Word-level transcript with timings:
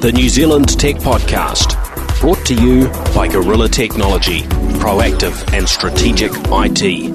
the 0.00 0.12
New 0.12 0.28
Zealand 0.28 0.78
Tech 0.78 0.96
Podcast, 0.96 1.74
brought 2.20 2.44
to 2.46 2.54
you 2.54 2.88
by 3.14 3.26
Gorilla 3.28 3.68
Technology, 3.68 4.40
proactive 4.80 5.52
and 5.52 5.68
strategic 5.68 6.30
IT. 6.34 7.12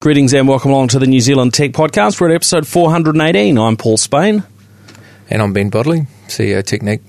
Greetings 0.00 0.34
and 0.34 0.46
welcome 0.46 0.70
along 0.70 0.88
to 0.88 0.98
the 0.98 1.06
New 1.06 1.20
Zealand 1.20 1.54
Tech 1.54 1.72
Podcast. 1.72 2.20
We're 2.20 2.28
at 2.30 2.34
episode 2.34 2.66
418. 2.66 3.58
I'm 3.58 3.76
Paul 3.76 3.96
Spain. 3.96 4.42
And 5.30 5.42
I'm 5.42 5.52
Ben 5.52 5.70
Bodley, 5.70 6.06
CEO 6.28 6.62
Teknique. 6.62 7.00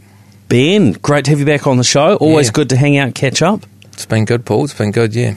Ben, 0.48 0.94
great 0.94 1.26
to 1.26 1.32
have 1.32 1.40
you 1.40 1.46
back 1.46 1.68
on 1.68 1.78
the 1.78 1.84
show. 1.84 2.16
Always 2.16 2.48
Yeah. 2.48 2.52
good 2.54 2.70
to 2.70 2.78
hang 2.78 2.98
out, 2.98 3.14
catch 3.16 3.42
up. 3.42 3.66
It's 3.94 4.06
been 4.06 4.26
good, 4.26 4.46
Paul. 4.46 4.66
It's 4.66 4.74
been 4.74 4.92
good, 4.92 5.14
yeah. 5.16 5.36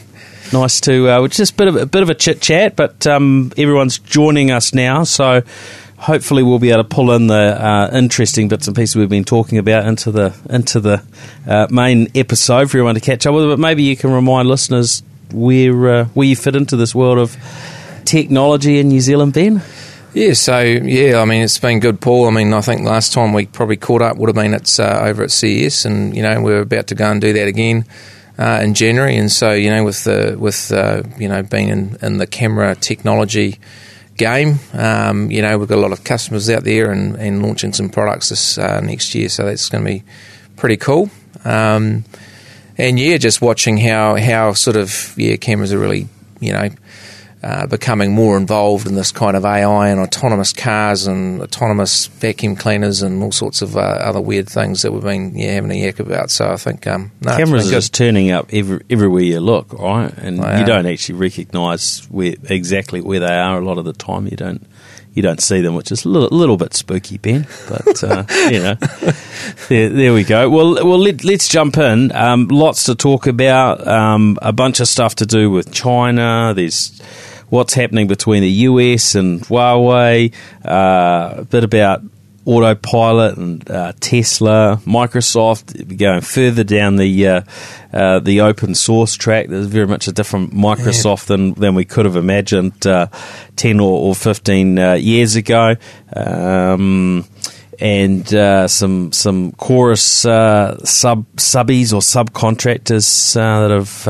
Nice 0.52 0.80
to 0.82 1.08
uh, 1.08 1.28
just 1.28 1.52
a 1.52 1.56
bit 1.56 1.68
of 1.68 1.76
a 1.76 1.86
bit 1.86 2.02
of 2.02 2.08
a 2.08 2.14
chit 2.14 2.40
chat, 2.40 2.74
but 2.76 3.06
um, 3.06 3.52
everyone's 3.58 3.98
joining 3.98 4.50
us 4.50 4.72
now, 4.72 5.04
so 5.04 5.42
hopefully 5.98 6.42
we'll 6.42 6.58
be 6.58 6.70
able 6.70 6.84
to 6.84 6.88
pull 6.88 7.12
in 7.12 7.26
the 7.26 7.34
uh, 7.34 7.90
interesting 7.92 8.48
bits 8.48 8.66
and 8.66 8.76
pieces 8.76 8.96
we've 8.96 9.08
been 9.08 9.24
talking 9.24 9.58
about 9.58 9.86
into 9.86 10.10
the 10.10 10.34
into 10.48 10.80
the 10.80 11.02
uh, 11.46 11.66
main 11.70 12.08
episode 12.14 12.70
for 12.70 12.78
everyone 12.78 12.94
to 12.94 13.00
catch 13.00 13.26
up 13.26 13.34
with. 13.34 13.44
But 13.44 13.58
maybe 13.58 13.82
you 13.82 13.96
can 13.96 14.12
remind 14.12 14.48
listeners 14.48 15.02
where 15.32 15.88
uh, 15.88 16.04
where 16.06 16.26
you 16.26 16.36
fit 16.36 16.56
into 16.56 16.76
this 16.76 16.94
world 16.94 17.18
of 17.18 17.36
technology 18.04 18.78
in 18.78 18.88
New 18.88 19.00
Zealand, 19.00 19.34
Ben. 19.34 19.62
Yeah, 20.14 20.32
so, 20.32 20.60
yeah, 20.60 21.20
I 21.20 21.26
mean, 21.26 21.42
it's 21.42 21.58
been 21.58 21.80
good, 21.80 22.00
Paul. 22.00 22.26
I 22.26 22.30
mean, 22.30 22.54
I 22.54 22.62
think 22.62 22.80
last 22.80 23.12
time 23.12 23.34
we 23.34 23.44
probably 23.44 23.76
caught 23.76 24.00
up 24.00 24.16
would 24.16 24.28
have 24.28 24.34
been 24.34 24.54
it's 24.54 24.80
uh, 24.80 25.00
over 25.02 25.22
at 25.22 25.30
CES, 25.30 25.84
and, 25.84 26.16
you 26.16 26.22
know, 26.22 26.40
we're 26.40 26.62
about 26.62 26.86
to 26.88 26.94
go 26.94 27.10
and 27.10 27.20
do 27.20 27.34
that 27.34 27.46
again. 27.46 27.84
Uh, 28.38 28.60
in 28.62 28.72
January, 28.72 29.16
and 29.16 29.32
so 29.32 29.50
you 29.50 29.68
know, 29.68 29.82
with 29.82 30.04
the 30.04 30.36
with 30.38 30.70
uh, 30.70 31.02
you 31.18 31.26
know 31.26 31.42
being 31.42 31.70
in, 31.70 31.96
in 32.00 32.18
the 32.18 32.26
camera 32.26 32.76
technology 32.76 33.58
game, 34.18 34.58
um, 34.74 35.30
you 35.30 35.40
know, 35.40 35.56
we've 35.56 35.68
got 35.68 35.78
a 35.78 35.80
lot 35.80 35.92
of 35.92 36.04
customers 36.04 36.50
out 36.50 36.64
there 36.64 36.90
and, 36.90 37.16
and 37.16 37.42
launching 37.42 37.72
some 37.72 37.88
products 37.88 38.28
this 38.28 38.58
uh, 38.58 38.80
next 38.80 39.14
year, 39.14 39.28
so 39.28 39.44
that's 39.44 39.68
going 39.70 39.84
to 39.84 39.90
be 39.90 40.04
pretty 40.56 40.76
cool. 40.76 41.10
Um, 41.44 42.04
and 42.76 42.98
yeah, 42.98 43.16
just 43.16 43.40
watching 43.40 43.78
how 43.78 44.16
how 44.16 44.52
sort 44.52 44.76
of 44.76 45.14
yeah 45.16 45.36
cameras 45.36 45.72
are 45.72 45.78
really 45.78 46.08
you 46.40 46.52
know 46.52 46.68
uh, 47.42 47.66
becoming 47.66 48.12
more 48.12 48.36
involved 48.36 48.86
in 48.86 48.94
this 48.94 49.12
kind 49.12 49.36
of 49.36 49.44
AI 49.44 49.88
and 49.88 50.00
autonomous 50.00 50.52
cars 50.52 51.06
and 51.06 51.40
autonomous 51.40 52.06
vacuum 52.06 52.56
cleaners 52.56 53.02
and 53.02 53.22
all 53.22 53.30
sorts 53.32 53.62
of 53.62 53.76
uh, 53.76 53.80
other 53.80 54.20
weird 54.20 54.48
things 54.48 54.82
that 54.82 54.92
we've 54.92 55.02
been 55.02 55.36
yeah 55.36 55.52
having 55.52 55.70
a 55.70 55.74
yak 55.74 56.00
about. 56.00 56.30
So 56.30 56.50
I 56.50 56.56
think 56.56 56.86
um, 56.86 57.12
no, 57.20 57.36
Cameras 57.36 57.68
are 57.68 57.70
just 57.70 57.94
turning 57.94 58.30
up 58.30 58.48
every, 58.52 58.80
everywhere 58.90 59.22
you 59.22 59.40
look, 59.40 59.72
right? 59.72 60.12
And 60.18 60.38
They 60.38 60.56
you 60.56 60.62
are. 60.62 60.66
don't 60.66 60.86
actually 60.86 61.18
recognise 61.18 62.00
where 62.10 62.34
exactly 62.44 63.00
where 63.00 63.20
they 63.20 63.26
are. 63.34 63.60
A 63.60 63.64
lot 63.64 63.78
of 63.78 63.84
the 63.84 63.92
time, 63.92 64.26
you 64.26 64.36
don't 64.36 64.66
you 65.14 65.22
don't 65.22 65.40
see 65.40 65.60
them, 65.60 65.74
which 65.74 65.90
is 65.90 66.04
a 66.04 66.08
little, 66.08 66.36
little 66.36 66.56
bit 66.56 66.74
spooky, 66.74 67.18
Ben. 67.18 67.46
But 67.68 68.04
uh, 68.04 68.24
you 68.50 68.60
know, 68.60 68.74
there, 69.68 69.88
there 69.88 70.12
we 70.14 70.22
go. 70.22 70.48
Well, 70.48 70.74
well, 70.74 70.98
let, 70.98 71.24
let's 71.24 71.48
jump 71.48 71.76
in. 71.76 72.12
Um, 72.12 72.46
lots 72.48 72.84
to 72.84 72.94
talk 72.94 73.26
about. 73.26 73.86
Um, 73.86 74.38
a 74.42 74.52
bunch 74.52 74.80
of 74.80 74.86
stuff 74.88 75.16
to 75.16 75.26
do 75.26 75.50
with 75.50 75.72
China. 75.72 76.52
There's 76.54 77.00
what's 77.48 77.74
happening 77.74 78.06
between 78.06 78.42
the 78.42 78.50
US 78.50 79.14
and 79.14 79.40
Huawei. 79.42 80.34
Uh, 80.64 81.34
a 81.38 81.44
bit 81.44 81.64
about 81.64 82.02
autopilot 82.48 83.36
and 83.36 83.70
uh, 83.70 83.92
Tesla, 84.00 84.80
Microsoft 84.86 85.98
going 85.98 86.22
further 86.22 86.64
down 86.64 86.96
the 86.96 87.26
uh, 87.26 87.42
uh, 87.92 88.20
the 88.20 88.40
open 88.40 88.74
source 88.74 89.14
track. 89.14 89.48
There's 89.48 89.66
very 89.66 89.86
much 89.86 90.08
a 90.08 90.12
different 90.12 90.54
Microsoft 90.54 91.26
than, 91.26 91.52
than 91.54 91.74
we 91.74 91.84
could 91.84 92.06
have 92.06 92.16
imagined 92.16 92.86
uh, 92.86 93.08
ten 93.54 93.80
or, 93.80 94.08
or 94.08 94.14
fifteen 94.14 94.78
uh, 94.78 94.94
years 94.94 95.36
ago. 95.36 95.76
Um, 96.14 97.26
and 97.78 98.34
uh, 98.34 98.66
some 98.66 99.12
some 99.12 99.52
Chorus 99.52 100.24
uh, 100.24 100.82
sub 100.84 101.26
subbies 101.36 101.92
or 101.92 102.00
subcontractors 102.00 103.36
uh, 103.36 103.68
that 103.68 103.70
have, 103.70 104.08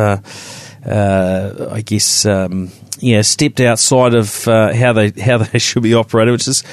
uh, 0.84 1.68
I 1.70 1.80
guess, 1.82 2.26
um, 2.26 2.70
yeah, 2.98 3.22
stepped 3.22 3.60
outside 3.60 4.14
of 4.14 4.46
uh, 4.48 4.74
how 4.74 4.92
they 4.92 5.10
how 5.20 5.38
they 5.38 5.58
should 5.58 5.82
be 5.82 5.94
operated, 5.94 6.32
which 6.32 6.48
is 6.48 6.64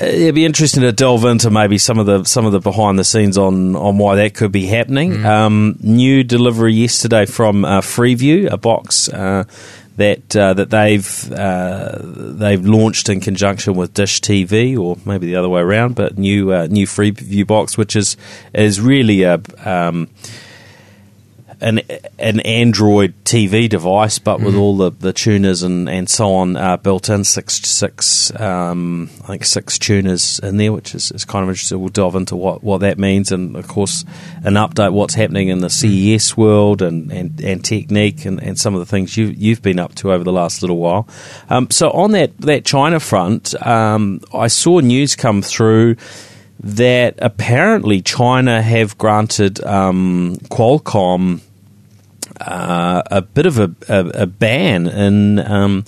uh, 0.00 0.04
it'd 0.04 0.34
be 0.34 0.44
interesting 0.44 0.82
to 0.82 0.92
delve 0.92 1.24
into 1.24 1.50
maybe 1.50 1.78
some 1.78 1.98
of 1.98 2.06
the 2.06 2.24
some 2.24 2.46
of 2.46 2.52
the 2.52 2.60
behind 2.60 2.98
the 2.98 3.04
scenes 3.04 3.38
on 3.38 3.76
on 3.76 3.98
why 3.98 4.16
that 4.16 4.34
could 4.34 4.52
be 4.52 4.66
happening. 4.66 5.24
Um, 5.24 5.78
new 5.80 6.24
delivery 6.24 6.74
yesterday 6.74 7.26
from 7.26 7.64
uh, 7.64 7.80
Freeview, 7.80 8.50
a 8.50 8.56
box. 8.56 9.08
Uh, 9.08 9.44
that 9.96 10.34
uh, 10.34 10.54
that 10.54 10.70
they've 10.70 11.32
uh, 11.32 11.98
they've 12.02 12.64
launched 12.64 13.08
in 13.08 13.20
conjunction 13.20 13.74
with 13.74 13.92
Dish 13.92 14.20
TV, 14.20 14.78
or 14.78 14.96
maybe 15.04 15.26
the 15.26 15.36
other 15.36 15.48
way 15.48 15.60
around, 15.60 15.94
but 15.94 16.16
new 16.16 16.52
uh, 16.52 16.66
new 16.66 16.86
Freeview 16.86 17.46
box, 17.46 17.76
which 17.76 17.94
is 17.94 18.16
is 18.54 18.80
really 18.80 19.22
a 19.22 19.40
um, 19.64 20.08
an 21.62 21.80
an 22.18 22.40
Android 22.40 23.14
TV 23.24 23.68
device, 23.68 24.18
but 24.18 24.40
with 24.40 24.54
all 24.54 24.76
the, 24.76 24.90
the 24.90 25.12
tuners 25.12 25.62
and, 25.62 25.88
and 25.88 26.10
so 26.10 26.34
on 26.34 26.56
uh, 26.56 26.76
built 26.76 27.08
in. 27.08 27.24
Six 27.24 27.54
six 27.54 28.38
um, 28.38 29.08
I 29.22 29.28
think 29.28 29.44
six 29.44 29.78
tuners 29.78 30.40
in 30.40 30.56
there, 30.56 30.72
which 30.72 30.94
is, 30.94 31.12
is 31.12 31.24
kind 31.24 31.44
of 31.44 31.48
interesting. 31.48 31.80
We'll 31.80 31.88
delve 31.88 32.16
into 32.16 32.36
what, 32.36 32.62
what 32.62 32.78
that 32.78 32.98
means, 32.98 33.30
and 33.30 33.56
of 33.56 33.68
course 33.68 34.04
an 34.44 34.54
update 34.54 34.92
what's 34.92 35.14
happening 35.14 35.48
in 35.48 35.60
the 35.60 35.70
CES 35.70 36.36
world 36.36 36.82
and, 36.82 37.10
and, 37.12 37.40
and 37.40 37.62
Teknique 37.62 38.26
and, 38.26 38.42
and 38.42 38.58
some 38.58 38.74
of 38.74 38.80
the 38.80 38.86
things 38.86 39.16
you 39.16 39.26
you've 39.26 39.62
been 39.62 39.78
up 39.78 39.94
to 39.96 40.12
over 40.12 40.24
the 40.24 40.32
last 40.32 40.62
little 40.62 40.78
while. 40.78 41.08
Um, 41.48 41.70
so 41.70 41.90
on 41.92 42.10
that 42.12 42.36
that 42.38 42.64
China 42.64 42.98
front, 42.98 43.54
um, 43.64 44.20
I 44.34 44.48
saw 44.48 44.80
news 44.80 45.14
come 45.14 45.42
through 45.42 45.96
that 46.60 47.14
apparently 47.18 48.02
China 48.02 48.62
have 48.62 48.96
granted 48.98 49.64
um, 49.64 50.36
Qualcomm 50.44 51.40
uh, 52.46 53.02
a 53.10 53.22
bit 53.22 53.46
of 53.46 53.58
a, 53.58 53.74
a, 53.88 54.22
a 54.22 54.26
ban 54.26 54.86
in 54.86 55.38
um, 55.38 55.84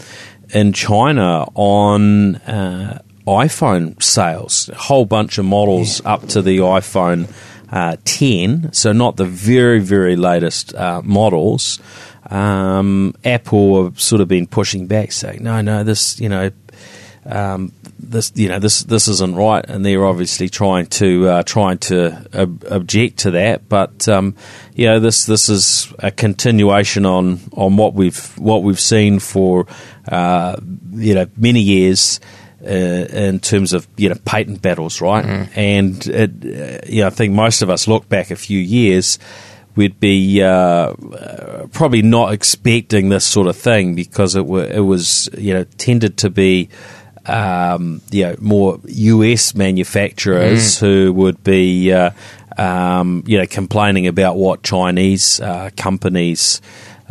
in 0.50 0.72
China 0.72 1.47
on 1.54 2.37
uh, 2.37 3.03
iPhone 3.26 4.03
sales. 4.03 4.69
A 4.69 4.75
whole 4.75 5.04
bunch 5.06 5.38
of 5.38 5.44
models 5.44 6.00
up 6.04 6.26
to 6.28 6.43
the 6.43 6.59
iPhone 6.59 7.32
uh, 7.70 7.97
10, 8.04 8.72
so 8.72 8.93
not 8.93 9.16
the 9.16 9.25
very 9.25 9.81
very 9.81 10.16
latest 10.16 10.75
uh, 10.75 11.03
models. 11.04 11.81
Um, 12.31 13.14
Apple 13.25 13.84
have 13.84 14.00
sort 14.00 14.22
of 14.22 14.28
been 14.28 14.47
pushing 14.47 14.87
back, 14.87 15.12
saying 15.12 15.43
no, 15.43 15.60
no, 15.60 15.84
this 15.84 16.19
you 16.20 16.28
know 16.28 16.50
um, 17.26 17.72
this 17.98 18.32
you 18.34 18.48
know 18.48 18.58
this 18.58 18.82
this 18.82 19.08
isn't 19.08 19.34
right, 19.34 19.64
and 19.66 19.84
they're 19.84 20.04
obviously 20.04 20.48
trying 20.48 20.86
to 20.86 21.28
uh, 21.28 21.42
trying 21.42 21.78
to 21.78 22.26
ob- 22.34 22.64
object 22.70 23.18
to 23.20 23.30
that. 23.32 23.68
But 23.68 24.08
um, 24.08 24.34
you 24.74 24.86
know 24.86 25.00
this 25.00 25.24
this 25.24 25.48
is 25.48 25.92
a 25.98 26.10
continuation 26.10 27.06
on 27.06 27.40
on 27.52 27.76
what 27.76 27.94
we've 27.94 28.38
what 28.38 28.62
we've 28.62 28.80
seen 28.80 29.18
for 29.18 29.66
uh, 30.08 30.56
you 30.92 31.14
know 31.14 31.26
many 31.36 31.60
years. 31.60 32.20
Uh, 32.66 33.06
in 33.12 33.40
terms 33.40 33.74
of 33.74 33.86
you 33.98 34.08
know 34.08 34.14
patent 34.24 34.62
battles, 34.62 35.02
right? 35.02 35.50
And 35.54 36.06
it, 36.06 36.30
uh, 36.30 36.86
you 36.90 37.02
know, 37.02 37.08
I 37.08 37.10
think 37.10 37.34
most 37.34 37.60
of 37.60 37.68
us 37.68 37.86
look 37.86 38.08
back 38.08 38.30
a 38.30 38.36
few 38.36 38.58
years, 38.58 39.18
we'd 39.76 40.00
be 40.00 40.42
uh, 40.42 40.94
probably 41.72 42.00
not 42.00 42.32
expecting 42.32 43.10
this 43.10 43.26
sort 43.26 43.48
of 43.48 43.56
thing 43.56 43.94
because 43.94 44.34
it, 44.34 44.46
wa 44.46 44.60
it 44.60 44.80
was 44.80 45.28
you 45.36 45.52
know 45.52 45.64
tended 45.76 46.16
to 46.18 46.30
be 46.30 46.70
um, 47.26 48.00
you 48.10 48.24
know 48.24 48.36
more 48.40 48.78
US 48.86 49.54
manufacturers 49.54 50.78
who 50.78 51.12
would 51.12 51.42
be 51.44 51.92
uh, 51.92 52.10
um, 52.58 53.22
you 53.26 53.38
know 53.38 53.46
complaining 53.46 54.06
about 54.06 54.36
what 54.36 54.62
Chinese 54.62 55.40
uh, 55.40 55.70
companies. 55.76 56.60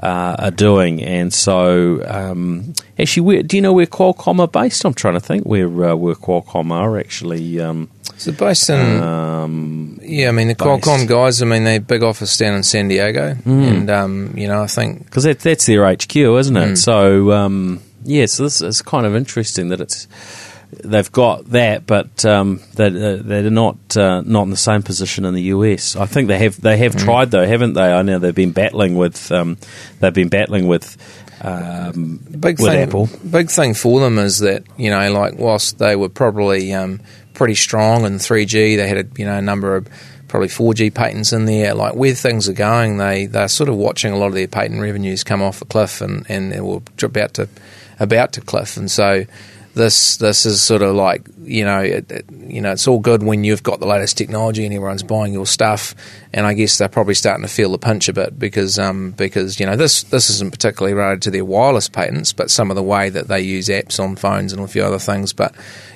Uh, 0.02 0.35
are 0.40 0.52
doing 0.52 1.03
and 1.03 1.31
so 1.31 2.03
um, 2.09 2.73
actually, 2.97 3.22
where, 3.22 3.43
do 3.43 3.55
you 3.55 3.61
know 3.61 3.72
where 3.72 3.85
Qualcomm 3.85 4.40
are 4.40 4.47
based? 4.47 4.84
I'm 4.84 4.93
trying 4.96 5.14
to 5.14 5.20
think 5.20 5.46
where 5.46 5.67
uh, 5.67 5.96
where 5.96 6.16
Qualcomm 6.16 6.72
are 6.72 6.97
actually. 6.97 7.61
Um, 7.61 7.90
So 8.17 8.32
based 8.32 8.70
in 8.72 9.02
um, 9.02 9.99
yeah, 10.02 10.29
I 10.29 10.32
mean 10.32 10.47
the 10.47 10.55
Qualcomm 10.55 11.08
guys. 11.08 11.41
I 11.43 11.46
mean 11.46 11.64
they 11.64 11.78
big 11.78 12.02
office 12.03 12.35
down 12.35 12.55
in 12.55 12.64
San 12.64 12.88
Diego, 12.88 13.38
and 13.46 13.90
um, 13.91 14.34
you 14.35 14.47
know 14.47 14.64
I 14.64 14.67
think 14.67 15.05
because 15.05 15.23
that, 15.26 15.40
that's 15.40 15.67
their 15.67 15.85
HQ, 15.90 16.16
isn't 16.16 16.58
it? 16.58 16.76
So 16.78 17.32
um, 17.32 17.79
yeah, 18.05 18.26
so 18.26 18.44
this 18.44 18.61
is 18.61 18.82
kind 18.82 19.05
of 19.05 19.16
interesting 19.16 19.70
that 19.70 19.82
it's 19.82 20.08
they've 20.84 21.11
got 21.11 21.46
that, 21.52 21.85
but 21.85 22.26
um, 22.26 22.61
they, 22.76 22.90
they're 22.90 23.50
not 23.50 23.97
uh, 23.97 24.22
not 24.22 24.44
in 24.44 24.50
the 24.50 24.58
same 24.58 24.84
position 24.84 25.26
in 25.26 25.34
the 25.34 25.44
US. 25.44 25.96
I 25.96 26.05
think 26.05 26.28
they 26.28 26.40
have 26.40 26.59
they 26.59 26.78
have 26.78 26.96
tried 26.96 27.32
though, 27.32 27.46
haven't 27.46 27.73
they? 27.73 27.91
I 27.91 28.02
know 28.02 28.20
they've 28.20 28.34
been 28.34 28.52
battling 28.52 28.96
with 28.96 29.32
um, 29.32 29.58
they've 30.00 30.14
been 30.14 30.29
battling 30.29 30.67
with. 30.67 30.97
Um, 31.41 32.20
big 32.40 32.59
with 32.59 32.72
thing, 32.72 32.88
Apple. 32.88 33.09
big 33.29 33.50
thing 33.50 33.73
for 33.73 34.00
them 34.00 34.17
is 34.17 34.40
that 34.40 34.64
you 34.78 34.90
know, 34.90 35.11
like 35.11 35.34
whilst 35.38 35.78
they 35.78 35.96
were 35.96 36.08
probably 36.08 36.73
um, 36.73 37.02
pretty 37.34 37.55
strong 37.55 38.05
in 38.05 38.14
3G, 38.14 38.78
they 38.78 38.88
had 38.88 38.97
a 38.97 39.20
you 39.20 39.26
know 39.26 39.38
a 39.38 39.41
number 39.41 39.76
of 39.76 39.90
probably 40.29 40.47
4G 40.47 40.94
patents 40.94 41.34
in 41.34 41.46
there. 41.46 41.73
Like 41.73 41.96
where 41.96 42.14
things 42.14 42.47
are 42.47 42.53
going, 42.53 42.97
they 42.97 43.26
they're 43.26 43.50
sort 43.50 43.70
of 43.70 43.76
watching 43.76 44.14
a 44.14 44.17
lot 44.17 44.28
of 44.28 44.34
their 44.35 44.47
patent 44.47 44.79
revenues 44.79 45.23
come 45.23 45.41
off 45.41 45.61
a 45.61 45.66
cliff, 45.66 46.00
and 46.02 46.26
and 46.29 46.52
they 46.52 46.61
were 46.61 46.82
about 47.02 47.34
to 47.35 47.50
about 48.03 48.34
to 48.34 48.41
cliff, 48.41 48.78
and 48.78 48.91
so 48.91 49.26
this 49.73 50.17
this 50.17 50.46
is 50.46 50.61
sort 50.61 50.82
of 50.82 50.96
like 50.96 51.28
you 51.43 51.63
know 51.63 51.79
it, 51.79 52.11
it, 52.11 52.25
you 52.31 52.61
know 52.61 52.72
it's 52.72 52.87
all 52.87 52.99
good 52.99 53.23
when 53.23 53.43
you've 53.43 53.63
got 53.63 53.79
the 53.79 53.85
latest 53.85 54.17
technology 54.17 54.66
and 54.66 54.73
everyone's 54.73 55.03
buying 55.03 55.34
your 55.34 55.45
stuff, 55.45 55.95
and 56.34 56.45
I 56.45 56.53
guess 56.53 56.78
they're 56.78 56.90
probably 56.90 57.13
starting 57.13 57.45
to 57.45 57.51
feel 57.51 57.72
the 57.72 57.78
pinch 57.78 58.09
a 58.09 58.13
bit 58.13 58.37
because 58.37 58.79
um, 58.79 59.11
because 59.11 59.59
you 59.59 59.66
know 59.66 59.75
this 59.75 60.03
this 60.03 60.29
isn't 60.29 60.51
particularly 60.51 60.93
related 60.93 61.22
to 61.23 61.31
their 61.31 61.45
wireless 61.45 61.90
patents, 61.90 62.34
but 62.34 62.51
some 62.51 62.69
of 62.72 62.75
the 62.75 62.84
way 62.84 63.09
that 63.09 63.28
they 63.28 63.41
use 63.41 63.67
apps 63.67 63.99
on 63.99 64.16
phones 64.16 64.53
and 64.53 64.61
a 64.61 64.67
few 64.67 64.84
other 64.84 64.99
things, 64.99 65.34
but 65.34 65.53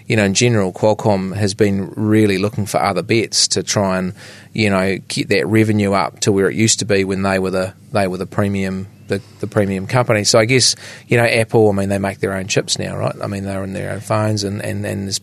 you 0.08 0.16
know, 0.16 0.24
in 0.24 0.34
general, 0.34 0.72
Qualcomm 0.72 1.36
has 1.36 1.54
been 1.54 1.92
really 1.96 2.38
looking 2.38 2.66
for 2.66 2.82
other 2.82 3.04
bets 3.04 3.50
to 3.50 3.62
try 3.62 4.00
and, 4.00 4.14
you 4.54 4.70
know, 4.70 4.98
get 5.10 5.28
that 5.30 5.46
revenue 5.48 5.92
up 5.92 6.22
to 6.22 6.32
where 6.32 6.50
it 6.50 6.56
used 6.56 6.80
to 6.80 6.86
be 6.86 7.04
when 7.04 7.24
they 7.24 7.40
were 7.40 7.52
the 7.52 7.74
they 7.92 8.08
were 8.08 8.18
the 8.18 8.26
premium 8.26 8.88
the, 9.08 9.22
the 9.40 9.48
premium 9.48 9.88
company. 9.88 10.24
So 10.24 10.40
I 10.40 10.46
guess, 10.46 10.76
you 11.08 11.18
know, 11.18 11.26
Apple, 11.26 11.70
I 11.70 11.74
mean, 11.74 11.90
they 11.90 11.98
make 11.98 12.20
their 12.20 12.34
own 12.34 12.48
chips 12.48 12.78
now, 12.78 12.98
right? 12.98 13.16
I 13.22 13.28
mean, 13.28 13.44
they're 13.44 13.64
in 13.64 13.74
their 13.74 13.94
own 13.94 14.00
phones, 14.02 14.44
and, 14.44 14.62
and, 14.62 14.86
and 14.86 15.04
there's 15.04 15.20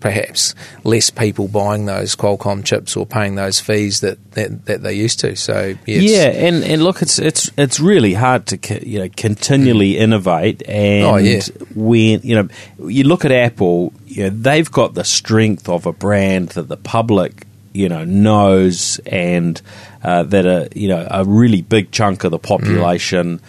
less 0.85 1.11
people 1.11 1.49
buying 1.49 1.87
those 1.87 2.15
Qualcomm 2.17 2.65
chips 2.65 2.97
or 2.97 3.07
paying 3.07 3.35
those 3.35 3.61
fees 3.61 4.01
that, 4.01 4.33
that, 4.33 4.67
that 4.67 4.83
they 4.83 4.95
used 4.95 5.21
to. 5.21 5.37
So, 5.37 5.75
yeah, 5.87 5.99
yeah 5.99 6.27
and, 6.29 6.65
and 6.65 6.83
look, 6.83 7.03
it's 7.03 7.19
it's 7.19 7.51
it's 7.57 7.81
really 7.81 8.15
hard 8.15 8.47
to 8.49 8.89
you 8.89 9.01
know 9.01 9.09
continually 9.17 9.95
mm. 9.95 10.01
innovate. 10.01 10.63
And 10.69 11.07
oh, 11.07 11.17
yeah. 11.17 11.43
when, 11.75 12.21
you 12.23 12.37
know, 12.37 12.49
you 12.89 13.05
look 13.05 13.25
at 13.25 13.33
Apple, 13.33 13.93
you 14.07 14.25
know, 14.25 14.31
they've 14.31 14.71
got 14.71 14.95
the 14.95 15.05
strength 15.05 15.69
of 15.69 15.87
a 15.87 15.93
brand 15.93 16.51
that 16.51 16.69
the 16.69 16.77
public 16.77 17.47
you 17.73 17.89
know 17.89 18.05
knows 18.05 19.01
and 19.07 19.61
uh, 20.05 20.23
that 20.23 20.47
a 20.47 20.69
you 20.75 20.87
know 20.87 21.07
a 21.11 21.25
really 21.25 21.61
big 21.61 21.91
chunk 21.91 22.23
of 22.23 22.31
the 22.31 22.39
population 22.39 23.39
mm 23.39 23.45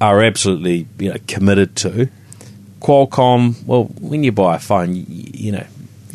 are 0.00 0.22
absolutely 0.22 0.86
you 0.98 1.10
know 1.10 1.16
committed 1.26 1.76
to. 1.76 2.08
Qualcomm, 2.80 3.64
well, 3.64 3.84
when 4.00 4.22
you 4.22 4.32
buy 4.32 4.56
a 4.56 4.58
phone, 4.58 4.94
you, 4.94 5.04
you 5.08 5.52
know, 5.52 5.66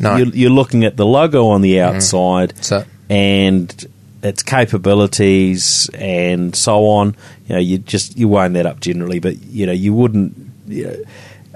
no. 0.04 0.16
you're, 0.16 0.28
you're, 0.28 0.50
looking 0.50 0.84
at 0.84 0.96
the 0.96 1.06
logo 1.06 1.48
on 1.48 1.60
the 1.60 1.74
mm-hmm. 1.74 1.96
outside 1.96 2.54
mm. 2.54 2.90
and 3.10 3.86
its 4.22 4.42
capabilities 4.42 5.90
and 5.94 6.54
so 6.54 6.86
on. 6.86 7.16
You 7.46 7.54
know, 7.54 7.60
you 7.60 7.78
just 7.78 8.16
you 8.16 8.28
wind 8.28 8.56
that 8.56 8.66
up 8.66 8.80
generally, 8.80 9.18
but 9.18 9.42
you 9.42 9.66
know, 9.66 9.72
you 9.72 9.92
wouldn't. 9.92 10.36
You 10.66 10.86
know, 10.86 10.96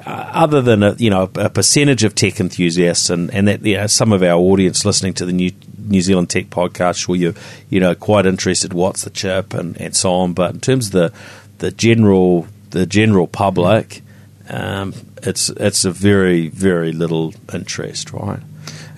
uh, 0.06 0.30
other 0.32 0.62
than 0.62 0.82
a 0.82 0.94
you 0.94 1.10
know 1.10 1.30
a 1.34 1.50
percentage 1.50 2.04
of 2.04 2.14
tech 2.14 2.40
enthusiasts 2.40 3.10
and 3.10 3.32
and 3.34 3.48
that 3.48 3.64
you 3.64 3.76
know, 3.76 3.86
some 3.86 4.12
of 4.12 4.22
our 4.22 4.38
audience 4.38 4.84
listening 4.84 5.12
to 5.14 5.26
the 5.26 5.32
new 5.32 5.50
New 5.76 6.00
Zealand 6.00 6.30
Tech 6.30 6.46
podcast, 6.46 6.98
sure 6.98 7.16
you 7.16 7.34
you 7.68 7.80
know 7.80 7.94
quite 7.94 8.26
interested 8.26 8.72
what's 8.72 9.02
the 9.02 9.10
chip 9.10 9.54
and, 9.54 9.80
and 9.80 9.96
so 9.96 10.12
on. 10.12 10.34
But 10.34 10.54
in 10.54 10.60
terms 10.60 10.86
of 10.86 10.92
the 10.92 11.12
the 11.58 11.70
general 11.72 12.46
the 12.70 12.86
general 12.86 13.26
public, 13.26 14.02
um, 14.48 14.92
it's 15.23 15.49
it's 15.50 15.85
a 15.85 15.91
very 15.91 16.49
very 16.49 16.93
little 16.93 17.35
interest, 17.53 18.12
right? 18.12 18.41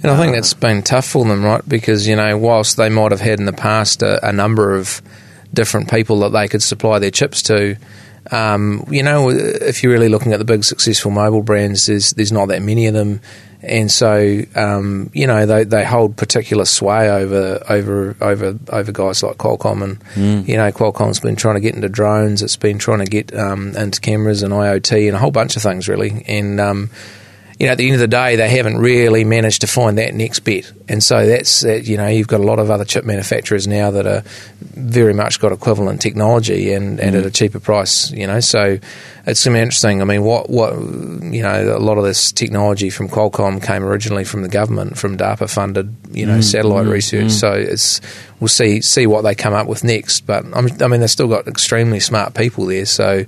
And 0.02 0.10
I 0.10 0.16
think 0.16 0.34
that's 0.34 0.54
been 0.54 0.82
tough 0.82 1.06
for 1.06 1.24
them, 1.24 1.44
right? 1.44 1.66
Because 1.68 2.06
you 2.08 2.16
know, 2.16 2.36
whilst 2.38 2.76
they 2.76 2.88
might 2.88 3.10
have 3.10 3.20
had 3.20 3.38
in 3.38 3.46
the 3.46 3.52
past 3.52 4.02
a, 4.02 4.26
a 4.26 4.32
number 4.32 4.74
of 4.74 5.02
different 5.52 5.90
people 5.90 6.20
that 6.20 6.30
they 6.30 6.48
could 6.48 6.62
supply 6.62 6.98
their 6.98 7.10
chips 7.10 7.42
to, 7.42 7.76
um, 8.30 8.86
you 8.90 9.02
know, 9.02 9.30
if 9.30 9.82
you're 9.82 9.92
really 9.92 10.08
looking 10.08 10.32
at 10.32 10.38
the 10.38 10.44
big 10.44 10.64
successful 10.64 11.10
mobile 11.10 11.42
brands, 11.42 11.86
there's 11.86 12.12
there's 12.12 12.32
not 12.32 12.48
that 12.48 12.62
many 12.62 12.86
of 12.86 12.94
them 12.94 13.20
and 13.62 13.90
so 13.90 14.40
um, 14.54 15.10
you 15.12 15.26
know 15.26 15.46
they, 15.46 15.64
they 15.64 15.84
hold 15.84 16.16
particular 16.16 16.64
sway 16.64 17.10
over 17.10 17.62
over 17.68 18.16
over 18.20 18.58
over 18.68 18.92
guys 18.92 19.22
like 19.22 19.36
Qualcomm 19.36 19.82
and 19.82 20.04
mm. 20.14 20.48
you 20.48 20.56
know 20.56 20.70
Qualcomm's 20.72 21.20
been 21.20 21.36
trying 21.36 21.56
to 21.56 21.60
get 21.60 21.74
into 21.74 21.88
drones 21.88 22.42
it's 22.42 22.56
been 22.56 22.78
trying 22.78 23.00
to 23.00 23.04
get 23.04 23.34
um, 23.34 23.76
into 23.76 24.00
cameras 24.00 24.42
and 24.42 24.52
IoT 24.52 25.06
and 25.06 25.16
a 25.16 25.18
whole 25.18 25.30
bunch 25.30 25.56
of 25.56 25.62
things 25.62 25.88
really 25.88 26.24
and 26.26 26.60
um, 26.60 26.90
you 27.60 27.66
know, 27.66 27.72
at 27.72 27.78
the 27.78 27.84
end 27.84 27.92
of 27.92 28.00
the 28.00 28.08
day, 28.08 28.36
they 28.36 28.48
haven't 28.48 28.78
really 28.78 29.22
managed 29.22 29.60
to 29.60 29.66
find 29.66 29.98
that 29.98 30.14
next 30.14 30.40
bit. 30.40 30.72
And 30.88 31.02
so 31.04 31.26
that's, 31.26 31.60
that, 31.60 31.86
you 31.86 31.98
know, 31.98 32.06
you've 32.06 32.26
got 32.26 32.40
a 32.40 32.42
lot 32.42 32.58
of 32.58 32.70
other 32.70 32.86
chip 32.86 33.04
manufacturers 33.04 33.68
now 33.68 33.90
that 33.90 34.06
are 34.06 34.22
very 34.62 35.12
much 35.12 35.40
got 35.40 35.52
equivalent 35.52 36.00
technology 36.00 36.72
and, 36.72 36.98
and 36.98 37.14
mm. 37.14 37.18
at 37.18 37.26
a 37.26 37.30
cheaper 37.30 37.60
price, 37.60 38.10
you 38.12 38.26
know. 38.26 38.40
So 38.40 38.78
it's 39.26 39.44
going 39.44 39.54
to 39.54 39.58
be 39.58 39.62
interesting. 39.62 40.00
I 40.00 40.06
mean, 40.06 40.24
what, 40.24 40.48
what, 40.48 40.72
you 40.72 41.42
know, 41.42 41.76
a 41.76 41.78
lot 41.78 41.98
of 41.98 42.04
this 42.04 42.32
technology 42.32 42.88
from 42.88 43.10
Qualcomm 43.10 43.62
came 43.62 43.84
originally 43.84 44.24
from 44.24 44.40
the 44.40 44.48
government, 44.48 44.96
from 44.96 45.18
DARPA 45.18 45.52
funded, 45.52 45.94
you 46.12 46.24
know, 46.24 46.38
mm. 46.38 46.42
satellite 46.42 46.86
mm. 46.86 46.92
research. 46.92 47.26
Mm. 47.26 47.30
So 47.30 47.52
it's, 47.52 48.00
we'll 48.40 48.48
see, 48.48 48.80
see 48.80 49.06
what 49.06 49.20
they 49.20 49.34
come 49.34 49.52
up 49.52 49.66
with 49.66 49.84
next. 49.84 50.22
But 50.22 50.46
I 50.56 50.62
mean, 50.62 51.00
they've 51.00 51.10
still 51.10 51.28
got 51.28 51.46
extremely 51.46 52.00
smart 52.00 52.32
people 52.32 52.64
there. 52.64 52.86
So, 52.86 53.26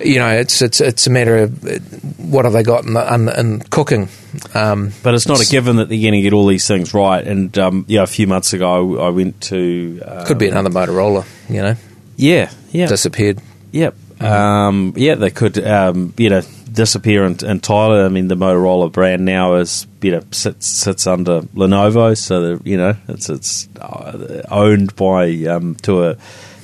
you 0.00 0.18
know, 0.18 0.28
it's 0.28 0.62
it's 0.62 0.80
it's 0.80 1.06
a 1.06 1.10
matter 1.10 1.38
of 1.38 2.18
what 2.18 2.44
have 2.44 2.52
they 2.52 2.62
got 2.62 2.84
in, 2.84 2.94
the, 2.94 3.14
in, 3.14 3.28
in 3.28 3.60
cooking. 3.60 4.08
Um, 4.54 4.92
but 5.02 5.14
it's 5.14 5.26
not 5.26 5.40
a 5.40 5.48
given 5.50 5.76
that 5.76 5.88
they're 5.88 6.00
going 6.00 6.12
to 6.12 6.20
get 6.20 6.32
all 6.32 6.46
these 6.46 6.66
things 6.66 6.92
right. 6.92 7.26
And 7.26 7.56
um, 7.58 7.84
yeah, 7.88 8.02
a 8.02 8.06
few 8.06 8.26
months 8.26 8.52
ago, 8.52 8.98
I, 9.00 9.06
I 9.06 9.10
went 9.10 9.40
to 9.42 10.00
um, 10.04 10.26
could 10.26 10.38
be 10.38 10.48
another 10.48 10.70
Motorola. 10.70 11.26
You 11.48 11.62
know, 11.62 11.76
yeah, 12.16 12.50
yeah, 12.70 12.86
disappeared. 12.86 13.40
Yep. 13.72 13.94
Mm-hmm. 14.18 14.98
yeah, 14.98 15.14
they 15.14 15.30
could. 15.30 15.58
Um, 15.64 16.14
you 16.16 16.30
know, 16.30 16.42
disappear 16.76 17.24
entirely. 17.24 18.04
I 18.04 18.08
mean, 18.08 18.28
the 18.28 18.36
Motorola 18.36 18.92
brand 18.92 19.24
now 19.24 19.56
is 19.56 19.86
you 20.02 20.12
know 20.12 20.22
sits 20.30 20.66
sits 20.66 21.06
under 21.06 21.40
Lenovo, 21.40 22.16
so 22.16 22.60
you 22.62 22.76
know 22.76 22.94
it's 23.08 23.28
it's 23.28 23.68
uh, 23.80 24.42
owned 24.50 24.94
by 24.94 25.32
um, 25.46 25.74
to 25.76 26.04
a 26.04 26.16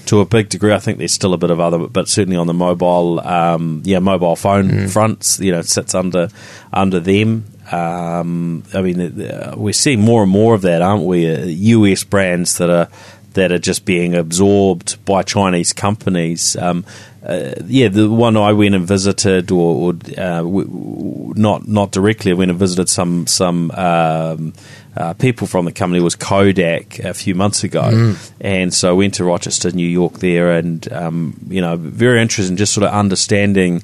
to 0.07 0.21
a 0.21 0.25
big 0.25 0.49
degree. 0.49 0.73
I 0.73 0.79
think 0.79 0.99
there's 0.99 1.13
still 1.13 1.35
a 1.35 1.39
bit 1.39 1.51
of 1.51 1.61
other, 1.61 1.87
but 1.87 2.09
certainly 2.09 2.37
on 2.37 2.47
the 2.47 2.55
mobile, 2.55 3.21
um, 3.21 3.83
yeah, 3.85 3.99
mobile 3.99 4.37
phone 4.37 4.69
mm. 4.69 4.91
fronts, 4.91 5.39
you 5.41 5.53
know, 5.53 5.63
sits 5.63 5.95
under 5.95 6.29
under 6.73 7.01
them. 7.01 7.45
Um, 7.71 8.65
I 8.75 8.83
mean, 8.83 9.23
uh, 9.23 9.55
we're 9.57 9.73
seeing 9.73 10.01
more 10.01 10.23
and 10.23 10.31
more 10.31 10.55
of 10.55 10.63
that, 10.63 10.83
aren't 10.83 11.05
we? 11.05 11.33
Uh, 11.33 11.45
US 11.45 12.05
brands 12.05 12.59
that 12.59 12.71
are 12.71 12.89
that 13.35 13.51
are 13.53 13.59
just 13.59 13.85
being 13.85 14.15
absorbed 14.15 15.03
by 15.05 15.23
Chinese 15.23 15.73
companies. 15.73 16.57
Um, 16.57 16.85
uh, 17.25 17.55
yeah, 17.67 17.89
the 17.89 18.11
one 18.11 18.37
I 18.37 18.53
went 18.53 18.75
and 18.75 18.87
visited, 18.87 19.51
or, 19.53 19.77
or 19.77 19.91
uh, 20.19 20.39
w- 20.39 20.67
w- 20.67 21.35
not 21.37 21.69
not 21.69 21.93
directly, 21.93 22.33
I 22.33 22.35
went 22.35 22.51
and 22.51 22.59
visited 22.59 22.89
some 22.89 23.27
some 23.27 23.71
um, 23.73 24.53
uh, 24.97 25.15
people 25.15 25.47
from 25.47 25.65
the 25.65 25.73
company 25.73 26.03
was 26.03 26.15
Kodak 26.15 26.99
a 26.99 27.15
few 27.15 27.35
months 27.35 27.65
ago, 27.65 27.83
mm. 27.83 28.33
and 28.41 28.75
so 28.75 28.91
I 28.91 28.93
went 28.93 29.15
to 29.15 29.25
Rochester, 29.25 29.71
New 29.71 29.89
York, 29.89 30.19
there, 30.19 30.53
and 30.53 30.91
um, 30.93 31.41
you 31.49 31.61
know, 31.61 31.77
very 31.77 32.21
interesting, 32.21 32.57
just 32.57 32.75
sort 32.75 32.85
of 32.87 32.93
understanding. 32.93 33.83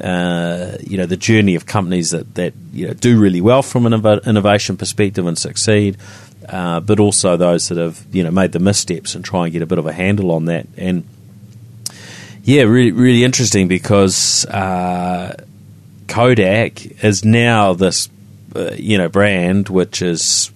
Uh, 0.00 0.76
you 0.80 0.96
know 0.96 1.06
the 1.06 1.16
journey 1.16 1.56
of 1.56 1.66
companies 1.66 2.10
that, 2.10 2.32
that 2.36 2.52
you 2.72 2.86
know, 2.86 2.94
do 2.94 3.18
really 3.18 3.40
well 3.40 3.62
from 3.62 3.84
an 3.84 3.92
innovation 4.26 4.76
perspective 4.76 5.26
and 5.26 5.36
succeed, 5.36 5.96
uh, 6.48 6.78
but 6.78 7.00
also 7.00 7.36
those 7.36 7.68
that 7.68 7.78
have 7.78 8.04
you 8.12 8.22
know 8.22 8.30
made 8.30 8.52
the 8.52 8.60
missteps 8.60 9.16
and 9.16 9.24
try 9.24 9.44
and 9.44 9.52
get 9.52 9.60
a 9.60 9.66
bit 9.66 9.78
of 9.78 9.86
a 9.86 9.92
handle 9.92 10.30
on 10.30 10.44
that. 10.44 10.68
And 10.76 11.02
yeah, 12.44 12.62
really 12.62 12.92
really 12.92 13.24
interesting 13.24 13.66
because 13.66 14.46
uh, 14.46 15.34
Kodak 16.06 17.02
is 17.02 17.24
now 17.24 17.74
this 17.74 18.08
uh, 18.54 18.72
you 18.76 18.98
know 18.98 19.08
brand 19.08 19.68
which 19.68 20.02
is 20.02 20.50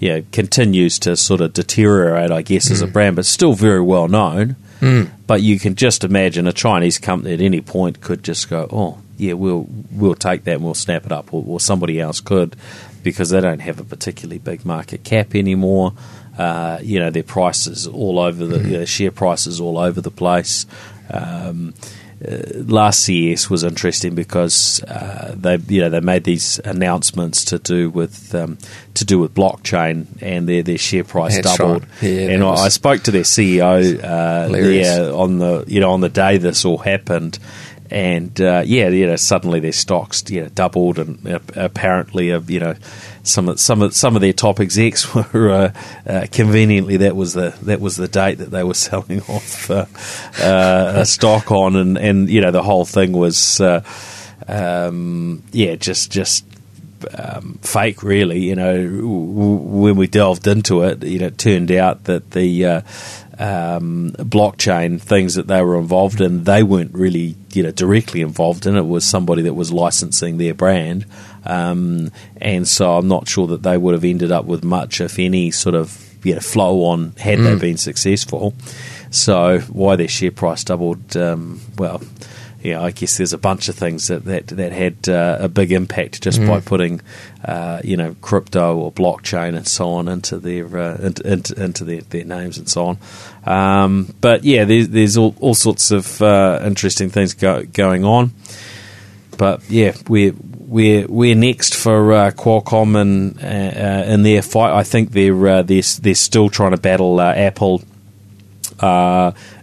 you 0.00 0.08
know, 0.08 0.24
continues 0.32 0.98
to 0.98 1.14
sort 1.14 1.42
of 1.42 1.52
deteriorate, 1.52 2.30
I 2.30 2.40
guess, 2.42 2.68
mm. 2.68 2.72
as 2.72 2.80
a 2.80 2.86
mm. 2.86 2.92
brand, 2.92 3.16
but 3.16 3.26
still 3.26 3.52
very 3.52 3.82
well 3.82 4.08
known. 4.08 4.56
Mm. 4.80 5.10
But 5.26 5.42
you 5.42 5.60
can 5.60 5.74
just 5.74 6.02
imagine 6.04 6.46
a 6.46 6.54
Chinese 6.54 6.98
company 6.98 7.34
at 7.34 7.40
any 7.42 7.60
point 7.60 8.00
could 8.00 8.24
just 8.24 8.48
go, 8.48 8.66
oh, 8.72 8.98
yeah, 9.18 9.34
we'll 9.34 9.66
we'll 9.92 10.14
take 10.14 10.44
that 10.44 10.54
and 10.54 10.64
we'll 10.64 10.72
snap 10.72 11.04
it 11.04 11.12
up, 11.12 11.34
or, 11.34 11.44
or 11.46 11.60
somebody 11.60 12.00
else 12.00 12.20
could, 12.20 12.56
because 13.02 13.28
they 13.28 13.42
don't 13.42 13.60
have 13.60 13.78
a 13.78 13.84
particularly 13.84 14.38
big 14.38 14.64
market 14.64 15.04
cap 15.04 15.34
anymore. 15.34 15.92
Uh, 16.38 16.78
you 16.80 16.98
know, 16.98 17.10
their 17.10 17.22
prices 17.22 17.86
all 17.86 18.18
over 18.18 18.46
the 18.46 18.58
mm. 18.58 18.88
share 18.88 19.10
prices 19.10 19.60
all 19.60 19.76
over 19.76 20.00
the 20.00 20.10
place. 20.10 20.64
Um, 21.10 21.74
last 22.20 23.00
CES 23.04 23.48
was 23.48 23.64
interesting 23.64 24.14
because 24.14 24.82
uh, 24.84 25.34
they 25.36 25.56
you 25.68 25.80
know 25.80 25.88
they 25.88 26.00
made 26.00 26.24
these 26.24 26.58
announcements 26.60 27.44
to 27.46 27.58
do 27.58 27.88
with 27.88 28.34
um, 28.34 28.58
to 28.94 29.04
do 29.04 29.18
with 29.18 29.34
blockchain 29.34 30.06
and 30.20 30.48
their 30.48 30.62
their 30.62 30.78
share 30.78 31.04
price 31.04 31.36
That's 31.36 31.56
doubled. 31.56 31.82
Right. 31.82 32.02
Yeah, 32.02 32.28
and 32.28 32.44
I, 32.44 32.52
I, 32.52 32.68
spoke 32.68 33.02
to 33.04 33.10
their 33.10 33.22
CEO 33.22 33.98
uh, 34.04 34.48
there 34.48 35.14
on 35.14 35.38
the 35.38 35.64
you 35.66 35.80
know 35.80 35.92
on 35.92 36.00
the 36.00 36.10
day 36.10 36.36
this 36.36 36.64
all 36.64 36.78
happened. 36.78 37.38
And 37.92 38.40
uh, 38.40 38.62
yeah, 38.64 38.88
you 38.88 39.04
know, 39.04 39.16
suddenly 39.16 39.58
their 39.58 39.72
stocks 39.72 40.22
you 40.30 40.42
know, 40.42 40.48
doubled, 40.48 41.00
and 41.00 41.26
uh, 41.26 41.40
apparently, 41.56 42.26
you 42.28 42.60
know, 42.60 42.76
some 43.22 43.48
of 43.48 43.60
some 43.60 43.82
of 43.82 43.94
some 43.94 44.16
of 44.16 44.22
their 44.22 44.32
top 44.32 44.60
execs 44.60 45.14
were 45.32 45.50
uh, 45.50 45.72
uh, 46.06 46.26
conveniently 46.30 46.98
that 46.98 47.16
was 47.16 47.34
the 47.34 47.56
that 47.62 47.80
was 47.80 47.96
the 47.96 48.08
date 48.08 48.36
that 48.36 48.50
they 48.50 48.64
were 48.64 48.74
selling 48.88 49.22
off 49.22 49.70
uh, 49.70 49.86
uh 50.42 51.04
stock 51.04 51.50
on, 51.50 51.76
and 51.76 51.98
and 51.98 52.30
you 52.30 52.40
know 52.40 52.50
the 52.50 52.62
whole 52.62 52.84
thing 52.84 53.12
was 53.12 53.60
uh, 53.60 53.82
um, 54.48 55.42
yeah 55.52 55.76
just 55.76 56.10
just. 56.10 56.44
Um, 57.16 57.58
fake, 57.62 58.02
really. 58.02 58.40
You 58.40 58.56
know, 58.56 58.86
when 58.86 59.96
we 59.96 60.06
delved 60.06 60.46
into 60.46 60.82
it, 60.82 61.02
you 61.02 61.18
know, 61.18 61.28
it 61.28 61.38
turned 61.38 61.72
out 61.72 62.04
that 62.04 62.32
the 62.32 62.84
um, 63.40 64.12
blockchain 64.18 65.00
things 65.00 65.34
that 65.36 65.46
they 65.46 65.62
were 65.62 65.78
involved 65.78 66.20
in, 66.20 66.44
they 66.44 66.62
weren't 66.62 66.92
really 66.92 67.36
you 67.52 67.62
know 67.62 67.70
directly 67.70 68.20
involved 68.20 68.66
in. 68.66 68.76
It 68.76 68.86
was 68.86 69.06
somebody 69.06 69.42
that 69.42 69.54
was 69.54 69.72
licensing 69.72 70.36
their 70.36 70.52
brand, 70.52 71.06
um, 71.44 72.10
and 72.36 72.66
so 72.66 72.96
I'm 72.96 73.08
not 73.08 73.28
sure 73.28 73.46
that 73.48 73.62
they 73.62 73.76
would 73.76 73.94
have 73.94 74.04
ended 74.04 74.32
up 74.32 74.44
with 74.44 74.64
much, 74.64 75.00
if 75.00 75.18
any, 75.18 75.50
sort 75.50 75.74
of 75.74 76.06
you 76.24 76.34
know, 76.34 76.40
flow 76.40 76.84
on 76.84 77.12
had 77.18 77.38
mm. 77.38 77.44
they 77.44 77.54
been 77.56 77.76
successful. 77.76 78.54
So 79.10 79.60
why 79.60 79.96
their 79.96 80.08
share 80.08 80.30
price 80.30 80.64
doubled? 80.64 81.16
Um, 81.16 81.60
well, 81.76 82.00
yeah, 82.62 82.82
I 82.82 82.90
guess 82.90 83.16
there's 83.16 83.32
a 83.32 83.38
bunch 83.38 83.68
of 83.70 83.74
things 83.74 84.08
that 84.08 84.24
that, 84.26 84.48
that 84.48 84.72
had 84.72 85.08
uh, 85.08 85.38
a 85.40 85.48
big 85.48 85.72
impact 85.72 86.22
just 86.22 86.40
mm. 86.40 86.46
by 86.46 86.60
putting, 86.60 87.00
uh, 87.44 87.80
you 87.82 87.96
know, 87.96 88.14
crypto 88.20 88.76
or 88.76 88.92
blockchain 88.92 89.56
and 89.56 89.66
so 89.66 89.88
on 89.92 90.08
into 90.08 90.38
their 90.38 90.66
uh, 90.76 90.98
into, 90.98 91.62
into, 91.62 91.84
their, 91.84 92.02
their 92.02 92.24
names 92.24 92.58
and 92.58 92.68
so 92.68 92.86
on. 92.86 92.98
Um, 93.46 94.14
but 94.20 94.44
yeah, 94.44 94.64
there's, 94.64 94.90
there's 94.90 95.16
all, 95.16 95.34
all 95.40 95.54
sorts 95.54 95.90
of 95.90 96.20
uh, 96.20 96.60
interesting 96.62 97.08
things 97.08 97.32
go, 97.32 97.64
going 97.64 98.04
on. 98.04 98.32
But 99.38 99.68
yeah, 99.70 99.96
we're 100.06 100.34
we're 100.70 101.06
we're 101.08 101.34
next 101.34 101.74
for 101.74 102.12
uh, 102.12 102.30
Qualcomm 102.30 102.98
and 103.00 103.42
uh, 103.42 104.12
in 104.12 104.22
their 104.22 104.40
fight. 104.40 104.72
I 104.72 104.84
think 104.84 105.10
they're 105.10 105.62
they're 105.64 105.82
they're 105.82 106.14
still 106.14 106.48
trying 106.48 106.70
to 106.70 106.76
battle 106.76 107.20
Apple 107.20 107.82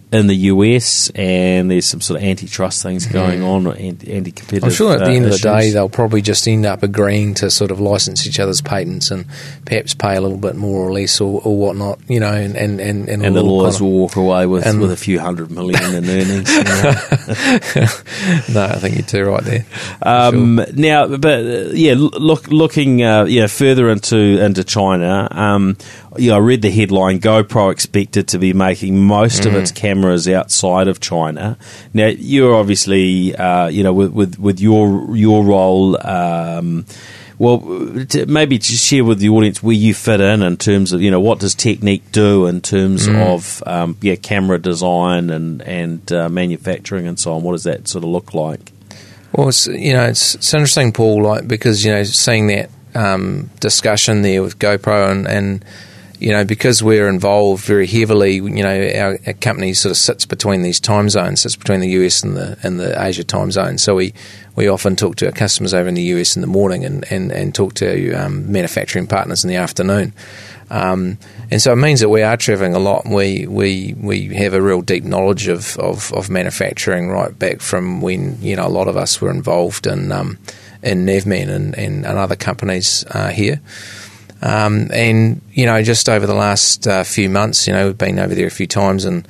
in 0.09 0.27
the 0.27 0.35
US, 0.35 1.09
and 1.15 1.69
there's 1.69 1.85
some 1.85 1.99
sort 1.99 2.21
of 2.21 2.25
antitrust 2.25 2.81
things 2.81 3.05
going 3.05 3.43
on, 3.43 3.67
anti 3.67 4.31
competitive. 4.31 4.63
I'm 4.63 4.69
sure 4.69 4.93
at 4.93 4.99
the 4.99 5.05
uh, 5.05 5.09
end 5.09 5.25
of 5.25 5.31
the 5.31 5.37
day, 5.37 5.71
they'll 5.71 5.89
probably 5.89 6.21
just 6.21 6.47
end 6.47 6.65
up 6.65 6.81
agreeing 6.81 7.33
to 7.35 7.51
sort 7.51 7.71
of 7.71 7.81
license 7.81 8.25
each 8.25 8.39
other's 8.39 8.61
patents 8.61 9.11
and 9.11 9.25
perhaps 9.65 9.93
pay 9.93 10.15
a 10.15 10.21
little 10.21 10.37
bit 10.37 10.55
more 10.55 10.87
or 10.87 10.93
less 10.93 11.19
or, 11.19 11.41
or 11.43 11.57
whatnot, 11.57 11.99
you 12.07 12.21
know, 12.21 12.31
and 12.31 12.55
and 12.55 12.79
and, 12.79 13.09
and, 13.09 13.25
and 13.25 13.35
the 13.35 13.43
lawyers 13.43 13.81
will 13.81 13.91
walk 13.91 14.15
away 14.15 14.45
with 14.45 14.65
with 14.79 14.91
a 14.91 14.97
few 14.97 15.19
hundred 15.19 15.51
million 15.51 15.83
in 15.93 16.05
earnings. 16.09 16.55
You 16.55 16.63
know? 16.63 16.91
no, 18.53 18.65
I 18.65 18.79
think 18.79 18.95
you're 18.95 19.05
too 19.05 19.25
right 19.25 19.43
there. 19.43 19.65
Um, 20.01 20.57
sure. 20.57 20.73
Now, 20.73 21.17
but 21.17 21.39
uh, 21.39 21.69
yeah, 21.73 21.95
look, 21.97 22.47
looking 22.47 23.03
uh, 23.03 23.25
yeah 23.25 23.47
further 23.47 23.89
into 23.89 24.17
into 24.17 24.63
China. 24.63 25.27
Um, 25.31 25.75
yeah, 26.17 26.33
I 26.33 26.37
read 26.37 26.61
the 26.61 26.71
headline 26.71 27.19
GoPro 27.19 27.71
expected 27.71 28.29
to 28.29 28.39
be 28.39 28.53
making 28.53 28.99
most 28.99 29.43
mm. 29.43 29.47
of 29.47 29.55
its 29.55 29.71
cameras 29.97 30.27
outside 30.27 30.87
of 30.87 30.99
China. 30.99 31.57
Now, 31.93 32.07
you're 32.07 32.55
obviously, 32.55 33.35
uh, 33.35 33.67
you 33.67 33.83
know, 33.83 33.93
with, 33.93 34.11
with, 34.13 34.39
with, 34.39 34.59
your 34.59 35.15
your 35.15 35.43
role. 35.43 35.97
Um, 36.05 36.85
well, 37.39 37.59
to 38.09 38.25
maybe 38.25 38.57
to 38.57 38.73
share 38.73 39.03
with 39.03 39.19
the 39.19 39.29
audience 39.29 39.61
where 39.61 39.75
you 39.75 39.93
fit 39.93 40.21
in 40.21 40.41
in 40.41 40.57
terms 40.57 40.91
of 40.91 41.01
you 41.01 41.11
know 41.11 41.19
what 41.19 41.39
does 41.39 41.53
Teknique 41.53 42.11
do 42.11 42.47
in 42.47 42.61
terms 42.61 43.07
mm. 43.07 43.15
of 43.15 43.61
um, 43.67 43.95
yeah 44.01 44.15
camera 44.15 44.57
design 44.57 45.29
and 45.29 45.61
and 45.61 46.11
uh, 46.11 46.29
manufacturing 46.29 47.07
and 47.07 47.19
so 47.19 47.33
on. 47.33 47.43
What 47.43 47.51
does 47.51 47.63
that 47.65 47.87
sort 47.87 48.03
of 48.03 48.09
look 48.09 48.33
like? 48.33 48.71
Well, 49.33 49.49
it's 49.49 49.67
you 49.67 49.93
know 49.93 50.05
it's, 50.05 50.33
it's 50.33 50.51
interesting, 50.51 50.91
Paul, 50.91 51.21
like 51.21 51.47
because 51.47 51.85
you 51.85 51.91
know 51.91 52.03
seeing 52.03 52.47
that 52.47 52.71
um, 52.95 53.51
discussion 53.59 54.23
there 54.23 54.41
with 54.41 54.57
GoPro 54.57 55.11
and, 55.11 55.27
and 55.27 55.63
you 56.19 56.31
know, 56.31 56.43
because 56.43 56.81
we're 56.81 57.07
involved 57.07 57.63
very 57.63 57.85
heavily, 57.85 58.35
you 58.35 58.63
know, 58.63 58.91
our, 58.95 59.19
our, 59.27 59.33
company 59.33 59.73
sort 59.73 59.91
of 59.91 59.97
sits 59.97 60.25
between 60.25 60.63
these 60.63 60.79
time 60.79 61.09
zones, 61.09 61.41
sits 61.41 61.55
between 61.55 61.79
the 61.79 61.89
US 61.89 62.23
and 62.23 62.35
the 62.35 62.57
and 62.63 62.79
the 62.79 63.01
Asia 63.01 63.23
time 63.23 63.51
zone. 63.51 63.77
So 63.77 63.95
we, 63.95 64.13
we 64.55 64.67
often 64.67 64.95
talk 64.95 65.17
to 65.17 65.27
our 65.27 65.31
customers 65.31 65.73
over 65.73 65.87
in 65.87 65.95
the 65.95 66.03
US 66.03 66.35
in 66.35 66.41
the 66.41 66.47
morning 66.47 66.83
and, 66.83 67.05
and, 67.11 67.31
and 67.31 67.53
talk 67.53 67.75
to 67.75 68.13
um, 68.13 68.51
manufacturing 68.51 69.05
partners 69.05 69.43
in 69.43 69.49
the 69.49 69.57
afternoon. 69.57 70.13
Um, 70.69 71.17
and 71.49 71.61
so 71.61 71.71
it 71.71 71.77
means 71.77 72.01
that 72.01 72.09
we 72.09 72.23
are 72.23 72.35
travelling 72.35 72.73
a 72.73 72.79
lot. 72.79 73.05
We, 73.05 73.47
we 73.47 73.95
we 73.97 74.35
have 74.35 74.53
a 74.53 74.61
real 74.61 74.81
deep 74.81 75.03
knowledge 75.03 75.47
of, 75.47 75.77
of, 75.77 76.11
of, 76.13 76.29
manufacturing 76.29 77.09
right 77.09 77.37
back 77.37 77.61
from 77.61 78.01
when 78.01 78.41
you 78.41 78.55
know 78.57 78.67
a 78.67 78.69
lot 78.69 78.89
of 78.89 78.97
us 78.97 79.21
were 79.21 79.29
involved 79.29 79.87
in 79.87 80.11
um, 80.11 80.37
in 80.83 81.05
Navman 81.05 81.49
and, 81.49 81.77
and, 81.77 82.05
and 82.05 82.17
other 82.17 82.35
companies 82.35 83.05
uh, 83.11 83.29
here. 83.29 83.61
Um, 84.41 84.89
and 84.91 85.41
you 85.51 85.65
know, 85.65 85.81
just 85.81 86.09
over 86.09 86.27
the 86.27 86.35
last 86.35 86.87
uh, 86.87 87.03
few 87.03 87.29
months, 87.29 87.67
you 87.67 87.73
know, 87.73 87.87
we've 87.87 87.97
been 87.97 88.19
over 88.19 88.35
there 88.35 88.47
a 88.47 88.51
few 88.51 88.67
times, 88.67 89.05
and 89.05 89.27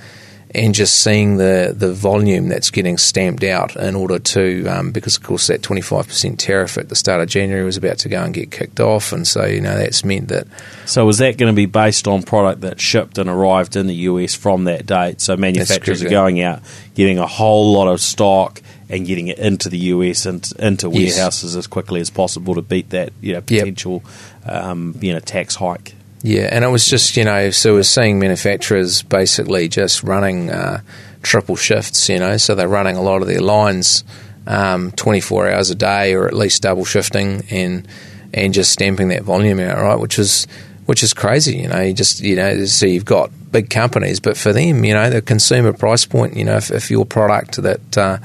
and 0.56 0.74
just 0.74 1.04
seeing 1.04 1.38
the 1.38 1.74
the 1.76 1.94
volume 1.94 2.48
that's 2.48 2.72
getting 2.72 2.98
stamped 2.98 3.44
out 3.44 3.76
in 3.76 3.96
order 3.96 4.18
to 4.18 4.66
um, 4.68 4.92
because 4.92 5.18
of 5.18 5.24
course 5.24 5.48
that 5.48 5.62
25% 5.62 6.38
tariff 6.38 6.78
at 6.78 6.90
the 6.90 6.96
start 6.96 7.22
of 7.22 7.28
January 7.28 7.66
was 7.66 7.78
about 7.78 7.98
to 8.00 8.10
go 8.10 8.24
and 8.24 8.34
get 8.34 8.50
kicked 8.50 8.80
off 8.80 9.12
and 9.12 9.28
so 9.28 9.46
you 9.46 9.60
know 9.60 9.78
that's 9.78 10.06
meant 10.06 10.30
that 10.30 10.48
so 10.86 11.06
was 11.06 11.18
that 11.18 11.38
going 11.38 11.52
to 11.52 11.56
be 11.56 11.66
based 11.66 12.08
on 12.08 12.24
product 12.24 12.62
that 12.62 12.80
shipped 12.80 13.18
and 13.18 13.30
arrived 13.30 13.76
in 13.76 13.88
the 13.88 13.96
US 13.96 14.36
from 14.36 14.64
that 14.64 14.86
date 14.86 15.20
so 15.20 15.36
manufacturers 15.36 16.02
are 16.02 16.10
going 16.10 16.42
out 16.42 16.62
getting 16.96 17.20
a 17.20 17.28
whole 17.28 17.74
lot 17.74 17.88
of 17.88 18.00
stock 18.00 18.62
and 18.90 19.06
getting 19.06 19.28
it 19.28 19.38
into 19.38 19.70
the 19.70 19.78
US 19.78 20.26
and 20.26 20.50
into 20.60 20.90
warehouses 20.90 21.54
yes. 21.54 21.60
as 21.60 21.68
quickly 21.68 22.00
as 22.00 22.10
possible 22.10 22.56
to 22.56 22.62
beat 22.62 22.92
that 22.92 23.12
you 23.22 23.34
know, 23.34 23.42
potential. 23.42 24.04
Um, 24.48 24.96
know 25.14 25.20
tax 25.20 25.56
hike. 25.56 25.94
Yeah, 26.24 26.50
and 26.52 26.64
it 26.64 26.70
was 26.70 26.88
just 26.88 27.16
you 27.18 27.24
know 27.24 27.52
so 27.52 27.74
we're 27.74 27.84
seeing 27.84 28.20
manufacturers 28.20 29.04
basically 29.04 29.68
just 29.68 30.04
running 30.04 30.50
uh, 30.50 30.82
triple 31.22 31.56
shifts. 31.56 32.10
You 32.10 32.20
know, 32.20 32.38
so 32.38 32.56
they're 32.56 32.68
running 32.68 32.98
a 32.98 33.02
lot 33.02 33.22
of 33.22 33.28
their 33.28 33.42
lines 33.42 34.04
um, 34.48 34.92
24 34.94 35.52
hours 35.52 35.70
a 35.70 35.76
day 35.76 36.14
or 36.14 36.28
at 36.28 36.34
least 36.34 36.62
double 36.62 36.86
shifting 36.86 37.44
and 37.52 37.88
and 38.34 38.54
just 38.54 38.72
stamping 38.72 39.10
that 39.10 39.24
volume 39.24 39.60
out 39.60 39.78
right, 39.78 40.00
which 40.00 40.20
is 40.20 40.48
which 40.86 41.04
is 41.04 41.14
crazy. 41.14 41.58
You 41.58 41.68
know, 41.68 41.82
you 41.82 41.94
just 41.94 42.22
you 42.22 42.36
know 42.36 42.66
so 42.66 42.86
you've 42.86 43.06
got 43.06 43.30
big 43.52 43.70
companies, 43.70 44.20
but 44.20 44.38
for 44.38 44.54
them, 44.54 44.84
you 44.84 44.94
know, 44.94 45.10
the 45.10 45.22
consumer 45.22 45.74
price 45.74 46.06
point. 46.06 46.36
You 46.36 46.46
know, 46.46 46.58
if, 46.58 46.72
if 46.72 46.90
your 46.90 47.06
product 47.06 47.62
that 47.62 47.98
uh, 47.98 48.18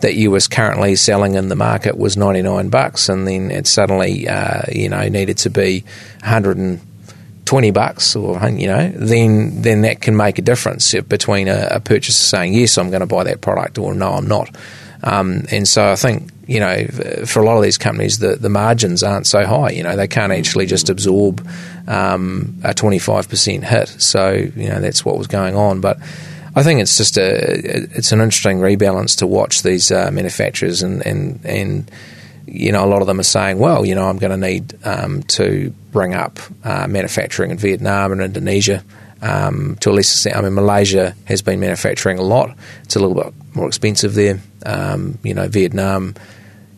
that 0.00 0.14
you 0.14 0.30
was 0.30 0.48
currently 0.48 0.96
selling 0.96 1.34
in 1.34 1.48
the 1.48 1.56
market 1.56 1.96
was 1.96 2.16
99 2.16 2.68
bucks 2.68 3.08
and 3.08 3.26
then 3.26 3.50
it 3.50 3.66
suddenly 3.66 4.28
uh, 4.28 4.62
you 4.70 4.88
know 4.88 5.08
needed 5.08 5.38
to 5.38 5.50
be 5.50 5.80
120 6.20 7.70
bucks 7.70 8.16
or 8.16 8.38
you 8.50 8.66
know 8.66 8.90
then 8.94 9.62
then 9.62 9.82
that 9.82 10.00
can 10.00 10.16
make 10.16 10.38
a 10.38 10.42
difference 10.42 10.94
between 11.02 11.48
a, 11.48 11.68
a 11.70 11.80
purchaser 11.80 12.12
saying 12.12 12.54
yes 12.54 12.76
I'm 12.76 12.90
going 12.90 13.00
to 13.00 13.06
buy 13.06 13.24
that 13.24 13.40
product 13.40 13.78
or 13.78 13.94
no 13.94 14.12
I'm 14.12 14.28
not. 14.28 14.54
Um, 15.02 15.42
and 15.50 15.68
so 15.68 15.90
I 15.90 15.96
think 15.96 16.30
you 16.46 16.60
know 16.60 16.86
for 17.26 17.40
a 17.40 17.44
lot 17.44 17.56
of 17.56 17.62
these 17.62 17.78
companies 17.78 18.18
the, 18.18 18.36
the 18.36 18.48
margins 18.48 19.02
aren't 19.02 19.26
so 19.26 19.46
high 19.46 19.70
you 19.70 19.82
know 19.82 19.96
they 19.96 20.08
can't 20.08 20.32
actually 20.32 20.66
just 20.66 20.88
absorb 20.90 21.46
um, 21.86 22.60
a 22.64 22.70
25% 22.70 23.62
hit. 23.62 23.88
So 23.88 24.32
you 24.32 24.68
know 24.68 24.80
that's 24.80 25.04
what 25.04 25.18
was 25.18 25.26
going 25.26 25.56
on. 25.56 25.80
But 25.80 25.98
I 26.56 26.62
think 26.62 26.80
it's 26.80 26.96
just 26.96 27.16
a 27.18 27.26
it's 27.96 28.12
an 28.12 28.20
interesting 28.20 28.58
rebalance 28.58 29.18
to 29.18 29.26
watch 29.26 29.62
these 29.62 29.90
uh, 29.90 30.10
manufacturers 30.12 30.82
and, 30.82 31.04
and 31.04 31.44
and 31.44 31.90
you 32.46 32.70
know 32.70 32.84
a 32.84 32.86
lot 32.86 33.00
of 33.00 33.08
them 33.08 33.18
are 33.18 33.24
saying, 33.24 33.58
well, 33.58 33.84
you 33.84 33.94
know, 33.94 34.08
I'm 34.08 34.18
going 34.18 34.30
to 34.38 34.48
need 34.48 34.78
um, 34.84 35.22
to 35.24 35.74
bring 35.90 36.14
up 36.14 36.38
uh, 36.62 36.86
manufacturing 36.86 37.50
in 37.50 37.58
Vietnam 37.58 38.12
and 38.12 38.20
Indonesia. 38.20 38.84
Um, 39.22 39.76
to 39.80 39.90
a 39.90 39.92
lesser 39.92 40.16
extent, 40.16 40.36
I 40.36 40.42
mean, 40.42 40.54
Malaysia 40.54 41.14
has 41.24 41.40
been 41.40 41.58
manufacturing 41.58 42.18
a 42.18 42.22
lot. 42.22 42.54
It's 42.82 42.94
a 42.94 43.00
little 43.00 43.14
bit 43.14 43.32
more 43.54 43.66
expensive 43.66 44.14
there. 44.14 44.38
Um, 44.66 45.18
you 45.22 45.32
know, 45.32 45.48
Vietnam 45.48 46.14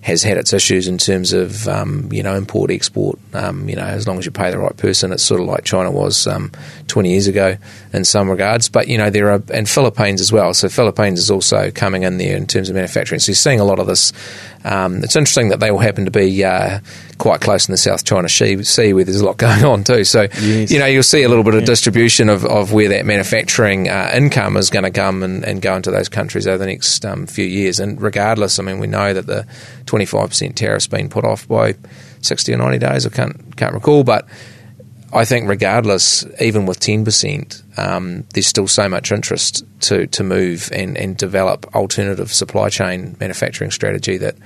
has 0.07 0.23
had 0.23 0.37
its 0.37 0.53
issues 0.53 0.87
in 0.87 0.99
terms 0.99 1.33
of 1.33 1.67
um, 1.67 2.09
you 2.13 2.23
know 2.23 2.37
import 2.37 2.71
export. 2.71 3.19
Um, 3.35 3.69
you 3.69 3.75
know, 3.75 3.83
as 3.83 4.07
long 4.07 4.19
as 4.19 4.25
you 4.25 4.31
pay 4.31 4.53
the 4.53 4.59
right 4.59 4.77
person, 4.77 5.11
it's 5.11 5.25
sort 5.25 5.41
of 5.41 5.49
like 5.49 5.65
China 5.65 5.91
was 5.91 6.29
um, 6.29 6.53
20 6.87 7.11
years 7.11 7.27
ago 7.27 7.57
in 7.93 8.05
some 8.05 8.31
regards. 8.31 8.69
But 8.69 8.87
you 8.87 8.99
know, 8.99 9.11
there 9.11 9.33
are 9.33 9.43
and 9.53 9.69
Philippines 9.69 10.21
as 10.21 10.31
well. 10.31 10.55
So 10.55 10.69
Philippines 10.69 11.19
is 11.19 11.29
also 11.29 11.73
coming 11.73 12.05
in 12.05 12.19
there 12.19 12.37
in 12.37 12.47
terms 12.47 12.69
of 12.69 12.77
manufacturing. 12.77 13.19
So 13.19 13.31
you're 13.31 13.35
seeing 13.37 13.59
a 13.59 13.65
lot 13.65 13.81
of 13.81 13.89
this. 13.89 14.13
Um, 14.67 15.05
it's 15.05 15.15
interesting 15.15 15.51
that 15.51 15.61
they 15.61 15.71
all 15.71 15.79
happen 15.79 16.07
to 16.07 16.11
be 16.11 16.45
uh, 16.45 16.81
quite 17.19 17.41
close 17.41 17.69
in 17.69 17.73
the 17.73 17.79
South 17.79 18.05
China 18.05 18.29
Sea, 18.29 18.93
where 18.93 19.05
there's 19.05 19.21
a 19.21 19.25
lot 19.25 19.37
going 19.37 19.65
on 19.65 19.85
too. 19.85 20.03
So 20.03 20.23
yes. 20.23 20.73
you 20.73 20.81
know, 20.81 20.87
you'll 20.87 21.05
see 21.05 21.23
a 21.23 21.29
little 21.29 21.45
bit 21.45 21.55
of 21.55 21.65
distribution 21.65 22.29
of, 22.29 22.45
of 22.45 22.73
where 22.73 22.89
that 22.89 23.07
manufacturing 23.07 23.89
uh, 23.89 24.11
income 24.13 24.57
is 24.57 24.69
going 24.69 24.83
to 24.83 24.91
come 24.91 25.23
and, 25.23 25.45
and, 25.45 25.63
go 25.63 25.77
into 25.77 25.91
those 25.91 26.09
countries 26.09 26.47
over 26.47 26.59
the 26.59 26.67
next 26.67 27.05
um, 27.05 27.27
few 27.27 27.45
years. 27.47 27.79
And 27.79 28.01
regardless, 28.03 28.59
I 28.59 28.65
mean, 28.65 28.81
we 28.81 28.89
know 28.89 29.15
that 29.15 29.27
the 29.27 29.47
25% 29.85 30.55
tariff's 30.57 30.89
been 30.89 31.09
put 31.09 31.25
off 31.25 31.47
by 31.47 31.77
60 32.23 32.53
or 32.53 32.59
90 32.59 32.79
days. 32.79 33.07
I 33.07 33.11
can't 33.11 33.57
can't 33.57 33.73
recall, 33.73 34.03
but 34.03 34.27
I 35.13 35.25
think 35.25 35.49
regardless, 35.49 36.27
even 36.41 36.67
with 36.67 36.81
10%, 36.81 37.63
um, 37.77 38.25
there's 38.33 38.47
still 38.47 38.69
so 38.69 38.89
much 38.89 39.13
interest 39.13 39.65
to, 39.81 40.07
to 40.07 40.25
move 40.25 40.71
and, 40.73 40.97
and 40.97 41.17
develop 41.17 41.75
alternative 41.75 42.33
supply 42.33 42.69
chain 42.69 43.17
manufacturing 43.21 43.71
strategy 43.71 44.17
that, 44.17 44.37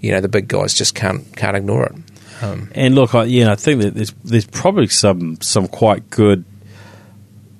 you 0.00 0.10
know, 0.10 0.20
the 0.20 0.28
big 0.28 0.48
guys 0.48 0.74
just 0.74 0.94
can't 0.94 1.36
can't 1.36 1.56
ignore 1.56 1.86
it. 1.86 1.94
Um, 2.42 2.70
and 2.74 2.94
look, 2.94 3.14
I, 3.14 3.24
yeah, 3.24 3.52
I 3.52 3.54
think 3.54 3.82
that 3.82 3.94
there's 3.94 4.12
there's 4.24 4.46
probably 4.46 4.88
some 4.88 5.40
some 5.40 5.68
quite 5.68 6.10
good, 6.10 6.44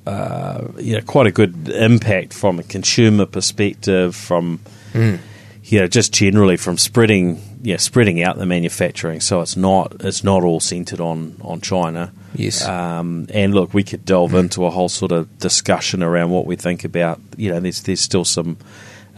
uh, 0.07 0.67
you 0.79 0.97
know, 0.97 1.03
quite 1.03 1.29
a 1.29 1.31
good 1.31 1.69
impact 1.69 2.35
from 2.35 2.59
a 2.59 2.65
consumer 2.65 3.27
perspective, 3.27 4.17
from 4.17 4.59
mm. 4.93 5.21
you 5.63 5.79
know, 5.79 5.87
just 5.87 6.13
generally 6.13 6.57
from 6.57 6.79
spreading 6.79 7.41
yeah, 7.63 7.77
spreading 7.77 8.23
out 8.23 8.37
the 8.39 8.47
manufacturing 8.47 9.21
so 9.21 9.41
it's 9.41 9.57
not 9.57 9.97
it's 10.01 10.25
not 10.25 10.43
all 10.43 10.61
centered 10.61 11.01
on 11.01 11.37
on 11.43 11.61
China. 11.61 12.13
Yes. 12.35 12.67
Um, 12.67 13.27
and 13.33 13.55
look, 13.55 13.73
we 13.73 13.85
could 13.85 14.05
delve 14.05 14.35
into 14.35 14.65
a 14.65 14.71
whole 14.71 14.89
sort 14.89 15.13
of 15.13 15.39
discussion 15.39 16.03
around 16.03 16.31
what 16.31 16.47
we 16.47 16.57
think 16.57 16.85
about. 16.85 17.21
You 17.37 17.53
know, 17.53 17.61
there's 17.61 17.83
there's 17.83 18.01
still 18.01 18.25
some 18.25 18.57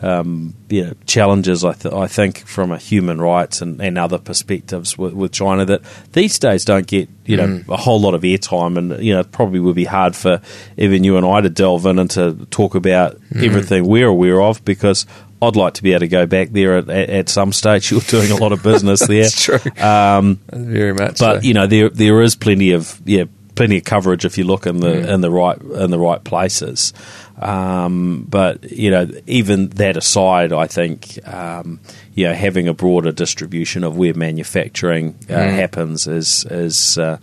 um, 0.05 0.55
you 0.69 0.85
know, 0.85 0.93
challenges, 1.07 1.65
I, 1.65 1.73
th- 1.73 1.95
I 1.95 2.07
think, 2.09 2.47
from 2.47 2.73
a 2.73 2.77
human 2.77 3.21
rights 3.21 3.63
and, 3.63 3.81
and 3.81 3.97
other 3.97 4.19
perspectives 4.19 4.99
with, 4.99 5.15
with, 5.15 5.33
China 5.33 5.65
that 5.65 5.83
these 6.13 6.39
days 6.39 6.65
don't 6.65 6.87
get, 6.87 7.09
you 7.25 7.39
know, 7.39 7.47
mm. 7.47 7.69
a 7.69 7.77
whole 7.77 8.01
lot 8.01 8.13
of 8.13 8.21
airtime. 8.21 8.77
And, 8.77 9.03
you 9.03 9.15
know, 9.15 9.21
it 9.21 9.33
probably 9.33 9.61
would 9.61 9.77
be 9.77 9.87
hard 9.87 10.15
for 10.15 10.43
even 10.77 11.05
you 11.05 11.17
and 11.17 11.25
I 11.25 11.41
to 11.41 11.49
delve 11.49 11.87
in 11.87 11.99
and 11.99 12.11
to 12.11 12.47
talk 12.51 12.75
about 12.75 13.19
mm. 13.31 13.45
everything 13.45 13.87
we're 13.87 14.09
aware 14.09 14.43
of 14.43 14.63
because 14.65 15.07
I'd 15.47 15.57
like 15.57 15.75
to 15.75 15.83
be 15.83 15.93
able 15.93 16.01
to 16.01 16.09
go 16.09 16.27
back 16.27 16.51
there 16.51 16.79
at, 16.79 16.89
at, 16.89 17.11
at 17.11 17.29
some 17.29 17.53
stage. 17.53 17.91
You're 17.91 18.01
doing 18.01 18.31
a 18.31 18.37
lot 18.37 18.53
of 18.53 18.63
business 18.63 19.01
there. 19.07 19.23
That's 19.23 19.43
true. 19.43 19.59
Um, 19.83 20.41
Very 20.51 20.93
much 20.93 21.19
But, 21.19 21.41
so. 21.43 21.47
you 21.47 21.55
know, 21.55 21.67
there 21.67 21.89
there 21.89 22.21
is 22.23 22.37
plenty 22.37 22.73
of, 22.73 23.01
yeah, 23.05 23.25
plenty 23.55 23.79
of 23.79 23.85
coverage 23.85 24.25
if 24.25 24.37
you 24.39 24.45
look 24.45 24.67
in 24.67 24.81
the 24.81 24.89
mm. 24.89 25.09
in 25.09 25.21
the 25.21 25.31
right 25.31 25.61
in 25.61 25.91
the 25.91 25.99
right 25.99 26.23
places. 26.23 26.93
Um, 27.39 28.27
but 28.29 28.71
you 28.71 28.91
know, 28.91 29.09
even 29.27 29.69
that 29.71 29.97
aside, 29.97 30.53
I 30.53 30.67
think 30.67 31.19
um, 31.27 31.81
you 32.15 32.27
know 32.27 32.35
having 32.35 32.69
a 32.69 32.75
broader 32.75 33.13
distribution 33.13 33.85
of 33.85 33.97
where 33.97 34.15
manufacturing 34.15 35.17
uh, 35.29 35.33
mm. 35.33 35.55
happens 35.55 36.07
is 36.07 36.45
is 36.51 36.99
uh, 36.99 37.19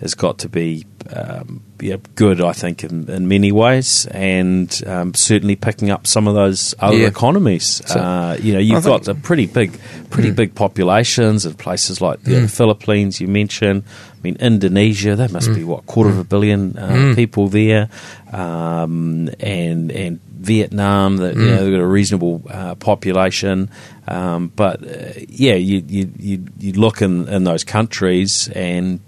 has 0.00 0.14
got 0.14 0.38
to 0.38 0.48
be 0.48 0.84
um, 1.12 1.62
yeah, 1.80 1.96
good, 2.14 2.40
I 2.40 2.52
think, 2.52 2.82
in, 2.82 3.10
in 3.10 3.28
many 3.28 3.52
ways, 3.52 4.06
and 4.06 4.82
um, 4.86 5.12
certainly 5.12 5.56
picking 5.56 5.90
up 5.90 6.06
some 6.06 6.26
of 6.26 6.34
those 6.34 6.74
other 6.78 6.96
yeah. 6.96 7.08
economies. 7.08 7.82
So, 7.86 8.00
uh, 8.00 8.38
you 8.40 8.54
know, 8.54 8.58
you've 8.58 8.84
got 8.84 9.06
a 9.08 9.14
pretty 9.14 9.46
big, 9.46 9.78
pretty 10.10 10.30
mm. 10.30 10.36
big 10.36 10.54
populations 10.54 11.44
in 11.44 11.54
places 11.54 12.00
like 12.00 12.22
the 12.22 12.32
mm. 12.32 12.50
Philippines 12.50 13.20
you 13.20 13.28
mentioned. 13.28 13.84
I 14.12 14.22
mean, 14.22 14.36
Indonesia, 14.36 15.14
there 15.14 15.28
must 15.28 15.50
mm. 15.50 15.56
be 15.56 15.64
what 15.64 15.84
quarter 15.86 16.10
of 16.10 16.18
a 16.18 16.24
billion 16.24 16.78
uh, 16.78 16.88
mm. 16.88 17.14
people 17.14 17.48
there, 17.48 17.90
um, 18.32 19.28
and 19.40 19.90
and 19.92 20.20
Vietnam, 20.22 21.18
that 21.18 21.34
you 21.34 21.44
know, 21.44 21.64
they've 21.64 21.72
got 21.72 21.80
a 21.80 21.86
reasonable 21.86 22.42
uh, 22.50 22.74
population. 22.76 23.70
Um, 24.06 24.48
but 24.48 24.82
uh, 24.82 25.12
yeah, 25.28 25.54
you, 25.54 25.82
you 25.86 26.12
you 26.18 26.46
you 26.58 26.72
look 26.72 27.02
in 27.02 27.28
in 27.28 27.44
those 27.44 27.64
countries 27.64 28.48
and 28.48 29.00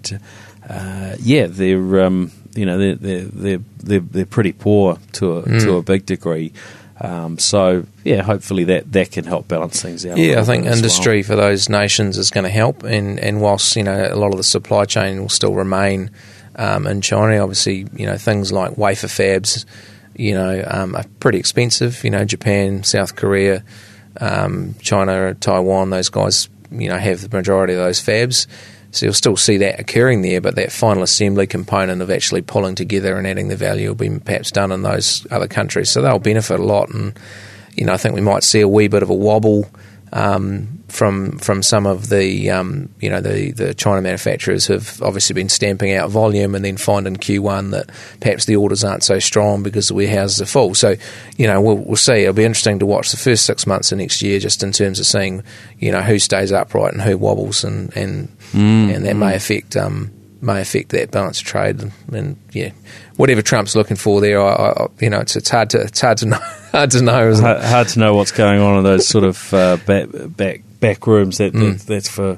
uh, 0.69 1.15
yeah, 1.19 1.47
they're 1.47 2.03
um, 2.03 2.31
you 2.55 2.65
know 2.65 2.77
they're, 2.77 2.95
they're 2.95 3.59
they're 3.77 3.99
they're 3.99 4.25
pretty 4.25 4.53
poor 4.53 4.97
to 5.13 5.37
a, 5.37 5.43
mm. 5.43 5.61
to 5.61 5.77
a 5.77 5.81
big 5.81 6.05
degree. 6.05 6.53
Um, 6.99 7.37
so 7.37 7.85
yeah, 8.03 8.23
hopefully 8.23 8.63
that, 8.65 8.91
that 8.91 9.11
can 9.11 9.25
help 9.25 9.47
balance 9.47 9.81
things 9.81 10.05
out. 10.05 10.17
Yeah, 10.17 10.39
I 10.39 10.43
think 10.43 10.65
industry 10.65 11.17
well. 11.17 11.23
for 11.23 11.35
those 11.35 11.69
nations 11.69 12.17
is 12.17 12.31
going 12.31 12.45
to 12.45 12.49
help, 12.49 12.83
and 12.83 13.19
and 13.19 13.39
whilst 13.39 13.75
you 13.75 13.83
know 13.83 14.09
a 14.11 14.15
lot 14.15 14.31
of 14.31 14.37
the 14.37 14.43
supply 14.43 14.85
chain 14.85 15.21
will 15.21 15.29
still 15.29 15.53
remain 15.53 16.09
um, 16.55 16.87
in 16.87 17.01
China, 17.01 17.37
obviously 17.37 17.87
you 17.93 18.05
know 18.05 18.17
things 18.17 18.51
like 18.51 18.77
wafer 18.77 19.07
fabs, 19.07 19.65
you 20.15 20.33
know, 20.33 20.63
um, 20.67 20.95
are 20.95 21.05
pretty 21.19 21.37
expensive. 21.37 22.03
You 22.03 22.09
know, 22.09 22.25
Japan, 22.25 22.83
South 22.83 23.15
Korea, 23.15 23.63
um, 24.19 24.73
China, 24.81 25.35
Taiwan, 25.35 25.91
those 25.91 26.09
guys 26.09 26.49
you 26.71 26.89
know 26.89 26.97
have 26.97 27.21
the 27.21 27.35
majority 27.35 27.73
of 27.73 27.79
those 27.79 28.01
fabs. 28.01 28.47
So 28.91 29.05
you'll 29.05 29.13
still 29.13 29.37
see 29.37 29.57
that 29.57 29.79
occurring 29.79 30.21
there, 30.21 30.41
but 30.41 30.55
that 30.55 30.71
final 30.71 31.03
assembly 31.03 31.45
component 31.45 32.01
of 32.01 32.09
actually 32.09 32.41
pulling 32.41 32.75
together 32.75 33.17
and 33.17 33.27
adding 33.27 33.47
the 33.47 33.55
value 33.55 33.89
will 33.89 33.95
be 33.95 34.19
perhaps 34.19 34.51
done 34.51 34.71
in 34.71 34.81
those 34.81 35.27
other 35.29 35.47
countries. 35.47 35.89
So 35.89 36.01
they'll 36.01 36.19
benefit 36.19 36.59
a 36.59 36.63
lot. 36.63 36.89
And, 36.89 37.17
you 37.75 37.85
know, 37.85 37.93
I 37.93 37.97
think 37.97 38.15
we 38.15 38.21
might 38.21 38.43
see 38.43 38.61
a 38.61 38.67
wee 38.67 38.87
bit 38.87 39.03
of 39.03 39.09
a 39.09 39.13
wobble 39.13 39.69
um, 40.13 40.83
from 40.87 41.37
from 41.37 41.61
some 41.61 41.85
of 41.85 42.09
the 42.09 42.49
um, 42.49 42.89
you 42.99 43.09
know 43.09 43.21
the, 43.21 43.51
the 43.51 43.73
China 43.73 44.01
manufacturers 44.01 44.67
have 44.67 45.01
obviously 45.01 45.33
been 45.33 45.49
stamping 45.49 45.93
out 45.93 46.09
volume 46.09 46.55
and 46.55 46.63
then 46.63 46.77
find 46.77 47.07
in 47.07 47.17
Q1 47.17 47.71
that 47.71 47.89
perhaps 48.19 48.45
the 48.45 48.55
orders 48.55 48.83
aren't 48.83 49.03
so 49.03 49.19
strong 49.19 49.63
because 49.63 49.89
the 49.89 49.93
warehouses 49.93 50.41
are 50.41 50.45
full. 50.45 50.75
So 50.75 50.95
you 51.37 51.47
know 51.47 51.61
we'll, 51.61 51.77
we'll 51.77 51.95
see. 51.95 52.21
It'll 52.21 52.33
be 52.33 52.45
interesting 52.45 52.79
to 52.79 52.85
watch 52.85 53.11
the 53.11 53.17
first 53.17 53.45
six 53.45 53.67
months 53.67 53.91
of 53.91 53.97
next 53.97 54.21
year 54.21 54.39
just 54.39 54.63
in 54.63 54.71
terms 54.71 54.99
of 54.99 55.05
seeing 55.05 55.43
you 55.79 55.91
know 55.91 56.01
who 56.01 56.19
stays 56.19 56.51
upright 56.51 56.93
and 56.93 57.01
who 57.01 57.17
wobbles 57.17 57.63
and 57.63 57.95
and 57.95 58.29
mm, 58.51 58.95
and 58.95 59.05
that 59.05 59.15
may 59.15 59.35
affect 59.35 59.75
um, 59.75 60.11
may 60.41 60.61
affect 60.61 60.89
that 60.89 61.11
balance 61.11 61.39
of 61.39 61.45
trade 61.45 61.81
and, 61.81 61.91
and 62.11 62.37
yeah 62.51 62.71
whatever 63.17 63.41
Trump's 63.41 63.75
looking 63.75 63.97
for 63.97 64.21
there. 64.21 64.41
I, 64.41 64.69
I, 64.69 64.87
you 64.99 65.09
know, 65.09 65.19
it's 65.19 65.35
it's 65.35 65.49
hard 65.49 65.71
to 65.71 65.81
it's 65.81 65.99
hard 65.99 66.19
to 66.19 66.27
know. 66.27 66.37
hard 66.71 66.91
to 66.91 67.01
know, 67.01 67.33
hard, 67.35 67.63
hard, 67.63 67.87
to 67.89 67.99
know 67.99 68.15
what's 68.15 68.31
going 68.31 68.61
on 68.61 68.77
in 68.77 68.83
those 68.83 69.07
sort 69.07 69.25
of 69.25 69.53
uh, 69.53 69.77
back, 69.85 70.07
back 70.13 70.61
back 70.79 71.05
rooms. 71.05 71.39
That, 71.39 71.53
mm. 71.53 71.77
that 71.77 71.87
that's 71.87 72.07
for 72.07 72.37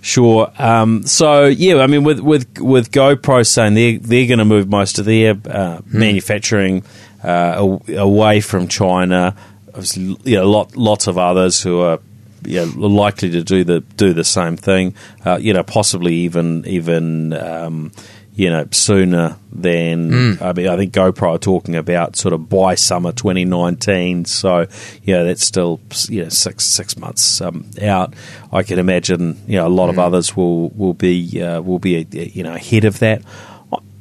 sure. 0.00 0.50
Um, 0.58 1.02
so 1.06 1.44
yeah, 1.46 1.78
I 1.82 1.86
mean, 1.86 2.04
with 2.04 2.20
with 2.20 2.58
with 2.58 2.90
GoPro 2.90 3.46
saying 3.46 3.74
they're 3.74 3.98
they're 3.98 4.28
going 4.28 4.38
to 4.38 4.44
move 4.44 4.68
most 4.68 4.98
of 4.98 5.04
their 5.04 5.32
uh, 5.32 5.34
mm. 5.34 5.92
manufacturing 5.92 6.84
uh, 7.22 7.78
away 7.88 8.40
from 8.40 8.68
China. 8.68 9.36
Obviously, 9.68 10.16
you 10.24 10.36
know, 10.36 10.50
lot, 10.50 10.76
lots 10.76 11.06
of 11.06 11.16
others 11.16 11.62
who 11.62 11.80
are 11.80 11.98
you 12.44 12.64
know, 12.64 12.88
likely 12.88 13.30
to 13.30 13.42
do 13.42 13.64
the 13.64 13.80
do 13.80 14.12
the 14.12 14.24
same 14.24 14.56
thing. 14.56 14.94
Uh, 15.24 15.38
you 15.40 15.52
know, 15.52 15.62
possibly 15.62 16.14
even 16.14 16.64
even 16.66 17.32
um, 17.32 17.92
you 18.34 18.48
know, 18.48 18.66
sooner 18.70 19.36
than 19.52 20.10
mm. 20.10 20.42
I 20.42 20.52
mean, 20.54 20.68
I 20.68 20.76
think 20.76 20.94
GoPro 20.94 21.34
are 21.34 21.38
talking 21.38 21.76
about 21.76 22.16
sort 22.16 22.32
of 22.32 22.48
by 22.48 22.76
summer 22.76 23.12
2019. 23.12 24.24
So, 24.24 24.66
yeah, 25.02 25.22
that's 25.22 25.44
still 25.44 25.80
you 26.08 26.22
know 26.22 26.28
six 26.30 26.64
six 26.64 26.96
months 26.96 27.40
um, 27.42 27.68
out. 27.82 28.14
I 28.50 28.62
can 28.62 28.78
imagine 28.78 29.42
you 29.46 29.56
know 29.56 29.66
a 29.66 29.68
lot 29.68 29.88
mm. 29.88 29.90
of 29.90 29.98
others 29.98 30.34
will 30.34 30.70
will 30.70 30.94
be 30.94 31.42
uh, 31.42 31.60
will 31.60 31.78
be 31.78 32.06
you 32.10 32.42
know 32.42 32.54
ahead 32.54 32.84
of 32.84 33.00
that. 33.00 33.22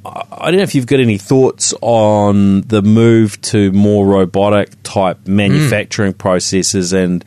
I 0.04 0.46
don't 0.46 0.58
know 0.58 0.64
if 0.64 0.74
you've 0.74 0.88
got 0.88 1.00
any 1.00 1.20
thoughts 1.20 1.76
on 1.82 2.62
the 2.62 2.82
move 2.82 3.40
to 3.42 3.72
more 3.72 4.06
robotic 4.06 4.72
type 4.82 5.20
mm. 5.26 5.28
manufacturing 5.28 6.14
mm. 6.14 6.18
processes 6.18 6.94
and 6.94 7.24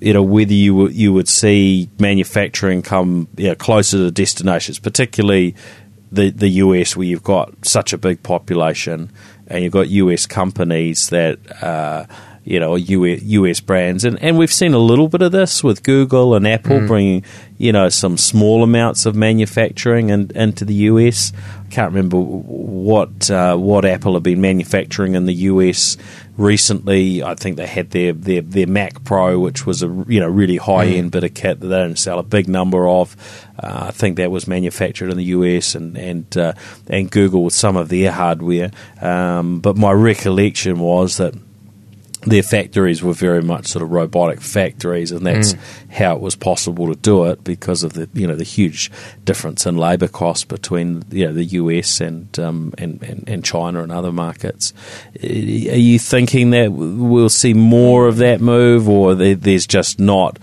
you 0.00 0.12
know 0.12 0.22
whether 0.22 0.52
you 0.52 0.88
you 0.88 1.12
would 1.12 1.28
see 1.28 1.88
manufacturing 1.98 2.82
come 2.82 3.28
you 3.36 3.48
know, 3.48 3.54
closer 3.54 3.96
to 3.98 4.10
destinations, 4.10 4.78
particularly 4.78 5.54
the 6.12 6.30
the 6.30 6.48
US 6.48 6.96
where 6.96 7.06
you've 7.06 7.22
got 7.22 7.52
such 7.64 7.92
a 7.92 7.98
big 7.98 8.22
population 8.22 9.10
and 9.46 9.64
you've 9.64 9.72
got 9.72 9.88
US 9.88 10.26
companies 10.26 11.08
that 11.08 11.38
uh, 11.62 12.06
you 12.44 12.60
know 12.60 12.76
US, 12.76 13.22
US 13.22 13.60
brands 13.60 14.04
and 14.04 14.22
and 14.22 14.38
we've 14.38 14.52
seen 14.52 14.74
a 14.74 14.78
little 14.78 15.08
bit 15.08 15.22
of 15.22 15.32
this 15.32 15.62
with 15.62 15.82
Google 15.82 16.34
and 16.34 16.46
Apple 16.46 16.78
mm. 16.78 16.86
bringing 16.86 17.24
you 17.58 17.72
know 17.72 17.88
some 17.88 18.16
small 18.16 18.62
amounts 18.62 19.04
of 19.04 19.14
manufacturing 19.14 20.10
and 20.10 20.32
into 20.32 20.64
the 20.64 20.74
US. 20.74 21.32
I 21.66 21.70
can't 21.70 21.92
remember 21.92 22.18
what 22.18 23.30
uh, 23.30 23.56
what 23.56 23.84
Apple 23.84 24.14
have 24.14 24.22
been 24.22 24.40
manufacturing 24.40 25.14
in 25.14 25.26
the 25.26 25.34
US 25.34 25.96
recently. 26.38 27.22
I 27.22 27.34
think 27.34 27.56
they 27.56 27.66
had 27.66 27.90
their, 27.90 28.14
their, 28.14 28.40
their 28.40 28.66
Mac 28.66 29.04
Pro, 29.04 29.38
which 29.38 29.66
was 29.66 29.82
a 29.82 29.88
you 30.08 30.20
know 30.20 30.28
really 30.28 30.56
high 30.56 30.86
end 30.86 31.08
mm. 31.08 31.12
bit 31.12 31.24
of 31.24 31.34
kit 31.34 31.60
that 31.60 31.66
they 31.66 31.82
didn't 31.82 31.98
sell 31.98 32.18
a 32.18 32.22
big 32.22 32.48
number 32.48 32.88
of. 32.88 33.14
Uh, 33.62 33.86
I 33.88 33.90
think 33.90 34.16
that 34.16 34.30
was 34.30 34.46
manufactured 34.46 35.10
in 35.10 35.18
the 35.18 35.24
US 35.24 35.74
and 35.74 35.98
and 35.98 36.38
uh, 36.38 36.54
and 36.86 37.10
Google 37.10 37.44
with 37.44 37.54
some 37.54 37.76
of 37.76 37.90
their 37.90 38.12
hardware. 38.12 38.70
Um, 39.02 39.60
but 39.60 39.76
my 39.76 39.92
recollection 39.92 40.78
was 40.78 41.18
that 41.18 41.34
their 42.22 42.42
factories 42.42 43.02
were 43.02 43.12
very 43.12 43.42
much 43.42 43.66
sort 43.66 43.82
of 43.82 43.90
robotic 43.90 44.40
factories, 44.40 45.12
and 45.12 45.24
that's 45.24 45.54
mm. 45.54 45.90
how 45.90 46.16
it 46.16 46.20
was 46.20 46.34
possible 46.34 46.88
to 46.88 46.96
do 46.96 47.24
it 47.24 47.44
because 47.44 47.82
of 47.82 47.92
the 47.92 48.08
you 48.12 48.26
know 48.26 48.34
the 48.34 48.44
huge 48.44 48.90
difference 49.24 49.66
in 49.66 49.76
labour 49.76 50.08
costs 50.08 50.44
between 50.44 51.04
you 51.10 51.26
know 51.26 51.32
the 51.32 51.44
US 51.44 52.00
and, 52.00 52.36
um, 52.38 52.74
and, 52.76 53.02
and, 53.02 53.28
and 53.28 53.44
China 53.44 53.82
and 53.82 53.92
other 53.92 54.12
markets. 54.12 54.72
Are 55.22 55.26
you 55.26 55.98
thinking 55.98 56.50
that 56.50 56.72
we'll 56.72 57.28
see 57.28 57.54
more 57.54 58.08
of 58.08 58.16
that 58.16 58.40
move, 58.40 58.88
or 58.88 59.14
there's 59.14 59.66
just 59.66 60.00
not 60.00 60.38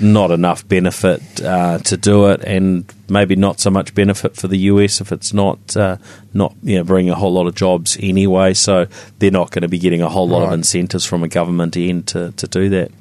not 0.00 0.30
enough 0.30 0.66
benefit 0.68 1.22
uh, 1.42 1.78
to 1.78 1.96
do 1.96 2.26
it, 2.26 2.42
and 2.44 2.92
maybe 3.08 3.36
not 3.36 3.60
so 3.60 3.70
much 3.70 3.94
benefit 3.94 4.36
for 4.36 4.46
the 4.48 4.58
US 4.58 5.00
if 5.00 5.10
it's 5.12 5.32
not 5.32 5.76
uh, 5.76 5.96
not 6.32 6.54
you 6.62 6.76
know 6.76 6.84
bringing 6.84 7.10
a 7.10 7.16
whole 7.16 7.32
lot 7.32 7.46
of 7.46 7.54
jobs 7.54 7.96
anyway. 8.00 8.54
So 8.54 8.86
they're 9.18 9.30
not 9.30 9.50
going 9.50 9.62
to 9.62 9.68
be 9.68 9.78
getting 9.78 10.02
a 10.02 10.08
whole 10.08 10.28
lot 10.28 10.40
right. 10.40 10.48
of 10.48 10.54
incentives 10.54 11.04
from 11.04 11.22
a 11.22 11.28
government 11.28 11.76
end 11.76 12.06
to, 12.08 12.32
to 12.32 12.46
do 12.46 12.68
that. 12.70 12.92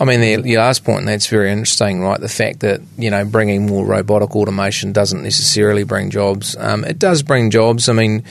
I 0.00 0.04
mean, 0.04 0.20
the, 0.20 0.36
the 0.36 0.56
last 0.56 0.84
point, 0.84 1.06
that's 1.06 1.28
very 1.28 1.52
interesting, 1.52 2.00
right? 2.00 2.20
The 2.20 2.28
fact 2.28 2.60
that, 2.60 2.80
you 2.98 3.10
know, 3.10 3.24
bringing 3.24 3.66
more 3.66 3.86
robotic 3.86 4.34
automation 4.34 4.92
doesn't 4.92 5.22
necessarily 5.22 5.84
bring 5.84 6.10
jobs. 6.10 6.56
Um, 6.58 6.84
it 6.84 6.98
does 6.98 7.22
bring 7.22 7.50
jobs. 7.50 7.88
I 7.88 7.92
mean, 7.92 8.24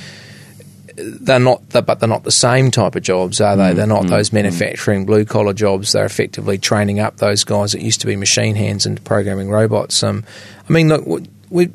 they're 0.96 1.40
not, 1.40 1.70
the, 1.70 1.82
but 1.82 2.00
they're 2.00 2.10
not 2.10 2.24
the 2.24 2.32
same 2.32 2.72
type 2.72 2.96
of 2.96 3.04
jobs, 3.04 3.42
are 3.42 3.56
they? 3.56 3.72
Mm, 3.72 3.76
they're 3.76 3.88
not 3.88 4.04
mm, 4.04 4.10
those 4.10 4.30
mm. 4.30 4.34
manufacturing 4.34 5.04
mm. 5.04 5.08
blue 5.08 5.26
collar 5.26 5.54
jobs. 5.54 5.92
They're 5.92 6.06
effectively 6.06 6.58
training 6.58 7.00
up 7.00 7.18
those 7.18 7.44
guys 7.44 7.72
that 7.72 7.82
used 7.82 8.02
to 8.02 8.08
be 8.08 8.16
machine 8.16 8.56
hands 8.56 8.86
into 8.86 9.02
programming 9.02 9.50
robots. 9.50 10.04
Um, 10.04 10.24
I 10.68 10.72
mean, 10.72 10.90
look, 10.90 11.06
we 11.50 11.70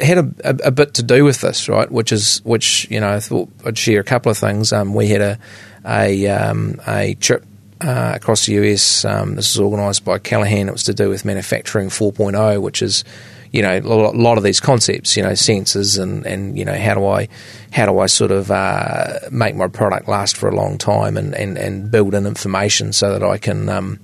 had 0.00 0.18
a, 0.18 0.32
a, 0.44 0.68
a, 0.68 0.70
bit 0.70 0.94
to 0.94 1.02
do 1.02 1.24
with 1.24 1.40
this, 1.40 1.68
right? 1.68 1.90
Which 1.90 2.12
is 2.12 2.40
which 2.44 2.88
you 2.90 3.00
know 3.00 3.14
I 3.14 3.20
thought 3.20 3.48
I'd 3.64 3.76
share 3.76 4.00
a 4.00 4.04
couple 4.04 4.30
of 4.30 4.38
things. 4.38 4.72
Um, 4.72 4.94
we 4.94 5.08
had 5.08 5.20
a 5.20 5.38
a 5.84 6.26
um, 6.28 6.80
a 6.86 7.14
chip 7.14 7.44
uh, 7.80 8.12
across 8.14 8.46
the 8.46 8.54
US. 8.54 9.04
Um, 9.04 9.34
this 9.34 9.56
was 9.56 9.60
organised 9.60 10.04
by 10.04 10.18
Callaghan. 10.18 10.68
It 10.68 10.72
was 10.72 10.84
to 10.84 10.94
do 10.94 11.08
with 11.08 11.24
manufacturing 11.24 11.88
4.0, 11.88 12.60
which 12.60 12.82
is 12.82 13.04
you 13.52 13.62
know 13.62 13.78
a 13.78 13.80
lot 13.80 14.38
of 14.38 14.44
these 14.44 14.60
concepts, 14.60 15.16
you 15.16 15.22
know, 15.22 15.30
sensors 15.30 16.00
and, 16.00 16.26
and 16.26 16.58
you 16.58 16.64
know 16.64 16.76
how 16.76 16.94
do 16.94 17.06
I 17.06 17.28
how 17.72 17.86
do 17.86 17.98
I 17.98 18.06
sort 18.06 18.30
of 18.30 18.50
uh, 18.50 19.18
make 19.30 19.54
my 19.54 19.68
product 19.68 20.08
last 20.08 20.36
for 20.36 20.48
a 20.48 20.54
long 20.54 20.78
time 20.78 21.16
and, 21.16 21.34
and, 21.34 21.58
and 21.58 21.90
build 21.90 22.14
in 22.14 22.26
information 22.26 22.92
so 22.92 23.12
that 23.12 23.22
I 23.22 23.38
can 23.38 23.68
um, 23.68 24.00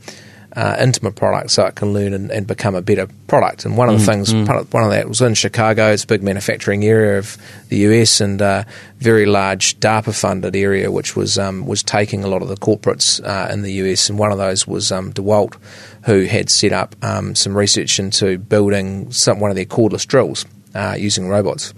uh, 0.56 0.76
into 0.78 1.02
my 1.02 1.10
product 1.10 1.50
so 1.50 1.66
it 1.66 1.74
can 1.74 1.92
learn 1.92 2.12
and, 2.12 2.30
and, 2.30 2.46
become 2.46 2.74
a 2.74 2.82
better 2.82 3.08
product. 3.26 3.64
And 3.64 3.76
one 3.76 3.88
of 3.88 3.98
the 3.98 4.02
mm, 4.02 4.06
things, 4.06 4.32
mm. 4.32 4.72
one 4.72 4.84
of 4.84 4.90
that 4.90 5.08
was 5.08 5.20
in 5.20 5.34
Chicago. 5.34 5.90
It's 5.90 6.04
a 6.04 6.06
big 6.06 6.22
manufacturing 6.22 6.84
area 6.84 7.18
of 7.18 7.36
the 7.70 7.78
US 7.78 8.20
and 8.20 8.40
uh, 8.40 8.62
very 8.98 9.26
large 9.26 9.78
DARPA 9.80 10.18
funded 10.18 10.54
area, 10.54 10.92
which 10.92 11.16
was 11.16 11.38
um, 11.38 11.66
was 11.66 11.82
taking 11.82 12.22
a 12.22 12.28
lot 12.28 12.42
of 12.42 12.48
the 12.48 12.56
corporates 12.56 13.20
uh, 13.24 13.52
in 13.52 13.62
the 13.62 13.72
US. 13.72 14.08
And 14.08 14.18
one 14.18 14.30
of 14.30 14.38
those 14.38 14.66
was 14.66 14.92
um, 14.92 15.12
DeWalt, 15.12 15.56
who 16.04 16.24
had 16.24 16.50
set 16.50 16.72
up 16.72 16.94
um, 17.02 17.34
some 17.34 17.56
research 17.56 17.98
into 17.98 18.38
building 18.38 19.10
some, 19.10 19.40
one 19.40 19.50
of 19.50 19.56
their 19.56 19.64
cordless 19.64 20.06
drills 20.06 20.44
uh, 20.74 20.94
using 20.98 21.28
robots. 21.28 21.72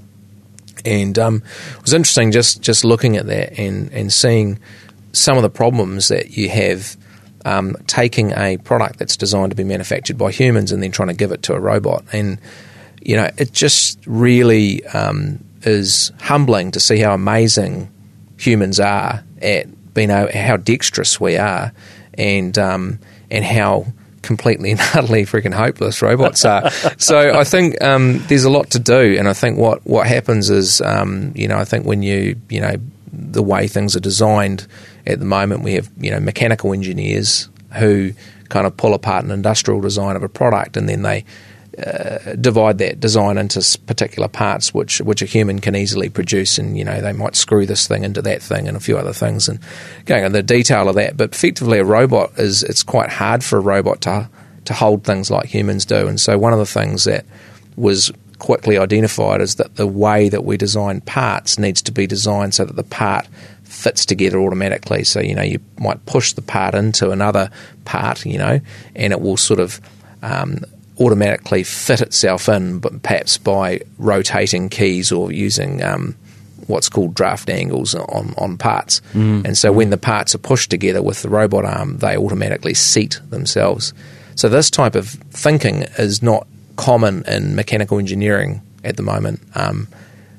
And 0.84 1.18
um, 1.18 1.42
it 1.76 1.82
was 1.82 1.92
interesting 1.92 2.32
just, 2.32 2.60
just 2.60 2.84
looking 2.84 3.16
at 3.16 3.26
that 3.26 3.58
and, 3.58 3.92
and 3.92 4.12
seeing 4.12 4.58
some 5.12 5.36
of 5.36 5.42
the 5.42 5.50
problems 5.50 6.08
that 6.08 6.36
you 6.36 6.48
have 6.48 6.96
um, 7.44 7.76
taking 7.86 8.32
a 8.32 8.56
product 8.58 8.98
that's 8.98 9.16
designed 9.16 9.50
to 9.50 9.56
be 9.56 9.64
manufactured 9.64 10.18
by 10.18 10.32
humans 10.32 10.72
and 10.72 10.82
then 10.82 10.90
trying 10.90 11.08
to 11.08 11.14
give 11.14 11.30
it 11.30 11.44
to 11.44 11.54
a 11.54 11.60
robot. 11.60 12.04
And, 12.12 12.40
you 13.00 13.16
know, 13.16 13.30
it 13.38 13.52
just 13.52 14.00
really 14.06 14.84
um, 14.86 15.44
is 15.62 16.10
humbling 16.20 16.72
to 16.72 16.80
see 16.80 16.98
how 16.98 17.14
amazing 17.14 17.92
humans 18.38 18.80
are 18.80 19.22
at 19.40 19.94
being 19.94 20.10
able, 20.10 20.32
how 20.32 20.56
dexterous 20.56 21.20
we 21.20 21.36
are 21.36 21.72
and, 22.14 22.58
um, 22.58 22.98
and 23.30 23.44
how 23.44 23.86
completely 24.26 24.70
and 24.72 24.80
utterly 24.94 25.24
freaking 25.24 25.54
hopeless 25.54 26.02
robots 26.02 26.44
are. 26.44 26.70
so 26.98 27.18
I 27.18 27.44
think 27.44 27.82
um, 27.82 28.18
there's 28.26 28.44
a 28.44 28.50
lot 28.50 28.70
to 28.70 28.78
do, 28.78 29.16
and 29.18 29.28
I 29.28 29.32
think 29.32 29.58
what 29.58 29.86
what 29.86 30.06
happens 30.06 30.50
is, 30.50 30.80
um, 30.82 31.32
you 31.34 31.48
know, 31.48 31.56
I 31.56 31.64
think 31.64 31.86
when 31.86 32.02
you 32.02 32.38
you 32.50 32.60
know 32.60 32.76
the 33.12 33.42
way 33.42 33.66
things 33.68 33.96
are 33.96 34.00
designed 34.00 34.66
at 35.06 35.18
the 35.18 35.24
moment, 35.24 35.62
we 35.62 35.74
have 35.74 35.90
you 35.98 36.10
know 36.10 36.20
mechanical 36.20 36.72
engineers 36.72 37.48
who 37.78 38.12
kind 38.48 38.66
of 38.66 38.76
pull 38.76 38.94
apart 38.94 39.24
an 39.24 39.30
industrial 39.30 39.80
design 39.80 40.16
of 40.16 40.22
a 40.22 40.28
product, 40.28 40.76
and 40.76 40.88
then 40.88 41.02
they 41.02 41.24
uh, 41.84 42.34
divide 42.36 42.78
that 42.78 43.00
design 43.00 43.36
into 43.36 43.60
particular 43.86 44.28
parts 44.28 44.72
which 44.72 45.00
which 45.02 45.20
a 45.20 45.26
human 45.26 45.60
can 45.60 45.76
easily 45.76 46.08
produce, 46.08 46.58
and 46.58 46.78
you 46.78 46.84
know 46.84 47.00
they 47.00 47.12
might 47.12 47.36
screw 47.36 47.66
this 47.66 47.86
thing 47.86 48.04
into 48.04 48.22
that 48.22 48.42
thing 48.42 48.66
and 48.66 48.76
a 48.76 48.80
few 48.80 48.96
other 48.96 49.12
things, 49.12 49.48
and 49.48 49.58
going 50.06 50.24
into 50.24 50.38
the 50.38 50.42
detail 50.42 50.88
of 50.88 50.94
that. 50.94 51.16
But 51.16 51.34
effectively, 51.34 51.78
a 51.78 51.84
robot 51.84 52.38
is 52.38 52.62
it's 52.62 52.82
quite 52.82 53.10
hard 53.10 53.44
for 53.44 53.58
a 53.58 53.60
robot 53.60 54.00
to 54.02 54.28
to 54.64 54.74
hold 54.74 55.04
things 55.04 55.30
like 55.30 55.46
humans 55.46 55.84
do, 55.84 56.08
and 56.08 56.20
so 56.20 56.38
one 56.38 56.52
of 56.52 56.58
the 56.58 56.66
things 56.66 57.04
that 57.04 57.26
was 57.76 58.10
quickly 58.38 58.78
identified 58.78 59.40
is 59.40 59.56
that 59.56 59.76
the 59.76 59.86
way 59.86 60.28
that 60.28 60.44
we 60.44 60.56
design 60.56 61.00
parts 61.02 61.58
needs 61.58 61.82
to 61.82 61.92
be 61.92 62.06
designed 62.06 62.54
so 62.54 62.64
that 62.64 62.76
the 62.76 62.84
part 62.84 63.26
fits 63.64 64.06
together 64.06 64.38
automatically. 64.38 65.04
So, 65.04 65.20
you 65.20 65.34
know, 65.34 65.42
you 65.42 65.60
might 65.78 66.04
push 66.06 66.32
the 66.32 66.42
part 66.42 66.74
into 66.74 67.10
another 67.10 67.50
part, 67.84 68.24
you 68.24 68.38
know, 68.38 68.60
and 68.94 69.12
it 69.12 69.20
will 69.20 69.36
sort 69.36 69.60
of 69.60 69.80
um, 70.22 70.64
automatically 70.98 71.62
fit 71.62 72.00
itself 72.00 72.48
in, 72.48 72.78
but 72.78 73.02
perhaps 73.02 73.38
by 73.38 73.80
rotating 73.98 74.68
keys 74.68 75.12
or 75.12 75.30
using 75.30 75.82
um, 75.82 76.16
what's 76.66 76.88
called 76.88 77.14
draft 77.14 77.50
angles 77.50 77.94
on, 77.94 78.34
on 78.38 78.56
parts. 78.56 79.00
Mm. 79.12 79.44
And 79.44 79.58
so 79.58 79.72
when 79.72 79.90
the 79.90 79.98
parts 79.98 80.34
are 80.34 80.38
pushed 80.38 80.70
together 80.70 81.02
with 81.02 81.22
the 81.22 81.28
robot 81.28 81.64
arm, 81.64 81.98
they 81.98 82.16
automatically 82.16 82.74
seat 82.74 83.20
themselves. 83.28 83.92
So 84.34 84.48
this 84.48 84.70
type 84.70 84.94
of 84.94 85.08
thinking 85.08 85.82
is 85.98 86.22
not 86.22 86.46
common 86.76 87.24
in 87.26 87.54
mechanical 87.54 87.98
engineering 87.98 88.62
at 88.84 88.96
the 88.96 89.02
moment. 89.02 89.40
Um, 89.54 89.88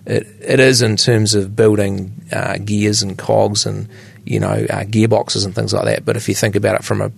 it, 0.06 0.28
it 0.42 0.60
is 0.60 0.82
in 0.82 0.96
terms 0.96 1.36
of 1.36 1.56
building 1.56 2.14
uh, 2.32 2.58
gears 2.58 3.02
and 3.02 3.18
cogs 3.18 3.66
and 3.66 3.90
you 4.24 4.40
know 4.40 4.48
uh, 4.48 4.84
gearboxes 4.84 5.46
and 5.46 5.54
things 5.54 5.74
like 5.74 5.86
that. 5.86 6.06
But 6.06 6.16
if 6.16 6.30
you 6.30 6.36
think 6.36 6.56
about 6.56 6.76
it 6.76 6.84
from 6.84 7.02
a 7.02 7.12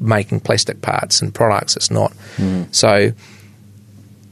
making 0.00 0.40
plastic 0.40 0.82
parts 0.82 1.22
and 1.22 1.34
products, 1.34 1.76
it's 1.76 1.90
not. 1.90 2.12
Mm. 2.36 2.74
So 2.74 3.12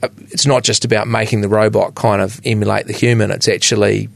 uh, 0.03 0.09
it's 0.31 0.47
not 0.47 0.65
just 0.65 0.85
about 0.85 1.09
making 1.09 1.41
the 1.41 1.49
robot 1.49 1.95
kind 1.95 2.21
of 2.21 2.41
emulate 2.45 2.87
the 2.87 2.93
human. 2.93 3.31
It's 3.31 3.49
actually 3.49 4.09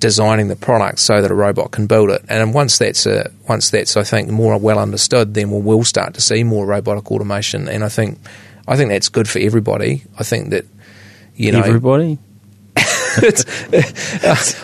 designing 0.00 0.48
the 0.48 0.56
product 0.56 0.98
so 0.98 1.22
that 1.22 1.30
a 1.30 1.34
robot 1.34 1.70
can 1.70 1.86
build 1.86 2.10
it. 2.10 2.22
And 2.28 2.52
once 2.52 2.78
that's 2.78 3.06
a, 3.06 3.30
once 3.48 3.70
that's 3.70 3.96
I 3.96 4.02
think 4.02 4.28
more 4.28 4.56
well 4.58 4.78
understood, 4.78 5.34
then 5.34 5.50
we'll, 5.50 5.62
we'll 5.62 5.84
start 5.84 6.14
to 6.14 6.20
see 6.20 6.44
more 6.44 6.66
robotic 6.66 7.10
automation. 7.10 7.68
And 7.68 7.84
I 7.84 7.88
think 7.88 8.18
I 8.68 8.76
think 8.76 8.90
that's 8.90 9.08
good 9.08 9.28
for 9.28 9.38
everybody. 9.38 10.02
I 10.18 10.24
think 10.24 10.50
that 10.50 10.64
you 11.34 11.52
know 11.52 11.62
everybody. 11.62 12.18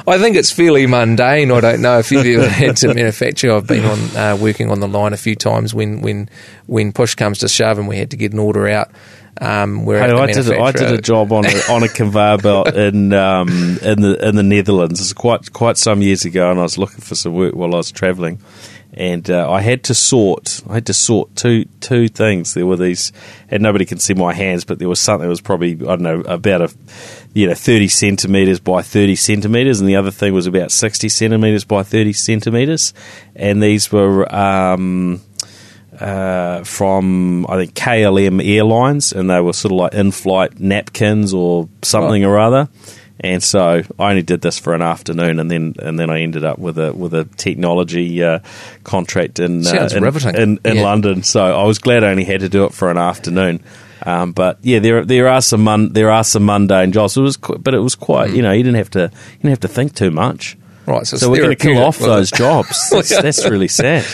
I 0.06 0.18
think 0.18 0.36
it's 0.36 0.50
fairly 0.50 0.86
mundane. 0.86 1.50
I 1.50 1.60
don't 1.60 1.80
know 1.80 1.98
if 1.98 2.10
you've 2.10 2.26
ever 2.26 2.48
had 2.48 2.76
to 2.78 2.88
manufacture. 2.88 3.52
I've 3.52 3.66
been 3.66 3.84
on 3.84 4.16
uh, 4.16 4.36
working 4.40 4.70
on 4.70 4.80
the 4.80 4.88
line 4.88 5.12
a 5.12 5.16
few 5.16 5.34
times 5.34 5.74
when 5.74 6.00
when 6.00 6.28
when 6.66 6.92
push 6.92 7.14
comes 7.14 7.38
to 7.38 7.48
shove 7.48 7.78
and 7.78 7.88
we 7.88 7.96
had 7.96 8.10
to 8.10 8.16
get 8.16 8.32
an 8.32 8.38
order 8.38 8.68
out. 8.68 8.90
Um, 9.40 9.86
hey, 9.86 9.98
I 9.98 10.26
did 10.26 10.48
a, 10.48 10.60
I 10.60 10.72
did 10.72 10.92
a 10.92 11.00
job 11.00 11.32
on 11.32 11.46
a, 11.46 11.48
on 11.72 11.82
a 11.82 11.88
conveyor 11.88 12.38
belt 12.38 12.74
in 12.74 13.12
um, 13.12 13.48
in 13.82 14.02
the 14.02 14.28
in 14.28 14.36
the 14.36 14.42
Netherlands. 14.42 15.00
It's 15.00 15.12
quite 15.12 15.52
quite 15.52 15.78
some 15.78 16.02
years 16.02 16.24
ago, 16.24 16.50
and 16.50 16.60
I 16.60 16.62
was 16.62 16.76
looking 16.76 17.00
for 17.00 17.14
some 17.14 17.34
work 17.34 17.54
while 17.54 17.74
I 17.74 17.78
was 17.78 17.90
travelling, 17.90 18.40
and 18.92 19.28
uh, 19.30 19.50
I 19.50 19.62
had 19.62 19.84
to 19.84 19.94
sort. 19.94 20.60
I 20.68 20.74
had 20.74 20.86
to 20.86 20.94
sort 20.94 21.34
two 21.34 21.64
two 21.80 22.08
things. 22.08 22.52
There 22.52 22.66
were 22.66 22.76
these, 22.76 23.10
and 23.48 23.62
nobody 23.62 23.86
can 23.86 23.98
see 23.98 24.12
my 24.12 24.34
hands, 24.34 24.66
but 24.66 24.78
there 24.78 24.88
was 24.88 25.00
something 25.00 25.24
that 25.24 25.30
was 25.30 25.40
probably 25.40 25.72
I 25.72 25.96
don't 25.96 26.02
know 26.02 26.20
about 26.20 26.60
a 26.60 26.74
you 27.34 27.46
know 27.46 27.54
thirty 27.54 27.88
centimeters 27.88 28.60
by 28.60 28.82
thirty 28.82 29.16
centimeters, 29.16 29.80
and 29.80 29.88
the 29.88 29.96
other 29.96 30.10
thing 30.10 30.34
was 30.34 30.46
about 30.46 30.70
sixty 30.70 31.08
centimeters 31.08 31.64
by 31.64 31.82
thirty 31.82 32.12
centimeters, 32.12 32.94
and 33.34 33.62
these 33.62 33.90
were. 33.92 34.32
Um, 34.34 35.20
uh, 36.00 36.64
from 36.64 37.46
I 37.50 37.56
think 37.56 37.74
KLM 37.74 38.42
Airlines, 38.42 39.12
and 39.12 39.28
they 39.28 39.40
were 39.40 39.52
sort 39.52 39.72
of 39.72 39.78
like 39.78 39.94
in-flight 39.94 40.58
napkins 40.58 41.34
or 41.34 41.68
something 41.82 42.24
oh. 42.24 42.30
or 42.30 42.40
other 42.40 42.70
and 43.22 43.42
so 43.42 43.82
I 43.98 44.10
only 44.10 44.22
did 44.22 44.40
this 44.40 44.58
for 44.58 44.74
an 44.74 44.82
afternoon, 44.82 45.38
and 45.38 45.50
then 45.50 45.74
and 45.78 45.98
then 45.98 46.10
I 46.10 46.22
ended 46.22 46.44
up 46.44 46.58
with 46.58 46.78
a 46.78 46.92
with 46.92 47.14
a 47.14 47.24
technology 47.24 48.22
uh, 48.22 48.40
contract 48.82 49.38
in 49.38 49.66
uh, 49.66 49.88
in, 49.94 50.04
in, 50.04 50.60
in 50.64 50.76
yeah. 50.76 50.82
London. 50.82 51.22
So 51.22 51.40
I 51.40 51.64
was 51.64 51.78
glad 51.78 52.02
I 52.02 52.10
only 52.10 52.24
had 52.24 52.40
to 52.40 52.48
do 52.48 52.64
it 52.64 52.72
for 52.72 52.90
an 52.90 52.98
afternoon. 52.98 53.62
Um, 54.04 54.32
but 54.32 54.58
yeah, 54.62 54.78
there 54.78 55.04
there 55.04 55.28
are 55.28 55.40
some 55.40 55.92
there 55.92 56.10
are 56.10 56.24
some 56.24 56.44
mundane 56.44 56.92
jobs. 56.92 57.16
It 57.16 57.20
was, 57.20 57.36
qu- 57.36 57.58
but 57.58 57.74
it 57.74 57.78
was 57.78 57.94
quite 57.94 58.30
mm. 58.30 58.36
you 58.36 58.42
know 58.42 58.52
you 58.52 58.62
didn't 58.62 58.76
have 58.76 58.90
to 58.90 59.00
you 59.00 59.38
didn't 59.38 59.50
have 59.50 59.60
to 59.60 59.68
think 59.68 59.94
too 59.94 60.10
much. 60.10 60.56
Right, 60.86 61.06
so, 61.06 61.16
so 61.16 61.30
we're 61.30 61.42
going 61.42 61.56
to 61.56 61.62
kill 61.62 61.82
off 61.82 61.98
those 61.98 62.30
jobs. 62.32 62.90
That's, 62.90 63.22
that's, 63.22 63.48
really 63.48 63.68
sad. 63.68 64.04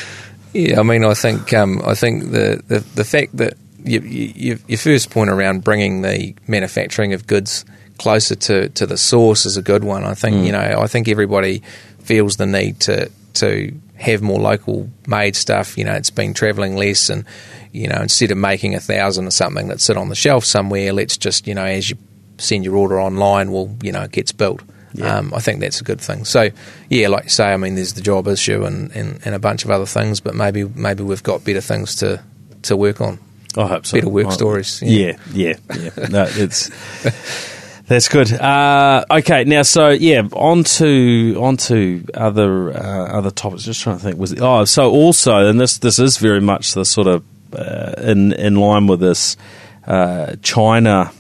Yeah, 0.53 0.81
I 0.81 0.83
mean, 0.83 1.03
I 1.03 1.15
think 1.15 1.55
um, 1.55 1.81
I 1.83 1.95
think 1.95 2.25
the, 2.25 2.63
the, 2.67 2.81
the 2.95 3.05
fact 3.05 3.39
that 3.39 3.55
you, 3.85 4.01
you, 4.01 4.59
your 4.67 4.79
first 4.79 5.11
point 5.11 5.31
around 5.31 5.65
bringing 5.65 6.03
the 6.03 6.35
manufacturing 6.47 7.15
of 7.15 7.27
goods 7.27 7.65
closer 7.99 8.35
to, 8.35 8.69
to 8.71 8.87
the 8.87 8.99
source 8.99 9.47
is 9.47 9.57
a 9.57 9.63
good 9.63 9.83
one. 9.83 10.05
I 10.05 10.15
think 10.15 10.37
mm. 10.37 10.47
you 10.47 10.53
know 10.53 10.81
I 10.81 10.87
think 10.89 11.09
everybody 11.09 11.63
feels 12.01 12.37
the 12.37 12.47
need 12.47 12.81
to 12.81 13.11
to 13.35 13.73
have 13.99 14.23
more 14.23 14.41
local 14.41 14.89
made 15.07 15.37
stuff. 15.37 15.77
You 15.77 15.85
know, 15.85 15.95
it's 15.95 16.11
been 16.11 16.35
travelling 16.35 16.77
less, 16.77 17.11
and 17.11 17.25
you 17.73 17.89
know 17.89 18.01
instead 18.01 18.31
of 18.31 18.39
making 18.39 18.75
a 18.75 18.81
thousand 18.81 19.27
or 19.27 19.31
something 19.31 19.69
that 19.69 19.81
sit 19.81 19.97
on 19.97 20.09
the 20.09 20.15
shelf 20.15 20.45
somewhere, 20.45 20.93
let's 20.93 21.17
just 21.17 21.47
you 21.47 21.55
know 21.55 21.65
as 21.65 21.91
you 21.91 21.97
send 22.39 22.65
your 22.65 22.77
order 22.77 23.01
online, 23.01 23.53
well 23.53 23.77
you 23.83 23.93
know 23.93 24.03
it 24.03 24.13
gets 24.13 24.33
built. 24.33 24.63
Yeah. 24.95 25.19
Um, 25.19 25.35
I 25.35 25.41
think 25.41 25.61
that's 25.61 25.81
a 25.81 25.85
good 25.85 26.01
thing. 26.01 26.25
So, 26.25 26.49
yeah, 26.89 27.09
like 27.09 27.25
you 27.25 27.31
say, 27.31 27.53
I 27.53 27.59
mean, 27.59 27.75
there's 27.75 27.93
the 27.93 28.01
job 28.01 28.27
issue 28.27 28.65
and, 28.65 28.91
and, 28.93 29.21
and 29.23 29.35
a 29.35 29.39
bunch 29.39 29.65
of 29.67 29.71
other 29.71 29.85
things, 29.85 30.19
but 30.19 30.35
maybe 30.35 30.65
maybe 30.65 31.03
we've 31.03 31.23
got 31.23 31.45
better 31.45 31.61
things 31.61 31.97
to, 31.97 32.23
to 32.63 32.77
work 32.77 33.03
on. 33.03 33.19
I 33.57 33.67
hope 33.67 33.87
so. 33.87 33.99
Better 33.99 34.09
work 34.09 34.29
I, 34.29 34.31
stories. 34.31 34.81
Yeah, 34.83 35.19
yeah, 35.33 35.57
yeah. 35.75 35.91
yeah. 35.97 36.07
no, 36.09 36.27
it's 36.29 36.71
That's 37.89 38.11
good. 38.11 38.31
Uh, 38.31 39.03
okay, 39.11 39.45
now 39.45 39.63
so 39.63 39.89
yeah, 39.89 40.21
on 40.35 40.63
to 40.65 41.39
on 41.41 41.57
to 41.57 42.05
other 42.13 42.71
uh, 42.71 43.17
other 43.17 43.31
topics. 43.31 43.63
Just 43.63 43.81
trying 43.81 43.97
to 43.97 44.03
think. 44.03 44.19
Was 44.19 44.35
oh, 44.39 44.67
so 44.67 44.91
also, 44.91 45.49
and 45.49 45.59
this 45.59 45.79
this 45.79 45.99
is 45.99 46.19
very 46.19 46.43
much 46.43 46.75
the 46.75 46.85
sort 46.85 47.07
of 47.07 47.25
uh, 47.55 47.95
in 47.97 48.35
in 48.35 48.57
line 48.57 48.89
with 48.89 49.01
this 49.01 49.39
uh, 49.87 50.37
China 50.43 51.11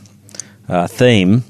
uh, 0.69 0.87
theme 0.89 1.43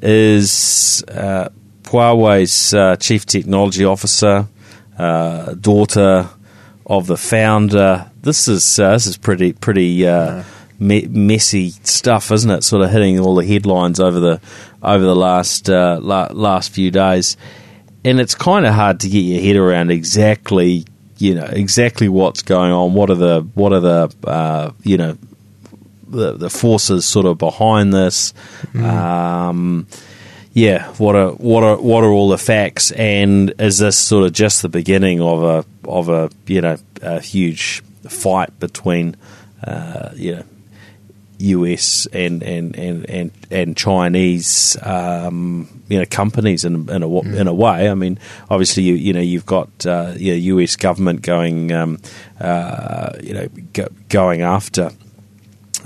is 0.00 1.04
uh, 1.08 1.50
Huawei's 1.82 2.98
chief 2.98 3.26
technology 3.26 3.84
officer, 3.84 4.48
daughter 4.96 6.30
of 6.86 7.06
the 7.06 7.18
founder. 7.18 8.10
This 8.22 8.48
is 8.48 8.76
this 8.76 9.06
is 9.06 9.18
pretty 9.18 9.52
pretty. 9.52 10.06
Me- 10.80 11.06
messy 11.06 11.70
stuff, 11.84 12.32
isn't 12.32 12.50
it? 12.50 12.64
Sort 12.64 12.82
of 12.82 12.90
hitting 12.90 13.20
all 13.20 13.34
the 13.34 13.46
headlines 13.46 14.00
over 14.00 14.18
the 14.18 14.40
over 14.82 15.04
the 15.04 15.14
last 15.14 15.68
uh, 15.68 15.98
la- 16.00 16.28
last 16.32 16.72
few 16.72 16.90
days, 16.90 17.36
and 18.04 18.18
it's 18.18 18.34
kind 18.34 18.66
of 18.66 18.74
hard 18.74 19.00
to 19.00 19.08
get 19.08 19.20
your 19.20 19.40
head 19.40 19.56
around 19.56 19.90
exactly, 19.90 20.84
you 21.18 21.34
know 21.34 21.44
exactly 21.44 22.08
what's 22.08 22.42
going 22.42 22.72
on. 22.72 22.94
What 22.94 23.10
are 23.10 23.14
the 23.14 23.40
what 23.54 23.72
are 23.72 23.80
the 23.80 24.14
uh, 24.26 24.72
you 24.82 24.96
know 24.96 25.18
the 26.08 26.32
the 26.32 26.50
forces 26.50 27.06
sort 27.06 27.26
of 27.26 27.38
behind 27.38 27.92
this? 27.92 28.32
Um, 28.74 29.86
yeah, 30.52 30.88
what 30.94 31.14
are 31.14 31.30
what 31.32 31.62
are 31.62 31.76
what 31.76 32.02
are 32.02 32.10
all 32.10 32.28
the 32.28 32.38
facts? 32.38 32.90
And 32.90 33.54
is 33.60 33.78
this 33.78 33.96
sort 33.96 34.24
of 34.24 34.32
just 34.32 34.62
the 34.62 34.68
beginning 34.68 35.20
of 35.20 35.42
a 35.44 35.64
of 35.88 36.08
a 36.08 36.30
you 36.46 36.60
know 36.60 36.76
a 37.02 37.20
huge 37.20 37.82
fight 38.08 38.58
between 38.58 39.16
uh, 39.62 40.10
you 40.14 40.36
know 40.36 40.44
US 41.40 42.06
and 42.12 42.42
and 42.42 42.76
and 42.76 43.08
and, 43.08 43.30
and 43.50 43.76
Chinese 43.76 44.76
um, 44.82 45.82
you 45.88 45.98
know 45.98 46.04
companies 46.06 46.64
in 46.64 46.88
in 46.90 47.02
a 47.02 47.20
in 47.20 47.46
a 47.46 47.54
way. 47.54 47.90
I 47.90 47.94
mean, 47.94 48.18
obviously 48.50 48.82
you 48.82 48.94
you 48.94 49.12
know 49.12 49.20
you've 49.20 49.46
got 49.46 49.86
uh, 49.86 50.14
you 50.16 50.32
know, 50.32 50.62
US 50.62 50.76
government 50.76 51.22
going 51.22 51.72
um, 51.72 51.98
uh, 52.40 53.12
you 53.22 53.34
know 53.34 53.48
go, 53.72 53.88
going 54.08 54.42
after 54.42 54.90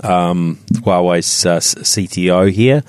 um, 0.03 0.59
Huawei's 0.73 1.45
uh, 1.45 1.57
CTO 1.57 2.51
here. 2.51 2.83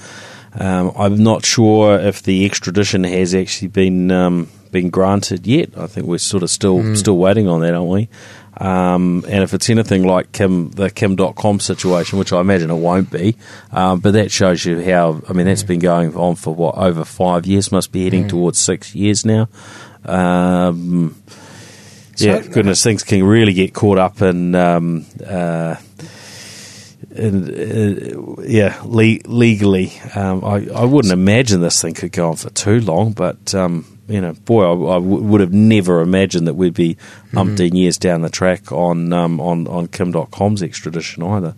Um, 0.59 0.93
I'm 0.97 1.23
not 1.23 1.45
sure 1.45 1.99
if 1.99 2.23
the 2.23 2.47
extradition 2.47 3.05
has 3.05 3.35
actually 3.35 3.69
been 3.69 4.11
um, 4.11 4.49
been 4.71 4.91
granted 4.91 5.47
yet. 5.47 5.71
I 5.77 5.87
think 5.87 6.07
we're 6.07 6.19
sort 6.19 6.43
of 6.43 6.51
still 6.51 6.97
still 6.97 7.19
waiting 7.19 7.49
on 7.49 7.61
that, 7.61 7.75
aren't 7.75 7.89
we? 7.89 8.09
Um, 8.59 9.25
and 9.29 9.43
if 9.43 9.53
it's 9.53 9.69
anything 9.69 10.05
like 10.05 10.33
Kim, 10.33 10.71
the 10.71 10.91
Kim 10.91 11.17
Dotcom 11.17 11.61
situation, 11.61 12.19
which 12.19 12.33
I 12.33 12.41
imagine 12.41 12.71
it 12.71 12.75
won't 12.75 13.11
be, 13.11 13.37
um, 13.71 14.01
but 14.01 14.13
that 14.13 14.31
shows 14.31 14.65
you 14.65 14.81
how, 14.83 15.21
I 15.29 15.35
mean, 15.35 15.47
that's 15.47 15.63
been 15.63 15.81
going 15.81 16.17
on 16.17 16.37
for 16.37 16.55
what, 16.55 16.77
over 16.77 17.05
five 17.05 17.45
years, 17.47 17.71
must 17.71 17.93
be 17.93 18.05
heading 18.05 18.29
towards 18.29 18.59
six 18.59 18.95
years 18.95 19.27
now. 19.27 19.49
Um, 20.07 21.23
yeah, 22.17 22.41
goodness, 22.41 22.83
things 22.83 23.03
can 23.03 23.23
really 23.25 23.53
get 23.53 23.75
caught 23.75 23.99
up 23.99 24.23
in, 24.23 24.55
um, 24.55 25.05
uh, 25.27 25.77
in 27.15 28.39
uh, 28.39 28.43
yeah, 28.43 28.81
le- 28.85 29.21
legally. 29.27 29.93
Um, 30.15 30.43
I, 30.45 30.67
I 30.75 30.85
wouldn't 30.85 31.13
imagine 31.13 31.61
this 31.61 31.83
thing 31.83 31.93
could 31.93 32.13
go 32.13 32.31
on 32.31 32.37
for 32.37 32.51
too 32.51 32.81
long, 32.81 33.13
but 33.13 33.55
um, 33.55 33.96
you 34.09 34.21
know, 34.21 34.33
boy, 34.33 34.65
I, 34.65 34.97
I 34.97 34.99
w- 35.01 35.23
would 35.23 35.41
have 35.41 35.53
never 35.53 36.01
imagined 36.01 36.47
that 36.47 36.55
we'd 36.55 36.75
be 36.75 36.97
umpteen 37.33 37.75
years 37.75 37.99
down 37.99 38.23
the 38.23 38.31
track 38.31 38.73
on 38.73 39.13
um, 39.13 39.41
on 39.41 39.67
on 39.67 39.89
Kim 39.89 40.13
Dotcom's 40.13 40.63
extradition 40.63 41.23
either. 41.23 41.55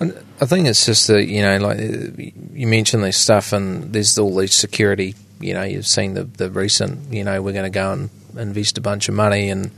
And 0.00 0.12
I 0.40 0.46
think 0.46 0.66
it's 0.66 0.86
just 0.86 1.06
that 1.08 1.26
you 1.26 1.42
know, 1.42 1.58
like 1.58 1.78
you 1.78 2.66
mentioned 2.66 3.04
this 3.04 3.16
stuff, 3.16 3.52
and 3.52 3.92
there's 3.92 4.18
all 4.18 4.34
these 4.36 4.54
security. 4.54 5.14
You 5.40 5.54
know, 5.54 5.62
you've 5.62 5.86
seen 5.86 6.14
the 6.14 6.24
the 6.24 6.50
recent. 6.50 7.12
You 7.12 7.24
know, 7.24 7.40
we're 7.42 7.52
going 7.52 7.70
to 7.70 7.70
go 7.70 7.92
and 7.92 8.10
invest 8.36 8.78
a 8.78 8.80
bunch 8.80 9.08
of 9.08 9.14
money 9.14 9.50
and 9.50 9.70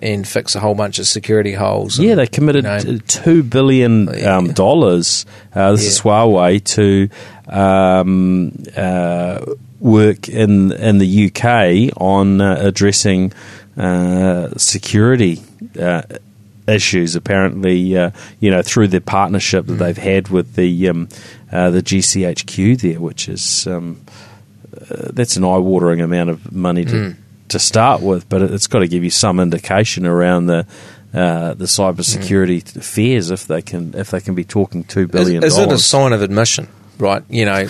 and 0.00 0.26
fix 0.26 0.54
a 0.54 0.60
whole 0.60 0.74
bunch 0.74 0.98
of 0.98 1.06
security 1.06 1.52
holes. 1.52 1.98
Yeah, 1.98 2.14
they 2.14 2.26
committed 2.26 2.64
you 2.64 2.92
know, 2.92 2.98
two 3.06 3.42
billion 3.42 4.24
um, 4.26 4.52
dollars. 4.52 5.26
Uh, 5.54 5.72
this 5.72 5.86
is 5.86 6.00
Huawei 6.00 6.62
to 6.64 7.08
um, 7.48 8.52
uh, 8.76 9.44
work 9.80 10.28
in 10.28 10.72
in 10.72 10.98
the 10.98 11.26
UK 11.26 11.92
on 12.00 12.40
uh, 12.40 12.56
addressing 12.60 13.32
uh, 13.76 14.50
security. 14.56 15.42
Uh, 15.78 16.02
Issues 16.66 17.16
apparently, 17.16 17.96
uh, 17.96 18.10
you 18.40 18.50
know, 18.50 18.60
through 18.60 18.88
the 18.88 19.00
partnership 19.00 19.64
that 19.68 19.76
they've 19.76 19.96
had 19.96 20.28
with 20.28 20.54
the 20.54 20.90
um, 20.90 21.08
uh, 21.50 21.70
the 21.70 21.80
GCHQ 21.82 22.78
there, 22.82 23.00
which 23.00 23.26
is 23.26 23.66
um, 23.66 24.02
uh, 24.78 25.08
that's 25.14 25.36
an 25.38 25.44
eye-watering 25.44 26.02
amount 26.02 26.28
of 26.28 26.52
money 26.52 26.84
to 26.84 26.92
to 27.48 27.58
start 27.58 28.02
with, 28.02 28.28
but 28.28 28.42
it- 28.42 28.50
it's 28.52 28.66
got 28.66 28.80
to 28.80 28.86
give 28.86 29.02
you 29.02 29.08
some 29.08 29.40
indication 29.40 30.04
around 30.06 30.44
the 30.44 30.66
uh, 31.14 31.54
the 31.54 31.64
cybersecurity 31.64 32.82
fears 32.84 33.30
if 33.30 33.46
they 33.46 33.62
can 33.62 33.94
if 33.94 34.10
they 34.10 34.20
can 34.20 34.34
be 34.34 34.44
talking 34.44 34.84
two 34.84 35.06
billion. 35.06 35.42
is, 35.42 35.54
is 35.54 35.58
it 35.60 35.72
a 35.72 35.78
sign 35.78 36.12
of 36.12 36.20
admission? 36.20 36.68
Right, 37.00 37.22
you 37.28 37.44
know, 37.44 37.68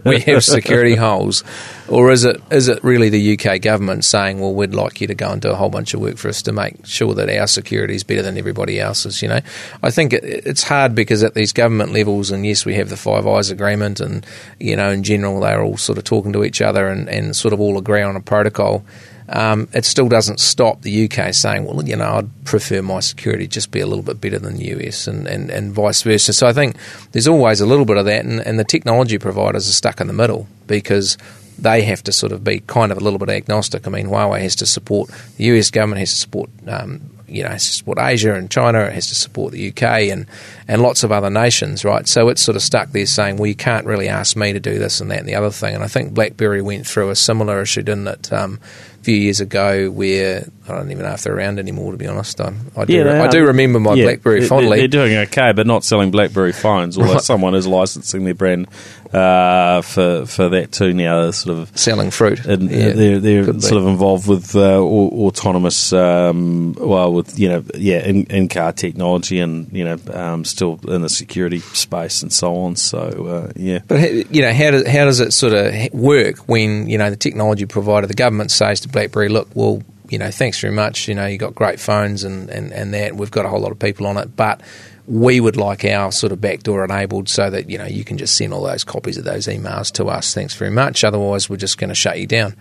we 0.04 0.20
have 0.20 0.42
security 0.42 0.94
holes, 0.94 1.44
or 1.88 2.10
is 2.10 2.24
it 2.24 2.40
is 2.50 2.68
it 2.68 2.82
really 2.82 3.10
the 3.10 3.38
UK 3.38 3.60
government 3.60 4.02
saying, 4.02 4.40
"Well, 4.40 4.54
we'd 4.54 4.74
like 4.74 5.02
you 5.02 5.06
to 5.08 5.14
go 5.14 5.30
and 5.30 5.42
do 5.42 5.50
a 5.50 5.54
whole 5.54 5.68
bunch 5.68 5.92
of 5.92 6.00
work 6.00 6.16
for 6.16 6.28
us 6.28 6.40
to 6.42 6.52
make 6.52 6.86
sure 6.86 7.12
that 7.12 7.28
our 7.28 7.46
security 7.46 7.94
is 7.94 8.02
better 8.02 8.22
than 8.22 8.38
everybody 8.38 8.80
else's"? 8.80 9.20
You 9.20 9.28
know, 9.28 9.40
I 9.82 9.90
think 9.90 10.14
it, 10.14 10.24
it's 10.24 10.62
hard 10.62 10.94
because 10.94 11.22
at 11.22 11.34
these 11.34 11.52
government 11.52 11.92
levels, 11.92 12.30
and 12.30 12.46
yes, 12.46 12.64
we 12.64 12.74
have 12.76 12.88
the 12.88 12.96
Five 12.96 13.26
Eyes 13.26 13.50
Agreement, 13.50 14.00
and 14.00 14.24
you 14.58 14.74
know, 14.74 14.88
in 14.88 15.02
general, 15.02 15.40
they're 15.40 15.62
all 15.62 15.76
sort 15.76 15.98
of 15.98 16.04
talking 16.04 16.32
to 16.32 16.42
each 16.42 16.62
other 16.62 16.88
and, 16.88 17.10
and 17.10 17.36
sort 17.36 17.52
of 17.52 17.60
all 17.60 17.76
agree 17.76 18.00
on 18.00 18.16
a 18.16 18.20
protocol. 18.20 18.84
Um, 19.34 19.68
it 19.72 19.84
still 19.86 20.08
doesn't 20.08 20.40
stop 20.40 20.82
the 20.82 21.08
UK 21.10 21.32
saying, 21.32 21.64
well, 21.64 21.82
you 21.82 21.96
know, 21.96 22.18
I'd 22.18 22.44
prefer 22.44 22.82
my 22.82 23.00
security 23.00 23.46
just 23.46 23.70
be 23.70 23.80
a 23.80 23.86
little 23.86 24.04
bit 24.04 24.20
better 24.20 24.38
than 24.38 24.56
the 24.56 24.66
US 24.76 25.06
and, 25.06 25.26
and, 25.26 25.50
and 25.50 25.72
vice 25.72 26.02
versa. 26.02 26.32
So 26.32 26.46
I 26.46 26.52
think 26.52 26.76
there's 27.12 27.28
always 27.28 27.60
a 27.60 27.66
little 27.66 27.86
bit 27.86 27.96
of 27.96 28.04
that, 28.04 28.24
and, 28.24 28.40
and 28.40 28.58
the 28.58 28.64
technology 28.64 29.18
providers 29.18 29.68
are 29.68 29.72
stuck 29.72 30.00
in 30.00 30.06
the 30.06 30.12
middle 30.12 30.48
because 30.66 31.16
they 31.58 31.82
have 31.82 32.02
to 32.02 32.12
sort 32.12 32.32
of 32.32 32.44
be 32.44 32.60
kind 32.60 32.92
of 32.92 32.98
a 32.98 33.00
little 33.00 33.18
bit 33.18 33.30
agnostic. 33.30 33.86
I 33.86 33.90
mean, 33.90 34.06
Huawei 34.06 34.40
has 34.42 34.56
to 34.56 34.66
support, 34.66 35.10
the 35.36 35.44
US 35.44 35.70
government 35.70 36.00
has 36.00 36.10
to 36.10 36.18
support 36.18 36.50
um, 36.66 37.00
you 37.32 37.42
know, 37.42 37.48
it 37.48 37.52
has 37.52 37.66
to 37.66 37.72
support 37.72 37.98
Asia 38.00 38.34
and 38.34 38.50
China, 38.50 38.80
it 38.80 38.92
has 38.92 39.08
to 39.08 39.14
support 39.14 39.52
the 39.52 39.68
UK 39.68 39.82
and, 40.10 40.26
and 40.68 40.82
lots 40.82 41.02
of 41.02 41.12
other 41.12 41.30
nations, 41.30 41.84
right? 41.84 42.06
So 42.06 42.28
it's 42.28 42.42
sort 42.42 42.56
of 42.56 42.62
stuck 42.62 42.90
there 42.90 43.06
saying, 43.06 43.36
well, 43.36 43.46
you 43.46 43.54
can't 43.54 43.86
really 43.86 44.08
ask 44.08 44.36
me 44.36 44.52
to 44.52 44.60
do 44.60 44.78
this 44.78 45.00
and 45.00 45.10
that 45.10 45.20
and 45.20 45.28
the 45.28 45.34
other 45.34 45.50
thing. 45.50 45.74
And 45.74 45.82
I 45.82 45.88
think 45.88 46.14
BlackBerry 46.14 46.62
went 46.62 46.86
through 46.86 47.10
a 47.10 47.16
similar 47.16 47.62
issue, 47.62 47.82
didn't 47.82 48.06
it, 48.08 48.32
um, 48.32 48.60
a 49.00 49.04
few 49.04 49.16
years 49.16 49.40
ago 49.40 49.90
where 49.90 50.46
I 50.68 50.72
don't 50.74 50.90
even 50.92 51.04
know 51.04 51.12
if 51.12 51.22
they're 51.22 51.36
around 51.36 51.58
anymore, 51.58 51.90
to 51.90 51.98
be 51.98 52.06
honest. 52.06 52.40
I, 52.40 52.52
I, 52.76 52.84
do, 52.84 52.92
Yeah, 52.92 53.22
I 53.22 53.26
do 53.28 53.44
remember 53.46 53.80
my 53.80 53.94
Yeah, 53.94 54.04
BlackBerry 54.04 54.46
fondly. 54.46 54.78
They're 54.78 54.88
doing 54.88 55.16
okay, 55.16 55.52
but 55.52 55.66
not 55.66 55.82
selling 55.84 56.10
BlackBerry 56.12 56.52
phones. 56.52 56.96
Although 56.96 57.14
Right. 57.14 57.20
someone 57.22 57.54
is 57.54 57.66
licensing 57.66 58.24
their 58.24 58.34
brand 58.34 58.68
uh, 59.12 59.82
for 59.82 60.26
for 60.26 60.48
that 60.48 60.72
too 60.72 60.92
now. 60.94 61.22
They're 61.22 61.32
sort 61.32 61.58
of 61.58 61.76
selling 61.78 62.10
fruit. 62.10 62.44
and 62.46 62.70
Yeah, 62.70 62.90
they're 62.90 63.18
they're 63.20 63.44
could 63.44 63.56
be. 63.56 63.60
sort 63.60 63.80
of 63.82 63.86
involved 63.88 64.26
with 64.26 64.56
uh, 64.56 64.80
autonomous, 64.80 65.92
um, 65.92 66.74
well, 66.78 67.12
with 67.12 67.38
you 67.38 67.48
know, 67.48 67.64
yeah, 67.74 67.98
in, 68.06 68.24
in 68.26 68.48
car 68.48 68.72
technology, 68.72 69.38
and 69.40 69.70
you 69.72 69.84
know, 69.84 69.98
um, 70.12 70.44
still 70.44 70.80
in 70.88 71.02
the 71.02 71.08
security 71.08 71.58
space 71.60 72.22
and 72.22 72.32
so 72.32 72.56
on. 72.56 72.76
So 72.76 72.98
uh, 72.98 73.52
yeah, 73.56 73.80
But 73.86 74.32
you 74.34 74.42
know, 74.42 74.52
how 74.52 74.70
does 74.70 74.86
how 74.86 75.04
does 75.04 75.20
it 75.20 75.32
sort 75.32 75.52
of 75.52 75.92
work 75.92 76.48
when 76.48 76.88
you 76.88 76.98
know 76.98 77.10
the 77.10 77.16
technology 77.16 77.66
provider, 77.66 78.06
the 78.06 78.14
government 78.14 78.50
says 78.50 78.80
to 78.80 78.88
BlackBerry, 78.88 79.28
look, 79.28 79.48
well, 79.54 79.82
you 80.08 80.18
know, 80.18 80.30
thanks 80.30 80.60
very 80.60 80.74
much. 80.74 81.08
You 81.08 81.14
know, 81.14 81.26
you 81.26 81.38
got 81.38 81.54
great 81.54 81.80
phones 81.80 82.24
and 82.24 82.48
and 82.50 82.72
and 82.72 82.94
that 82.94 83.14
we've 83.16 83.30
got 83.30 83.44
a 83.44 83.48
whole 83.48 83.60
lot 83.60 83.72
of 83.72 83.78
people 83.78 84.06
on 84.06 84.16
it, 84.16 84.34
but 84.36 84.60
we 85.06 85.40
would 85.40 85.56
like 85.56 85.84
our 85.84 86.12
sort 86.12 86.32
of 86.32 86.40
backdoor 86.40 86.84
enabled 86.84 87.28
so 87.28 87.50
that 87.50 87.68
you 87.68 87.78
know 87.78 87.86
you 87.86 88.04
can 88.04 88.18
just 88.18 88.36
send 88.36 88.52
all 88.52 88.62
those 88.62 88.84
copies 88.84 89.18
of 89.18 89.24
those 89.24 89.46
emails 89.46 89.92
to 89.92 90.06
us. 90.06 90.34
Thanks 90.34 90.54
very 90.54 90.70
much. 90.70 91.04
Otherwise, 91.04 91.50
we're 91.50 91.56
just 91.56 91.78
going 91.78 91.88
to 91.88 91.94
shut 91.94 92.18
you 92.18 92.26
down. 92.26 92.54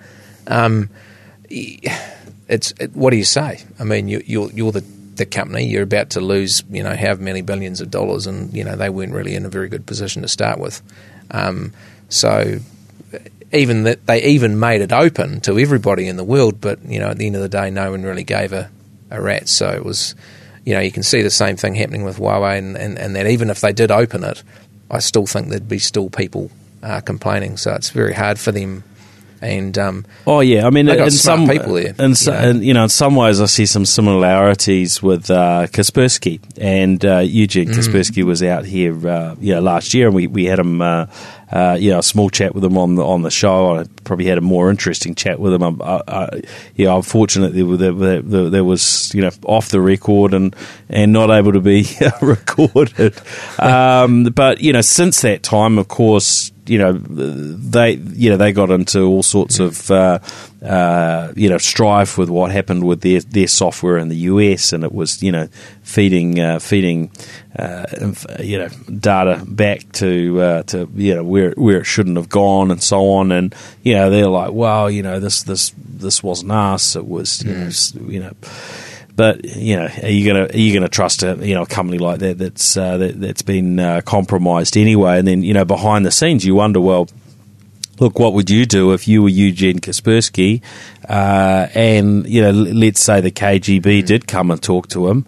Um, 0.47 0.89
it's 1.49 2.73
it, 2.79 2.95
what 2.95 3.11
do 3.11 3.17
you 3.17 3.23
say? 3.23 3.63
I 3.79 3.83
mean, 3.83 4.07
you, 4.07 4.23
you're 4.25 4.51
you're 4.51 4.71
the 4.71 4.83
the 5.15 5.25
company. 5.25 5.65
You're 5.65 5.83
about 5.83 6.11
to 6.11 6.21
lose, 6.21 6.63
you 6.69 6.83
know, 6.83 6.95
however 6.95 7.21
many 7.21 7.41
billions 7.41 7.81
of 7.81 7.91
dollars, 7.91 8.27
and 8.27 8.53
you 8.53 8.63
know 8.63 8.75
they 8.75 8.89
weren't 8.89 9.13
really 9.13 9.35
in 9.35 9.45
a 9.45 9.49
very 9.49 9.69
good 9.69 9.85
position 9.85 10.21
to 10.23 10.27
start 10.27 10.59
with. 10.59 10.81
Um, 11.31 11.73
so 12.09 12.59
even 13.53 13.83
that 13.83 14.05
they 14.07 14.23
even 14.23 14.59
made 14.59 14.81
it 14.81 14.91
open 14.91 15.41
to 15.41 15.59
everybody 15.59 16.07
in 16.07 16.15
the 16.15 16.23
world, 16.23 16.61
but 16.61 16.83
you 16.85 16.99
know 16.99 17.09
at 17.09 17.17
the 17.17 17.27
end 17.27 17.35
of 17.35 17.41
the 17.41 17.49
day, 17.49 17.69
no 17.69 17.91
one 17.91 18.03
really 18.03 18.23
gave 18.23 18.53
a, 18.53 18.69
a 19.09 19.21
rat. 19.21 19.47
So 19.47 19.69
it 19.69 19.85
was, 19.85 20.15
you 20.65 20.73
know, 20.73 20.79
you 20.79 20.91
can 20.91 21.03
see 21.03 21.21
the 21.21 21.29
same 21.29 21.57
thing 21.57 21.75
happening 21.75 22.03
with 22.03 22.17
Huawei, 22.17 22.57
and, 22.57 22.77
and, 22.77 22.97
and 22.97 23.15
that 23.15 23.27
even 23.27 23.49
if 23.49 23.61
they 23.61 23.73
did 23.73 23.91
open 23.91 24.23
it, 24.23 24.43
I 24.89 24.99
still 24.99 25.25
think 25.25 25.49
there'd 25.49 25.67
be 25.69 25.79
still 25.79 26.09
people 26.09 26.51
uh, 26.83 27.01
complaining. 27.01 27.57
So 27.57 27.73
it's 27.73 27.89
very 27.89 28.13
hard 28.13 28.39
for 28.39 28.51
them. 28.51 28.83
And 29.43 29.75
um, 29.79 30.05
Oh 30.27 30.41
yeah, 30.41 30.67
I 30.67 30.69
mean, 30.69 30.87
in 30.87 31.09
some 31.09 31.47
people 31.47 31.73
there, 31.73 31.95
in, 31.97 32.13
so, 32.13 32.31
you 32.31 32.39
know. 32.39 32.49
in, 32.49 32.63
you 32.63 32.73
know, 32.75 32.83
in 32.83 32.89
some 32.89 33.15
ways, 33.15 33.41
I 33.41 33.47
see 33.47 33.65
some 33.65 33.85
similarities 33.85 35.01
with 35.01 35.31
uh, 35.31 35.65
Kaspersky 35.71 36.39
and 36.59 37.03
uh, 37.03 37.19
Eugene 37.19 37.69
Mm. 37.69 37.73
Kaspersky 37.73 38.23
was 38.23 38.43
out 38.43 38.65
here, 38.65 39.07
uh, 39.07 39.35
you 39.39 39.55
know, 39.55 39.61
last 39.61 39.95
year, 39.95 40.05
and 40.05 40.15
we, 40.15 40.27
we 40.27 40.45
had 40.45 40.59
him, 40.59 40.79
uh, 41.51 41.77
you 41.79 41.91
know, 41.91 41.99
a 41.99 42.03
small 42.03 42.29
chat 42.29 42.55
with 42.55 42.63
him 42.63 42.77
on 42.77 42.95
the 42.95 43.03
on 43.03 43.23
the 43.23 43.31
show. 43.31 43.77
I 43.77 43.85
probably 44.03 44.25
had 44.25 44.37
a 44.37 44.41
more 44.41 44.69
interesting 44.69 45.15
chat 45.15 45.39
with 45.39 45.53
him. 45.53 45.63
Um, 45.63 45.81
I, 45.83 46.01
I, 46.07 46.41
yeah, 46.75 46.95
unfortunately, 46.95 47.61
there, 47.77 48.21
there, 48.21 48.63
was 48.63 49.13
you 49.13 49.21
know 49.21 49.31
off 49.45 49.69
the 49.69 49.81
record 49.81 50.33
and 50.33 50.55
and 50.89 51.11
not 51.11 51.29
able 51.29 51.51
to 51.53 51.59
be 51.59 51.85
recorded. 52.21 53.19
Um, 53.59 54.23
but 54.25 54.61
you 54.61 54.71
know, 54.71 54.81
since 54.81 55.21
that 55.21 55.43
time, 55.43 55.77
of 55.77 55.89
course, 55.89 56.51
you 56.67 56.77
know 56.77 56.93
they 56.93 57.93
you 57.93 58.29
know 58.29 58.37
they 58.37 58.53
got 58.53 58.69
into 58.69 59.01
all 59.01 59.23
sorts 59.23 59.59
of 59.59 59.91
uh, 59.91 60.19
uh, 60.63 61.33
you 61.35 61.49
know 61.49 61.57
strife 61.57 62.17
with 62.17 62.29
what 62.29 62.51
happened 62.51 62.85
with 62.85 63.01
their 63.01 63.19
their 63.19 63.47
software 63.47 63.97
in 63.97 64.07
the 64.07 64.15
US, 64.15 64.71
and 64.71 64.83
it 64.83 64.93
was 64.93 65.21
you 65.21 65.31
know 65.31 65.49
feeding 65.91 66.39
uh, 66.39 66.59
feeding 66.59 67.11
uh, 67.57 67.85
you 68.39 68.57
know 68.57 68.69
data 68.99 69.43
back 69.45 69.91
to 69.93 70.41
uh, 70.41 70.63
to 70.63 70.89
you 70.95 71.15
know 71.15 71.23
where 71.23 71.51
where 71.51 71.79
it 71.81 71.85
shouldn't 71.85 72.17
have 72.17 72.29
gone 72.29 72.71
and 72.71 72.81
so 72.81 73.09
on, 73.11 73.31
and 73.31 73.53
you 73.83 73.93
know 73.93 74.09
they're 74.09 74.27
like, 74.27 74.53
well, 74.53 74.89
you 74.89 75.03
know 75.03 75.19
this 75.19 75.43
this 75.43 75.73
this 75.77 76.23
wasn't 76.23 76.51
us, 76.51 76.95
it 76.95 77.07
was 77.07 77.43
you 77.43 77.53
know 77.53 78.11
you 78.11 78.19
know. 78.19 78.31
But 79.13 79.43
you 79.43 79.75
know, 79.75 79.89
are 80.01 80.09
you 80.09 80.25
gonna 80.25 80.45
are 80.45 80.57
you 80.57 80.73
gonna 80.73 80.89
trust 80.89 81.21
a 81.21 81.35
you 81.45 81.53
know 81.53 81.63
a 81.63 81.67
company 81.67 81.97
like 81.97 82.19
that 82.19 82.37
that's 82.37 82.77
uh, 82.77 82.97
that, 82.97 83.19
that's 83.19 83.41
been 83.41 83.77
uh, 83.77 84.01
compromised 84.05 84.77
anyway? 84.77 85.19
And 85.19 85.27
then 85.27 85.43
you 85.43 85.53
know 85.53 85.65
behind 85.65 86.05
the 86.05 86.11
scenes, 86.11 86.45
you 86.45 86.55
wonder, 86.55 86.79
well, 86.79 87.09
look, 87.99 88.17
what 88.17 88.33
would 88.33 88.49
you 88.49 88.65
do 88.65 88.93
if 88.93 89.07
you 89.07 89.21
were 89.21 89.29
Eugene 89.29 89.79
Kaspersky, 89.79 90.61
uh, 91.07 91.67
and 91.75 92.25
you 92.27 92.41
know, 92.41 92.51
let's 92.51 93.01
say 93.01 93.21
the 93.21 93.31
KGB 93.31 94.05
did 94.05 94.27
come 94.27 94.49
and 94.49 94.61
talk 94.61 94.87
to 94.89 95.07
him, 95.07 95.25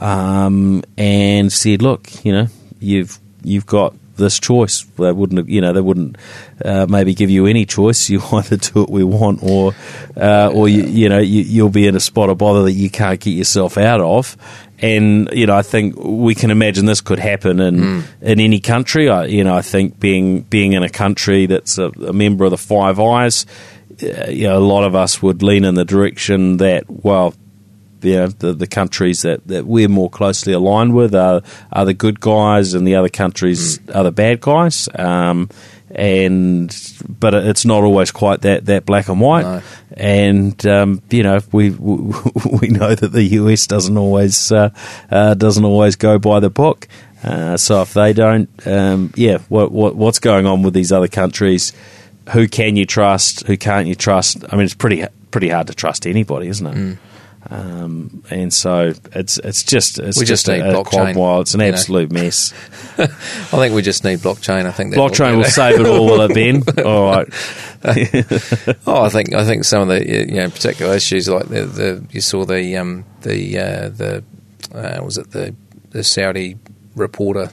um, 0.00 0.82
and 0.96 1.52
said, 1.52 1.82
look, 1.82 2.24
you 2.24 2.32
know, 2.32 2.48
you've 2.80 3.18
you've 3.42 3.66
got 3.66 3.94
this 4.16 4.38
choice. 4.38 4.82
They 4.96 5.12
wouldn't, 5.12 5.48
you 5.48 5.60
know, 5.60 5.72
they 5.72 5.80
wouldn't 5.80 6.16
uh, 6.64 6.86
maybe 6.88 7.14
give 7.14 7.30
you 7.30 7.46
any 7.46 7.66
choice. 7.66 8.08
You 8.14 8.20
either 8.32 8.56
do 8.56 8.80
what 8.80 8.90
we 8.90 9.02
want, 9.02 9.42
or 9.42 9.74
uh, 10.16 10.50
or 10.54 10.68
you, 10.68 10.84
you 10.84 11.08
know, 11.08 11.18
you, 11.18 11.64
will 11.64 11.70
be 11.70 11.86
in 11.86 11.96
a 11.96 12.00
spot 12.00 12.30
of 12.30 12.38
bother 12.38 12.62
that 12.64 12.72
you 12.72 12.90
can't 12.90 13.18
get 13.18 13.30
yourself 13.30 13.76
out 13.76 14.00
of. 14.00 14.36
And 14.78 15.30
you 15.32 15.46
know, 15.46 15.56
I 15.56 15.62
think 15.62 15.96
we 15.96 16.34
can 16.34 16.50
imagine 16.50 16.86
this 16.86 17.00
could 17.00 17.18
happen 17.18 17.60
in 17.60 17.76
mm. 17.76 18.04
in 18.20 18.40
any 18.40 18.60
country. 18.60 19.08
I, 19.08 19.26
you 19.26 19.42
know, 19.42 19.54
I 19.54 19.62
think 19.62 19.98
being 19.98 20.42
being 20.42 20.74
in 20.74 20.82
a 20.82 20.88
country 20.88 21.46
that's 21.46 21.78
a, 21.78 21.86
a 21.88 22.12
member 22.12 22.44
of 22.44 22.50
the 22.52 22.58
Five 22.58 23.00
Eyes, 23.00 23.46
uh, 24.02 24.28
you 24.28 24.44
know, 24.44 24.58
a 24.58 24.60
lot 24.60 24.84
of 24.84 24.94
us 24.94 25.22
would 25.22 25.42
lean 25.42 25.64
in 25.64 25.74
the 25.74 25.84
direction 25.84 26.58
that 26.58 26.84
well 26.88 27.34
you 28.04 28.16
know, 28.16 28.26
the, 28.28 28.52
the 28.52 28.66
countries 28.66 29.22
that, 29.22 29.46
that 29.48 29.66
we're 29.66 29.88
more 29.88 30.10
closely 30.10 30.52
aligned 30.52 30.94
with 30.94 31.14
are, 31.14 31.42
are 31.72 31.84
the 31.84 31.94
good 31.94 32.20
guys, 32.20 32.74
and 32.74 32.86
the 32.86 32.94
other 32.94 33.08
countries 33.08 33.78
mm. 33.78 33.94
are 33.94 34.04
the 34.04 34.12
bad 34.12 34.40
guys. 34.40 34.88
Um, 34.94 35.48
and 35.94 36.76
but 37.08 37.34
it's 37.34 37.64
not 37.64 37.84
always 37.84 38.10
quite 38.10 38.42
that, 38.42 38.66
that 38.66 38.84
black 38.84 39.08
and 39.08 39.20
white. 39.20 39.42
No. 39.42 39.62
And 39.96 40.66
um, 40.66 41.02
you 41.10 41.22
know, 41.22 41.40
we, 41.52 41.70
we, 41.70 41.96
we 42.60 42.68
know 42.68 42.94
that 42.94 43.12
the 43.12 43.22
US 43.22 43.66
doesn't 43.66 43.96
always 43.96 44.50
uh, 44.50 44.70
uh, 45.10 45.34
doesn't 45.34 45.64
always 45.64 45.96
go 45.96 46.18
by 46.18 46.40
the 46.40 46.50
book. 46.50 46.88
Uh, 47.22 47.56
so 47.56 47.80
if 47.80 47.94
they 47.94 48.12
don't, 48.12 48.50
um, 48.66 49.12
yeah, 49.16 49.38
what, 49.48 49.72
what 49.72 49.94
what's 49.94 50.18
going 50.18 50.46
on 50.46 50.62
with 50.62 50.74
these 50.74 50.92
other 50.92 51.08
countries? 51.08 51.72
Who 52.32 52.48
can 52.48 52.76
you 52.76 52.86
trust? 52.86 53.46
Who 53.46 53.56
can't 53.56 53.86
you 53.86 53.94
trust? 53.94 54.44
I 54.50 54.56
mean, 54.56 54.64
it's 54.64 54.74
pretty 54.74 55.06
pretty 55.30 55.48
hard 55.48 55.68
to 55.68 55.74
trust 55.74 56.06
anybody, 56.06 56.48
isn't 56.48 56.66
it? 56.66 56.74
Mm. 56.74 56.98
Um, 57.50 58.24
and 58.30 58.52
so 58.52 58.94
it's 59.12 59.38
it's 59.38 59.62
just 59.62 59.98
it's 59.98 60.18
we 60.18 60.24
just, 60.24 60.46
just 60.46 60.48
a, 60.48 60.62
blockchain. 60.62 61.14
While 61.14 61.42
it's 61.42 61.54
an 61.54 61.60
absolute 61.60 62.10
know. 62.10 62.22
mess. 62.22 62.54
I 62.98 63.06
think 63.06 63.74
we 63.74 63.82
just 63.82 64.02
need 64.04 64.20
blockchain. 64.20 64.66
I 64.66 64.70
think 64.70 64.94
blockchain 64.94 65.32
will, 65.32 65.38
will 65.38 65.44
save 65.44 65.80
it 65.80 65.86
all, 65.86 66.06
will 66.06 66.22
it, 66.22 66.34
Ben? 66.34 66.62
all 66.86 67.04
right. 67.04 67.28
oh, 68.86 69.02
I 69.02 69.08
think 69.10 69.34
I 69.34 69.44
think 69.44 69.64
some 69.64 69.82
of 69.82 69.88
the 69.88 70.08
you 70.08 70.36
know 70.36 70.48
particular 70.48 70.94
issues 70.94 71.28
like 71.28 71.48
the, 71.48 71.66
the 71.66 72.06
you 72.10 72.22
saw 72.22 72.46
the 72.46 72.76
um, 72.78 73.04
the 73.20 73.58
uh, 73.58 73.88
the 73.90 74.24
uh, 74.74 75.04
was 75.04 75.18
it 75.18 75.30
the 75.32 75.54
the 75.90 76.02
Saudi 76.02 76.56
reporter 76.96 77.50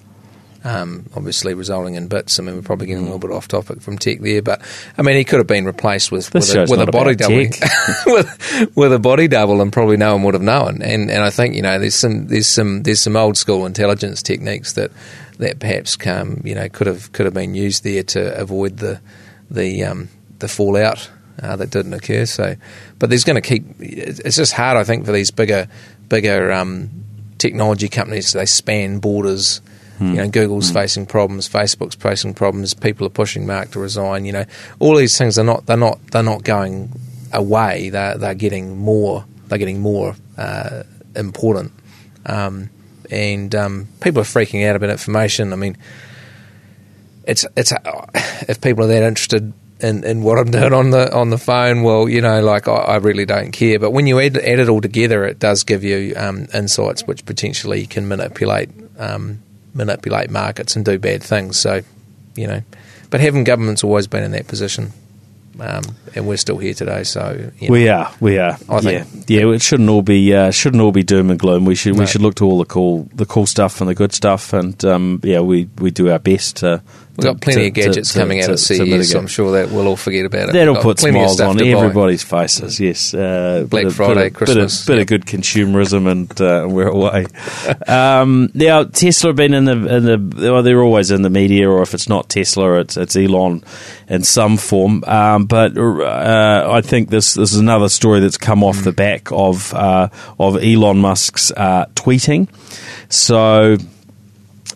um, 0.63 1.09
obviously 1.15 1.53
resulting 1.53 1.95
in 1.95 2.07
bits. 2.07 2.39
I 2.39 2.43
mean, 2.43 2.55
we're 2.55 2.61
probably 2.61 2.87
getting 2.87 3.03
a 3.03 3.05
little 3.05 3.19
bit 3.19 3.31
off 3.31 3.47
topic 3.47 3.81
from 3.81 3.97
tech 3.97 4.19
there, 4.19 4.41
but 4.41 4.61
I 4.97 5.01
mean, 5.01 5.15
he 5.15 5.23
could 5.23 5.39
have 5.39 5.47
been 5.47 5.65
replaced 5.65 6.11
with 6.11 6.33
with 6.33 6.55
a, 6.55 6.61
with 6.69 6.81
a, 6.81 6.91
body 6.91 7.15
double, 7.15 7.35
with, 8.05 8.71
with 8.75 8.93
a 8.93 8.99
body 8.99 9.27
double, 9.27 9.61
and 9.61 9.73
probably 9.73 9.97
no 9.97 10.13
one 10.15 10.23
would 10.23 10.33
have 10.35 10.43
known. 10.43 10.81
And 10.81 11.09
and 11.09 11.23
I 11.23 11.29
think 11.29 11.55
you 11.55 11.61
know 11.61 11.79
there's 11.79 11.95
some 11.95 12.27
there's 12.27 12.47
some 12.47 12.83
there's 12.83 13.01
some 13.01 13.15
old 13.15 13.37
school 13.37 13.65
intelligence 13.65 14.21
techniques 14.21 14.73
that 14.73 14.91
that 15.39 15.59
perhaps 15.59 15.95
come 15.95 16.41
you 16.43 16.53
know 16.53 16.69
could 16.69 16.87
have 16.87 17.11
could 17.11 17.25
have 17.25 17.33
been 17.33 17.55
used 17.55 17.83
there 17.83 18.03
to 18.03 18.39
avoid 18.39 18.77
the 18.77 19.01
the 19.49 19.83
um, 19.83 20.09
the 20.39 20.47
fallout 20.47 21.09
uh, 21.41 21.55
that 21.55 21.69
didn't 21.71 21.93
occur. 21.93 22.25
So, 22.25 22.55
but 22.99 23.09
there's 23.09 23.23
going 23.23 23.41
to 23.41 23.47
keep. 23.47 23.63
It's 23.79 24.35
just 24.35 24.53
hard, 24.53 24.77
I 24.77 24.83
think, 24.83 25.05
for 25.05 25.11
these 25.11 25.31
bigger 25.31 25.67
bigger 26.07 26.51
um, 26.51 26.89
technology 27.37 27.89
companies. 27.89 28.33
They 28.33 28.45
span 28.45 28.99
borders 28.99 29.61
you 30.09 30.15
know, 30.15 30.29
Google's 30.29 30.71
mm. 30.71 30.73
facing 30.73 31.05
problems, 31.05 31.47
Facebook's 31.47 31.95
facing 31.95 32.33
problems. 32.33 32.73
People 32.73 33.05
are 33.07 33.11
pushing 33.11 33.45
Mark 33.45 33.71
to 33.71 33.79
resign. 33.79 34.25
You 34.25 34.33
know, 34.33 34.45
all 34.79 34.95
these 34.95 35.17
things 35.17 35.37
are 35.37 35.43
not 35.43 35.65
they're 35.65 35.77
not 35.77 35.99
they're 36.07 36.23
not 36.23 36.43
going 36.43 36.91
away. 37.33 37.89
They're 37.89 38.17
they're 38.17 38.35
getting 38.35 38.77
more 38.77 39.25
they're 39.47 39.57
getting 39.57 39.81
more 39.81 40.15
uh, 40.37 40.83
important. 41.15 41.71
Um, 42.25 42.69
and 43.09 43.53
um, 43.53 43.87
people 43.99 44.21
are 44.21 44.25
freaking 44.25 44.67
out 44.67 44.75
about 44.75 44.89
information. 44.89 45.51
I 45.53 45.57
mean, 45.57 45.77
it's 47.25 47.45
it's 47.55 47.73
if 48.47 48.61
people 48.61 48.85
are 48.85 48.87
that 48.87 49.03
interested 49.03 49.53
in, 49.81 50.03
in 50.03 50.23
what 50.23 50.37
I'm 50.37 50.51
doing 50.51 50.73
on 50.73 50.91
the 50.91 51.13
on 51.13 51.29
the 51.29 51.37
phone, 51.37 51.83
well, 51.83 52.07
you 52.07 52.21
know, 52.21 52.41
like 52.41 52.67
I, 52.67 52.75
I 52.75 52.95
really 52.97 53.25
don't 53.25 53.51
care. 53.51 53.79
But 53.79 53.91
when 53.91 54.07
you 54.07 54.19
add, 54.19 54.37
add, 54.37 54.59
it 54.59 54.69
all 54.69 54.81
together, 54.81 55.25
it 55.25 55.39
does 55.39 55.63
give 55.63 55.83
you 55.83 56.13
um, 56.15 56.47
insights 56.53 57.03
which 57.03 57.25
potentially 57.25 57.85
can 57.85 58.07
manipulate 58.07 58.69
um, 58.97 59.41
manipulate 59.73 60.29
markets 60.29 60.75
and 60.75 60.85
do 60.85 60.99
bad 60.99 61.23
things. 61.23 61.57
So, 61.57 61.81
you 62.35 62.47
know, 62.47 62.61
but 63.09 63.21
having 63.21 63.43
government's 63.43 63.83
always 63.83 64.07
been 64.07 64.23
in 64.23 64.31
that 64.31 64.47
position. 64.47 64.93
Um, 65.59 65.83
and 66.15 66.27
we're 66.27 66.37
still 66.37 66.57
here 66.57 66.73
today. 66.73 67.03
So 67.03 67.51
you 67.59 67.67
know, 67.67 67.73
we 67.73 67.89
are, 67.89 68.11
we 68.19 68.39
are. 68.39 68.57
I 68.69 68.79
yeah, 68.79 69.05
yeah. 69.27 69.47
It 69.51 69.61
shouldn't 69.61 69.89
all 69.89 70.01
be 70.01 70.33
uh, 70.33 70.49
shouldn't 70.49 70.81
all 70.81 70.93
be 70.93 71.03
doom 71.03 71.29
and 71.29 71.37
gloom. 71.37 71.65
We 71.65 71.75
should 71.75 71.93
no. 71.93 71.99
we 71.99 72.07
should 72.07 72.21
look 72.21 72.35
to 72.35 72.45
all 72.45 72.57
the 72.57 72.65
cool 72.65 73.09
the 73.13 73.25
cool 73.25 73.45
stuff 73.45 73.81
and 73.81 73.89
the 73.89 73.93
good 73.93 74.13
stuff, 74.13 74.53
and 74.53 74.83
um, 74.85 75.19
yeah, 75.23 75.41
we, 75.41 75.69
we 75.77 75.91
do 75.91 76.09
our 76.09 76.19
best 76.19 76.57
to 76.57 76.81
We've 77.17 77.25
got 77.25 77.41
plenty 77.41 77.63
to, 77.63 77.67
of 77.67 77.73
gadgets 77.73 78.13
to, 78.13 78.19
coming 78.19 78.39
to, 78.39 78.45
out 78.45 78.49
of 78.51 78.59
CES, 78.59 79.11
so 79.11 79.19
I'm 79.19 79.27
sure 79.27 79.51
that 79.51 79.69
we'll 79.69 79.87
all 79.87 79.97
forget 79.97 80.25
about 80.25 80.49
it. 80.49 80.53
That'll 80.53 80.77
put 80.77 80.99
smiles 80.99 81.41
on 81.41 81.61
everybody's 81.61 82.23
faces, 82.23 82.79
yes. 82.79 83.13
Uh, 83.13 83.65
Black 83.69 83.85
bit 83.85 83.93
Friday, 83.93 84.27
of, 84.27 84.33
Christmas. 84.33 84.85
Bit, 84.85 84.93
bit 84.93 85.01
of 85.01 85.07
good 85.07 85.25
consumerism 85.25 86.09
and 86.09 86.41
uh, 86.41 86.67
we're 86.69 86.87
away. 86.87 87.25
um, 87.87 88.49
now, 88.53 88.85
Tesla 88.85 89.29
have 89.29 89.35
been 89.35 89.53
in 89.53 89.65
the, 89.65 89.95
in 89.95 90.05
the 90.05 90.51
well, 90.51 90.63
they're 90.63 90.81
always 90.81 91.11
in 91.11 91.21
the 91.21 91.29
media, 91.29 91.69
or 91.69 91.81
if 91.81 91.93
it's 91.93 92.07
not 92.07 92.29
Tesla, 92.29 92.79
it's, 92.79 92.95
it's 92.95 93.17
Elon 93.17 93.61
in 94.07 94.23
some 94.23 94.55
form. 94.55 95.03
Um, 95.05 95.45
but 95.45 95.77
uh, 95.77 96.69
I 96.71 96.79
think 96.79 97.09
this, 97.09 97.33
this 97.33 97.51
is 97.51 97.59
another 97.59 97.89
story 97.89 98.21
that's 98.21 98.37
come 98.37 98.63
off 98.63 98.77
mm. 98.77 98.83
the 98.85 98.93
back 98.93 99.31
of, 99.33 99.73
uh, 99.73 100.07
of 100.39 100.63
Elon 100.63 100.99
Musk's 100.99 101.51
uh, 101.51 101.87
tweeting. 101.93 102.47
So 103.09 103.75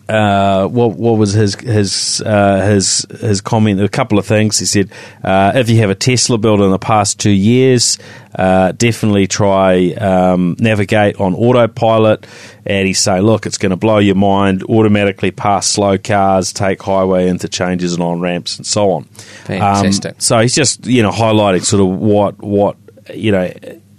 uh, 0.08 0.68
what 0.68 0.96
what 0.96 1.18
was 1.18 1.32
his 1.32 1.56
his 1.56 2.22
uh, 2.24 2.60
his 2.66 3.06
his 3.20 3.40
comment? 3.40 3.80
A 3.80 3.88
couple 3.88 4.18
of 4.18 4.26
things. 4.26 4.58
He 4.58 4.66
said, 4.66 4.90
uh, 5.24 5.52
if 5.56 5.68
you 5.68 5.78
have 5.78 5.90
a 5.90 5.94
Tesla 5.96 6.38
built 6.38 6.60
in 6.60 6.70
the 6.70 6.78
past 6.78 7.18
two 7.18 7.30
years, 7.30 7.98
uh, 8.34 8.72
definitely 8.72 9.26
try 9.26 9.92
um, 9.94 10.54
navigate 10.60 11.20
on 11.20 11.34
autopilot. 11.34 12.26
And 12.64 12.86
he's 12.86 13.00
saying, 13.00 13.22
look, 13.22 13.46
it's 13.46 13.58
going 13.58 13.70
to 13.70 13.76
blow 13.76 13.98
your 13.98 14.14
mind. 14.14 14.62
Automatically 14.64 15.32
pass 15.32 15.66
slow 15.66 15.98
cars, 15.98 16.52
take 16.52 16.82
highway 16.82 17.28
interchanges 17.28 17.92
and 17.92 18.02
on 18.02 18.20
ramps, 18.20 18.58
and 18.58 18.66
so 18.66 18.92
on. 18.92 19.04
Fantastic. 19.44 20.12
Um, 20.12 20.20
so 20.20 20.38
he's 20.38 20.54
just 20.54 20.86
you 20.86 21.02
know 21.02 21.10
highlighting 21.10 21.64
sort 21.64 21.82
of 21.82 21.88
what 21.98 22.38
what 22.40 22.76
you 23.12 23.32
know 23.32 23.52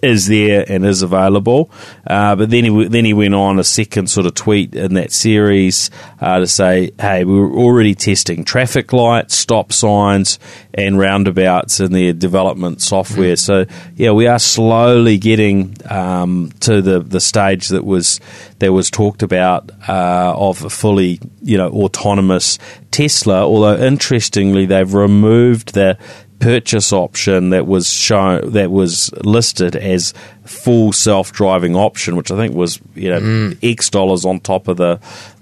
is 0.04 0.28
there 0.28 0.66
and 0.68 0.86
is 0.86 1.02
available. 1.02 1.72
Uh, 2.06 2.36
but 2.36 2.50
then 2.50 2.64
he 2.64 2.88
then 2.88 3.06
he 3.06 3.14
went 3.14 3.34
on 3.34 3.60
a 3.60 3.64
second 3.64 4.10
sort 4.10 4.26
of 4.26 4.34
tweet 4.36 4.76
in 4.76 4.94
that 4.96 5.12
series 5.12 5.90
uh, 6.22 6.40
to 6.40 6.48
say, 6.48 6.92
"Hey, 7.00 7.24
we 7.24 7.38
are 7.40 7.52
already 7.52 7.96
testing 7.96 8.44
traffic 8.44 8.94
lights, 8.94 9.36
stop 9.36 9.74
signs, 9.74 10.40
and 10.78 11.00
roundabouts 11.00 11.80
in 11.80 11.92
their 11.92 12.14
development 12.14 12.82
software. 12.82 13.34
Mm. 13.34 13.40
So 13.40 13.66
yeah, 13.96 14.12
we 14.12 14.28
are 14.28 14.40
slowly 14.40 15.18
getting 15.18 15.76
um, 15.90 16.52
to 16.62 16.82
the 16.82 17.00
the 17.00 17.20
stage 17.20 17.70
that 17.70 17.84
was 17.84 18.20
that 18.60 18.72
was 18.72 18.90
talked 18.92 19.24
about 19.24 19.72
uh, 19.90 20.34
of 20.36 20.64
a 20.64 20.70
fully 20.70 21.20
you 21.42 21.58
know 21.58 21.70
autonomous 21.70 22.60
Tesla. 22.92 23.44
Although 23.44 23.78
interestingly, 23.78 24.66
they've 24.66 24.94
removed 24.94 25.74
the 25.74 25.98
purchase 26.40 26.94
option 26.94 27.50
that 27.50 27.66
was 27.66 27.92
shown 27.92 28.52
that 28.52 28.70
was 28.70 29.12
listed 29.24 29.76
as 29.76 30.14
full 30.46 30.92
self-driving 30.94 31.76
option, 31.76 32.16
which 32.16 32.32
I 32.32 32.36
think 32.36 32.56
was 32.56 32.80
you 32.96 33.10
know 33.10 33.20
mm. 33.20 33.58
X 33.64 33.90
dollars 33.90 34.26
on 34.26 34.40
top 34.40 34.68
of 34.68 34.78
the 34.78 35.00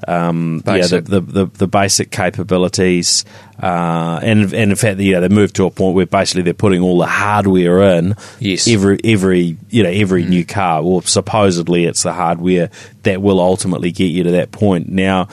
um, 0.08 0.64
yeah 0.66 0.88
the, 0.88 1.02
the, 1.02 1.22
the, 1.22 1.46
the, 1.46 1.68
basic 1.68 2.12
capabilities, 2.12 3.26
uh, 3.62 4.20
and 4.24 4.54
and 4.54 4.72
in 4.72 4.76
fact 4.76 5.00
yeah 5.00 5.20
they 5.20 5.30
moved 5.30 5.56
to 5.58 5.66
a 5.66 5.72
point 5.72 5.96
where 5.96 6.06
basically 6.06 6.44
they're 6.44 6.54
putting 6.54 6.82
all 6.82 6.98
the 6.98 7.08
hardware 7.08 7.82
in 7.98 8.16
yes. 8.40 8.68
every 8.68 9.00
every 9.04 9.58
you 9.70 9.84
know 9.84 9.90
every 9.90 10.24
mm. 10.24 10.30
new 10.30 10.46
car. 10.46 10.84
Well, 10.84 11.02
supposedly 11.02 11.86
it's 11.86 12.04
the 12.04 12.14
hardware 12.14 12.70
that 13.04 13.22
will 13.22 13.40
ultimately 13.40 13.92
get 13.92 14.06
you 14.06 14.24
to 14.24 14.32
that 14.32 14.52
point. 14.52 14.90
Now 14.90 15.28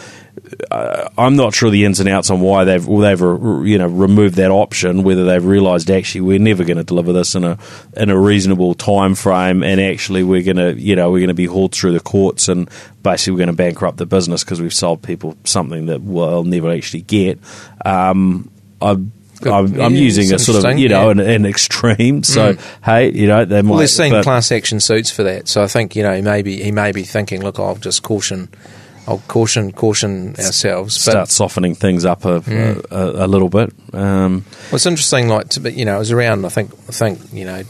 uh, 0.70 1.09
I'm 1.18 1.36
not 1.36 1.55
sure 1.55 1.70
the 1.70 1.84
ins 1.84 2.00
and 2.00 2.09
outs 2.09 2.30
on 2.30 2.40
why 2.40 2.64
they've 2.64 2.84
they've 2.84 3.20
you 3.20 3.78
know 3.78 3.88
removed 3.88 4.36
that 4.36 4.50
option. 4.50 5.03
Whether 5.03 5.24
they've 5.24 5.44
realised 5.44 5.90
actually 5.90 6.22
we're 6.22 6.38
never 6.38 6.64
going 6.64 6.76
to 6.76 6.84
deliver 6.84 7.12
this 7.12 7.34
in 7.34 7.44
a 7.44 7.59
in 7.96 8.11
a 8.11 8.18
reasonable 8.18 8.74
time 8.74 9.14
frame, 9.14 9.62
and 9.62 9.80
actually 9.80 10.22
we're 10.22 10.42
going 10.42 10.57
to 10.57 10.80
you 10.80 10.96
know 10.96 11.11
we're 11.11 11.20
going 11.20 11.28
to 11.28 11.34
be 11.34 11.46
hauled 11.46 11.72
through 11.72 11.92
the 11.92 12.00
courts, 12.00 12.48
and 12.48 12.68
basically 13.03 13.32
we're 13.32 13.38
going 13.38 13.48
to 13.48 13.53
bankrupt 13.55 13.98
the 13.98 14.07
business 14.07 14.44
because 14.44 14.61
we've 14.61 14.74
sold 14.74 15.03
people 15.03 15.36
something 15.44 15.86
that 15.86 16.03
we'll 16.03 16.44
never 16.44 16.70
actually 16.70 17.03
get. 17.03 17.38
Um, 17.84 18.50
I 18.80 18.98
I'm, 19.46 19.80
I'm 19.80 19.94
using 19.94 20.32
a 20.32 20.38
sort 20.38 20.64
of 20.64 20.78
you 20.78 20.88
know 20.88 21.09
yeah. 21.09 21.14
Mm. 21.14 21.20
an, 21.24 21.30
an 21.30 21.46
extreme. 21.46 22.22
So 22.22 22.57
hey, 22.84 23.11
you 23.12 23.26
know 23.26 23.44
they 23.44 23.62
might. 23.62 23.70
Well, 23.70 23.78
there's 23.78 23.96
seen 23.96 24.22
class 24.22 24.53
action 24.53 24.80
suits 24.80 25.11
for 25.11 25.22
that, 25.24 25.48
so 25.48 25.62
I 25.62 25.66
think 25.66 25.96
you 25.96 26.03
know 26.03 26.20
maybe 26.22 26.62
he 26.62 26.72
may 26.72 26.92
be 26.92 27.03
thinking, 27.03 27.42
look, 27.42 27.59
I'll 27.59 27.76
just 27.76 28.03
caution, 28.03 28.48
I'll 29.07 29.22
caution 29.28 29.72
caution 29.72 30.36
ourselves. 30.36 30.96
But 31.05 31.11
start 31.11 31.28
softening 31.28 31.74
things 31.74 32.05
up 32.05 32.24
a, 32.24 32.36
a, 32.90 33.24
a 33.24 33.26
little 33.26 33.48
bit. 33.48 33.72
Um, 33.92 34.44
Well, 34.66 34.76
it's 34.76 34.86
interesting, 34.86 35.28
like, 35.28 35.48
to, 35.50 35.61
but 35.61 35.74
you 35.74 35.84
know, 35.84 35.96
it 35.96 36.00
was 36.00 36.12
around. 36.12 36.44
I 36.46 36.48
think, 36.50 36.72
I 36.88 36.92
think, 36.92 37.20
you 37.32 37.44
know, 37.44 37.62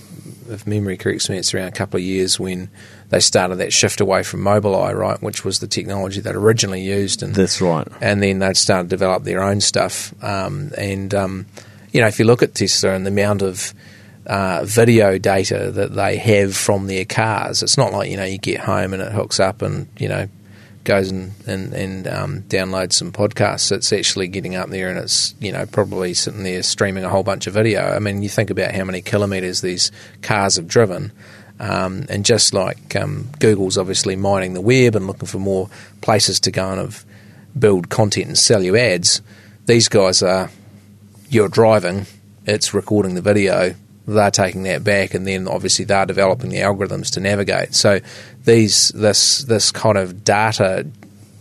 if 0.50 0.66
memory 0.66 0.96
corrects 0.96 1.30
me, 1.30 1.38
it's 1.38 1.54
around 1.54 1.68
a 1.68 1.72
couple 1.72 1.98
of 1.98 2.04
years 2.04 2.38
when 2.38 2.68
they 3.08 3.20
started 3.20 3.56
that 3.56 3.72
shift 3.72 4.00
away 4.00 4.22
from 4.22 4.40
Mobileye, 4.40 4.94
right, 4.94 5.22
which 5.22 5.44
was 5.44 5.60
the 5.60 5.66
technology 5.66 6.20
that 6.20 6.34
originally 6.34 6.82
used, 6.82 7.22
and 7.22 7.34
that's 7.34 7.60
right. 7.60 7.86
and 8.00 8.22
then 8.22 8.38
they'd 8.38 8.56
started 8.56 8.84
to 8.84 8.96
develop 8.96 9.24
their 9.24 9.42
own 9.42 9.60
stuff. 9.60 10.12
Um, 10.22 10.70
and 10.76 11.14
um, 11.14 11.46
you 11.92 12.00
know, 12.00 12.06
if 12.06 12.18
you 12.18 12.24
look 12.26 12.42
at 12.42 12.54
Tesla 12.54 12.92
and 12.92 13.06
the 13.06 13.10
amount 13.10 13.40
of 13.42 13.72
uh, 14.26 14.62
video 14.64 15.18
data 15.18 15.70
that 15.72 15.94
they 15.94 16.16
have 16.16 16.54
from 16.54 16.86
their 16.86 17.04
cars, 17.04 17.62
it's 17.62 17.78
not 17.78 17.92
like 17.92 18.10
you 18.10 18.16
know 18.18 18.24
you 18.24 18.38
get 18.38 18.60
home 18.60 18.92
and 18.92 19.02
it 19.02 19.12
hooks 19.12 19.40
up 19.40 19.62
and 19.62 19.88
you 19.98 20.08
know 20.08 20.28
goes 20.84 21.10
and 21.10 21.32
and, 21.46 21.72
and 21.72 22.06
um, 22.06 22.42
downloads 22.42 22.94
some 22.94 23.12
podcasts. 23.12 23.72
It's 23.72 23.92
actually 23.92 24.28
getting 24.28 24.54
up 24.54 24.70
there 24.70 24.88
and 24.88 24.98
it's 24.98 25.34
you 25.40 25.52
know 25.52 25.66
probably 25.66 26.14
sitting 26.14 26.42
there 26.42 26.62
streaming 26.62 27.04
a 27.04 27.08
whole 27.08 27.22
bunch 27.22 27.46
of 27.46 27.54
video. 27.54 27.82
I 27.82 27.98
mean, 27.98 28.22
you 28.22 28.28
think 28.28 28.50
about 28.50 28.74
how 28.74 28.84
many 28.84 29.02
kilometres 29.02 29.60
these 29.60 29.92
cars 30.22 30.56
have 30.56 30.68
driven. 30.68 31.12
Um, 31.60 32.06
and 32.08 32.24
just 32.24 32.54
like 32.54 32.96
um, 32.96 33.28
Google's 33.38 33.78
obviously 33.78 34.16
mining 34.16 34.54
the 34.54 34.60
web 34.60 34.96
and 34.96 35.06
looking 35.06 35.28
for 35.28 35.38
more 35.38 35.70
places 36.00 36.40
to 36.40 36.50
go 36.50 36.70
and 36.70 36.80
have, 36.80 37.04
build 37.56 37.88
content 37.88 38.26
and 38.26 38.38
sell 38.38 38.64
you 38.64 38.76
ads, 38.76 39.22
these 39.66 39.88
guys 39.88 40.22
are 40.22 40.50
you're 41.28 41.48
driving, 41.48 42.06
it's 42.46 42.74
recording 42.74 43.14
the 43.14 43.22
video, 43.22 43.74
they're 44.07 44.30
taking 44.30 44.64
that 44.64 44.82
back, 44.84 45.14
and 45.14 45.26
then 45.26 45.46
obviously 45.48 45.84
they're 45.84 46.07
developing 46.07 46.50
the 46.50 46.59
algorithms 46.59 47.12
to 47.12 47.20
navigate. 47.20 47.74
So 47.74 48.00
these 48.44 48.88
this 48.90 49.42
this 49.44 49.70
kind 49.70 49.96
of 49.96 50.24
data 50.24 50.86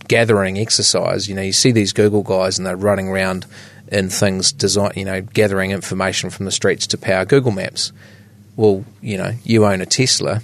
gathering 0.07 0.57
exercise, 0.57 1.27
you 1.29 1.35
know, 1.35 1.41
you 1.41 1.53
see 1.53 1.71
these 1.71 1.93
Google 1.93 2.21
guys 2.23 2.57
and 2.57 2.67
they're 2.67 2.75
running 2.75 3.07
around 3.07 3.45
in 3.87 4.09
things 4.09 4.51
design, 4.51 4.91
you 4.95 5.05
know, 5.05 5.21
gathering 5.21 5.71
information 5.71 6.29
from 6.29 6.45
the 6.45 6.51
streets 6.51 6.87
to 6.87 6.97
power 6.97 7.25
Google 7.25 7.51
Maps. 7.51 7.91
Well, 8.55 8.83
you 9.01 9.17
know, 9.17 9.33
you 9.43 9.65
own 9.65 9.81
a 9.81 9.85
Tesla, 9.85 10.41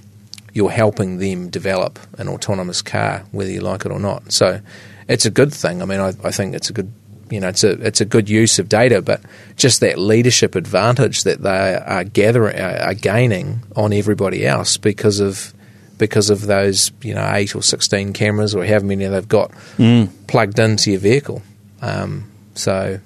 you're 0.54 0.72
helping 0.72 1.18
them 1.18 1.50
develop 1.50 2.00
an 2.18 2.28
autonomous 2.30 2.82
car, 2.82 3.26
whether 3.32 3.52
you 3.52 3.62
like 3.62 3.86
it 3.86 3.92
or 3.92 4.00
not. 4.00 4.32
So 4.32 4.62
it's 5.08 5.26
a 5.26 5.30
good 5.30 5.54
thing. 5.54 5.82
I 5.82 5.86
mean, 5.86 6.00
I, 6.00 6.14
I 6.24 6.32
think 6.32 6.56
it's 6.56 6.70
a 6.70 6.74
good, 6.74 6.92
you 7.30 7.40
know, 7.40 7.50
it's 7.50 7.64
a 7.64 7.72
it's 7.86 8.02
a 8.02 8.06
good 8.06 8.30
use 8.30 8.60
of 8.60 8.70
data, 8.70 9.02
but 9.02 9.22
just 9.56 9.80
that 9.82 9.98
leadership 9.98 10.56
advantage 10.56 11.24
that 11.24 11.42
they 11.42 11.76
are 11.76 12.04
gathering, 12.04 12.60
are 12.60 12.94
gaining 12.94 13.62
on 13.76 13.94
everybody 13.94 14.46
else 14.46 14.78
because 14.78 15.20
of 15.20 15.54
because 15.98 16.30
of 16.30 16.46
those, 16.46 16.92
you 17.02 17.14
know, 17.14 17.30
eight 17.34 17.56
or 17.56 17.64
sixteen 17.64 18.14
cameras 18.14 18.54
or 18.56 18.66
however 18.66 18.86
many 18.86 19.06
they've 19.06 19.28
got 19.28 19.52
plugged 20.28 20.60
into 20.60 20.92
your 20.92 21.00
vehicle. 21.00 21.42
Um, 21.82 22.30
so, 22.56 23.00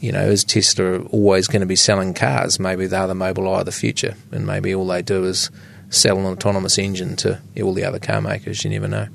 you 0.00 0.12
know, 0.12 0.24
is 0.26 0.44
Tesla 0.44 1.00
always 1.06 1.46
going 1.48 1.60
to 1.60 1.66
be 1.66 1.76
selling 1.76 2.14
cars? 2.14 2.58
Maybe 2.60 2.86
they're 2.86 3.06
the 3.06 3.14
Mobileye 3.14 3.60
of 3.60 3.66
the 3.66 3.72
future, 3.72 4.14
and 4.32 4.46
maybe 4.46 4.74
all 4.74 4.86
they 4.86 5.02
do 5.02 5.24
is 5.24 5.50
sell 5.90 6.18
an 6.18 6.26
autonomous 6.26 6.78
engine 6.78 7.16
to 7.16 7.40
all 7.62 7.72
the 7.74 7.84
other 7.84 7.98
car 7.98 8.20
makers. 8.20 8.64
You 8.64 8.70
never 8.70 8.88
know. 8.88 9.08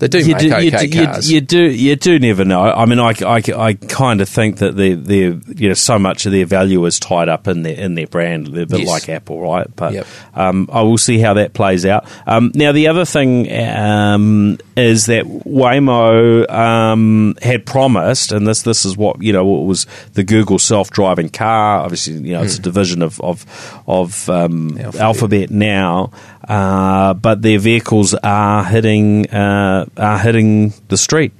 They 0.00 0.08
do 0.08 0.18
you 0.18 0.34
make 0.34 0.38
do, 0.38 0.52
okay 0.54 0.64
you, 0.64 0.70
do, 0.88 1.04
cars. 1.06 1.30
you 1.30 1.40
do 1.40 1.62
you 1.70 1.94
do 1.96 2.18
never 2.18 2.44
know. 2.44 2.62
I 2.62 2.84
mean, 2.86 2.98
I, 2.98 3.12
I, 3.24 3.42
I 3.56 3.74
kind 3.74 4.20
of 4.20 4.28
think 4.28 4.56
that 4.58 4.76
their 4.76 4.96
you 4.98 5.68
know 5.68 5.74
so 5.74 5.98
much 5.98 6.26
of 6.26 6.32
their 6.32 6.46
value 6.46 6.84
is 6.86 6.98
tied 6.98 7.28
up 7.28 7.46
in 7.46 7.62
their 7.62 7.76
in 7.78 7.94
their 7.94 8.06
brand, 8.06 8.48
a 8.48 8.66
bit 8.66 8.80
Yes. 8.80 8.88
like 8.88 9.08
Apple, 9.08 9.40
right? 9.40 9.66
But 9.76 9.92
Yep. 9.92 10.06
um, 10.34 10.68
I 10.72 10.82
will 10.82 10.98
see 10.98 11.18
how 11.18 11.34
that 11.34 11.52
plays 11.54 11.86
out. 11.86 12.06
Um, 12.26 12.50
now, 12.54 12.72
the 12.72 12.88
other 12.88 13.04
thing 13.04 13.50
um, 13.52 14.58
is 14.80 15.06
that 15.06 15.24
Waymo 15.24 16.50
um, 16.50 17.36
had 17.42 17.66
promised, 17.66 18.32
and 18.32 18.46
this 18.46 18.62
this 18.62 18.84
is 18.84 18.96
what 18.96 19.22
you 19.22 19.32
know 19.32 19.44
what 19.44 19.66
was 19.66 19.86
the 20.14 20.24
Google 20.24 20.58
self 20.58 20.90
driving 20.90 21.28
car. 21.28 21.80
Obviously, 21.80 22.14
you 22.14 22.34
know 22.34 22.42
it's 22.42 22.58
a 22.58 22.62
division 22.62 23.02
of 23.02 23.20
of 23.20 23.46
of 23.86 24.28
um, 24.28 24.78
Alphabet. 24.78 25.00
Alphabet 25.00 25.50
now, 25.50 26.10
uh, 26.48 27.14
but 27.14 27.42
their 27.42 27.58
vehicles 27.58 28.14
are 28.14 28.64
hitting 28.64 29.30
uh, 29.30 29.86
are 29.96 30.18
hitting 30.18 30.72
the 30.88 30.96
street. 30.96 31.32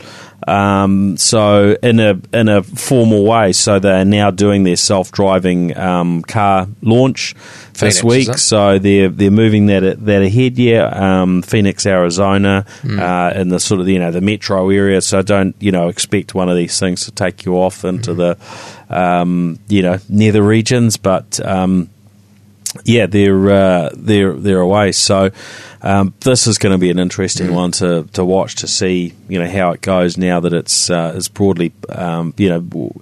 Um, 0.47 1.17
so 1.17 1.77
in 1.83 2.01
a 2.01 2.19
in 2.33 2.49
a 2.49 2.63
formal 2.63 3.25
way, 3.25 3.53
so 3.53 3.79
they 3.79 4.01
are 4.01 4.05
now 4.05 4.31
doing 4.31 4.65
their 4.65 4.77
self 4.77 5.13
driving 5.13 5.77
um, 5.77 6.23
car 6.23 6.67
launch 6.83 7.35
this 7.75 8.03
week. 8.03 8.35
So 8.39 8.79
they're 8.79 9.09
they're 9.09 9.31
moving 9.31 9.67
that 9.67 10.05
that 10.07 10.23
ahead. 10.23 10.59
Yeah, 10.59 10.85
um, 10.87 11.43
Phoenix, 11.43 11.85
Arizona, 11.87 12.65
Hmm. 12.83 12.99
uh, 12.99 13.31
in 13.31 13.49
the 13.51 13.61
sort 13.61 13.81
of 13.81 13.89
you 13.89 13.99
know 13.99 14.11
the 14.11 14.21
metro 14.23 14.71
area. 14.71 15.01
So 15.03 15.23
don't 15.23 15.55
you 15.61 15.73
know 15.73 15.89
expect 15.89 16.35
one 16.35 16.49
of 16.49 16.57
these 16.57 16.79
things 16.79 17.05
to 17.05 17.11
take 17.11 17.45
you 17.45 17.55
off 17.57 17.85
into 17.85 18.13
Hmm. 18.13 18.19
the 18.19 18.37
um, 18.89 19.59
you 19.69 19.83
know 19.83 19.99
nether 20.09 20.43
regions, 20.43 20.97
but 20.97 21.39
um, 21.47 21.89
yeah, 22.85 23.07
they're 23.07 23.51
uh, 23.51 23.91
they're 23.95 24.33
they're 24.35 24.61
away. 24.61 24.93
So 24.93 25.31
um, 25.83 26.15
this 26.21 26.47
is 26.47 26.59
going 26.59 26.73
to 26.73 26.79
be 26.79 26.91
an 26.91 26.99
interesting 26.99 27.49
Mm. 27.49 27.55
one 27.55 27.71
to, 27.73 28.05
to 28.13 28.25
watch 28.25 28.57
to 28.57 28.69
see 28.69 29.15
you 29.29 29.39
know 29.39 29.49
how 29.49 29.73
it 29.73 29.81
goes 29.81 30.17
now 30.17 30.41
that 30.41 30.53
it's 30.53 30.91
uh, 30.91 31.13
is 31.17 31.29
broadly 31.29 31.73
um, 31.89 32.35
you 32.37 32.49
know 32.49 32.93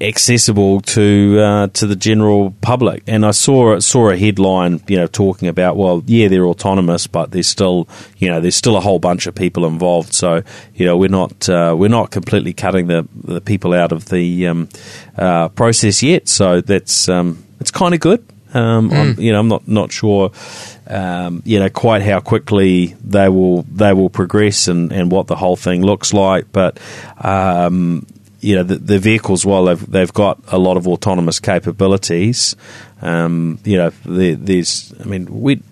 accessible 0.00 0.80
to 0.80 1.38
uh, 1.40 1.66
to 1.68 1.86
the 1.86 1.96
general 1.96 2.54
public. 2.60 3.02
And 3.06 3.24
I 3.26 3.32
saw 3.32 3.78
saw 3.80 4.10
a 4.10 4.16
headline 4.16 4.80
you 4.86 4.96
know 4.96 5.06
talking 5.06 5.48
about 5.48 5.76
well 5.76 6.02
yeah 6.06 6.28
they're 6.28 6.46
autonomous 6.46 7.06
but 7.06 7.32
there's 7.32 7.48
still 7.48 7.88
you 8.18 8.28
know 8.28 8.40
there's 8.40 8.56
still 8.56 8.76
a 8.76 8.80
whole 8.80 8.98
bunch 8.98 9.26
of 9.26 9.34
people 9.34 9.66
involved. 9.66 10.14
So 10.14 10.42
you 10.74 10.86
know 10.86 10.96
we're 10.96 11.08
not 11.08 11.48
uh, 11.48 11.74
we're 11.76 11.88
not 11.88 12.10
completely 12.10 12.52
cutting 12.52 12.86
the 12.86 13.06
the 13.14 13.40
people 13.40 13.72
out 13.74 13.92
of 13.92 14.06
the 14.06 14.46
um, 14.46 14.68
uh, 15.16 15.48
process 15.48 16.02
yet. 16.02 16.28
So 16.28 16.60
that's 16.60 17.08
um, 17.08 17.44
it's 17.60 17.70
kind 17.70 17.94
of 17.94 18.00
good. 18.00 18.24
Um, 18.54 18.92
I'm, 18.92 19.20
you 19.20 19.32
know, 19.32 19.40
I'm 19.40 19.48
not 19.48 19.68
not 19.68 19.92
sure, 19.92 20.30
um, 20.86 21.42
you 21.44 21.58
know, 21.58 21.68
quite 21.68 22.02
how 22.02 22.20
quickly 22.20 22.96
they 23.04 23.28
will 23.28 23.62
they 23.62 23.92
will 23.92 24.10
progress 24.10 24.68
and, 24.68 24.92
and 24.92 25.10
what 25.12 25.26
the 25.26 25.36
whole 25.36 25.56
thing 25.56 25.82
looks 25.82 26.14
like. 26.14 26.50
But 26.50 26.78
um, 27.18 28.06
you 28.40 28.54
know, 28.54 28.62
the, 28.62 28.76
the 28.76 28.98
vehicles, 28.98 29.44
while 29.44 29.64
they've 29.64 29.90
they've 29.90 30.12
got 30.12 30.40
a 30.48 30.58
lot 30.58 30.76
of 30.76 30.86
autonomous 30.88 31.40
capabilities, 31.40 32.56
um, 33.02 33.58
you 33.64 33.76
know, 33.76 33.90
there, 34.04 34.34
there's, 34.36 34.94
I 35.00 35.04
mean, 35.04 35.26
we. 35.40 35.62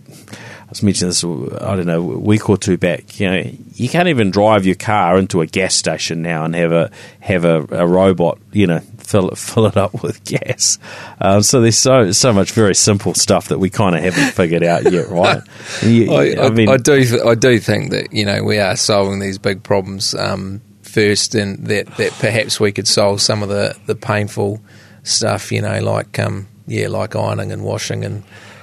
I 0.67 0.71
was 0.71 0.83
mentioning 0.83 1.11
this, 1.11 1.23
I 1.63 1.77
don't 1.77 1.87
know, 1.87 2.11
a 2.11 2.19
week 2.19 2.51
or 2.51 2.57
two 2.57 2.77
back. 2.77 3.21
You 3.21 3.31
know, 3.31 3.51
you 3.75 3.89
can't 3.89 4.09
even 4.09 4.33
drive 4.33 4.67
your 4.67 4.75
car 4.75 5.17
into 5.17 5.41
a 5.41 5.47
gas 5.47 5.77
station 5.77 6.23
now 6.23 6.45
and 6.45 6.57
have 6.57 6.73
a 6.73 6.91
have 7.21 7.45
a, 7.45 7.65
a 7.71 7.87
robot, 7.87 8.39
you 8.51 8.67
know, 8.67 8.81
fill 9.07 9.31
it 9.31 9.39
fill 9.39 9.67
it 9.67 9.77
up 9.77 10.03
with 10.03 10.23
gas. 10.25 10.79
Um, 11.21 11.43
so 11.43 11.61
there's 11.61 11.79
so 11.79 12.11
so 12.13 12.33
much 12.33 12.53
very 12.53 12.75
simple 12.75 13.15
stuff 13.15 13.49
that 13.49 13.59
we 13.59 13.71
kind 13.71 13.95
of 13.97 14.03
haven't 14.03 14.33
figured 14.33 14.63
out 14.65 14.91
yet, 14.91 15.09
right? 15.09 15.43
You- 15.83 16.13
I, 16.13 16.47
I, 16.47 16.51
mean, 16.51 16.69
I 16.69 16.77
do. 16.77 17.05
th- 17.05 17.23
I 17.23 17.35
do 17.35 17.59
think 17.59 17.91
that 17.91 18.13
you 18.13 18.25
know 18.25 18.43
we 18.43 18.59
are 18.59 18.77
solving 18.77 19.21
these 19.21 19.39
big 19.39 19.63
problems 19.63 20.15
um, 20.15 20.61
first, 20.83 21.35
and 21.35 21.67
that, 21.67 21.87
that 21.97 22.13
perhaps 22.19 22.59
we 22.61 22.73
could 22.73 22.89
solve 22.89 23.21
some 23.21 23.43
of 23.43 23.49
the, 23.49 23.77
the 23.87 23.95
painful 23.95 24.61
stuff. 25.03 25.53
You 25.53 25.63
know, 25.63 25.81
like 25.81 26.19
um, 26.19 26.49
yeah, 26.67 26.89
like 26.89 27.15
ironing 27.17 27.53
and 27.53 27.63
washing 27.63 28.05
and. 28.05 28.23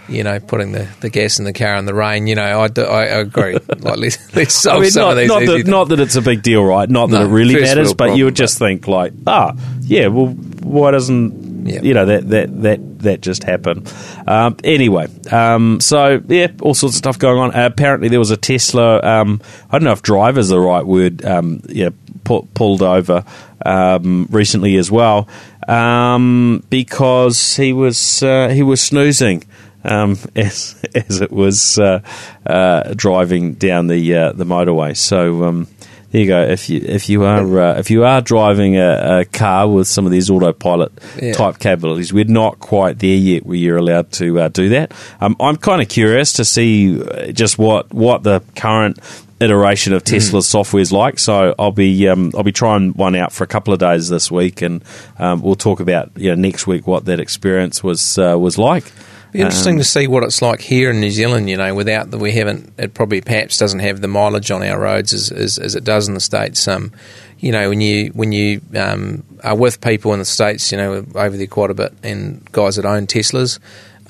You 0.10 0.24
know, 0.24 0.40
putting 0.40 0.74
the, 0.74 0.88
the 1.00 1.10
gas 1.10 1.40
in 1.40 1.46
the 1.46 1.54
car 1.54 1.76
in 1.76 1.86
the 1.86 1.94
rain. 1.94 2.28
You 2.28 2.36
know, 2.36 2.60
I, 2.62 2.68
do, 2.68 2.84
I 2.84 3.04
agree. 3.06 3.58
Like, 3.80 3.98
let's, 3.98 4.36
let's 4.36 4.54
solve 4.54 4.78
I 4.78 4.82
mean, 4.82 4.92
some 4.92 5.02
not, 5.04 5.12
of 5.12 5.18
these. 5.18 5.28
not, 5.28 5.40
that, 5.40 5.46
things. 5.48 5.68
not 5.68 5.90
that 5.90 6.00
it's 6.00 6.16
a 6.16 6.22
big 6.22 6.42
deal, 6.42 6.64
right? 6.64 6.90
Not 6.90 7.10
that 7.10 7.20
No, 7.20 7.26
it 7.26 7.30
really 7.30 7.56
matters, 7.56 7.94
but 7.94 8.06
you 8.06 8.10
problem, 8.10 8.26
would 8.26 8.36
just 8.36 8.60
think 8.60 8.88
like, 8.88 9.14
ah, 9.28 9.56
yeah, 9.82 10.08
well, 10.08 10.28
why 10.28 10.92
doesn't 10.92 11.66
Yeah. 11.68 11.82
you 11.82 11.94
know 11.94 12.06
that 12.06 12.30
that 12.30 12.62
that 12.64 13.00
that 13.00 13.22
just 13.22 13.44
happen? 13.44 13.86
Um, 14.28 14.58
anyway, 14.64 15.08
um, 15.32 15.80
so 15.80 16.22
yeah, 16.28 16.48
all 16.62 16.74
sorts 16.74 16.96
of 16.96 16.98
stuff 16.98 17.18
going 17.20 17.40
on. 17.40 17.56
Uh, 17.56 17.66
apparently, 17.66 18.10
there 18.10 18.20
was 18.20 18.32
a 18.32 18.38
Tesla. 18.38 19.00
Um, 19.02 19.42
I 19.70 19.78
don't 19.78 19.86
know 19.86 19.92
if 19.94 20.02
driver 20.02 20.40
is 20.40 20.50
the 20.50 20.60
right 20.60 20.86
word. 20.86 21.24
Um, 21.26 21.62
yeah, 21.70 21.90
pu- 22.24 22.48
pulled 22.54 22.82
over 22.82 23.24
um, 23.66 24.28
recently 24.30 24.76
as 24.78 24.92
well 24.92 25.28
um, 25.68 26.64
because 26.70 27.56
he 27.56 27.74
was 27.74 28.22
uh, 28.24 28.50
he 28.50 28.64
was 28.64 28.82
snoozing 28.82 29.44
um, 29.84 30.18
as 30.36 30.76
as 30.96 31.22
it 31.22 31.32
was 31.32 31.78
uh, 31.80 32.02
uh, 32.46 32.94
driving 32.96 33.54
down 33.54 33.88
the 33.88 34.16
uh, 34.16 34.32
the 34.34 34.46
motorway. 34.46 34.96
So 34.96 35.44
um, 35.46 35.68
there 36.12 36.22
you 36.22 36.28
go. 36.28 36.42
If 36.44 36.70
you 36.70 36.80
if 36.84 37.10
you 37.10 37.24
are 37.24 37.60
uh, 37.60 37.80
if 37.80 37.90
you 37.90 38.04
are 38.06 38.22
driving 38.22 38.78
a, 38.78 39.20
a 39.22 39.26
car 39.26 39.68
with 39.68 39.88
some 39.88 40.06
of 40.06 40.12
these 40.12 40.30
autopilot 40.30 40.92
Yeah. 41.22 41.34
type 41.34 41.60
capabilities, 41.60 42.14
we're 42.14 42.26
not 42.26 42.60
quite 42.60 43.00
there 43.00 43.16
yet 43.16 43.46
where 43.46 43.58
you're 43.58 43.78
allowed 43.78 44.12
to 44.14 44.40
uh, 44.42 44.48
do 44.50 44.70
that. 44.70 44.92
Um, 45.22 45.36
I'm 45.40 45.58
kind 45.58 45.82
of 45.82 45.90
curious 45.90 46.34
to 46.34 46.46
see 46.46 47.02
uh, 47.02 47.32
just 47.32 47.58
what 47.58 47.92
what 47.94 48.24
the 48.24 48.42
current 48.56 49.00
iteration 49.42 49.92
of 49.92 50.04
Tesla's 50.06 50.48
software 50.48 50.82
is 50.82 50.94
like. 50.94 51.20
So 51.20 51.54
I'll 51.60 51.72
be 51.72 52.08
um, 52.08 52.32
I'll 52.36 52.44
be 52.44 52.52
trying 52.54 52.94
one 52.94 53.16
out 53.16 53.34
for 53.34 53.44
a 53.44 53.48
couple 53.48 53.74
of 53.74 53.80
days 53.80 54.08
this 54.08 54.32
week, 54.32 54.62
and 54.62 54.84
um, 55.18 55.42
we'll 55.42 55.56
talk 55.56 55.80
about 55.80 56.12
you 56.16 56.30
know 56.30 56.36
next 56.36 56.68
week 56.68 56.86
what 56.86 57.06
that 57.06 57.20
experience 57.20 57.84
was 57.84 58.18
uh, 58.20 58.38
was 58.40 58.58
like. 58.60 58.86
Be 59.34 59.42
interesting 59.42 59.74
Um, 59.74 59.80
to 59.80 59.84
see 59.84 60.08
what 60.08 60.24
it's 60.24 60.42
like 60.42 60.62
here 60.62 60.92
in 60.92 61.02
New 61.02 61.10
Zealand. 61.12 61.50
You 61.50 61.58
know, 61.58 61.74
without 61.74 62.12
the 62.12 62.18
we 62.20 62.32
haven't 62.34 62.72
it 62.78 62.94
probably 62.94 63.20
perhaps 63.20 63.58
doesn't 63.58 63.80
have 63.80 64.00
the 64.00 64.08
mileage 64.08 64.52
on 64.52 64.64
our 64.64 64.80
roads 64.80 65.12
as 65.14 65.32
as, 65.32 65.58
as 65.58 65.76
it 65.76 65.84
does 65.84 66.08
in 66.08 66.14
the 66.14 66.20
states. 66.20 66.68
Um, 66.68 66.92
you 67.40 67.52
know, 67.52 67.68
when 67.68 67.82
you 67.82 68.12
when 68.14 68.32
you 68.32 68.62
um, 68.76 69.24
are 69.44 69.56
with 69.56 69.82
people 69.82 70.14
in 70.14 70.20
the 70.20 70.26
states, 70.26 70.72
you 70.72 70.78
know, 70.78 71.06
over 71.16 71.36
there 71.36 71.48
quite 71.48 71.72
a 71.72 71.74
bit, 71.74 71.94
and 72.04 72.50
guys 72.52 72.76
that 72.78 72.86
own 72.86 73.08
Teslas, 73.08 73.60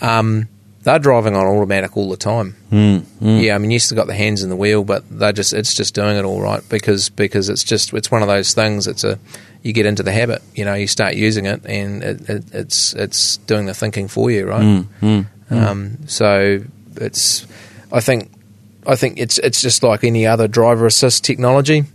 um, 0.02 0.50
they're 0.84 1.00
driving 1.00 1.36
on 1.36 1.46
automatic 1.46 1.96
all 1.96 2.10
the 2.10 2.18
time. 2.18 2.56
Mm, 2.72 3.00
mm. 3.00 3.42
Yeah, 3.42 3.56
I 3.56 3.58
mean, 3.58 3.72
yes, 3.72 3.90
they've 3.90 3.98
got 3.98 4.08
the 4.08 4.14
hands 4.14 4.44
in 4.44 4.50
the 4.50 4.56
wheel, 4.56 4.84
but 4.84 5.04
they 5.10 5.32
just 5.32 5.54
it's 5.54 5.74
just 5.74 5.96
doing 5.96 6.18
it 6.18 6.26
all 6.26 6.42
right 6.42 6.62
because 6.70 7.10
because 7.10 7.50
it's 7.50 7.64
just 7.64 7.94
it's 7.94 8.12
one 8.12 8.22
of 8.22 8.28
those 8.28 8.54
things. 8.54 8.88
It's 8.88 9.04
a 9.04 9.18
you 9.64 9.72
get 9.72 9.86
into 9.86 10.04
the 10.04 10.12
habit, 10.12 10.42
you 10.54 10.66
know, 10.66 10.74
you 10.74 10.88
start 10.88 11.16
using 11.16 11.46
it, 11.46 11.66
and 11.66 12.04
it, 12.04 12.30
it, 12.30 12.44
it's 12.54 12.94
it's 12.94 13.38
doing 13.38 13.66
the 13.66 13.74
thinking 13.74 14.10
for 14.10 14.30
you, 14.30 14.46
right? 14.46 14.62
Mm, 14.62 14.88
mm. 15.02 15.26
Um, 15.50 15.98
so 16.08 16.60
it's 16.98 17.48
I 17.92 18.02
think 18.02 18.32
I 18.86 18.96
think 18.96 19.20
it's 19.20 19.38
it's 19.40 19.62
just 19.62 19.84
like 19.84 20.04
any 20.04 20.28
other 20.28 20.48
driver 20.48 20.86
assist 20.86 21.24
technology. 21.24 21.86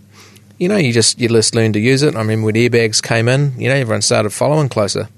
You 0.59 0.69
know, 0.69 0.77
you 0.77 0.93
just 0.93 1.21
you 1.21 1.29
just 1.29 1.55
learn 1.55 1.75
to 1.75 1.79
use 1.79 2.03
it. 2.03 2.17
I 2.17 2.23
mean, 2.23 2.43
when 2.43 2.55
airbags 2.55 3.03
came 3.03 3.29
in, 3.29 3.53
you 3.61 3.69
know, 3.69 3.75
everyone 3.75 4.03
started 4.03 4.31
following 4.31 4.69
closer. 4.69 5.09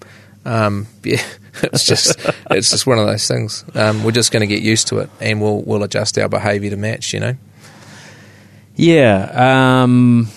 Um, 0.44 0.86
yeah, 1.04 1.22
it's 1.62 1.84
just 1.84 2.18
it's 2.50 2.70
just 2.70 2.86
one 2.86 2.98
of 2.98 3.06
those 3.06 3.26
things. 3.26 3.64
Um, 3.74 4.04
we're 4.04 4.12
just 4.12 4.32
going 4.32 4.40
to 4.40 4.46
get 4.46 4.62
used 4.62 4.88
to 4.88 4.98
it, 4.98 5.10
and 5.20 5.40
we'll 5.40 5.62
we'll 5.62 5.82
adjust 5.82 6.18
our 6.18 6.28
behaviour 6.28 6.70
to 6.70 6.76
match. 6.76 7.12
You 7.12 7.20
know. 7.20 7.36
Yeah. 8.76 9.82
Um, 9.82 10.28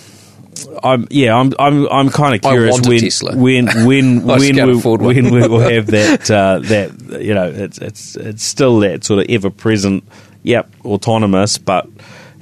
I'm 0.83 1.07
yeah. 1.09 1.35
I'm 1.35 1.53
I'm 1.59 1.87
I'm 1.87 2.09
kind 2.09 2.35
of 2.35 2.41
curious 2.41 2.81
when 3.23 3.65
when 3.85 3.85
when 3.85 4.29
I 4.29 4.37
when 4.37 4.57
we 4.57 4.75
when 4.97 5.31
we 5.31 5.47
will 5.47 5.59
have 5.59 5.87
that 5.87 6.29
uh, 6.29 6.59
that 6.59 7.21
you 7.21 7.33
know 7.33 7.49
it's 7.49 7.77
it's 7.77 8.15
it's 8.15 8.43
still 8.43 8.79
that 8.79 9.03
sort 9.03 9.23
of 9.23 9.29
ever 9.29 9.49
present. 9.49 10.03
Yep, 10.45 10.69
autonomous, 10.83 11.57
but 11.57 11.87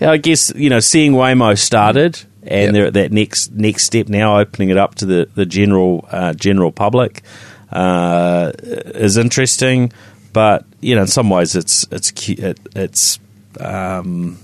I 0.01 0.17
guess 0.17 0.51
you 0.55 0.71
know 0.71 0.79
seeing 0.79 1.11
Waymo 1.11 1.55
started 1.55 2.19
and 2.41 2.63
Yep. 2.63 2.73
they're 2.73 2.85
at 2.87 2.93
that 2.93 3.11
next 3.11 3.51
next 3.51 3.83
step 3.83 4.09
now, 4.09 4.39
opening 4.39 4.69
it 4.69 4.77
up 4.77 4.95
to 4.95 5.05
the 5.05 5.29
the 5.35 5.45
general 5.45 6.07
uh, 6.11 6.33
general 6.33 6.71
public 6.71 7.21
uh, 7.71 8.51
is 8.61 9.17
interesting. 9.17 9.91
But 10.33 10.65
you 10.79 10.95
know, 10.95 11.01
in 11.01 11.07
some 11.07 11.29
ways, 11.29 11.55
it's 11.55 11.85
it's 11.91 12.11
it, 12.29 12.59
it's 12.75 13.19
um, 13.59 14.37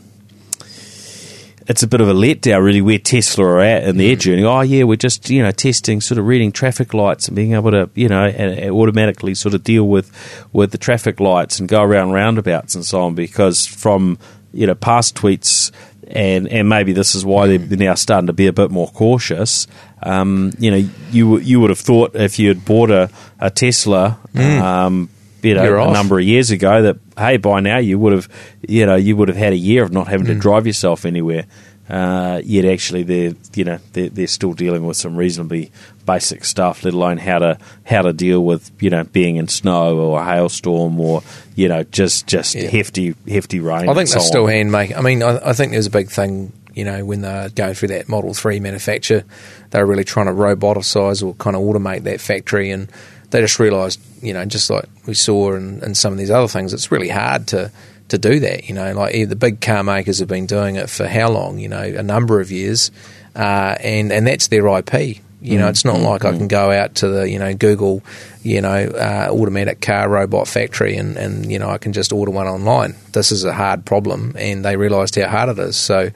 it's 1.67 1.83
a 1.83 1.87
bit 1.87 2.01
of 2.01 2.09
a 2.09 2.13
letdown, 2.13 2.63
really, 2.63 2.81
where 2.81 2.97
Tesla 2.97 3.45
are 3.45 3.59
at 3.59 3.83
in 3.83 3.97
their 3.97 4.15
journey. 4.15 4.43
Oh, 4.43 4.61
yeah, 4.61 4.83
we're 4.83 4.95
just 4.95 5.29
you 5.29 5.41
know 5.41 5.51
testing, 5.51 6.01
sort 6.01 6.17
of 6.17 6.25
reading 6.25 6.51
traffic 6.51 6.93
lights 6.93 7.27
and 7.27 7.35
being 7.35 7.53
able 7.53 7.71
to 7.71 7.89
you 7.93 8.09
know 8.09 8.25
and, 8.25 8.59
and 8.59 8.71
automatically 8.71 9.35
sort 9.35 9.53
of 9.53 9.63
deal 9.63 9.87
with 9.87 10.11
with 10.53 10.71
the 10.71 10.77
traffic 10.77 11.19
lights 11.19 11.59
and 11.59 11.69
go 11.69 11.81
around 11.81 12.11
roundabouts 12.11 12.75
and 12.75 12.85
so 12.85 13.01
on. 13.01 13.15
Because 13.15 13.65
from 13.65 14.17
you 14.53 14.67
know 14.67 14.75
past 14.75 15.15
tweets. 15.15 15.71
And, 16.09 16.47
and 16.47 16.69
maybe 16.69 16.93
this 16.93 17.15
is 17.15 17.25
why 17.25 17.57
they're 17.57 17.77
now 17.77 17.93
starting 17.95 18.27
to 18.27 18.33
be 18.33 18.47
a 18.47 18.53
bit 18.53 18.71
more 18.71 18.87
cautious. 18.87 19.67
Um, 20.03 20.51
you 20.59 20.71
know, 20.71 20.89
you 21.11 21.39
you 21.39 21.59
would 21.59 21.69
have 21.71 21.79
thought 21.79 22.15
if 22.15 22.37
you 22.39 22.49
had 22.49 22.63
bought 22.65 22.91
a, 22.91 23.09
a 23.39 23.49
Tesla, 23.49 24.19
um, 24.35 25.09
you 25.41 25.53
know, 25.55 25.63
You're 25.63 25.77
a 25.77 25.85
off. 25.85 25.93
number 25.93 26.19
of 26.19 26.25
years 26.25 26.51
ago, 26.51 26.81
that 26.83 26.97
hey, 27.17 27.37
by 27.37 27.59
now 27.61 27.77
you 27.77 27.97
would 27.99 28.13
have, 28.13 28.27
you 28.67 28.85
know, 28.85 28.95
you 28.95 29.15
would 29.15 29.27
have 29.27 29.37
had 29.37 29.53
a 29.53 29.57
year 29.57 29.83
of 29.83 29.91
not 29.91 30.07
having 30.07 30.27
to 30.27 30.35
drive 30.35 30.67
yourself 30.67 31.05
anywhere. 31.05 31.45
Uh, 31.89 32.41
yet 32.43 32.65
actually, 32.65 33.03
they're 33.03 33.33
you 33.55 33.63
know 33.63 33.79
they're, 33.93 34.09
they're 34.09 34.27
still 34.27 34.53
dealing 34.53 34.85
with 34.85 34.97
some 34.97 35.15
reasonably 35.15 35.71
basic 36.05 36.43
stuff, 36.45 36.83
let 36.83 36.93
alone 36.93 37.17
how 37.17 37.39
to 37.39 37.57
how 37.85 38.01
to 38.01 38.11
deal 38.13 38.43
with 38.43 38.71
you 38.81 38.89
know 38.89 39.03
being 39.05 39.37
in 39.37 39.47
snow 39.47 39.97
or 39.97 40.19
a 40.21 40.25
hailstorm 40.25 40.99
or 40.99 41.23
you 41.55 41.67
know 41.69 41.83
just 41.83 42.27
just 42.27 42.55
Yeah. 42.55 42.69
hefty 42.69 43.15
hefty 43.27 43.59
rain. 43.61 43.87
I 43.87 43.93
think 43.93 44.09
so 44.09 44.19
they're 44.19 44.27
still 44.27 44.43
on. 44.45 44.49
hand 44.49 44.71
make. 44.71 44.95
I 44.97 45.01
mean, 45.01 45.23
I, 45.23 45.49
I 45.49 45.53
think 45.53 45.71
there's 45.71 45.87
a 45.87 45.91
big 45.91 46.09
thing. 46.09 46.51
You 46.73 46.83
know, 46.83 47.05
when 47.05 47.21
they're 47.21 47.49
going 47.49 47.73
through 47.73 47.87
that 47.89 48.07
Model 48.09 48.33
Three 48.33 48.59
manufacture, 48.59 49.23
they're 49.71 49.85
really 49.85 50.03
trying 50.03 50.27
to 50.27 50.33
roboticize 50.33 51.25
or 51.25 51.33
kind 51.35 51.55
of 51.55 51.61
automate 51.63 52.03
that 52.03 52.21
factory, 52.21 52.69
and 52.69 52.87
they 53.31 53.41
just 53.41 53.59
realised, 53.59 53.99
you 54.21 54.33
know, 54.33 54.45
just 54.45 54.69
like 54.69 54.85
we 55.07 55.13
saw 55.13 55.53
in, 55.55 55.81
in 55.83 55.95
some 55.95 56.11
of 56.13 56.19
these 56.19 56.29
other 56.29 56.47
things, 56.47 56.73
it's 56.73 56.91
really 56.91 57.09
hard 57.09 57.47
to 57.47 57.71
to 58.09 58.17
do 58.17 58.39
that. 58.39 58.67
You 58.67 58.75
know, 58.75 58.93
like 58.93 59.15
eh, 59.15 59.25
the 59.25 59.35
big 59.35 59.61
car 59.61 59.83
makers 59.83 60.19
have 60.19 60.27
been 60.27 60.45
doing 60.45 60.75
it 60.75 60.89
for 60.89 61.07
how 61.07 61.29
long? 61.29 61.59
You 61.59 61.69
know, 61.69 61.81
a 61.81 62.03
number 62.03 62.39
of 62.39 62.51
years, 62.51 62.91
uh, 63.35 63.75
and 63.79 64.11
and 64.11 64.27
that's 64.27 64.47
their 64.47 64.67
IP. 64.77 65.19
You 65.39 65.59
know, 65.59 65.67
it's 65.67 65.85
not 65.85 65.99
like 65.99 66.25
I 66.25 66.31
can 66.31 66.47
go 66.47 66.71
out 66.71 66.95
to 66.95 67.07
the 67.07 67.29
you 67.29 67.37
know 67.37 67.53
Google, 67.53 68.01
you 68.41 68.59
know, 68.59 68.87
uh, 68.87 69.29
automatic 69.31 69.81
car 69.81 70.09
robot 70.09 70.47
factory 70.47 70.97
and 70.97 71.15
and 71.15 71.51
you 71.51 71.59
know 71.59 71.69
I 71.69 71.77
can 71.77 71.93
just 71.93 72.11
order 72.11 72.31
one 72.31 72.47
online. 72.47 72.95
This 73.11 73.31
is 73.31 73.43
a 73.43 73.53
hard 73.53 73.85
problem, 73.85 74.35
and 74.37 74.65
they 74.65 74.77
realised 74.77 75.15
how 75.15 75.27
hard 75.27 75.49
it 75.49 75.59
is. 75.59 75.77
So, 75.77 76.09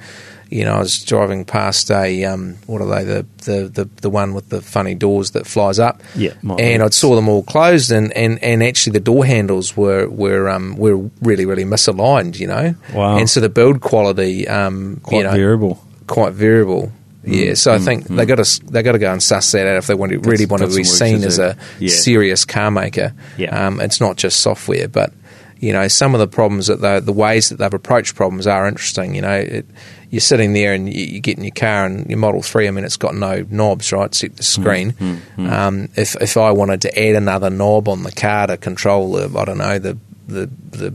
you 0.51 0.65
know, 0.65 0.73
I 0.73 0.79
was 0.79 1.01
driving 1.03 1.45
past 1.45 1.89
a 1.89 2.25
um, 2.25 2.57
what 2.67 2.81
are 2.81 2.85
they 2.93 3.03
the, 3.05 3.25
the 3.45 3.67
the 3.69 3.89
the 4.01 4.09
one 4.09 4.33
with 4.33 4.49
the 4.49 4.61
funny 4.61 4.93
doors 4.95 5.31
that 5.31 5.47
flies 5.47 5.79
up, 5.79 6.01
Yeah, 6.13 6.33
and 6.59 6.83
I 6.83 6.89
saw 6.89 7.15
them 7.15 7.29
all 7.29 7.41
closed, 7.43 7.91
and, 7.91 8.11
and, 8.13 8.37
and 8.43 8.61
actually 8.61 8.93
the 8.93 8.99
door 8.99 9.25
handles 9.25 9.77
were 9.77 10.07
were 10.09 10.49
um, 10.49 10.75
were 10.77 10.97
really 11.21 11.45
really 11.45 11.63
misaligned, 11.65 12.37
you 12.39 12.47
know, 12.47 12.75
Wow. 12.93 13.17
and 13.17 13.29
so 13.29 13.39
the 13.39 13.49
build 13.49 13.79
quality, 13.81 14.47
um, 14.47 14.99
quite 15.03 15.19
you 15.19 15.23
know, 15.23 15.31
variable. 15.31 15.83
quite 16.07 16.33
variable. 16.33 16.91
Mm, 17.25 17.45
Yeah, 17.45 17.53
so 17.53 17.71
I 17.71 17.77
think 17.77 18.07
they 18.07 18.25
got 18.25 18.43
to 18.43 18.65
they 18.65 18.81
got 18.83 18.93
to 18.93 18.99
go 18.99 19.11
and 19.11 19.21
suss 19.23 19.51
that 19.53 19.67
out 19.67 19.77
if 19.77 19.87
they 19.87 19.93
want 19.93 20.11
to 20.11 20.19
really 20.19 20.47
want 20.47 20.63
to 20.63 20.67
be 20.75 20.83
some 20.83 21.07
work 21.07 21.13
to 21.13 21.19
seen 21.19 21.23
as 21.27 21.39
a 21.39 21.55
Yeah. 21.79 21.89
serious 21.93 22.45
car 22.45 22.71
maker. 22.71 23.13
Yeah. 23.37 23.67
Um, 23.67 23.79
it's 23.79 24.01
not 24.01 24.17
just 24.17 24.39
software, 24.41 24.87
but 24.87 25.13
you 25.62 25.72
know 25.72 25.88
some 25.88 26.14
of 26.16 26.20
the 26.20 26.28
problems 26.28 26.68
that 26.68 26.82
they, 26.82 26.99
the 26.99 27.14
ways 27.14 27.49
that 27.49 27.57
they've 27.57 27.74
approached 27.74 28.16
problems 28.16 28.47
are 28.47 28.68
interesting. 28.68 29.16
You 29.16 29.22
know, 29.22 29.36
it, 29.38 29.66
you're 30.09 30.20
sitting 30.20 30.53
there 30.53 30.74
and 30.74 30.91
you, 30.91 31.05
you 31.05 31.20
get 31.20 31.38
in 31.38 31.43
your 31.43 31.53
car 31.53 31.86
and 31.86 32.09
your 32.09 32.18
Model 32.18 32.41
Three. 32.41 32.68
I 32.68 32.72
mean, 32.72 32.84
it's 32.84 32.97
got 32.97 33.16
no 33.16 33.45
knobs, 33.49 33.93
right? 33.93 34.07
Except 34.07 34.38
the 34.38 34.43
screen. 34.43 34.93
Mm, 34.93 35.16
mm, 35.16 35.22
mm. 35.38 35.51
Um, 35.51 35.89
if 35.95 36.16
if 36.20 36.36
I 36.36 36.51
wanted 36.51 36.82
to 36.82 36.99
add 36.99 37.16
another 37.16 37.51
knob 37.51 37.88
on 37.88 38.03
the 38.03 38.12
car 38.12 38.47
to 38.47 38.57
control 38.57 39.14
the 39.14 39.39
I 39.39 39.45
don't 39.45 39.59
know 39.59 39.80
the 39.80 39.97
the 40.28 40.49
the 40.72 40.93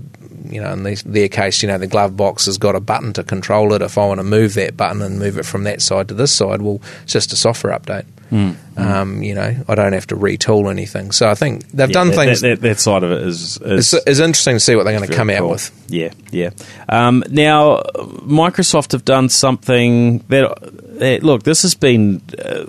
you 0.51 0.61
know, 0.61 0.73
in 0.73 0.83
these, 0.83 1.03
their 1.03 1.29
case, 1.29 1.63
you 1.63 1.69
know, 1.69 1.79
the 1.79 1.87
glove 1.87 2.17
box 2.17 2.47
has 2.47 2.59
got 2.59 2.75
a 2.75 2.81
button 2.81 3.13
to 3.15 3.25
control 3.25 3.73
it. 3.73 3.83
If 3.83 3.99
I 3.99 4.07
want 4.07 4.21
to 4.21 4.25
move 4.25 4.55
that 4.55 4.77
button 4.77 5.03
and 5.03 5.19
move 5.19 5.39
it 5.39 5.47
from 5.47 5.65
that 5.65 5.83
side 5.83 6.09
to 6.09 6.15
this 6.15 6.33
side, 6.33 6.63
well, 6.63 6.81
it's 7.03 7.13
just 7.13 7.33
a 7.33 7.37
software 7.37 7.79
update. 7.79 8.05
Hmm. 8.31 8.53
Um, 8.77 9.23
you 9.23 9.37
know, 9.37 9.55
I 9.69 9.75
don't 9.77 9.93
have 9.93 10.09
to 10.09 10.17
retool 10.17 10.69
anything. 10.69 11.13
So 11.13 11.29
I 11.29 11.37
think 11.37 11.69
they've 11.69 11.89
Yeah, 11.89 11.95
done 11.95 12.09
that, 12.09 12.17
things. 12.17 12.41
That, 12.41 12.61
that, 12.61 12.69
that 12.69 12.81
side 12.81 13.05
of 13.05 13.13
it 13.13 13.23
is, 13.23 13.57
is 13.59 13.95
it's, 13.95 14.07
it's 14.07 14.19
interesting 14.19 14.57
to 14.57 14.61
see 14.61 14.75
what 14.75 14.83
they're 14.83 14.99
going 14.99 15.09
to 15.09 15.15
come 15.15 15.31
out 15.31 15.49
with. 15.49 15.71
Yeah, 15.89 16.13
yeah. 16.33 16.51
Um, 16.89 17.23
now, 17.31 17.83
Microsoft 17.97 18.93
have 18.93 19.05
done 19.05 19.29
something 19.29 20.19
that, 20.29 20.99
that 20.99 21.23
look, 21.23 21.45
this 21.45 21.63
has 21.63 21.77
been, 21.77 22.21
uh, 22.37 22.65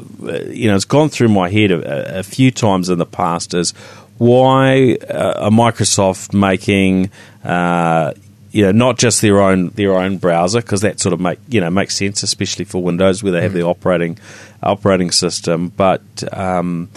you 0.48 0.70
know, 0.70 0.76
it's 0.76 0.86
gone 0.86 1.10
through 1.10 1.30
my 1.30 1.50
head 1.50 1.72
a, 1.72 2.20
a 2.20 2.24
few 2.24 2.52
times 2.52 2.90
in 2.90 3.00
the 3.00 3.06
past. 3.08 3.56
Is 3.56 3.74
why 4.18 4.98
uh, 5.10 5.46
are 5.46 5.52
Microsoft 5.52 6.34
making, 6.34 7.12
uh, 7.44 8.14
you 8.52 8.64
know, 8.64 8.72
not 8.72 8.98
just 8.98 9.22
their 9.22 9.42
own 9.42 9.70
their 9.70 9.94
own 9.94 10.18
browser 10.18 10.62
because 10.62 10.82
that 10.82 11.00
sort 11.00 11.14
of 11.14 11.20
make 11.20 11.40
you 11.48 11.62
know 11.62 11.70
makes 11.70 11.96
sense, 11.96 12.24
especially 12.24 12.66
for 12.66 12.82
Windows 12.82 13.24
where 13.24 13.32
they 13.32 13.42
have 13.42 13.54
the 13.54 13.64
operating 13.64 14.18
operating 14.64 15.12
system, 15.12 15.70
but 15.70 16.02
um, 16.34 16.90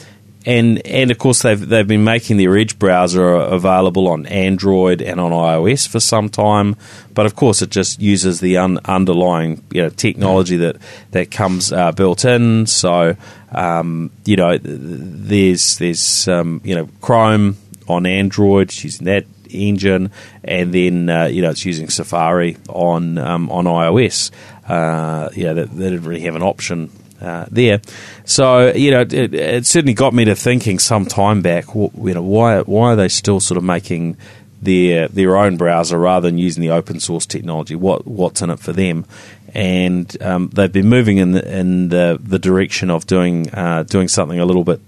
and 0.47 0.85
and 0.87 1.11
of 1.11 1.19
course 1.19 1.43
they've 1.43 1.69
they've 1.69 1.87
been 1.87 2.05
making 2.05 2.39
their 2.39 2.57
Edge 2.57 2.79
browser 2.79 3.33
available 3.33 4.09
on 4.09 4.27
Android 4.27 5.03
and 5.03 5.21
on 5.21 5.33
iOS 5.33 5.87
for 5.87 6.01
some 6.01 6.29
time, 6.29 6.77
but 7.13 7.27
of 7.27 7.37
course 7.37 7.61
it 7.61 7.71
just 7.71 8.01
uses 8.01 8.41
the 8.41 8.57
un- 8.57 8.79
underlying 8.87 9.63
you 9.71 9.83
know 9.83 9.91
technology 9.91 10.57
that 10.57 10.77
that 11.11 11.31
comes 11.31 11.73
uh, 11.73 11.93
built 11.93 12.25
in. 12.25 12.67
So 12.67 13.17
um, 13.53 14.11
you 14.25 14.37
know 14.37 14.59
there's 14.59 15.79
there's 15.79 16.29
um, 16.29 16.61
you 16.65 16.75
know 16.75 16.89
Chrome 17.01 17.57
on 17.89 18.07
Android 18.07 18.73
using 18.83 19.07
that 19.07 19.27
engine, 19.51 20.11
and 20.45 20.73
then 20.73 21.09
uh, 21.11 21.25
you 21.27 21.43
know 21.43 21.51
it's 21.51 21.65
using 21.65 21.89
Safari 21.89 22.57
on 22.69 23.19
um, 23.19 23.51
on 23.51 23.65
iOS. 23.65 24.31
Uh, 24.69 25.31
you 25.35 25.45
know, 25.45 25.55
they, 25.55 25.65
they 25.65 25.91
didn't 25.91 26.05
really 26.05 26.21
have 26.21 26.37
an 26.37 26.43
option 26.43 26.91
uh, 27.21 27.47
there. 27.51 27.81
So 28.25 28.73
you 28.73 28.91
know, 28.91 29.01
it, 29.01 29.35
it 29.35 29.67
certainly 29.67 29.95
got 29.95 30.15
me 30.15 30.25
to 30.27 30.35
thinking 30.35 30.79
some 30.79 31.07
time 31.07 31.43
back. 31.43 31.67
You 31.75 31.91
know, 31.95 32.23
why 32.23 32.61
why 32.61 32.93
are 32.93 32.97
they 32.97 33.09
still 33.09 33.41
sort 33.41 33.59
of 33.59 33.65
making 33.65 34.17
their 34.63 35.09
their 35.09 35.37
own 35.37 35.57
browser 35.57 35.99
rather 35.99 36.29
than 36.29 36.39
using 36.39 36.63
the 36.63 36.71
open 36.71 37.01
source 37.01 37.27
technology? 37.27 37.75
What 37.75 38.07
what's 38.07 38.43
in 38.43 38.51
it 38.51 38.61
for 38.61 38.73
them? 38.73 39.07
And 39.55 40.23
um, 40.23 40.51
they've 40.51 40.73
been 40.73 40.89
moving 40.89 41.19
in 41.19 41.33
the, 41.33 41.59
in 41.59 41.89
the, 41.89 42.19
the 42.23 42.39
direction 42.39 42.91
of 42.91 43.07
doing 43.07 43.51
uh, 43.51 43.83
doing 43.85 44.09
something 44.09 44.39
a 44.39 44.45
little 44.45 44.65
bit 44.65 44.81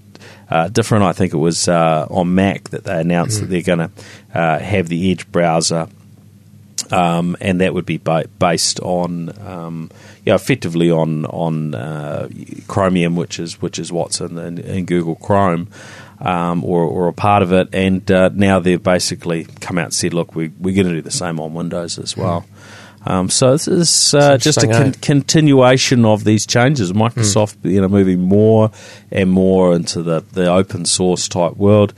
uh, 0.49 0.69
different. 0.69 1.05
I 1.05 1.13
think 1.13 1.35
it 1.35 1.39
was 1.39 1.69
uh, 1.69 2.07
on 2.11 2.35
Mac 2.35 2.71
that 2.71 2.85
they 2.85 3.01
announced 3.01 3.41
that 3.41 3.47
they're 3.47 3.63
going 3.63 3.81
to 3.81 3.91
uh, 4.35 4.59
have 4.59 4.89
the 4.89 5.11
Edge 5.11 5.31
browser 5.33 5.89
um, 6.93 7.37
and 7.41 7.61
that 7.61 7.73
would 7.75 7.87
be 7.87 7.97
ba- 7.97 8.29
based 8.39 8.79
on, 8.81 9.33
um, 9.47 9.91
yeah, 10.25 10.35
effectively 10.35 10.91
on 10.91 11.25
on 11.27 11.75
uh, 11.75 12.29
Chromium, 12.69 13.17
which 13.17 13.39
is 13.39 13.61
which 13.63 13.79
is 13.79 13.91
what's 13.91 14.21
in, 14.21 14.39
in, 14.39 14.59
in 14.59 14.85
Google 14.85 15.17
Chrome. 15.17 15.69
Um, 16.21 16.65
or, 16.65 16.85
or 16.85 17.09
a 17.09 17.13
part 17.13 17.43
of 17.43 17.53
it, 17.53 17.69
and 17.73 18.09
uh, 18.09 18.31
now 18.33 18.61
they've 18.61 18.81
basically 18.81 19.43
come 19.61 19.77
out 19.77 19.87
and 19.87 19.95
said, 19.95 20.15
"Look, 20.15 20.37
we, 20.37 20.53
we're 20.61 20.73
going 20.73 20.87
to 20.87 20.93
do 20.93 21.03
the 21.03 21.11
same 21.11 21.41
on 21.41 21.53
Windows 21.53 21.99
as 21.99 22.17
well." 22.17 22.47
Um, 23.05 23.31
so 23.31 23.53
this 23.53 23.69
is 23.69 24.15
uh, 24.15 24.39
just 24.39 24.63
a 24.63 24.67
con- 24.67 24.89
eh? 24.89 24.93
continuation 25.01 26.05
of 26.05 26.25
these 26.25 26.47
changes. 26.47 26.93
Microsoft, 26.93 27.57
you 27.63 27.81
know, 27.81 27.89
moving 27.89 28.21
more 28.21 28.71
and 29.11 29.31
more 29.31 29.75
into 29.75 30.03
the, 30.03 30.21
the 30.33 30.51
open 30.51 30.85
source 30.85 31.29
type 31.29 31.57
world, 31.57 31.95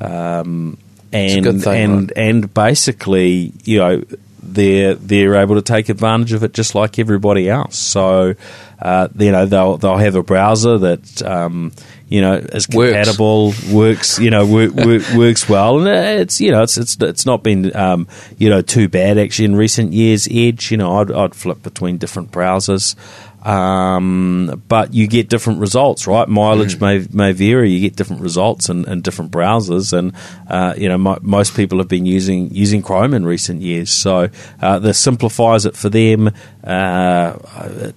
um, 0.00 0.76
and 1.12 1.62
thing, 1.62 1.82
and 1.82 2.02
right? 2.02 2.12
and 2.16 2.54
basically, 2.54 3.52
you 3.64 3.78
know, 3.78 4.02
they're 4.42 4.94
they're 4.94 5.36
able 5.36 5.54
to 5.54 5.62
take 5.62 5.88
advantage 5.88 6.32
of 6.32 6.42
it 6.42 6.52
just 6.52 6.74
like 6.74 6.98
everybody 6.98 7.48
else. 7.48 7.76
So, 7.78 8.34
uh, 8.80 9.08
you 9.16 9.32
know, 9.32 9.46
they'll 9.46 9.78
they'll 9.78 9.96
have 9.98 10.16
a 10.16 10.22
browser 10.22 10.78
that. 10.78 11.22
Um, 11.22 11.72
you 12.08 12.20
know, 12.20 12.34
is 12.34 12.68
Works. 12.68 12.92
compatible, 12.92 13.54
works, 13.72 14.18
you 14.18 14.28
know, 14.28 14.44
work, 14.46 14.74
work, 14.74 15.02
works 15.14 15.48
well, 15.48 15.78
and 15.78 16.20
it's 16.20 16.42
you 16.42 16.50
know, 16.50 16.62
it's 16.62 16.76
it's 16.76 16.94
it's 17.00 17.24
not 17.24 17.42
been 17.42 17.74
um, 17.74 18.06
you 18.36 18.50
know 18.50 18.60
too 18.60 18.86
bad 18.86 19.16
actually 19.16 19.46
in 19.46 19.56
recent 19.56 19.94
years. 19.94 20.28
Edge, 20.30 20.70
you 20.70 20.76
know, 20.76 20.98
I'd, 20.98 21.10
I'd 21.10 21.34
flip 21.34 21.62
between 21.62 21.96
different 21.96 22.30
browsers, 22.30 22.96
um, 23.42 24.62
but 24.68 24.94
you 24.94 25.06
get 25.08 25.28
different 25.28 25.58
results, 25.60 26.06
right? 26.06 26.28
Mileage 26.28 26.80
may 26.80 27.06
may 27.12 27.32
vary. 27.32 27.70
You 27.70 27.80
get 27.80 27.96
different 27.96 28.22
results 28.22 28.68
in, 28.68 28.88
in 28.88 29.00
different 29.00 29.32
browsers, 29.32 29.92
and 29.96 30.12
uh, 30.48 30.74
you 30.76 30.88
know, 30.88 30.98
mo- 30.98 31.18
most 31.22 31.56
people 31.56 31.78
have 31.78 31.88
been 31.88 32.06
using 32.06 32.50
using 32.54 32.82
Chrome 32.82 33.14
in 33.14 33.24
recent 33.26 33.60
years, 33.60 33.90
so 33.90 34.28
uh, 34.60 34.78
this 34.78 34.98
simplifies 34.98 35.66
it 35.66 35.76
for 35.76 35.88
them 35.88 36.30
uh, 36.62 37.32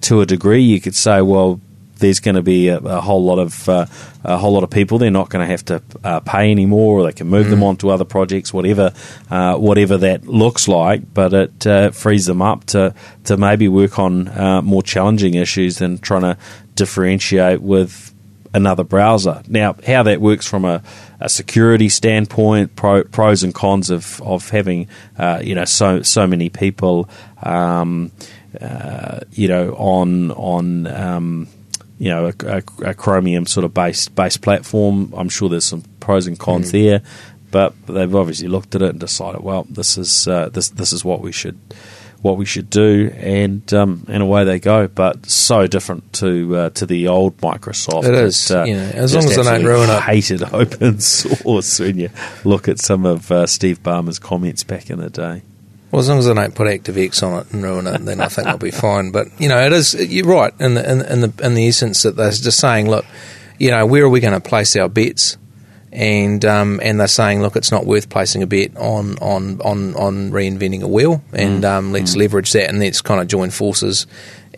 to 0.00 0.20
a 0.20 0.26
degree. 0.26 0.62
You 0.62 0.80
could 0.80 0.96
say, 0.96 1.22
well 1.22 1.60
there's 1.98 2.20
going 2.20 2.34
to 2.34 2.42
be 2.42 2.68
a, 2.68 2.78
a 2.78 3.00
whole 3.00 3.24
lot 3.24 3.38
of 3.38 3.68
uh, 3.68 3.86
a 4.24 4.36
whole 4.36 4.52
lot 4.52 4.64
of 4.64 4.70
people. 4.70 4.98
They're 4.98 5.10
not 5.10 5.30
going 5.30 5.44
to 5.44 5.50
have 5.50 5.64
to 5.66 5.82
uh, 6.04 6.20
pay 6.20 6.50
anymore, 6.50 7.00
or 7.00 7.04
they 7.04 7.12
can 7.12 7.28
move 7.28 7.48
them 7.48 7.62
on 7.62 7.76
to 7.78 7.90
other 7.90 8.04
projects, 8.04 8.52
whatever 8.52 8.92
uh, 9.30 9.56
whatever 9.56 9.96
that 9.98 10.26
looks 10.26 10.68
like. 10.68 11.12
But 11.14 11.32
it 11.32 11.66
uh, 11.66 11.90
frees 11.90 12.26
them 12.26 12.42
up 12.42 12.64
to 12.66 12.94
to 13.24 13.36
maybe 13.36 13.68
work 13.68 13.98
on 13.98 14.28
uh, 14.28 14.62
more 14.62 14.82
challenging 14.82 15.34
issues 15.34 15.78
than 15.78 15.98
trying 15.98 16.22
to 16.22 16.38
differentiate 16.74 17.62
with 17.62 18.14
another 18.54 18.84
browser. 18.84 19.42
Now, 19.48 19.76
how 19.86 20.02
that 20.04 20.20
works 20.20 20.46
from 20.46 20.64
a, 20.64 20.82
a 21.20 21.28
security 21.28 21.88
standpoint, 21.88 22.74
pro, 22.74 23.04
pros 23.04 23.42
and 23.42 23.54
cons 23.54 23.90
of 23.90 24.20
of 24.22 24.48
having 24.50 24.88
uh, 25.18 25.40
you 25.42 25.54
know 25.54 25.64
so 25.64 26.02
so 26.02 26.26
many 26.26 26.48
people. 26.48 27.08
Um, 27.42 28.12
uh, 28.60 29.20
you 29.32 29.48
know, 29.48 29.74
on 29.74 30.30
on 30.32 30.86
um, 30.86 31.48
you 31.98 32.08
know 32.08 32.26
a, 32.26 32.46
a, 32.46 32.62
a 32.90 32.94
Chromium 32.94 33.46
sort 33.46 33.64
of 33.64 33.74
based 33.74 34.14
based 34.14 34.42
platform. 34.42 35.12
I'm 35.16 35.28
sure 35.28 35.48
there's 35.48 35.64
some 35.64 35.82
pros 36.00 36.26
and 36.26 36.38
cons 36.38 36.72
there, 36.72 37.02
but 37.50 37.74
they've 37.86 38.14
obviously 38.14 38.48
looked 38.48 38.74
at 38.74 38.82
it 38.82 38.90
and 38.90 39.00
decided, 39.00 39.42
well, 39.42 39.66
this 39.68 39.96
is 39.98 40.28
uh, 40.28 40.48
this 40.50 40.68
this 40.70 40.92
is 40.92 41.04
what 41.04 41.20
we 41.20 41.32
should 41.32 41.58
what 42.22 42.36
we 42.36 42.44
should 42.44 42.68
do, 42.70 43.10
and 43.16 43.72
um, 43.72 44.04
and 44.08 44.22
away 44.22 44.44
they 44.44 44.58
go. 44.58 44.88
But 44.88 45.26
so 45.26 45.66
different 45.66 46.12
to 46.14 46.56
uh, 46.56 46.70
to 46.70 46.86
the 46.86 47.08
old 47.08 47.36
Microsoft. 47.38 48.04
It 48.04 48.14
is, 48.14 48.48
that, 48.48 48.62
uh, 48.62 48.64
you 48.64 48.74
know, 48.74 48.90
as 48.94 49.14
long 49.14 49.24
as 49.24 49.36
they 49.36 49.42
don't 49.42 49.64
ruin 49.64 49.88
it. 49.88 50.02
Hated 50.02 50.42
open 50.52 51.00
source 51.00 51.78
when 51.78 51.98
you 51.98 52.10
look 52.44 52.68
at 52.68 52.78
some 52.78 53.06
of 53.06 53.30
uh, 53.30 53.46
Steve 53.46 53.82
Ballmer's 53.82 54.18
comments 54.18 54.64
back 54.64 54.90
in 54.90 54.98
the 54.98 55.10
day. 55.10 55.42
Well, 55.90 56.00
as 56.00 56.08
long 56.08 56.18
as 56.18 56.26
they 56.26 56.34
don't 56.34 56.54
put 56.54 56.66
ActiveX 56.66 57.22
on 57.22 57.40
it 57.40 57.52
and 57.52 57.62
ruin 57.62 57.86
it, 57.86 58.04
then 58.04 58.20
I 58.20 58.28
think 58.28 58.46
they'll 58.46 58.58
be 58.58 58.70
fine. 58.72 59.12
But 59.12 59.28
you 59.40 59.48
know, 59.48 59.64
it 59.64 59.72
is 59.72 59.94
you're 59.94 60.26
right 60.26 60.52
in 60.58 60.74
the 60.74 60.90
in, 60.90 61.00
in 61.02 61.20
the 61.20 61.32
in 61.44 61.54
the 61.54 61.66
essence 61.66 62.02
that 62.02 62.16
they're 62.16 62.30
just 62.30 62.58
saying, 62.58 62.90
look, 62.90 63.04
you 63.58 63.70
know, 63.70 63.86
where 63.86 64.04
are 64.04 64.08
we 64.08 64.20
going 64.20 64.40
to 64.40 64.40
place 64.40 64.76
our 64.76 64.88
bets? 64.88 65.38
And 65.92 66.44
um, 66.44 66.80
and 66.82 67.00
they're 67.00 67.06
saying, 67.06 67.40
look, 67.40 67.56
it's 67.56 67.70
not 67.70 67.86
worth 67.86 68.10
placing 68.10 68.42
a 68.42 68.46
bet 68.46 68.76
on 68.76 69.16
on 69.18 69.60
on, 69.62 69.94
on 69.94 70.30
reinventing 70.30 70.82
a 70.82 70.88
wheel, 70.88 71.22
and 71.32 71.64
um, 71.64 71.92
let's 71.92 72.16
leverage 72.16 72.52
that, 72.52 72.68
and 72.68 72.80
let's 72.80 73.00
kind 73.00 73.18
of 73.18 73.28
join 73.28 73.48
forces, 73.48 74.06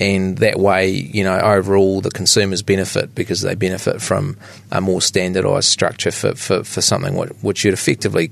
and 0.01 0.39
that 0.39 0.59
way, 0.59 0.89
you 0.91 1.25
know, 1.25 1.39
overall 1.39 2.01
the 2.01 2.11
consumers 2.11 2.63
benefit 2.63 3.15
because 3.15 3.43
they 3.43 3.55
benefit 3.55 4.01
from 4.01 4.37
a 4.71 4.81
more 4.81 5.01
standardised 5.01 5.69
structure 5.69 6.11
for, 6.11 6.35
for, 6.35 6.63
for 6.65 6.81
something 6.81 7.15
what, 7.15 7.31
which 7.43 7.65
you'd 7.65 7.75
effectively 7.75 8.31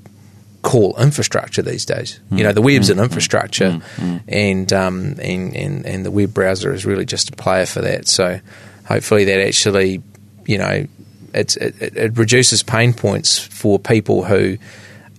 call 0.66 0.96
infrastructure 0.98 1.62
these 1.62 1.84
days. 1.84 2.18
You 2.30 2.42
know, 2.42 2.52
the 2.52 2.60
web's 2.60 2.90
an 2.90 2.98
infrastructure, 2.98 3.80
and, 4.26 4.72
um, 4.72 5.14
and 5.22 5.56
and 5.56 5.86
and 5.86 6.04
the 6.04 6.10
web 6.10 6.34
browser 6.34 6.74
is 6.74 6.84
really 6.84 7.06
just 7.06 7.30
a 7.30 7.32
player 7.32 7.66
for 7.66 7.82
that. 7.82 8.08
So 8.08 8.40
hopefully 8.84 9.24
that 9.26 9.40
actually, 9.46 10.02
you 10.44 10.58
know, 10.58 10.86
it 11.32 11.56
it 11.56 12.18
reduces 12.18 12.64
pain 12.64 12.92
points 12.92 13.38
for 13.38 13.78
people 13.78 14.24
who, 14.24 14.58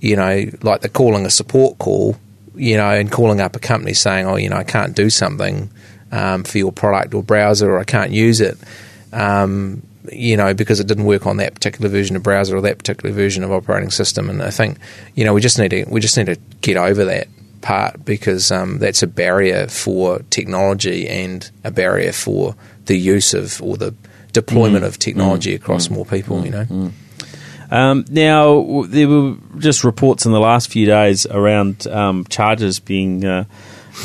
you 0.01 0.17
know, 0.17 0.51
like 0.61 0.81
they're 0.81 0.89
calling 0.89 1.25
a 1.25 1.29
support 1.29 1.77
call, 1.77 2.17
you 2.53 2.75
know, 2.75 2.89
and 2.89 3.09
calling 3.09 3.39
up 3.39 3.55
a 3.55 3.59
company 3.59 3.93
saying, 3.93 4.27
oh, 4.27 4.35
you 4.35 4.49
know, 4.49 4.57
I 4.57 4.65
can't 4.65 4.93
do 4.95 5.09
something 5.09 5.69
um, 6.11 6.43
for 6.43 6.57
your 6.57 6.73
product 6.73 7.13
or 7.13 7.23
browser, 7.23 7.71
or 7.71 7.79
I 7.79 7.85
can't 7.85 8.11
use 8.11 8.41
it. 8.41 8.57
Um, 9.13 9.81
you 10.11 10.37
know, 10.37 10.53
because 10.53 10.79
it 10.79 10.87
didn't 10.87 11.05
work 11.05 11.25
on 11.25 11.37
that 11.37 11.53
particular 11.53 11.89
version 11.89 12.15
of 12.15 12.23
browser 12.23 12.57
or 12.57 12.61
that 12.61 12.77
particular 12.77 13.13
version 13.13 13.43
of 13.43 13.51
operating 13.51 13.89
system. 13.91 14.29
And 14.29 14.41
I 14.41 14.49
think, 14.51 14.77
you 15.15 15.25
know, 15.25 15.33
we 15.33 15.41
just 15.41 15.57
need 15.59 15.69
to 15.71 15.85
we 15.89 15.99
just 15.99 16.17
need 16.17 16.27
to 16.27 16.37
get 16.61 16.77
over 16.77 17.05
that 17.05 17.27
part 17.61 18.05
because 18.05 18.51
um, 18.51 18.79
that's 18.79 19.01
a 19.03 19.07
barrier 19.07 19.67
for 19.67 20.19
technology 20.29 21.07
and 21.07 21.49
a 21.63 21.71
barrier 21.71 22.11
for 22.13 22.55
the 22.85 22.97
use 22.97 23.33
of 23.33 23.61
or 23.61 23.77
the 23.77 23.93
deployment 24.33 24.85
of 24.85 24.99
technology 24.99 25.55
across 25.55 25.89
more 25.89 26.05
people. 26.05 26.45
You 26.45 26.51
know, 26.51 26.91
Um, 27.69 28.05
now, 28.09 28.61
w- 28.61 28.87
there 28.87 29.09
were 29.09 29.35
just 29.57 29.83
reports 29.83 30.25
in 30.25 30.31
the 30.31 30.39
last 30.39 30.71
few 30.71 30.85
days 30.85 31.25
around 31.25 31.85
um, 31.87 32.23
charges 32.29 32.79
being 32.79 33.25
uh, 33.25 33.43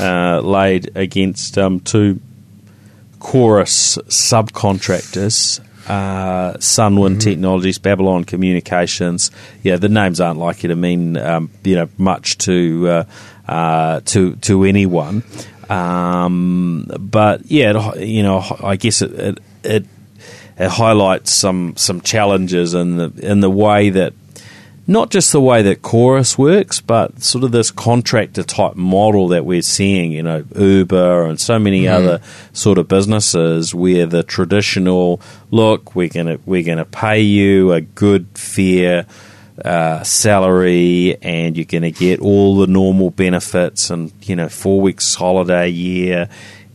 uh, 0.00 0.40
laid 0.40 0.90
against 0.96 1.56
um, 1.58 1.78
two 1.78 2.18
Chorus 3.20 3.98
subcontractors. 4.08 5.60
Uh, 5.92 6.54
Sunwind 6.54 7.20
Technologies, 7.20 7.76
Babylon 7.76 8.24
Communications. 8.24 9.30
Yeah, 9.62 9.76
the 9.76 9.90
names 9.90 10.22
aren't 10.22 10.38
likely 10.38 10.68
to 10.68 10.74
mean 10.74 11.18
um, 11.18 11.50
you 11.64 11.74
know 11.74 11.90
much 11.98 12.38
to 12.38 12.88
uh, 12.88 13.04
uh, 13.46 14.00
to 14.06 14.36
to 14.36 14.64
anyone. 14.64 15.22
Um, 15.68 16.86
but 16.98 17.44
yeah, 17.50 17.74
it, 17.76 18.08
you 18.08 18.22
know, 18.22 18.42
I 18.62 18.76
guess 18.76 19.02
it, 19.02 19.12
it, 19.12 19.38
it 19.62 19.86
it 20.56 20.70
highlights 20.70 21.30
some 21.30 21.74
some 21.76 22.00
challenges 22.00 22.72
in 22.72 22.96
the 22.96 23.12
in 23.18 23.40
the 23.40 23.50
way 23.50 23.90
that 23.90 24.14
not 24.86 25.10
just 25.10 25.30
the 25.30 25.40
way 25.40 25.62
that 25.62 25.82
Chorus 25.82 26.36
works, 26.36 26.80
but 26.80 27.22
sort 27.22 27.44
of 27.44 27.52
this 27.52 27.70
contractor 27.70 28.42
type 28.42 28.74
model 28.74 29.28
that 29.28 29.44
we're 29.44 29.62
seeing, 29.62 30.10
you 30.10 30.22
know, 30.22 30.44
Uber 30.56 31.24
and 31.24 31.40
so 31.40 31.58
many 31.58 31.86
other 31.86 32.20
sort 32.52 32.78
of 32.78 32.88
businesses 32.88 33.74
where 33.74 34.06
the 34.06 34.22
traditional 34.22 35.20
look, 35.50 35.94
we're 35.94 36.08
gonna 36.08 36.38
we're 36.46 36.64
gonna 36.64 36.84
pay 36.84 37.20
you 37.20 37.72
a 37.72 37.80
good 37.80 38.26
fair 38.34 39.06
uh, 39.64 40.02
salary 40.02 41.16
and 41.22 41.56
you're 41.56 41.64
gonna 41.64 41.90
get 41.90 42.18
all 42.20 42.56
the 42.56 42.66
normal 42.66 43.10
benefits 43.10 43.90
and, 43.90 44.12
you 44.22 44.34
know, 44.34 44.48
four 44.48 44.80
weeks 44.80 45.14
holiday 45.14 45.66
a 45.66 45.68
year 45.68 46.28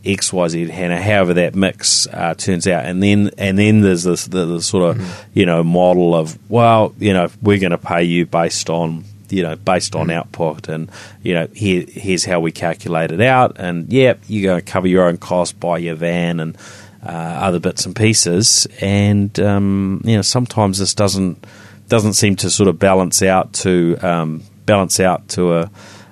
X, 0.04 0.32
Y, 0.32 0.48
Z, 0.48 0.70
and 0.70 0.92
however 0.92 1.34
that 1.34 1.54
mix 1.54 2.06
uh, 2.08 2.34
turns 2.34 2.66
out, 2.66 2.84
and 2.84 3.02
then 3.02 3.30
and 3.36 3.58
then 3.58 3.80
there's 3.80 4.04
this 4.04 4.26
the, 4.26 4.46
the 4.46 4.62
sort 4.62 4.96
of 4.96 5.26
you 5.34 5.46
know 5.46 5.62
model 5.62 6.14
of 6.14 6.38
well, 6.50 6.94
you 6.98 7.12
know, 7.12 7.28
we're 7.42 7.58
going 7.58 7.72
to 7.72 7.78
pay 7.78 8.04
you 8.04 8.26
based 8.26 8.70
on 8.70 9.04
you 9.28 9.42
know 9.42 9.56
based 9.56 9.94
on 9.94 10.10
output, 10.10 10.68
and 10.68 10.90
you 11.22 11.34
know 11.34 11.48
here 11.54 11.84
here's 11.88 12.24
how 12.24 12.40
we 12.40 12.52
calculate 12.52 13.10
it 13.10 13.20
out, 13.20 13.56
and 13.58 13.92
yep, 13.92 14.20
you're 14.28 14.50
going 14.52 14.64
to 14.64 14.70
cover 14.70 14.86
your 14.86 15.06
own 15.06 15.16
cost, 15.18 15.58
buy 15.58 15.78
your 15.78 15.96
van, 15.96 16.40
and 16.40 16.56
uh, 17.04 17.10
other 17.10 17.60
bits 17.60 17.86
and 17.86 17.94
pieces, 17.94 18.66
and 18.80 19.38
um, 19.40 20.00
you 20.04 20.16
know 20.16 20.22
sometimes 20.22 20.78
this 20.78 20.94
doesn't 20.94 21.44
doesn't 21.88 22.14
seem 22.14 22.36
to 22.36 22.50
sort 22.50 22.68
of 22.68 22.78
balance 22.78 23.22
out 23.22 23.52
to 23.52 23.96
um, 24.02 24.42
balance 24.66 25.00
out 25.00 25.28
to 25.28 25.54
a 25.54 25.70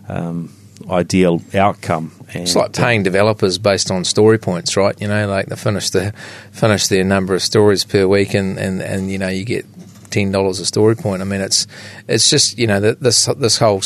um, 0.09 0.53
ideal 0.91 1.43
outcome. 1.55 2.13
And, 2.33 2.43
it's 2.43 2.57
like 2.57 2.73
paying 2.73 3.03
developers 3.03 3.59
based 3.59 3.91
on 3.91 4.05
story 4.05 4.39
points, 4.39 4.77
right? 4.77 5.01
You 5.01 5.09
know, 5.09 5.29
like 5.29 5.47
they 5.47 5.57
finish 5.57 5.91
the 5.91 6.13
finish 6.53 6.89
their 6.89 7.05
number 7.05 7.35
of 7.35 7.43
stories 7.43 7.85
per 7.85 8.07
week, 8.07 8.35
and 8.35 8.59
and, 8.59 8.81
and 8.83 9.11
you 9.11 9.19
know 9.19 9.29
you 9.29 9.45
get 9.45 9.65
ten 10.11 10.33
dollars 10.33 10.61
a 10.61 10.67
story 10.67 10.97
point. 10.97 11.23
I 11.23 11.25
mean, 11.25 11.41
it's 11.41 11.67
it's 12.09 12.29
just 12.29 12.59
you 12.59 12.67
know 12.67 12.81
the, 12.81 12.95
this 12.95 13.27
this 13.37 13.59
whole 13.59 13.83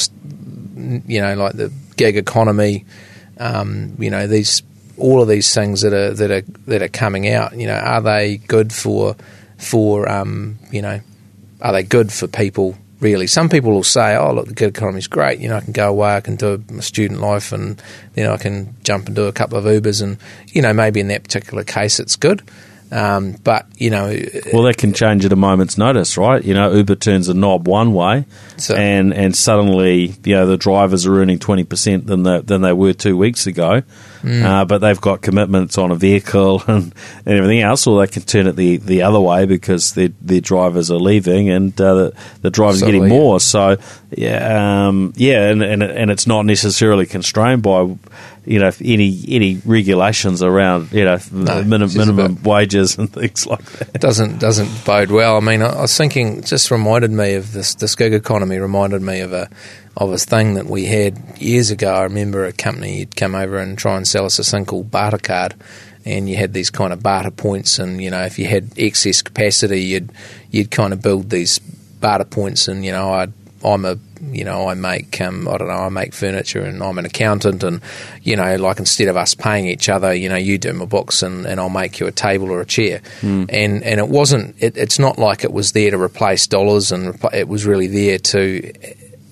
you 1.06 1.20
know 1.20 1.34
like 1.34 1.54
the 1.54 1.72
gig 1.96 2.16
economy, 2.16 2.86
um, 3.38 3.94
you 3.98 4.10
know 4.10 4.26
these 4.26 4.62
all 4.96 5.20
of 5.22 5.28
these 5.28 5.54
things 5.54 5.82
that 5.82 5.92
are 5.92 6.12
that 6.14 6.30
are 6.30 6.42
that 6.66 6.82
are 6.82 6.88
coming 6.88 7.28
out. 7.28 7.56
You 7.56 7.66
know, 7.66 7.76
are 7.76 8.00
they 8.00 8.38
good 8.38 8.72
for 8.72 9.16
for 9.58 10.10
um, 10.10 10.58
you 10.70 10.82
know 10.82 11.00
are 11.60 11.72
they 11.72 11.82
good 11.82 12.12
for 12.12 12.26
people 12.26 12.76
really. 13.00 13.26
Some 13.26 13.48
people 13.48 13.72
will 13.72 13.82
say, 13.82 14.16
"Oh, 14.16 14.32
look, 14.32 14.46
the 14.46 14.54
gig 14.54 14.76
economy 14.76 14.98
is 14.98 15.08
great. 15.08 15.40
You 15.40 15.48
know, 15.48 15.56
I 15.56 15.60
can 15.60 15.72
go 15.72 15.88
away, 15.88 16.14
I 16.14 16.20
can 16.20 16.36
do 16.36 16.62
my 16.70 16.80
student 16.80 17.20
life, 17.20 17.52
and 17.52 17.80
you 18.14 18.22
know, 18.22 18.34
I 18.34 18.36
can 18.36 18.74
jump 18.84 19.06
and 19.06 19.16
do 19.16 19.24
a 19.24 19.32
couple 19.32 19.58
of 19.58 19.64
Ubers, 19.64 20.02
and 20.02 20.18
you 20.48 20.62
know, 20.62 20.72
maybe 20.72 21.00
in 21.00 21.08
that 21.08 21.24
particular 21.24 21.64
case, 21.64 21.98
it's 21.98 22.16
good." 22.16 22.42
Um, 22.92 23.36
but 23.44 23.66
you 23.76 23.90
know, 23.90 24.12
well, 24.52 24.64
that 24.64 24.76
can 24.76 24.92
change 24.92 25.24
at 25.24 25.32
a 25.32 25.36
moment's 25.36 25.78
notice, 25.78 26.16
right? 26.18 26.42
You 26.44 26.54
know, 26.54 26.72
Uber 26.72 26.96
turns 26.96 27.28
a 27.28 27.34
knob 27.34 27.68
one 27.68 27.92
way, 27.94 28.24
So- 28.56 28.74
and 28.74 29.14
and 29.14 29.34
suddenly, 29.36 30.14
you 30.24 30.34
know, 30.34 30.46
the 30.46 30.56
drivers 30.56 31.06
are 31.06 31.20
earning 31.20 31.38
twenty 31.38 31.62
percent 31.64 32.06
than 32.06 32.24
the, 32.24 32.40
than 32.42 32.62
they 32.62 32.72
were 32.72 32.92
two 32.92 33.16
weeks 33.16 33.46
ago, 33.46 33.82
Mm. 34.22 34.42
uh, 34.44 34.64
but 34.66 34.78
they've 34.82 35.00
got 35.00 35.22
commitments 35.22 35.78
on 35.78 35.90
a 35.90 35.94
vehicle 35.94 36.62
and, 36.68 36.92
and 37.24 37.36
everything 37.38 37.60
else, 37.60 37.86
or 37.86 38.00
they 38.04 38.10
can 38.12 38.22
turn 38.22 38.46
it 38.46 38.54
the, 38.56 38.76
the 38.76 39.02
other 39.02 39.20
way 39.20 39.46
because 39.46 39.94
their 39.94 40.08
their 40.20 40.40
drivers 40.42 40.90
are 40.90 40.98
leaving 40.98 41.48
and 41.48 41.80
uh, 41.80 41.94
the, 41.94 42.14
the 42.42 42.50
drivers 42.50 42.82
are 42.82 42.86
getting 42.86 43.04
yeah. 43.04 43.08
more. 43.08 43.40
So 43.40 43.76
yeah, 44.10 44.88
um, 44.88 45.12
yeah, 45.16 45.48
and, 45.48 45.62
and 45.62 45.82
and 45.82 46.10
it's 46.10 46.26
not 46.26 46.44
necessarily 46.44 47.06
constrained 47.06 47.62
by. 47.62 47.96
You 48.46 48.58
know, 48.58 48.70
any 48.82 49.22
any 49.28 49.60
regulations 49.66 50.42
around 50.42 50.92
you 50.92 51.04
know 51.04 51.18
No, 51.30 51.62
minim, 51.62 51.90
minimum 51.94 52.32
about- 52.36 52.42
wages 52.44 52.96
and 52.98 53.12
things 53.12 53.46
like 53.46 53.62
that. 53.64 54.00
doesn't 54.00 54.38
doesn't 54.38 54.84
bode 54.84 55.10
well. 55.10 55.36
I 55.36 55.40
mean, 55.40 55.60
I, 55.62 55.68
I 55.68 55.80
was 55.82 55.96
thinking, 55.96 56.42
just 56.42 56.70
reminded 56.70 57.10
me 57.10 57.34
of 57.34 57.52
this. 57.52 57.74
This 57.74 57.94
gig 57.94 58.14
economy 58.14 58.58
reminded 58.58 59.02
me 59.02 59.20
of 59.20 59.32
a 59.32 59.48
of 59.96 60.12
a 60.12 60.18
thing 60.18 60.54
that 60.54 60.66
we 60.66 60.86
had 60.86 61.18
years 61.38 61.70
ago. 61.70 61.92
I 61.92 62.04
remember 62.04 62.44
a 62.46 62.52
company 62.52 63.00
would 63.00 63.16
come 63.16 63.34
over 63.34 63.58
and 63.58 63.76
try 63.76 63.96
and 63.96 64.08
sell 64.08 64.24
us 64.24 64.38
a 64.38 64.44
thing 64.44 64.64
called 64.64 64.90
Bartercard, 64.90 65.52
and 66.06 66.28
you 66.30 66.36
had 66.36 66.52
these 66.54 66.70
kind 66.70 66.92
of 66.92 67.02
barter 67.02 67.30
points, 67.30 67.78
and 67.78 68.00
you 68.02 68.10
know, 68.10 68.22
if 68.22 68.38
you 68.38 68.46
had 68.46 68.70
excess 68.78 69.20
capacity, 69.20 69.82
you'd 69.82 70.10
you'd 70.50 70.70
kind 70.70 70.92
of 70.94 71.02
build 71.02 71.28
these 71.28 71.58
barter 71.58 72.24
points, 72.24 72.68
and 72.68 72.84
you 72.86 72.92
know, 72.92 73.12
I 73.12 73.26
I'm 73.64 73.84
a 73.84 73.98
you 74.22 74.44
know 74.44 74.68
I 74.68 74.74
make 74.74 75.20
um, 75.20 75.48
I 75.48 75.58
don't 75.58 75.68
know 75.68 75.74
I 75.74 75.88
make 75.88 76.12
furniture 76.14 76.60
and 76.62 76.82
I'm 76.82 76.98
an 76.98 77.06
accountant 77.06 77.62
and 77.62 77.80
you 78.22 78.36
know 78.36 78.56
like 78.56 78.78
instead 78.78 79.08
of 79.08 79.16
us 79.16 79.34
paying 79.34 79.66
each 79.66 79.88
other 79.88 80.12
you 80.14 80.28
know 80.28 80.36
you 80.36 80.58
do 80.58 80.72
my 80.72 80.84
books 80.84 81.22
and, 81.22 81.46
and 81.46 81.58
I'll 81.60 81.68
make 81.68 82.00
you 82.00 82.06
a 82.06 82.12
table 82.12 82.50
or 82.50 82.60
a 82.60 82.66
chair. 82.66 83.00
And 83.20 83.82
and 83.82 84.00
it 84.00 84.08
wasn't 84.08 84.56
it, 84.58 84.76
it's 84.76 84.98
not 84.98 85.18
like 85.18 85.44
it 85.44 85.52
was 85.52 85.72
there 85.72 85.90
to 85.90 85.98
replace 86.00 86.46
dollars 86.46 86.92
and 86.92 87.14
repl- 87.14 87.34
it 87.34 87.48
was 87.48 87.66
really 87.66 87.86
there 87.86 88.18
to 88.18 88.72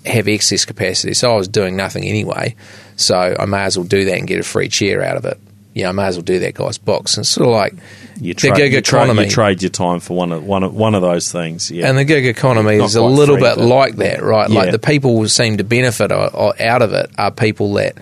have 0.07 0.29
excess 0.29 0.64
capacity. 0.64 1.14
So 1.14 1.33
I 1.33 1.37
was 1.37 1.49
doing 1.49 1.76
nothing 1.76 2.05
anyway. 2.05 2.55
So 2.97 3.37
I 3.39 3.45
may 3.45 3.62
as 3.64 3.76
well 3.79 3.87
do 3.87 4.05
that 4.07 4.18
and 4.18 4.26
get 4.26 4.41
a 4.41 4.43
free 4.43 4.68
chair 4.68 5.03
out 5.03 5.16
of 5.16 5.24
it 5.24 5.39
you 5.79 5.85
know 5.85 5.91
I 5.91 5.93
may 5.93 6.05
as 6.07 6.16
well 6.16 6.22
do 6.24 6.39
that 6.41 6.55
guy's 6.55 6.76
box 6.76 7.16
and 7.16 7.22
it's 7.22 7.31
sort 7.31 7.47
of 7.49 7.53
like 7.55 7.72
You 8.20 8.35
the 8.35 8.41
trade, 8.41 8.57
gig 8.57 8.72
you, 8.72 8.79
economy 8.79 9.24
you 9.24 9.31
trade 9.31 9.62
your 9.62 9.70
time 9.70 10.01
for 10.01 10.16
one 10.16 10.33
of 10.33 10.45
one 10.45 10.64
of, 10.64 10.74
one 10.74 10.95
of 10.95 11.03
those 11.03 11.31
things. 11.33 11.70
Yeah, 11.70 11.89
and 11.89 11.97
the 11.97 12.05
gig 12.05 12.26
economy 12.26 12.74
is 12.76 12.97
a 12.97 13.03
little 13.03 13.37
free, 13.37 13.45
bit 13.45 13.57
but- 13.57 13.64
like 13.64 13.97
that, 13.97 14.22
right? 14.22 14.51
Yeah. 14.51 14.59
Like 14.59 14.72
the 14.72 14.79
people 14.79 15.16
who 15.18 15.29
seem 15.29 15.57
to 15.59 15.64
benefit 15.64 16.11
out 16.12 16.83
of 16.83 16.93
it 16.93 17.11
are 17.16 17.31
people 17.31 17.74
that 17.74 17.97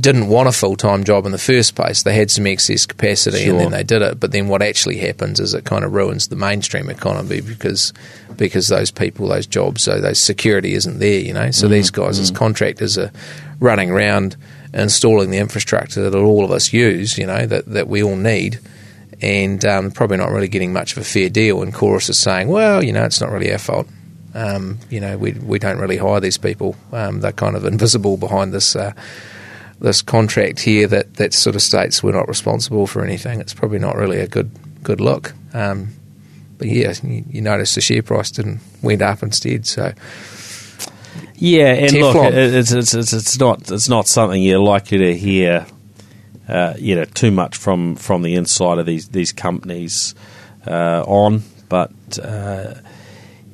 didn't 0.00 0.28
want 0.28 0.48
a 0.48 0.52
full 0.52 0.76
time 0.76 1.02
job 1.02 1.26
in 1.26 1.32
the 1.32 1.38
first 1.38 1.74
place. 1.74 2.04
They 2.04 2.14
had 2.14 2.30
some 2.30 2.46
excess 2.46 2.86
capacity 2.86 3.38
Sure. 3.44 3.50
and 3.50 3.60
then 3.60 3.70
they 3.72 3.82
did 3.82 4.00
it. 4.00 4.20
But 4.20 4.30
then 4.30 4.46
what 4.46 4.62
actually 4.62 4.96
happens 4.96 5.40
is 5.40 5.54
it 5.54 5.64
kind 5.64 5.84
of 5.84 5.92
ruins 5.92 6.28
the 6.28 6.36
mainstream 6.36 6.88
economy 6.88 7.40
because 7.40 7.92
because 8.36 8.68
those 8.68 8.92
people, 8.92 9.26
those 9.26 9.46
jobs, 9.46 9.82
so 9.82 10.00
those 10.00 10.20
security 10.20 10.74
isn't 10.74 11.00
there, 11.00 11.18
you 11.20 11.32
know. 11.34 11.50
So 11.50 11.66
Mm, 11.66 11.70
these 11.70 11.90
guys 11.90 12.20
as 12.20 12.30
contractors 12.30 12.96
are 12.96 13.10
running 13.58 13.90
around 13.90 14.36
installing 14.74 15.30
the 15.30 15.38
infrastructure 15.38 16.08
that 16.08 16.16
all 16.16 16.44
of 16.44 16.50
us 16.50 16.72
use, 16.72 17.18
you 17.18 17.26
know, 17.26 17.46
that, 17.46 17.66
that 17.66 17.88
we 17.88 18.02
all 18.02 18.16
need 18.16 18.58
and 19.20 19.64
um, 19.64 19.90
probably 19.90 20.16
not 20.16 20.30
really 20.30 20.48
getting 20.48 20.72
much 20.72 20.92
of 20.92 20.98
a 20.98 21.04
fair 21.04 21.28
deal. 21.28 21.62
And 21.62 21.74
Chorus 21.74 22.08
is 22.08 22.18
saying, 22.18 22.48
well, 22.48 22.82
you 22.84 22.92
know, 22.92 23.04
it's 23.04 23.20
not 23.20 23.30
really 23.30 23.52
our 23.52 23.58
fault. 23.58 23.88
Um, 24.34 24.78
you 24.90 25.00
know, 25.00 25.16
we 25.16 25.32
we 25.32 25.58
don't 25.58 25.78
really 25.78 25.96
hire 25.96 26.20
these 26.20 26.38
people. 26.38 26.76
Um, 26.92 27.20
they're 27.20 27.32
kind 27.32 27.56
of 27.56 27.64
invisible 27.64 28.16
behind 28.16 28.52
this 28.52 28.76
uh, 28.76 28.92
this 29.80 30.02
contract 30.02 30.60
here 30.60 30.86
that, 30.88 31.14
that 31.14 31.32
sort 31.32 31.56
of 31.56 31.62
states 31.62 32.02
we're 32.02 32.12
not 32.12 32.28
responsible 32.28 32.86
for 32.86 33.04
anything. 33.04 33.40
It's 33.40 33.54
probably 33.54 33.78
not 33.78 33.96
really 33.96 34.20
a 34.20 34.28
good 34.28 34.50
good 34.82 35.00
look. 35.00 35.34
Um, 35.54 35.94
but 36.58 36.68
yeah, 36.68 36.92
you, 37.02 37.24
you 37.30 37.40
notice 37.40 37.74
the 37.74 37.80
share 37.80 38.02
price 38.02 38.30
didn't 38.30 38.60
went 38.82 39.02
up 39.02 39.22
instead. 39.22 39.66
So 39.66 39.92
yeah, 41.38 41.72
and 41.74 41.92
look, 41.92 42.16
Teflon. 42.16 42.32
it- 42.32 42.54
it's, 42.54 42.72
it's 42.72 42.94
it's 42.94 43.12
it's 43.12 43.38
not 43.38 43.70
it's 43.70 43.88
not 43.88 44.06
something 44.08 44.42
you're 44.42 44.58
likely 44.58 44.98
to 44.98 45.16
hear, 45.16 45.66
uh, 46.48 46.74
you 46.78 46.94
know, 46.94 47.04
too 47.04 47.30
much 47.30 47.56
from 47.56 47.96
from 47.96 48.22
the 48.22 48.34
inside 48.34 48.78
of 48.78 48.86
these 48.86 49.08
these 49.08 49.32
companies 49.32 50.14
uh, 50.66 51.02
on, 51.06 51.42
but. 51.68 51.90
Uh, 52.22 52.74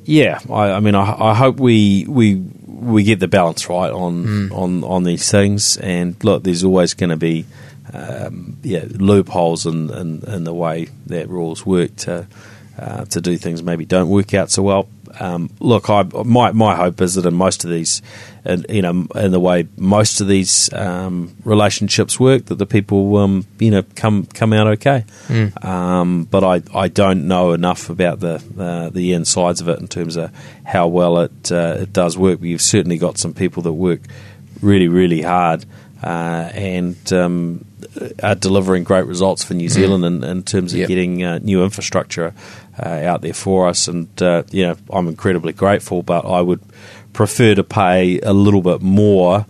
yeah, 0.07 0.39
I, 0.51 0.73
I 0.73 0.79
mean, 0.81 0.93
I, 0.93 1.31
I 1.31 1.33
hope 1.33 1.59
we 1.59 2.05
we 2.07 2.35
we 2.35 3.01
get 3.03 3.19
the 3.19 3.27
balance 3.27 3.67
right 3.67 3.91
on 3.91 4.51
on 4.51 4.83
on 4.83 5.03
these 5.03 5.31
things. 5.31 5.77
And 5.77 6.15
look, 6.23 6.43
there's 6.43 6.63
always 6.63 6.93
going 6.93 7.09
to 7.09 7.17
be 7.17 7.47
um, 7.91 8.57
yeah 8.61 8.85
loopholes 8.87 9.65
in, 9.65 9.89
in 9.89 10.21
in 10.27 10.43
the 10.43 10.53
way 10.53 10.89
that 11.07 11.27
rules 11.27 11.65
work 11.65 11.95
to 12.05 12.27
uh, 12.77 13.05
to 13.05 13.19
do 13.19 13.35
things 13.35 13.63
maybe 13.63 13.83
don't 13.83 14.09
work 14.09 14.35
out 14.35 14.51
so 14.51 14.61
well. 14.61 14.87
Um, 15.19 15.49
look, 15.59 15.89
I 15.89 16.03
my 16.23 16.51
my 16.51 16.75
hope 16.75 17.01
is 17.01 17.15
that 17.15 17.25
in 17.25 17.33
most 17.33 17.63
of 17.63 17.69
these, 17.69 18.01
and 18.43 18.65
you 18.69 18.81
know, 18.81 19.07
in 19.15 19.31
the 19.31 19.39
way 19.39 19.67
most 19.77 20.21
of 20.21 20.27
these 20.27 20.71
um, 20.73 21.35
relationships 21.43 22.19
work, 22.19 22.45
that 22.45 22.55
the 22.55 22.65
people 22.65 23.17
um, 23.17 23.45
you 23.59 23.71
know 23.71 23.83
come 23.95 24.25
come 24.27 24.53
out 24.53 24.67
okay. 24.67 25.05
Um, 25.61 26.25
but 26.25 26.43
I, 26.43 26.61
I 26.77 26.87
don't 26.87 27.27
know 27.27 27.53
enough 27.53 27.89
about 27.89 28.19
the 28.19 28.35
uh, 28.59 28.89
the 28.89 29.13
insides 29.13 29.61
of 29.61 29.67
it 29.69 29.79
in 29.79 29.87
terms 29.87 30.15
of 30.15 30.31
how 30.63 30.87
well 30.87 31.19
it 31.19 31.51
uh, 31.51 31.77
it 31.79 31.93
does 31.93 32.17
work. 32.17 32.41
We've 32.41 32.61
certainly 32.61 32.97
got 32.97 33.17
some 33.17 33.33
people 33.33 33.63
that 33.63 33.73
work 33.73 34.01
really 34.61 34.87
really 34.87 35.21
hard 35.21 35.65
uh, 36.03 36.49
and 36.53 37.13
um, 37.13 37.65
are 38.23 38.35
delivering 38.35 38.83
great 38.83 39.05
results 39.05 39.43
for 39.43 39.53
New 39.53 39.69
Zealand 39.69 40.03
in, 40.05 40.23
in 40.23 40.43
terms 40.43 40.73
of 40.73 40.79
Yep. 40.79 40.87
getting 40.87 41.23
uh, 41.23 41.39
new 41.39 41.63
infrastructure 41.63 42.33
out 42.79 43.21
there 43.21 43.33
for 43.33 43.67
us. 43.67 43.87
And 43.87 44.09
uh, 44.21 44.43
you 44.51 44.67
know, 44.67 44.75
I'm 44.89 45.07
incredibly 45.07 45.53
grateful, 45.53 46.03
but 46.03 46.25
I 46.25 46.41
would 46.41 46.61
prefer 47.13 47.55
to 47.55 47.63
pay 47.63 48.19
a 48.19 48.33
little 48.33 48.61
bit 48.61 48.81
more 48.81 49.45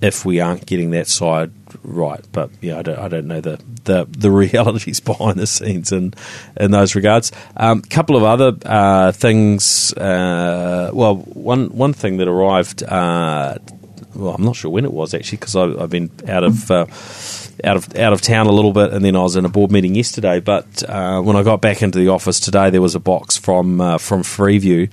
if 0.00 0.24
we 0.24 0.40
aren't 0.40 0.66
getting 0.66 0.90
that 0.90 1.06
side 1.06 1.52
right. 1.84 2.24
But 2.32 2.50
yeah, 2.60 2.78
I 2.78 2.82
don't, 2.82 2.98
I 2.98 3.08
don't 3.08 3.26
know 3.26 3.40
the, 3.40 3.60
the 3.84 4.06
the 4.10 4.30
realities 4.44 5.00
behind 5.00 5.38
the 5.38 5.46
scenes 5.46 5.92
in 5.92 6.14
in 6.58 6.72
those 6.72 6.94
regards. 6.94 7.32
A 7.56 7.66
um, 7.66 7.82
couple 7.82 8.16
of 8.16 8.24
other 8.24 8.56
uh, 8.66 9.12
things. 9.12 9.92
Uh, 9.94 10.90
well, 10.92 11.16
one 11.16 11.68
one 11.68 11.92
thing 11.92 12.18
that 12.18 12.28
arrived. 12.28 12.82
Uh, 12.82 13.58
well, 14.14 14.34
I'm 14.34 14.44
not 14.44 14.56
sure 14.56 14.70
when 14.70 14.84
it 14.84 14.92
was 14.92 15.14
actually 15.14 15.38
because 15.38 15.56
I've 15.56 15.90
been 15.90 16.10
out 16.28 16.44
of. 16.44 16.70
Uh, 16.70 16.86
out 17.64 17.76
of 17.76 17.96
out 17.96 18.12
of 18.12 18.20
town 18.20 18.46
a 18.46 18.50
little 18.52 18.72
bit, 18.72 18.92
and 18.92 19.04
then 19.04 19.14
I 19.14 19.22
was 19.22 19.36
in 19.36 19.44
a 19.44 19.48
board 19.48 19.70
meeting 19.70 19.94
yesterday. 19.94 20.40
But 20.40 20.82
uh, 20.88 21.20
when 21.20 21.36
I 21.36 21.42
got 21.42 21.60
back 21.60 21.82
into 21.82 21.98
the 21.98 22.08
office 22.08 22.40
today, 22.40 22.70
there 22.70 22.80
was 22.80 22.94
a 22.94 23.00
box 23.00 23.36
from 23.36 23.80
uh, 23.80 23.98
from 23.98 24.22
Freeview, 24.22 24.90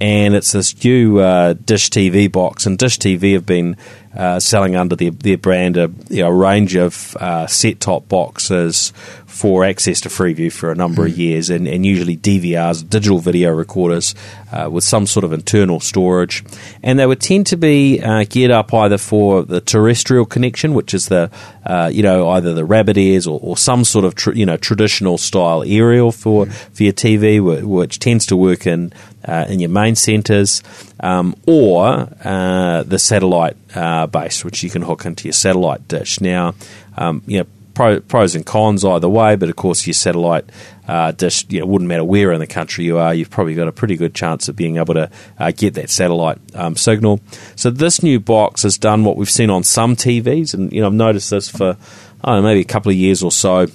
and 0.00 0.34
it's 0.34 0.52
this 0.52 0.84
new 0.84 1.18
uh, 1.18 1.54
Dish 1.54 1.90
TV 1.90 2.30
box. 2.30 2.66
And 2.66 2.78
Dish 2.78 2.98
TV 2.98 3.34
have 3.34 3.46
been 3.46 3.76
uh, 4.16 4.40
selling 4.40 4.76
under 4.76 4.96
their, 4.96 5.10
their 5.10 5.38
brand 5.38 5.76
a 5.76 5.90
you 6.08 6.22
know, 6.22 6.30
range 6.30 6.76
of 6.76 7.16
uh, 7.16 7.46
set 7.46 7.80
top 7.80 8.08
boxes 8.08 8.92
for 9.38 9.64
access 9.64 10.00
to 10.00 10.08
Freeview 10.08 10.52
for 10.52 10.72
a 10.72 10.74
number 10.74 11.06
of 11.06 11.16
years, 11.16 11.48
and, 11.48 11.68
and 11.68 11.86
usually 11.86 12.16
DVRs, 12.16 12.88
digital 12.88 13.20
video 13.20 13.52
recorders, 13.52 14.16
uh, 14.50 14.68
with 14.68 14.82
some 14.82 15.06
sort 15.06 15.22
of 15.22 15.32
internal 15.32 15.78
storage. 15.78 16.42
And 16.82 16.98
they 16.98 17.06
would 17.06 17.20
tend 17.20 17.46
to 17.48 17.56
be 17.56 18.00
uh, 18.00 18.24
geared 18.28 18.50
up 18.50 18.74
either 18.74 18.98
for 18.98 19.44
the 19.44 19.60
terrestrial 19.60 20.26
connection, 20.26 20.74
which 20.74 20.92
is 20.92 21.06
the 21.06 21.30
uh, 21.64 21.88
you 21.92 22.02
know 22.02 22.28
either 22.30 22.52
the 22.52 22.64
rabbit 22.64 22.98
ears 22.98 23.28
or, 23.28 23.38
or 23.40 23.56
some 23.56 23.84
sort 23.84 24.04
of 24.04 24.16
tr- 24.16 24.32
you 24.32 24.44
know 24.44 24.56
traditional 24.56 25.18
style 25.18 25.62
aerial 25.64 26.10
for 26.10 26.46
for 26.46 26.82
your 26.82 26.92
TV, 26.92 27.38
wh- 27.38 27.64
which 27.64 28.00
tends 28.00 28.26
to 28.26 28.36
work 28.36 28.66
in 28.66 28.92
uh, 29.24 29.46
in 29.48 29.60
your 29.60 29.70
main 29.70 29.94
centres, 29.94 30.64
um, 30.98 31.36
or 31.46 32.08
uh, 32.24 32.82
the 32.82 32.98
satellite 32.98 33.56
uh, 33.76 34.08
base, 34.08 34.44
which 34.44 34.64
you 34.64 34.70
can 34.70 34.82
hook 34.82 35.06
into 35.06 35.28
your 35.28 35.32
satellite 35.32 35.86
dish. 35.86 36.20
Now, 36.20 36.54
um, 36.96 37.22
you 37.26 37.38
know. 37.38 37.46
Pro, 37.78 38.00
pros 38.00 38.34
and 38.34 38.44
cons 38.44 38.84
either 38.84 39.08
way, 39.08 39.36
but 39.36 39.48
of 39.48 39.54
course 39.54 39.86
your 39.86 39.94
satellite 39.94 40.50
uh, 40.88 41.12
dish, 41.12 41.46
you 41.48 41.60
know, 41.60 41.66
wouldn't 41.66 41.86
matter 41.86 42.02
where 42.02 42.32
in 42.32 42.40
the 42.40 42.46
country 42.48 42.84
you 42.84 42.98
are, 42.98 43.14
you've 43.14 43.30
probably 43.30 43.54
got 43.54 43.68
a 43.68 43.72
pretty 43.72 43.94
good 43.94 44.16
chance 44.16 44.48
of 44.48 44.56
being 44.56 44.78
able 44.78 44.94
to 44.94 45.08
uh, 45.38 45.52
get 45.52 45.74
that 45.74 45.88
satellite 45.88 46.38
um, 46.56 46.74
signal. 46.74 47.20
So 47.54 47.70
this 47.70 48.02
new 48.02 48.18
box 48.18 48.64
has 48.64 48.78
done 48.78 49.04
what 49.04 49.16
we've 49.16 49.30
seen 49.30 49.48
on 49.48 49.62
some 49.62 49.94
TVs, 49.94 50.54
and 50.54 50.72
you 50.72 50.80
know 50.80 50.88
I've 50.88 50.92
noticed 50.92 51.30
this 51.30 51.48
for 51.48 51.76
know 52.24 52.42
maybe 52.42 52.58
a 52.58 52.64
couple 52.64 52.90
of 52.90 52.96
years 52.96 53.22
or 53.22 53.30
so 53.30 53.68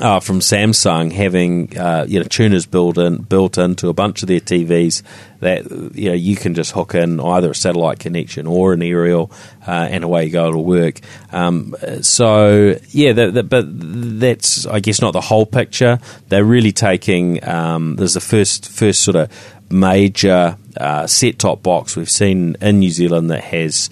uh, 0.00 0.20
from 0.20 0.40
Samsung 0.40 1.12
having 1.12 1.76
uh, 1.78 2.04
you 2.08 2.18
know 2.18 2.26
tuners 2.26 2.66
built 2.66 2.98
in 2.98 3.22
built 3.22 3.58
into 3.58 3.88
a 3.88 3.92
bunch 3.92 4.22
of 4.22 4.28
their 4.28 4.40
TVs 4.40 5.02
that 5.40 5.70
you 5.94 6.08
know 6.08 6.14
you 6.14 6.36
can 6.36 6.54
just 6.54 6.72
hook 6.72 6.94
in 6.94 7.20
either 7.20 7.50
a 7.50 7.54
satellite 7.54 8.00
connection 8.00 8.46
or 8.46 8.72
an 8.72 8.82
aerial, 8.82 9.30
uh, 9.66 9.70
and 9.70 10.02
away 10.02 10.24
you 10.24 10.30
go. 10.30 10.48
It'll 10.48 10.64
work. 10.64 11.00
Um, 11.32 11.76
so 12.00 12.76
yeah, 12.88 13.12
that, 13.12 13.34
that, 13.34 13.48
but 13.48 13.66
that's 14.20 14.66
I 14.66 14.80
guess 14.80 15.00
not 15.00 15.12
the 15.12 15.20
whole 15.20 15.46
picture. 15.46 16.00
They're 16.28 16.44
really 16.44 16.72
taking 16.72 17.46
um, 17.46 17.96
there's 17.96 18.14
the 18.14 18.20
first 18.20 18.68
first 18.68 19.02
sort 19.02 19.16
of 19.16 19.30
major 19.70 20.56
uh, 20.76 21.06
set 21.06 21.38
top 21.38 21.62
box 21.62 21.96
we've 21.96 22.10
seen 22.10 22.56
in 22.60 22.80
New 22.80 22.90
Zealand 22.90 23.30
that 23.30 23.44
has 23.44 23.90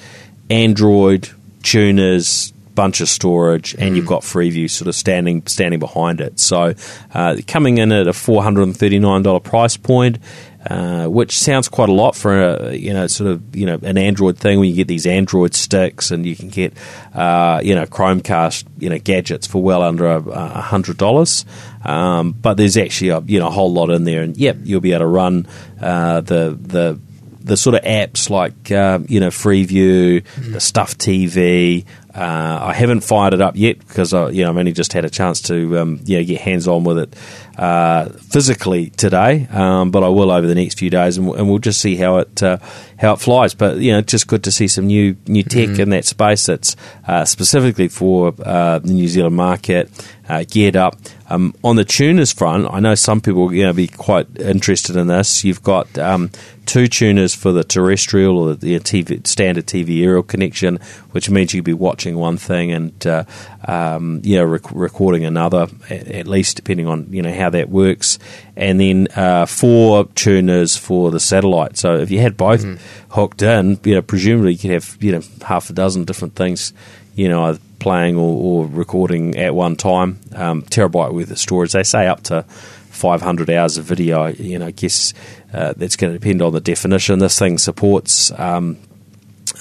Android 0.51 1.31
tuners, 1.63 2.53
bunch 2.75 3.01
of 3.01 3.09
storage, 3.09 3.75
and 3.75 3.97
you've 3.97 4.07
got 4.07 4.23
Freeview 4.23 4.71
sort 4.71 4.89
of 4.89 4.95
standing 4.95 5.47
standing 5.47 5.81
behind 5.81 6.21
it. 6.21 6.39
So 6.39 6.75
uh, 7.15 7.37
coming 7.47 7.79
in 7.79 7.93
at 7.93 8.07
a 8.07 8.13
four 8.13 8.43
hundred 8.43 8.63
and 8.65 8.77
thirty 8.77 8.99
nine 8.99 9.23
dollar 9.23 9.41
price 9.41 9.77
point. 9.77 10.19
Uh, 10.65 11.09
which 11.09 11.37
sounds 11.37 11.69
quite 11.69 11.89
a 11.89 11.93
lot 11.93 12.15
for 12.15 12.41
a 12.41 12.73
you 12.77 12.93
know 12.93 13.09
sort 13.09 13.29
of 13.29 13.57
you 13.57 13.67
know 13.67 13.81
an 13.83 13.99
Android 13.99 14.39
thing 14.39 14.61
when 14.61 14.69
you 14.69 14.77
get 14.77 14.87
these 14.87 15.09
Android 15.09 15.55
sticks 15.55 16.13
and 16.13 16.25
you 16.25 16.37
can 16.37 16.51
get 16.51 16.73
uh, 17.15 17.61
you 17.65 17.75
know 17.75 17.85
Chromecast 17.85 18.65
you 18.79 18.89
know 18.89 18.99
gadgets 19.01 19.45
for 19.49 19.61
well 19.61 19.83
under 19.83 20.07
a, 20.07 20.19
a 20.19 20.61
hundred 20.61 20.99
dollars. 20.99 21.45
Um, 21.85 22.31
but 22.31 22.59
there's 22.59 22.77
actually 22.77 23.09
a 23.09 23.21
you 23.23 23.41
know 23.41 23.49
a 23.49 23.51
whole 23.51 23.73
lot 23.73 23.91
in 23.91 24.05
there, 24.05 24.23
and 24.23 24.37
yep, 24.37 24.59
you'll 24.63 24.81
be 24.81 24.93
able 24.93 25.01
to 25.01 25.07
run 25.07 25.49
uh, 25.81 26.21
the 26.21 26.57
the 26.61 27.01
the 27.45 27.57
sort 27.57 27.75
of 27.75 27.83
apps 27.83 28.31
like 28.31 28.71
uh, 28.71 29.01
you 29.09 29.21
know 29.21 29.29
Freeview, 29.29 30.25
the 30.53 30.61
Stuff 30.61 30.97
TV. 30.99 31.85
Uh, 32.15 32.59
I 32.63 32.75
haven't 32.75 33.01
fired 33.01 33.33
it 33.33 33.41
up 33.41 33.57
yet 33.57 33.79
because 33.79 34.13
I, 34.13 34.29
you 34.29 34.45
know 34.45 34.51
I've 34.51 34.57
only 34.59 34.73
just 34.73 34.93
had 34.93 35.05
a 35.05 35.11
chance 35.11 35.41
to 35.43 35.79
um, 35.79 36.01
you 36.05 36.19
know, 36.19 36.25
get 36.25 36.43
hands 36.43 36.69
on 36.69 36.85
with 36.85 36.99
it 36.99 37.17
uh, 37.57 38.11
physically 38.11 38.91
today, 38.91 39.47
um, 39.51 39.91
but 39.91 40.03
I 40.03 40.09
will 40.09 40.31
over 40.31 40.47
the 40.47 40.55
next 40.55 40.79
few 40.79 40.91
days, 40.91 41.17
and, 41.17 41.27
we'll, 41.27 41.37
and 41.37 41.49
we'll 41.49 41.59
just 41.59 41.81
see 41.81 41.97
how 41.97 42.19
it 42.19 42.43
uh, 42.43 42.59
how 42.99 43.15
it 43.15 43.21
flies. 43.21 43.55
But 43.55 43.79
you 43.79 43.93
know, 43.93 44.03
just 44.03 44.27
good 44.27 44.45
to 44.45 44.53
see 44.53 44.69
some 44.69 44.87
new 44.87 45.17
new 45.27 45.43
tech 45.43 45.71
mm-hmm. 45.71 45.81
in 45.81 45.91
that 45.91 46.05
space 46.05 46.47
that's 46.47 46.77
uh, 47.07 47.25
specifically 47.25 47.89
for 47.89 48.35
uh, 48.45 48.79
the 48.79 48.93
New 48.93 49.09
Zealand 49.09 49.37
market 49.37 49.91
uh, 50.29 50.45
geared 50.49 50.77
up. 50.77 50.97
Um, 51.33 51.55
on 51.65 51.77
the 51.77 51.85
tuners 51.85 52.31
front, 52.31 52.69
I 52.71 52.81
know 52.81 52.95
some 52.95 53.23
people 53.23 53.55
you 53.55 53.63
know 53.63 53.73
be 53.73 53.87
quite 53.87 54.27
interested 54.39 54.97
in 54.97 55.07
this. 55.07 55.45
You've 55.45 55.63
got 55.63 55.97
um, 55.97 56.31
two 56.67 56.89
tuners 56.89 57.35
for 57.35 57.53
the 57.53 57.65
terrestrial 57.65 58.37
or 58.37 58.55
the 58.55 58.79
TV, 58.81 59.27
standard 59.27 59.67
TV 59.67 60.03
aerial 60.03 60.23
connection, 60.23 60.79
which 61.13 61.31
means 61.31 61.55
you'd 61.55 61.65
be 61.65 61.73
watching 61.73 62.17
one 62.19 62.37
thing 62.37 62.71
and 62.71 63.07
uh, 63.07 63.25
um, 63.67 64.21
you 64.23 64.37
know 64.37 64.45
rec- 64.45 64.73
recording 64.73 65.25
another, 65.25 65.69
at, 65.89 66.07
at, 66.09 66.27
least 66.27 66.57
depending 66.57 66.87
on 66.87 67.11
you 67.11 67.23
know 67.23 67.33
how 67.33 67.49
that 67.49 67.71
works. 67.71 68.19
And 68.55 68.79
then 68.79 69.09
uh, 69.17 69.47
four 69.47 70.05
tuners 70.09 70.77
for 70.77 71.11
the 71.11 71.21
satellite. 71.21 71.79
So 71.79 71.97
if 71.97 72.11
you 72.11 72.21
had 72.21 72.37
both 72.37 72.63
mm. 72.63 72.79
hooked 73.09 73.41
in, 73.41 73.81
you 73.85 73.95
know 73.95 74.03
presumably 74.03 74.53
you 74.53 74.59
could 74.59 74.73
have 74.73 74.99
you 75.01 75.13
know 75.13 75.23
half 75.47 75.71
a 75.71 75.73
dozen 75.73 76.05
different 76.05 76.35
things, 76.35 76.75
you 77.15 77.31
know 77.31 77.57
playing 77.83 78.17
or, 78.17 78.63
or 78.63 78.67
recording 78.67 79.37
at 79.37 79.55
one 79.55 79.77
time. 79.77 80.21
Um, 80.35 80.63
terabyte 80.63 81.13
worth 81.13 81.31
of 81.31 81.39
storage. 81.39 81.73
They 81.73 81.83
say 81.83 82.07
up 82.07 82.23
to 82.25 82.43
500 82.43 83.51
hours 83.51 83.77
of 83.77 83.85
video. 83.85 84.27
You 84.29 84.59
know, 84.61 84.67
I 84.67 84.71
guess 84.71 85.13
uh, 85.53 85.75
that's 85.77 85.97
going 85.97 86.13
to 86.13 86.19
depend 86.19 86.41
on 86.41 86.53
the 86.53 86.61
definition. 86.61 87.19
This 87.19 87.39
thing 87.39 87.59
supports 87.59 88.31
um, 88.39 88.79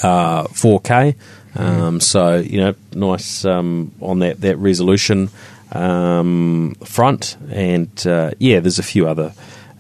uh, 0.04 0.44
4K, 0.44 1.16
um, 1.56 1.98
mm. 1.98 2.02
so 2.02 2.38
you 2.38 2.60
know, 2.60 2.76
nice 2.94 3.44
um, 3.44 3.92
on 4.00 4.20
that 4.20 4.42
that 4.42 4.58
resolution 4.58 5.30
um, 5.72 6.76
front. 6.86 7.38
And 7.50 8.08
uh, 8.08 8.32
yeah, 8.38 8.60
there's 8.60 8.80
a 8.80 8.84
few 8.84 9.08
other. 9.08 9.34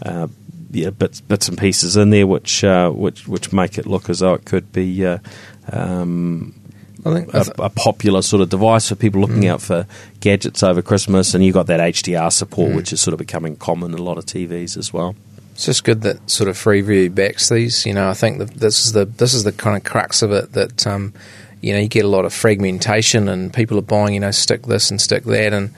Uh, 0.03 0.27
yeah, 0.73 0.89
bits 0.89 1.19
bits 1.19 1.49
and 1.49 1.57
pieces 1.57 1.97
in 1.97 2.11
there 2.11 2.25
which 2.25 2.63
uh, 2.63 2.89
which 2.89 3.27
which 3.27 3.51
make 3.51 3.77
it 3.77 3.85
look 3.85 4.09
as 4.09 4.19
though 4.19 4.33
it 4.35 4.45
could 4.45 4.71
be 4.71 5.05
uh, 5.05 5.17
um, 5.69 6.55
I 7.05 7.13
think 7.13 7.33
a, 7.33 7.45
a, 7.63 7.69
popular 7.69 8.21
sort 8.21 8.41
of 8.41 8.49
device 8.49 8.89
for 8.89 8.95
people 8.95 9.21
looking 9.21 9.41
mm. 9.41 9.49
out 9.49 9.61
for 9.61 9.87
gadgets 10.19 10.61
over 10.61 10.81
Christmas, 10.81 11.33
and 11.33 11.43
you've 11.43 11.55
got 11.55 11.67
that 11.67 11.79
HDR 11.79 12.31
support, 12.31 12.71
mm. 12.71 12.75
which 12.75 12.93
is 12.93 13.01
sort 13.01 13.13
of 13.13 13.17
becoming 13.17 13.55
common 13.55 13.93
in 13.93 13.99
a 13.99 14.03
lot 14.03 14.17
of 14.17 14.25
TVs 14.25 14.77
as 14.77 14.93
well. 14.93 15.15
It's 15.53 15.65
just 15.65 15.83
good 15.83 16.01
that 16.01 16.29
sort 16.29 16.47
of 16.47 16.55
Freeview 16.55 17.13
backs 17.13 17.49
these. 17.49 17.85
You 17.85 17.93
know, 17.93 18.09
I 18.09 18.13
think 18.13 18.37
that 18.37 18.51
this 18.51 18.85
is 18.85 18.93
the 18.93 19.05
this 19.05 19.33
is 19.33 19.43
the 19.43 19.51
kind 19.51 19.75
of 19.75 19.83
crux 19.83 20.21
of 20.21 20.31
it 20.31 20.53
that 20.53 20.85
um, 20.85 21.13
you 21.61 21.73
know 21.73 21.79
you 21.79 21.87
get 21.87 22.05
a 22.05 22.09
lot 22.09 22.25
of 22.25 22.33
fragmentation, 22.33 23.27
and 23.27 23.53
people 23.53 23.77
are 23.79 23.83
buying 23.83 24.13
you 24.13 24.19
know 24.19 24.31
stick 24.31 24.63
this 24.63 24.91
and 24.91 25.01
stick 25.01 25.23
that, 25.23 25.53
and 25.53 25.73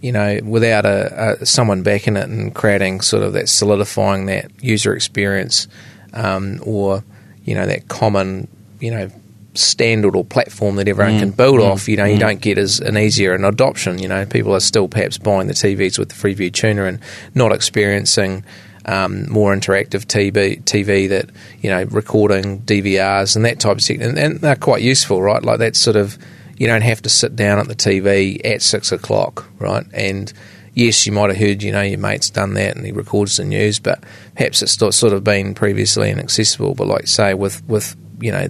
you 0.00 0.12
know 0.12 0.38
without 0.44 0.86
a, 0.86 1.38
a 1.40 1.46
someone 1.46 1.82
backing 1.82 2.16
it 2.16 2.28
and 2.28 2.54
creating 2.54 3.00
sort 3.00 3.22
of 3.22 3.32
that 3.32 3.48
solidifying 3.48 4.26
that 4.26 4.50
user 4.62 4.94
experience, 4.94 5.66
um, 6.14 6.60
or 6.64 7.02
you 7.44 7.54
know 7.54 7.66
that 7.66 7.88
common 7.88 8.46
you 8.80 8.90
know 8.90 9.10
standard 9.54 10.14
or 10.14 10.24
platform 10.24 10.76
that 10.76 10.88
everyone 10.88 11.14
mm, 11.14 11.20
can 11.20 11.30
build 11.30 11.58
mm, 11.58 11.70
off, 11.70 11.88
you 11.88 11.96
know, 11.96 12.04
mm. 12.04 12.12
you 12.12 12.18
don't 12.18 12.40
get 12.40 12.58
as 12.58 12.80
an 12.80 12.96
easier 12.96 13.34
an 13.34 13.44
adoption. 13.44 13.98
You 13.98 14.08
know, 14.08 14.24
people 14.26 14.54
are 14.54 14.60
still 14.60 14.88
perhaps 14.88 15.18
buying 15.18 15.48
the 15.48 15.54
TVs 15.54 15.98
with 15.98 16.10
the 16.10 16.14
Freeview 16.14 16.52
tuner 16.52 16.86
and 16.86 17.00
not 17.34 17.52
experiencing 17.52 18.44
um, 18.84 19.30
more 19.30 19.54
interactive 19.54 20.06
TV, 20.06 20.62
TV 20.64 21.08
that 21.10 21.30
you 21.60 21.70
know, 21.70 21.84
recording 21.84 22.60
DVRs 22.60 23.36
and 23.36 23.44
that 23.44 23.60
type 23.60 23.78
of 23.78 23.84
thing, 23.84 24.02
and, 24.02 24.18
and, 24.18 24.40
they're 24.40 24.56
quite 24.56 24.82
useful, 24.82 25.20
right? 25.20 25.42
Like 25.42 25.58
that 25.58 25.76
sort 25.76 25.96
of, 25.96 26.16
you 26.56 26.66
don't 26.66 26.82
have 26.82 27.02
to 27.02 27.08
sit 27.08 27.36
down 27.36 27.58
at 27.58 27.68
the 27.68 27.74
TV 27.74 28.40
at 28.44 28.62
six 28.62 28.90
o'clock, 28.90 29.46
right? 29.58 29.84
And 29.92 30.32
yes, 30.78 31.06
you 31.06 31.12
might 31.12 31.28
have 31.28 31.38
heard, 31.38 31.62
you 31.62 31.72
know, 31.72 31.82
your 31.82 31.98
mate's 31.98 32.30
done 32.30 32.54
that 32.54 32.76
and 32.76 32.86
he 32.86 32.92
records 32.92 33.36
the 33.36 33.44
news, 33.44 33.78
but 33.78 34.02
perhaps 34.36 34.62
it's 34.62 34.72
sort 34.72 35.12
of 35.12 35.24
been 35.24 35.54
previously 35.54 36.10
inaccessible. 36.10 36.74
But 36.74 36.86
like 36.86 37.08
say 37.08 37.34
with 37.34 37.62
with 37.68 37.96
you 38.20 38.32
know 38.32 38.48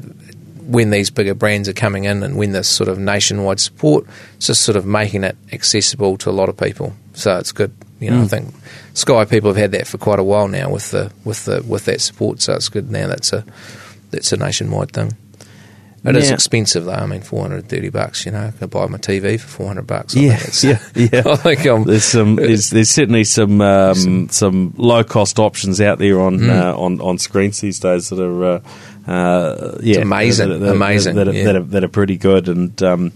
when 0.68 0.90
these 0.90 1.08
bigger 1.08 1.34
brands 1.34 1.68
are 1.68 1.72
coming 1.72 2.04
in 2.04 2.22
and 2.22 2.36
when 2.36 2.52
this 2.52 2.68
sort 2.68 2.88
of 2.88 2.98
nationwide 2.98 3.58
support, 3.58 4.04
it's 4.36 4.48
just 4.48 4.62
sort 4.62 4.76
of 4.76 4.84
making 4.84 5.24
it 5.24 5.36
accessible 5.50 6.18
to 6.18 6.28
a 6.28 6.32
lot 6.32 6.50
of 6.50 6.56
people. 6.58 6.92
So 7.14 7.38
it's 7.38 7.52
good. 7.52 7.72
You 8.00 8.10
know, 8.10 8.18
mm. 8.18 8.24
I 8.24 8.28
think 8.28 8.54
Sky 8.92 9.24
people 9.24 9.50
have 9.50 9.56
had 9.56 9.72
that 9.72 9.86
for 9.86 9.98
quite 9.98 10.18
a 10.18 10.22
while 10.22 10.46
now 10.46 10.70
with 10.70 10.90
the 10.90 11.10
with 11.24 11.46
the 11.46 11.64
with 11.66 11.86
that 11.86 12.00
support. 12.00 12.42
So 12.42 12.54
it's 12.54 12.68
good 12.68 12.90
now. 12.90 13.08
That's 13.08 13.32
a 13.32 13.44
that's 14.10 14.30
a 14.32 14.36
nationwide 14.36 14.92
thing. 14.92 15.16
It 16.04 16.14
yeah. 16.14 16.20
is 16.20 16.30
expensive 16.30 16.84
though. 16.84 16.92
I 16.92 17.06
mean, 17.06 17.22
four 17.22 17.42
hundred 17.42 17.60
and 17.60 17.68
thirty 17.68 17.88
bucks. 17.88 18.24
You 18.24 18.32
know, 18.32 18.46
I 18.46 18.50
can 18.52 18.68
buy 18.68 18.86
my 18.86 18.98
TV 18.98 19.40
for 19.40 19.48
four 19.48 19.66
hundred 19.66 19.86
bucks. 19.86 20.14
Yeah, 20.14 20.38
yeah, 20.62 20.78
yeah. 20.94 21.22
I 21.26 21.36
think 21.36 21.66
um, 21.66 21.84
there's 21.84 22.04
some. 22.04 22.36
There's, 22.36 22.70
there's 22.70 22.90
certainly 22.90 23.24
some 23.24 23.60
um, 23.60 24.28
some 24.28 24.74
low 24.76 25.02
cost 25.02 25.38
options 25.38 25.80
out 25.80 25.98
there 25.98 26.20
on 26.20 26.38
mm. 26.38 26.50
uh, 26.50 26.78
on 26.78 27.00
on 27.00 27.18
screens 27.18 27.60
these 27.60 27.80
days 27.80 28.10
that 28.10 28.20
are. 28.20 28.44
Uh, 28.44 28.60
uh, 29.08 29.78
yeah, 29.80 29.96
it's 29.96 30.02
amazing, 30.02 30.50
that, 30.50 30.58
that, 30.58 30.74
amazing, 30.74 31.16
that, 31.16 31.32
yeah. 31.32 31.44
that, 31.44 31.56
are, 31.56 31.62
that, 31.62 31.84
are, 31.84 31.88
pretty 31.88 32.18
good. 32.18 32.46
And 32.46 32.82
um, 32.82 33.12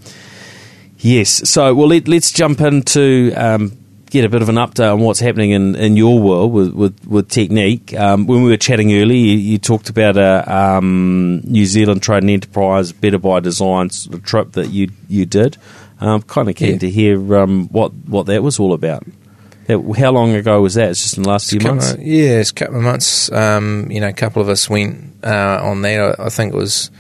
yes, 0.96 1.48
so 1.48 1.74
well, 1.74 1.88
let, 1.88 2.08
us 2.08 2.32
jump 2.32 2.62
into 2.62 3.30
um, 3.36 3.76
get 4.06 4.24
a 4.24 4.30
bit 4.30 4.40
of 4.40 4.48
an 4.48 4.54
update 4.54 4.90
on 4.90 5.00
what's 5.00 5.20
happening 5.20 5.50
in, 5.50 5.74
in 5.74 5.98
your 5.98 6.18
world 6.18 6.50
with 6.50 6.72
with, 6.72 7.06
with 7.06 7.28
Teknique. 7.28 7.98
Um, 7.98 8.26
when 8.26 8.42
we 8.42 8.48
were 8.48 8.56
chatting 8.56 8.90
earlier, 8.94 9.16
you, 9.16 9.36
you 9.36 9.58
talked 9.58 9.90
about 9.90 10.16
a 10.16 10.50
um, 10.50 11.42
New 11.44 11.66
Zealand 11.66 12.02
Trade 12.02 12.22
and 12.22 12.30
Enterprise 12.30 12.92
Better 12.92 13.18
by 13.18 13.40
Design 13.40 13.90
sort 13.90 14.14
of 14.14 14.24
trip 14.24 14.52
that 14.52 14.70
you 14.70 14.90
you 15.10 15.26
did. 15.26 15.58
I'm 16.00 16.22
kind 16.22 16.48
of 16.48 16.56
keen 16.56 16.72
yeah. 16.72 16.78
to 16.78 16.90
hear 16.90 17.36
um, 17.36 17.68
what 17.68 17.92
what 18.06 18.24
that 18.26 18.42
was 18.42 18.58
all 18.58 18.72
about. 18.72 19.04
How 19.68 20.10
long 20.10 20.34
ago 20.34 20.60
was 20.62 20.74
that? 20.74 20.90
It's 20.90 21.02
just 21.02 21.18
in 21.18 21.22
the 21.22 21.28
last 21.28 21.50
few 21.50 21.60
months. 21.60 21.92
Of, 21.92 22.00
yeah, 22.00 22.40
it's 22.40 22.50
a 22.50 22.54
couple 22.54 22.76
of 22.76 22.82
months. 22.82 23.30
Um, 23.30 23.90
you 23.90 24.00
know, 24.00 24.08
a 24.08 24.12
couple 24.14 24.40
of 24.40 24.48
us 24.48 24.70
went 24.70 25.11
uh, 25.22 25.60
on 25.62 25.82
that. 25.82 26.20
I, 26.20 26.26
I, 26.26 26.28
think 26.28 26.54
it 26.54 26.56
was, 26.56 26.90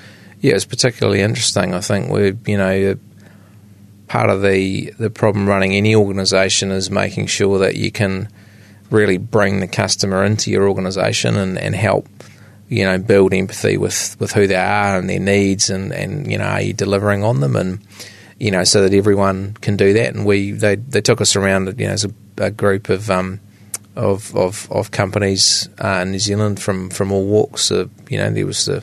yeah, 0.40 0.52
it 0.52 0.54
was 0.54 0.64
particularly 0.64 1.20
interesting. 1.20 1.74
I 1.74 1.80
think 1.80 2.10
we, 2.10 2.36
you 2.46 2.56
know, 2.56 2.96
part 4.08 4.30
of 4.30 4.42
the 4.42 4.92
the 4.98 5.10
problem 5.10 5.48
running 5.48 5.72
any 5.72 5.94
organisation 5.94 6.70
is 6.70 6.90
making 6.90 7.26
sure 7.26 7.58
that 7.60 7.76
you 7.76 7.90
can 7.90 8.28
really 8.90 9.16
bring 9.16 9.60
the 9.60 9.68
customer 9.68 10.22
into 10.22 10.50
your 10.50 10.68
organisation 10.68 11.36
and, 11.36 11.58
and 11.58 11.74
help, 11.74 12.06
you 12.68 12.84
know, 12.84 12.98
build 12.98 13.32
empathy 13.32 13.78
with, 13.78 14.16
with 14.20 14.32
who 14.32 14.46
they 14.46 14.54
are 14.54 14.98
and 14.98 15.08
their 15.08 15.20
needs, 15.20 15.70
and, 15.70 15.92
and 15.92 16.30
you 16.30 16.38
know, 16.38 16.44
are 16.44 16.62
you 16.62 16.72
delivering 16.72 17.24
on 17.24 17.40
them 17.40 17.56
and 17.56 17.80
you 18.38 18.50
know, 18.50 18.64
so 18.64 18.82
that 18.82 18.92
everyone 18.92 19.54
can 19.60 19.76
do 19.76 19.92
that. 19.92 20.16
And 20.16 20.26
we 20.26 20.50
they 20.50 20.74
they 20.74 21.00
took 21.00 21.20
us 21.20 21.36
around, 21.36 21.78
you 21.78 21.86
know, 21.86 21.92
as 21.92 22.04
a 22.04 22.10
a 22.38 22.50
group 22.50 22.88
of 22.88 23.10
um, 23.10 23.40
of, 23.96 24.34
of, 24.36 24.70
of 24.70 24.90
companies 24.90 25.68
uh, 25.82 26.00
in 26.02 26.12
New 26.12 26.18
Zealand 26.18 26.60
from, 26.60 26.90
from 26.90 27.12
all 27.12 27.24
walks. 27.24 27.70
Uh, 27.70 27.86
you 28.08 28.18
know, 28.18 28.30
there 28.30 28.46
was 28.46 28.64
the 28.64 28.82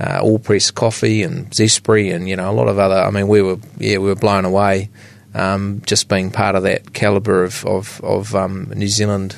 uh, 0.00 0.20
Allpress 0.22 0.74
Coffee 0.74 1.22
and 1.22 1.50
Zespri 1.50 2.14
and 2.14 2.28
you 2.28 2.36
know 2.36 2.50
a 2.50 2.54
lot 2.54 2.68
of 2.68 2.78
other. 2.78 2.96
I 2.96 3.10
mean, 3.10 3.28
we 3.28 3.42
were 3.42 3.58
yeah 3.78 3.98
we 3.98 4.08
were 4.08 4.14
blown 4.14 4.44
away 4.44 4.88
um, 5.34 5.82
just 5.84 6.08
being 6.08 6.30
part 6.30 6.54
of 6.56 6.62
that 6.62 6.92
caliber 6.92 7.44
of 7.44 7.64
of, 7.66 8.00
of 8.02 8.34
um, 8.34 8.72
New 8.74 8.88
Zealand 8.88 9.36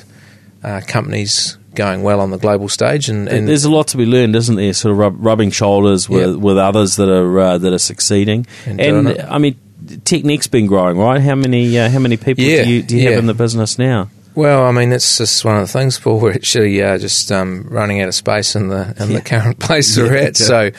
uh, 0.63 0.81
companies 0.87 1.57
going 1.75 2.03
well 2.03 2.21
on 2.21 2.29
the 2.29 2.37
global 2.37 2.69
stage. 2.69 3.09
And, 3.09 3.27
and, 3.27 3.47
there's 3.47 3.65
a 3.65 3.71
lot 3.71 3.87
to 3.89 3.97
be 3.97 4.05
learned, 4.05 4.35
isn't 4.35 4.55
there? 4.55 4.73
Sort 4.73 4.91
of 4.91 4.97
rub, 4.99 5.15
rubbing 5.17 5.49
shoulders 5.49 6.07
with, 6.07 6.29
yep. 6.29 6.39
with 6.39 6.57
others 6.57 6.97
that 6.97 7.09
are 7.09 7.39
uh, 7.39 7.57
that 7.57 7.73
are 7.73 7.79
succeeding. 7.79 8.45
And, 8.65 8.79
and 8.79 9.21
I 9.21 9.37
mean, 9.37 9.59
Teknique's 9.85 10.47
been 10.47 10.67
growing, 10.67 10.97
right? 10.97 11.21
How 11.21 11.35
many 11.35 11.77
uh, 11.77 11.89
how 11.89 11.99
many 11.99 12.17
people 12.17 12.43
yeah, 12.43 12.63
do 12.63 12.71
you, 12.71 12.83
do 12.83 12.95
you 12.95 13.03
yeah. 13.03 13.09
have 13.11 13.19
in 13.19 13.25
the 13.25 13.33
business 13.33 13.77
now? 13.77 14.09
Well, 14.35 14.63
I 14.63 14.71
mean, 14.71 14.89
that's 14.89 15.19
just 15.19 15.45
one 15.45 15.57
of 15.57 15.67
the 15.67 15.71
things, 15.71 15.99
Paul. 15.99 16.19
We're 16.21 16.33
actually 16.33 16.81
uh, 16.81 16.97
just 16.97 17.31
um, 17.31 17.67
running 17.69 18.01
out 18.01 18.07
of 18.07 18.15
space 18.15 18.55
in 18.55 18.69
the 18.69 18.93
in 18.99 19.11
yeah. 19.11 19.17
the 19.17 19.21
current 19.21 19.59
place 19.59 19.95
we're 19.97 20.15
at. 20.15 20.35
So 20.35 20.71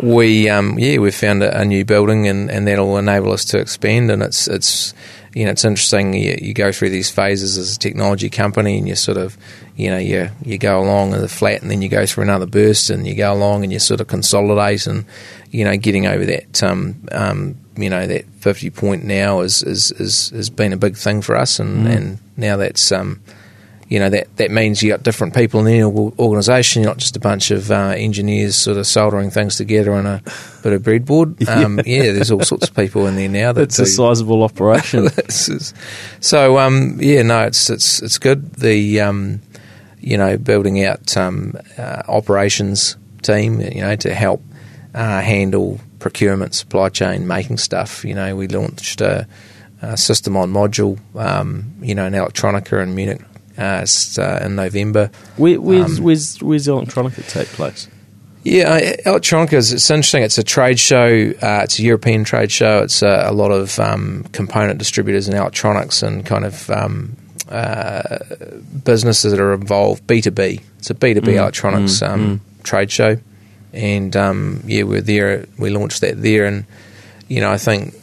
we, 0.00 0.48
um, 0.48 0.78
yeah, 0.78 0.98
we've 0.98 1.14
found 1.14 1.42
a, 1.42 1.60
a, 1.60 1.64
new 1.64 1.84
building, 1.84 2.26
and, 2.26 2.50
and 2.50 2.66
that'll 2.66 2.96
enable 2.96 3.32
us 3.32 3.44
to 3.46 3.58
expand. 3.58 4.10
And 4.10 4.22
it's 4.22 4.48
it's 4.48 4.94
you 5.34 5.44
know, 5.44 5.50
it's 5.50 5.64
interesting. 5.64 6.14
You, 6.14 6.38
you 6.40 6.54
go 6.54 6.72
through 6.72 6.90
these 6.90 7.10
phases 7.10 7.56
as 7.56 7.76
a 7.76 7.78
technology 7.78 8.28
company, 8.30 8.78
and 8.78 8.86
you 8.88 8.94
sort 8.94 9.18
of, 9.18 9.36
you 9.76 9.90
know, 9.90 9.98
you 9.98 10.28
you 10.44 10.58
go 10.58 10.80
along 10.80 11.12
in 11.14 11.20
the 11.20 11.28
flat, 11.28 11.62
and 11.62 11.70
then 11.70 11.82
you 11.82 11.88
go 11.88 12.06
through 12.06 12.24
another 12.24 12.46
burst, 12.46 12.90
and 12.90 13.06
you 13.06 13.14
go 13.14 13.32
along, 13.32 13.64
and 13.64 13.72
you 13.72 13.78
sort 13.78 14.00
of 14.00 14.08
consolidate, 14.08 14.86
and 14.86 15.04
you 15.50 15.64
know, 15.64 15.76
getting 15.76 16.06
over 16.06 16.24
that, 16.24 16.62
um, 16.62 16.96
um, 17.12 17.56
you 17.76 17.90
know, 17.90 18.06
that 18.06 18.24
fifty 18.40 18.70
point 18.70 19.04
now 19.04 19.40
is 19.40 19.62
is, 19.62 19.90
is 19.92 20.30
has 20.30 20.50
been 20.50 20.72
a 20.72 20.76
big 20.76 20.96
thing 20.96 21.22
for 21.22 21.36
us, 21.36 21.58
and 21.58 21.86
Mm. 21.86 21.96
and 21.96 22.18
now 22.36 22.56
that's. 22.56 22.92
Um, 22.92 23.20
you 23.92 23.98
know 23.98 24.08
that 24.08 24.34
that 24.38 24.50
means 24.50 24.82
you 24.82 24.88
got 24.88 25.02
different 25.02 25.34
people 25.34 25.60
in 25.60 25.66
the 25.66 25.82
organisation. 26.18 26.82
You're 26.82 26.90
not 26.92 26.96
just 26.96 27.14
a 27.14 27.20
bunch 27.20 27.50
of 27.50 27.70
uh, 27.70 27.92
engineers 27.94 28.56
sort 28.56 28.78
of 28.78 28.86
soldering 28.86 29.30
things 29.30 29.56
together 29.56 29.92
on 29.92 30.06
a 30.06 30.22
bit 30.62 30.72
of 30.72 30.82
breadboard. 30.82 31.46
Um, 31.62 31.78
yeah. 31.84 32.12
there's 32.12 32.30
all 32.30 32.40
sorts 32.42 32.68
of 32.70 32.74
people 32.74 33.06
in 33.06 33.16
there 33.16 33.28
now. 33.28 33.52
That 33.52 33.64
It's 33.64 33.78
a 33.78 33.84
do- 33.84 33.90
sizable 33.90 34.42
operation. 34.44 35.04
is- 35.28 35.74
so 36.20 36.58
um, 36.58 36.96
yeah, 37.02 37.20
no, 37.20 37.42
it's 37.42 37.68
it's 37.68 38.00
it's 38.00 38.16
good. 38.16 38.54
The 38.54 39.00
um, 39.02 39.42
you 40.00 40.16
know 40.16 40.38
building 40.38 40.82
out 40.82 41.14
um, 41.14 41.54
uh, 41.76 42.02
operations 42.08 42.96
team, 43.20 43.60
you 43.60 43.82
know, 43.82 43.94
to 43.96 44.14
help 44.14 44.42
uh, 44.94 45.20
handle 45.20 45.78
procurement, 45.98 46.54
supply 46.54 46.88
chain, 46.88 47.26
making 47.26 47.58
stuff. 47.58 48.06
You 48.06 48.14
know, 48.14 48.34
we 48.36 48.48
launched 48.48 49.02
a, 49.02 49.28
a 49.82 49.98
system 49.98 50.34
on 50.38 50.50
module, 50.50 50.98
um, 51.14 51.74
you 51.82 51.94
know, 51.94 52.06
in 52.06 52.14
Electronica 52.14 52.82
in 52.82 52.94
Munich 52.94 53.20
uh, 53.58 53.86
uh, 54.18 54.40
in 54.44 54.56
November. 54.56 55.10
Where, 55.36 55.60
where's, 55.60 55.98
Um, 55.98 56.04
where's, 56.04 56.42
where's 56.42 56.66
Electronica 56.66 57.28
take 57.28 57.48
place? 57.48 57.88
Yeah, 58.44 58.70
uh, 58.70 58.80
Electronica 59.10 59.52
is 59.52 59.72
it's 59.72 59.88
interesting. 59.88 60.24
It's 60.24 60.36
a 60.36 60.42
trade 60.42 60.80
show. 60.80 61.32
Uh, 61.40 61.60
it's 61.62 61.78
a 61.78 61.82
European 61.82 62.24
trade 62.24 62.50
show. 62.50 62.82
It's 62.82 63.00
a, 63.00 63.26
a 63.28 63.32
lot 63.32 63.52
of 63.52 63.78
um, 63.78 64.24
component 64.32 64.78
distributors 64.78 65.28
and 65.28 65.36
electronics 65.36 66.02
and 66.02 66.26
kind 66.26 66.44
of 66.44 66.68
um, 66.68 67.16
uh, 67.48 68.18
businesses 68.84 69.30
that 69.30 69.40
are 69.40 69.52
involved. 69.52 70.06
B 70.08 70.20
two 70.20 70.32
B. 70.32 70.58
It's 70.78 70.90
a 70.90 70.94
B 70.94 71.14
two 71.14 71.20
B 71.20 71.32
Mm, 71.32 71.38
electronics 71.38 72.00
mm, 72.00 72.08
um, 72.08 72.40
trade 72.64 72.90
show, 72.90 73.16
and 73.72 74.16
um, 74.16 74.60
yeah, 74.66 74.82
we're 74.82 75.02
there. 75.02 75.46
We 75.56 75.70
launched 75.70 76.00
that 76.00 76.20
there, 76.20 76.44
and 76.44 76.64
you 77.28 77.40
know, 77.40 77.52
I 77.52 77.58
think 77.58 77.94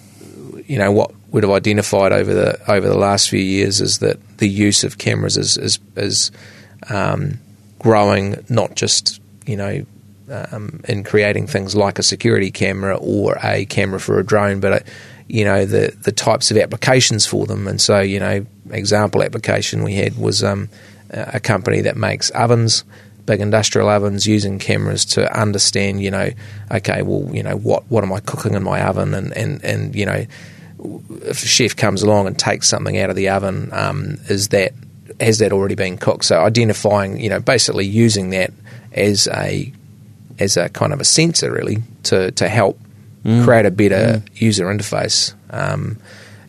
you 0.68 0.78
know 0.78 0.93
what 0.93 1.12
we'd 1.32 1.44
have 1.44 1.52
identified 1.52 2.12
over 2.12 2.34
the 2.34 2.72
over 2.72 2.88
the 2.88 2.98
last 2.98 3.30
few 3.30 3.40
years 3.40 3.82
is 3.82 4.00
that 4.00 4.18
the 4.38 4.48
use 4.48 4.84
of 4.84 4.98
cameras 4.98 5.38
is 5.38 5.58
is, 5.58 5.80
is 5.96 6.32
um, 6.90 7.40
growing, 7.78 8.44
not 8.50 8.76
just 8.76 9.22
you 9.46 9.56
know 9.56 9.86
um, 10.30 10.82
in 10.88 11.04
creating 11.04 11.48
things 11.48 11.76
like 11.76 12.00
a 12.00 12.04
security 12.04 12.52
camera 12.52 12.98
or 12.98 13.38
a 13.44 13.66
camera 13.66 14.00
for 14.00 14.20
a 14.20 14.26
drone, 14.26 14.60
but 14.60 14.74
uh, 14.74 14.80
you 15.28 15.46
know 15.46 15.66
the 15.66 15.96
the 16.04 16.12
types 16.12 16.52
of 16.52 16.58
applications 16.58 17.26
for 17.26 17.46
them. 17.46 17.68
And 17.68 17.80
so 17.80 18.00
you 18.00 18.20
know, 18.20 18.46
example 18.72 19.24
application 19.24 19.84
we 19.84 19.96
had 19.96 20.18
was 20.18 20.44
um, 20.44 20.70
a 21.12 21.40
company 21.40 21.82
that 21.82 21.98
makes 21.98 22.30
ovens. 22.32 22.84
Big 23.26 23.42
industrial 23.42 23.90
ovens 23.90 24.26
using 24.26 24.58
cameras 24.58 25.06
to 25.06 25.40
understand, 25.40 26.02
you 26.02 26.10
know, 26.10 26.32
okay, 26.72 27.04
well, 27.04 27.30
you 27.32 27.44
know, 27.44 27.56
what 27.56 27.84
what 27.88 28.04
am 28.04 28.12
I 28.12 28.22
cooking 28.22 28.56
in 28.56 28.64
my 28.64 28.82
oven, 28.82 29.14
and 29.14 29.32
and 29.38 29.64
and 29.64 29.96
you 29.96 30.08
know, 30.08 30.26
if 30.80 31.44
a 31.44 31.48
chef 31.48 31.76
comes 31.76 32.04
along 32.04 32.28
and 32.28 32.38
takes 32.38 32.68
something 32.70 32.98
out 32.98 33.10
of 33.10 33.16
the 33.16 33.30
oven, 33.30 33.70
um, 33.74 34.18
is 34.30 34.50
that 34.50 34.74
has 35.20 35.40
that 35.40 35.52
already 35.52 35.76
been 35.76 35.98
cooked? 35.98 36.26
So 36.26 36.40
identifying, 36.40 37.20
you 37.20 37.30
know, 37.30 37.40
basically 37.40 37.86
using 37.86 38.30
that 38.32 38.52
as 38.94 39.28
a 39.28 39.72
as 40.40 40.56
a 40.58 40.70
kind 40.70 40.94
of 40.94 41.02
a 41.02 41.06
sensor, 41.06 41.52
really, 41.52 41.84
to 42.04 42.32
to 42.32 42.48
help 42.48 42.80
create 43.44 43.66
a 43.66 43.72
better 43.72 44.24
user 44.36 44.66
interface. 44.66 45.34
Um, 45.50 45.98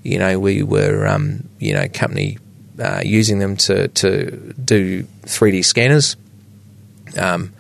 you 0.03 0.19
know, 0.19 0.39
we 0.39 0.63
were, 0.63 1.07
um, 1.07 1.49
you 1.59 1.75
know, 1.75 1.89
company 1.89 2.39
uh, 2.79 3.03
using 3.05 3.39
them 3.39 3.57
to 3.57 3.89
to 3.89 4.55
do 4.65 5.05
3D 5.23 5.65
scanners. 5.65 6.17
Um, 7.19 7.53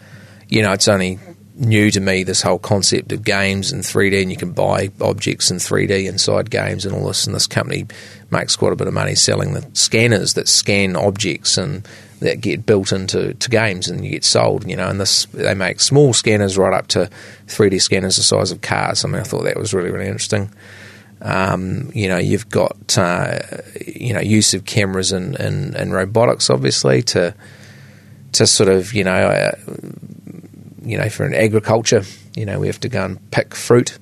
you 0.48 0.62
know, 0.62 0.72
it's 0.72 0.88
only 0.88 1.18
new 1.60 1.90
to 1.90 2.00
me 2.00 2.24
this 2.24 2.42
whole 2.42 2.58
concept 2.58 3.12
of 3.12 3.22
games 3.22 3.70
and 3.70 3.82
3D, 3.82 4.22
and 4.22 4.30
you 4.30 4.36
can 4.36 4.52
buy 4.52 4.90
objects 5.00 5.50
in 5.50 5.58
3D 5.58 6.08
inside 6.08 6.50
games 6.50 6.86
and 6.86 6.94
all 6.94 7.06
this. 7.06 7.26
And 7.26 7.36
this 7.36 7.46
company 7.46 7.86
makes 8.30 8.56
quite 8.56 8.72
a 8.72 8.76
bit 8.76 8.88
of 8.88 8.94
money 8.94 9.14
selling 9.14 9.52
the 9.52 9.68
scanners 9.74 10.34
that 10.34 10.48
scan 10.48 10.96
objects 10.96 11.58
and 11.58 11.86
that 12.20 12.40
get 12.40 12.66
built 12.66 12.92
into 12.92 13.34
to 13.34 13.50
games 13.50 13.88
and 13.88 14.04
you 14.04 14.10
get 14.10 14.24
sold. 14.24 14.68
You 14.68 14.76
know, 14.76 14.88
and 14.88 15.00
this 15.00 15.26
they 15.26 15.54
make 15.54 15.80
small 15.80 16.12
scanners 16.12 16.58
right 16.58 16.72
up 16.72 16.88
to 16.88 17.10
3D 17.46 17.80
scanners 17.80 18.16
the 18.16 18.22
size 18.22 18.50
of 18.50 18.62
cars. 18.62 19.04
I 19.04 19.08
mean, 19.08 19.20
I 19.20 19.24
thought 19.24 19.44
that 19.44 19.56
was 19.56 19.74
really 19.74 19.90
really 19.90 20.06
interesting. 20.06 20.50
Um, 21.22 21.90
you 21.94 22.08
know, 22.08 22.16
you've 22.16 22.48
got 22.48 22.96
uh, 22.96 23.38
you 23.86 24.14
know 24.14 24.20
use 24.20 24.54
of 24.54 24.64
cameras 24.64 25.12
and, 25.12 25.36
and, 25.36 25.92
robotics, 25.92 26.48
obviously, 26.48 27.02
to 27.02 27.34
to 28.32 28.46
sort 28.46 28.70
of 28.70 28.94
you 28.94 29.04
know 29.04 29.12
uh, 29.12 29.52
you 30.82 30.96
know 30.98 31.08
for 31.08 31.24
an 31.24 31.34
agriculture, 31.34 32.02
you 32.34 32.44
know, 32.46 32.58
we 32.60 32.66
have 32.66 32.80
to 32.80 32.88
go 32.88 33.04
and 33.04 33.30
pick 33.30 33.54
fruit. 33.54 33.98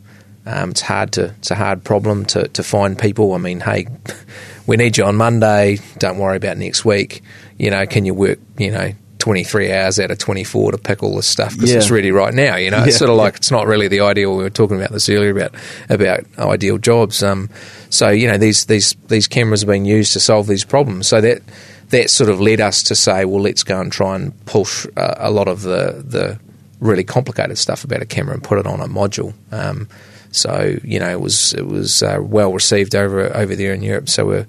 Um, 0.47 0.71
it's 0.71 0.81
hard 0.81 1.13
to 1.13 1.35
it's 1.39 1.51
a 1.51 1.55
hard 1.55 1.85
problem 1.85 2.25
to, 2.27 2.49
to 2.49 2.63
find 2.63 2.99
people. 2.99 3.35
I 3.35 3.39
mean, 3.39 3.61
hey, 3.61 3.87
we 4.67 4.77
need 4.77 4.97
you 4.97 5.05
on 5.05 5.17
Monday. 5.17 5.79
Don't 5.99 6.19
worry 6.19 6.37
about 6.37 6.57
next 6.57 6.85
week. 6.85 7.23
You 7.59 7.71
know, 7.71 7.87
can 7.87 8.05
you 8.05 8.15
work? 8.15 8.39
You 8.59 8.71
know. 8.71 8.93
23 9.21 9.73
hours 9.73 9.99
out 9.99 10.13
of 10.13 10.17
24 10.19 10.73
to 10.73 10.79
pick 10.79 11.03
all 11.03 11.17
this 11.17 11.27
stuff 11.27 11.53
because 11.53 11.73
Yeah. 11.73 11.79
it's 11.79 11.91
ready 11.91 12.13
right 12.13 12.33
now 12.33 12.55
you 12.55 12.71
know 12.71 12.79
Yeah, 12.79 12.87
it's 12.87 12.99
sort 12.99 13.11
of 13.11 13.17
like 13.17 13.35
it's 13.35 13.51
not 13.51 13.67
really 13.67 13.89
the 13.89 14.01
ideal 14.01 14.35
we 14.37 14.45
were 14.45 14.49
talking 14.49 14.77
about 14.77 14.93
this 14.93 15.09
earlier 15.09 15.31
about 15.33 15.55
about 15.91 16.21
ideal 16.39 16.79
jobs 16.79 17.21
um, 17.25 17.51
so 17.91 18.09
you 18.11 18.29
know 18.29 18.39
these 18.39 18.67
these 18.67 18.95
these 19.09 19.27
cameras 19.27 19.65
are 19.65 19.67
being 19.67 19.85
used 19.85 20.13
to 20.13 20.21
solve 20.21 20.47
these 20.47 20.65
problems 20.65 21.09
so 21.09 21.21
that 21.21 21.43
that 21.91 22.11
sort 22.11 22.31
of 22.31 22.41
led 22.41 22.61
us 22.61 22.85
to 22.85 22.95
say 22.95 23.25
well 23.25 23.43
let's 23.43 23.65
go 23.65 23.81
and 23.81 23.91
try 23.91 24.15
and 24.15 24.33
push 24.47 24.87
uh, 24.97 25.15
a 25.19 25.33
lot 25.33 25.49
of 25.49 25.63
the 25.63 26.01
the 26.07 26.39
really 26.81 27.05
complicated 27.05 27.59
stuff 27.59 27.85
about 27.85 28.03
a 28.03 28.07
camera 28.07 28.35
and 28.35 28.43
put 28.43 28.59
it 28.59 28.67
on 28.67 28.81
a 28.81 28.87
module. 28.87 29.35
Um, 29.53 29.89
so 30.31 30.77
you 30.85 30.99
know 30.99 31.11
it 31.11 31.21
was 31.21 31.55
it 31.55 31.67
was 31.67 32.03
uh, 32.03 32.19
well 32.21 32.53
received 32.53 32.95
over 32.95 33.35
over 33.37 33.57
there 33.57 33.73
in 33.73 33.83
Europe. 33.83 34.09
So 34.09 34.27
we're 34.27 34.47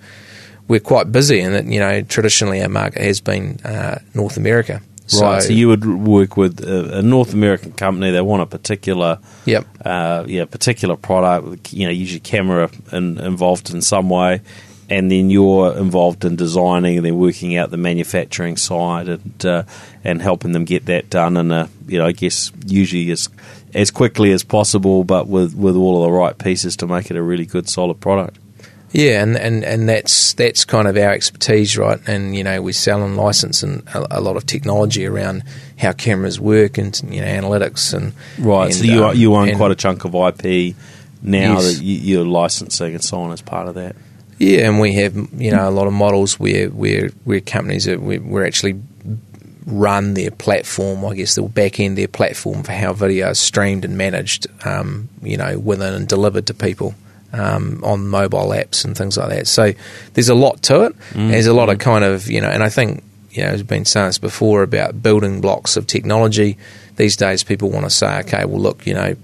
we're 0.67 0.79
quite 0.79 1.11
busy 1.11 1.39
and 1.39 1.55
that 1.55 1.65
you 1.65 1.79
know 1.79 2.01
traditionally 2.01 2.61
our 2.61 2.69
market 2.69 3.01
has 3.01 3.21
been 3.21 3.59
uh, 3.63 3.99
North 4.13 4.37
America. 4.37 4.81
Right, 5.19 5.41
so 5.41 5.53
you 5.53 5.67
would 5.69 5.85
work 5.85 6.37
with 6.37 6.61
a, 6.61 6.99
a 6.99 7.01
North 7.01 7.33
American 7.33 7.71
company. 7.71 8.11
They 8.11 8.21
want 8.21 8.43
a 8.43 8.45
particular, 8.45 9.17
yep. 9.43 9.65
uh, 9.83 10.23
yeah, 10.27 10.45
particular 10.45 10.95
product. 10.95 11.73
You 11.73 11.87
know, 11.87 11.91
usually 11.91 12.19
camera 12.19 12.69
in, 12.91 13.17
involved 13.17 13.73
in 13.73 13.81
some 13.81 14.09
way, 14.09 14.41
and 14.89 15.11
then 15.11 15.29
you're 15.29 15.77
involved 15.77 16.25
in 16.25 16.35
designing 16.35 16.97
and 16.97 17.05
then 17.05 17.17
working 17.17 17.55
out 17.57 17.71
the 17.71 17.77
manufacturing 17.77 18.57
side 18.57 19.07
and 19.09 19.45
uh, 19.45 19.63
and 20.03 20.21
helping 20.21 20.51
them 20.51 20.65
get 20.65 20.85
that 20.87 21.09
done 21.09 21.37
in 21.37 21.51
a 21.51 21.69
you 21.87 21.97
know 21.97 22.05
I 22.05 22.11
guess 22.11 22.51
usually 22.65 23.09
as 23.11 23.29
as 23.73 23.91
quickly 23.91 24.31
as 24.31 24.43
possible, 24.43 25.03
but 25.03 25.27
with 25.27 25.53
with 25.55 25.75
all 25.75 26.03
of 26.03 26.09
the 26.09 26.17
right 26.17 26.37
pieces 26.37 26.75
to 26.77 26.87
make 26.87 27.11
it 27.11 27.17
a 27.17 27.21
really 27.21 27.45
good 27.45 27.69
solid 27.69 27.99
product. 27.99 28.37
Yeah, 28.91 29.21
and, 29.21 29.37
and, 29.37 29.63
and 29.63 29.87
that's 29.87 30.33
that's 30.33 30.65
kind 30.65 30.87
of 30.87 30.97
our 30.97 31.11
expertise, 31.11 31.77
right? 31.77 31.99
And 32.07 32.35
you 32.35 32.43
know, 32.43 32.59
we 32.59 32.73
sell 32.73 33.03
and 33.03 33.15
license 33.15 33.61
and 33.61 33.87
a, 33.89 34.17
a 34.17 34.19
lot 34.19 34.35
of 34.35 34.47
technology 34.47 35.05
around 35.05 35.43
how 35.77 35.91
cameras 35.91 36.39
work 36.39 36.79
and 36.79 36.99
you 37.07 37.21
know 37.21 37.27
analytics 37.27 37.93
and 37.93 38.13
Right, 38.39 38.65
and, 38.65 38.73
so 38.73 38.83
you 38.85 39.05
um, 39.05 39.15
you 39.15 39.35
own 39.35 39.49
and- 39.49 39.57
quite 39.57 39.69
a 39.69 39.75
chunk 39.75 40.05
of 40.05 40.15
IP 40.15 40.75
now 41.21 41.59
Yes. 41.59 41.77
that 41.77 41.83
you, 41.83 41.95
you're 41.97 42.25
licensing 42.25 42.95
and 42.95 43.03
so 43.03 43.19
on 43.21 43.31
as 43.31 43.43
part 43.43 43.67
of 43.67 43.75
that. 43.75 43.95
Yeah, 44.39 44.67
and 44.69 44.79
we 44.79 44.93
have 44.93 45.15
you 45.33 45.51
know 45.51 45.67
a 45.67 45.71
lot 45.71 45.87
of 45.87 45.93
models 45.93 46.39
where 46.39 46.69
where 46.69 47.09
where 47.25 47.41
companies 47.41 47.87
are 47.87 47.99
we're, 47.99 48.21
we're 48.21 48.45
actually 48.45 48.81
run 49.65 50.15
their 50.15 50.31
platform. 50.31 51.05
I 51.05 51.13
guess 51.13 51.35
they'll 51.35 51.47
back 51.47 51.79
end 51.79 51.97
their 51.97 52.07
platform 52.07 52.63
for 52.63 52.71
how 52.71 52.93
video 52.93 53.29
is 53.29 53.39
streamed 53.39 53.85
and 53.85 53.97
managed. 53.97 54.47
Um, 54.65 55.09
you 55.21 55.37
know, 55.37 55.59
within 55.59 55.93
and 55.93 56.07
delivered 56.07 56.47
to 56.47 56.53
people. 56.53 56.95
Um, 57.31 57.83
on 57.83 58.07
mobile 58.07 58.47
apps 58.49 58.83
and 58.83 58.97
things 58.97 59.15
like 59.15 59.29
that. 59.29 59.47
So 59.47 59.73
there's 60.15 60.29
a 60.29 60.33
lot 60.33 60.63
to 60.63 60.85
it. 60.85 60.95
There's 61.29 61.45
a 61.45 61.53
lot 61.53 61.69
of 61.69 61.77
kind 61.77 62.03
of, 62.03 62.27
you 62.27 62.41
know, 62.41 62.49
and 62.49 62.63
I 62.63 62.69
think, 62.69 63.03
you 63.29 63.43
know, 63.43 63.49
there's 63.49 63.61
been 63.61 63.85
saying 63.85 64.07
this 64.07 64.17
before 64.17 64.63
about 64.63 65.03
building 65.03 65.39
blocks 65.39 65.77
of 65.77 65.85
technology. 65.85 66.57
These 66.95 67.17
days 67.17 67.43
people 67.43 67.69
want 67.69 67.85
to 67.85 67.91
say, 67.91 68.17
okay, 68.21 68.45
well, 68.45 68.59
look, 68.59 68.87
you 68.87 68.95
know, 68.95 69.15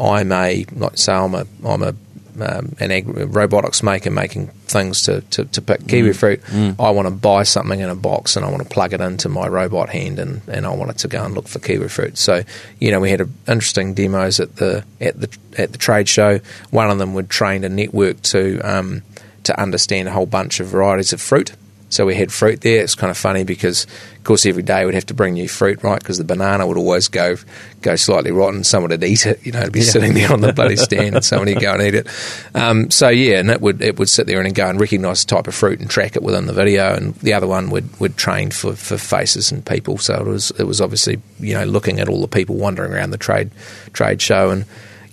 I'm 0.00 0.32
a, 0.32 0.66
like 0.74 0.98
say 0.98 1.12
I'm 1.12 1.32
a, 1.36 1.46
I'm 1.64 1.84
a, 1.84 1.94
um, 2.40 2.74
an 2.80 2.90
ag- 2.90 3.34
robotics 3.34 3.82
maker 3.82 4.10
making 4.10 4.48
things 4.66 5.02
to, 5.02 5.20
to, 5.30 5.44
to 5.44 5.62
pick 5.62 5.86
kiwi 5.86 6.12
fruit. 6.12 6.42
I 6.80 6.90
want 6.90 7.06
to 7.06 7.14
buy 7.14 7.42
something 7.44 7.80
in 7.80 7.88
a 7.88 7.94
box 7.94 8.36
and 8.36 8.44
I 8.44 8.50
want 8.50 8.62
to 8.62 8.68
plug 8.68 8.92
it 8.92 9.00
into 9.00 9.28
my 9.28 9.46
robot 9.46 9.88
hand 9.88 10.18
and, 10.18 10.40
and 10.48 10.66
I 10.66 10.74
want 10.74 10.90
it 10.90 10.98
to 10.98 11.08
go 11.08 11.24
and 11.24 11.34
look 11.34 11.48
for 11.48 11.58
kiwi 11.58 11.88
fruit. 11.88 12.18
So, 12.18 12.42
you 12.80 12.90
know, 12.90 13.00
we 13.00 13.10
had 13.10 13.20
a, 13.20 13.28
interesting 13.46 13.94
demos 13.94 14.40
at 14.40 14.56
the 14.56 14.84
at 15.00 15.20
the 15.20 15.36
at 15.58 15.72
the 15.72 15.78
trade 15.78 16.08
show. 16.08 16.40
One 16.70 16.90
of 16.90 16.98
them 16.98 17.14
would 17.14 17.30
train 17.30 17.64
a 17.64 17.68
network 17.68 18.22
to 18.22 18.60
um, 18.60 19.02
to 19.44 19.60
understand 19.60 20.08
a 20.08 20.12
whole 20.12 20.26
bunch 20.26 20.60
of 20.60 20.66
varieties 20.68 21.12
of 21.12 21.20
fruit. 21.20 21.52
So 21.94 22.06
we 22.06 22.16
had 22.16 22.32
fruit 22.32 22.60
there. 22.62 22.82
It's 22.82 22.96
kind 22.96 23.10
of 23.10 23.16
funny 23.16 23.44
because, 23.44 23.84
of 24.16 24.24
course, 24.24 24.44
every 24.46 24.64
day 24.64 24.84
we'd 24.84 24.94
have 24.94 25.06
to 25.06 25.14
bring 25.14 25.34
new 25.34 25.48
fruit, 25.48 25.82
right? 25.84 26.00
Because 26.00 26.18
the 26.18 26.24
banana 26.24 26.66
would 26.66 26.76
always 26.76 27.06
go 27.06 27.36
go 27.82 27.94
slightly 27.94 28.32
rotten. 28.32 28.64
Someone 28.64 28.90
would 28.90 29.04
eat 29.04 29.26
it, 29.26 29.44
you 29.46 29.52
know, 29.52 29.60
it'd 29.60 29.72
be 29.72 29.78
yeah. 29.78 29.90
sitting 29.90 30.14
there 30.14 30.32
on 30.32 30.40
the 30.40 30.52
bloody 30.52 30.76
stand, 30.88 31.14
and 31.14 31.24
someone 31.24 31.46
would 31.46 31.60
go 31.60 31.72
and 31.72 31.82
eat 31.82 31.94
it. 31.94 32.08
Um, 32.54 32.90
so 32.90 33.08
yeah, 33.08 33.38
and 33.38 33.48
it 33.48 33.60
would 33.60 33.80
it 33.80 33.96
would 33.98 34.08
sit 34.08 34.26
there 34.26 34.40
and 34.40 34.54
go 34.54 34.68
and 34.68 34.80
recognise 34.80 35.24
the 35.24 35.36
type 35.36 35.46
of 35.46 35.54
fruit 35.54 35.78
and 35.78 35.88
track 35.88 36.16
it 36.16 36.22
within 36.22 36.46
the 36.46 36.52
video. 36.52 36.94
And 36.94 37.14
the 37.16 37.32
other 37.32 37.46
one 37.46 37.70
would 37.70 38.00
would 38.00 38.16
train 38.16 38.50
for, 38.50 38.74
for 38.74 38.98
faces 38.98 39.52
and 39.52 39.64
people. 39.64 39.96
So 39.98 40.14
it 40.14 40.26
was 40.26 40.50
it 40.58 40.64
was 40.64 40.80
obviously 40.80 41.20
you 41.38 41.54
know 41.54 41.64
looking 41.64 42.00
at 42.00 42.08
all 42.08 42.20
the 42.20 42.28
people 42.28 42.56
wandering 42.56 42.92
around 42.92 43.10
the 43.10 43.18
trade 43.18 43.52
trade 43.92 44.20
show 44.20 44.50
and 44.50 44.64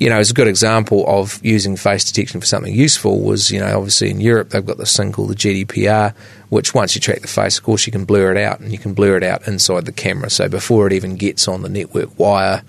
you 0.02 0.10
know, 0.10 0.18
as 0.18 0.32
a 0.32 0.34
good 0.34 0.48
example 0.48 1.06
of 1.08 1.40
using 1.46 1.76
face 1.76 2.04
detection 2.04 2.40
for 2.40 2.48
something 2.48 2.74
useful 2.74 3.22
was, 3.22 3.52
you 3.52 3.60
know, 3.60 3.78
obviously 3.78 4.10
in 4.10 4.20
Europe 4.20 4.50
they've 4.50 4.66
got 4.66 4.80
this 4.80 4.98
thing 4.98 5.12
called 5.12 5.30
the 5.30 5.36
GDPR, 5.36 6.16
which 6.50 6.74
once 6.74 6.96
you 6.96 7.02
track 7.02 7.22
the 7.22 7.28
face, 7.28 7.60
of 7.60 7.64
course, 7.64 7.86
you 7.86 7.92
can 7.92 8.04
blur 8.04 8.32
it 8.32 8.38
out 8.38 8.60
and 8.62 8.72
you 8.72 8.80
can 8.80 8.96
blur 8.96 9.16
it 9.16 9.22
out 9.22 9.48
inside 9.48 9.86
the 9.86 9.92
camera. 9.92 10.32
So 10.32 10.50
before 10.50 10.88
it 10.88 10.94
even 10.94 11.18
gets 11.18 11.48
on 11.48 11.62
the 11.62 11.70
network 11.70 12.18
wire, 12.18 12.64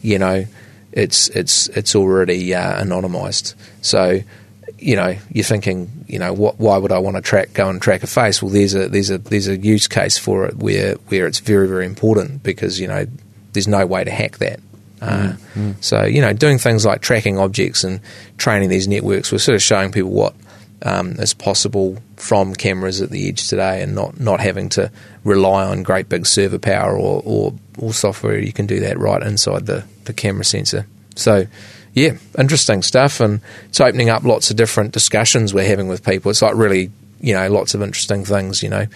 you 0.00 0.18
know, 0.18 0.46
it's 0.90 1.28
it's 1.28 1.68
it's 1.68 1.94
already 1.94 2.54
uh, 2.54 2.82
anonymized. 2.82 3.56
So 3.82 4.20
you 4.78 4.96
know, 4.96 5.18
you're 5.30 5.44
thinking, 5.44 6.06
you 6.08 6.18
know, 6.18 6.32
what, 6.32 6.58
why 6.58 6.78
would 6.78 6.92
I 6.92 6.98
want 6.98 7.16
to 7.16 7.20
track, 7.20 7.52
go 7.52 7.68
and 7.68 7.82
track 7.82 8.02
a 8.02 8.06
face? 8.06 8.42
Well, 8.42 8.50
there's 8.50 8.74
a 8.74 8.88
there's 8.88 9.10
a 9.10 9.18
there's 9.18 9.48
a 9.48 9.58
use 9.58 9.86
case 9.86 10.16
for 10.16 10.46
it 10.46 10.56
where 10.56 10.94
where 11.08 11.26
it's 11.26 11.40
very 11.40 11.68
very 11.68 11.84
important 11.84 12.42
because 12.42 12.80
you 12.80 12.88
know 12.88 13.04
there's 13.52 13.68
no 13.68 13.84
way 13.84 14.02
to 14.02 14.10
hack 14.10 14.38
that. 14.38 14.60
Uh, 15.00 15.34
mm, 15.54 15.74
So, 15.82 16.04
you 16.04 16.20
know, 16.20 16.32
doing 16.32 16.58
things 16.58 16.84
like 16.84 17.00
tracking 17.00 17.38
objects 17.38 17.84
and 17.84 18.00
training 18.36 18.68
these 18.68 18.86
networks, 18.86 19.32
we're 19.32 19.38
sort 19.38 19.56
of 19.56 19.62
showing 19.62 19.92
people 19.92 20.10
what 20.10 20.34
um, 20.82 21.12
is 21.12 21.34
possible 21.34 21.98
from 22.16 22.54
cameras 22.54 23.00
at 23.00 23.10
the 23.10 23.28
edge 23.28 23.48
today 23.48 23.82
and 23.82 23.94
not, 23.94 24.20
not 24.20 24.40
having 24.40 24.68
to 24.70 24.90
rely 25.24 25.64
on 25.64 25.82
great 25.82 26.08
big 26.08 26.26
server 26.26 26.58
power 26.58 26.96
or, 26.96 27.22
or, 27.24 27.54
or 27.78 27.92
software. 27.92 28.38
You 28.38 28.52
can 28.52 28.66
do 28.66 28.80
that 28.80 28.98
right 28.98 29.22
inside 29.22 29.66
the, 29.66 29.84
the 30.04 30.12
camera 30.12 30.44
sensor. 30.44 30.86
So, 31.16 31.46
yeah, 31.94 32.12
interesting 32.38 32.82
stuff. 32.82 33.20
And 33.20 33.40
it's 33.68 33.80
opening 33.80 34.10
up 34.10 34.22
lots 34.22 34.50
of 34.50 34.56
different 34.56 34.92
discussions 34.92 35.52
we're 35.52 35.66
having 35.66 35.88
with 35.88 36.04
people. 36.04 36.30
It's 36.30 36.42
like 36.42 36.54
really, 36.54 36.90
you 37.20 37.34
know, 37.34 37.48
lots 37.50 37.74
of 37.74 37.82
interesting 37.82 38.24
things, 38.24 38.62
you 38.62 38.68
know. 38.68 38.86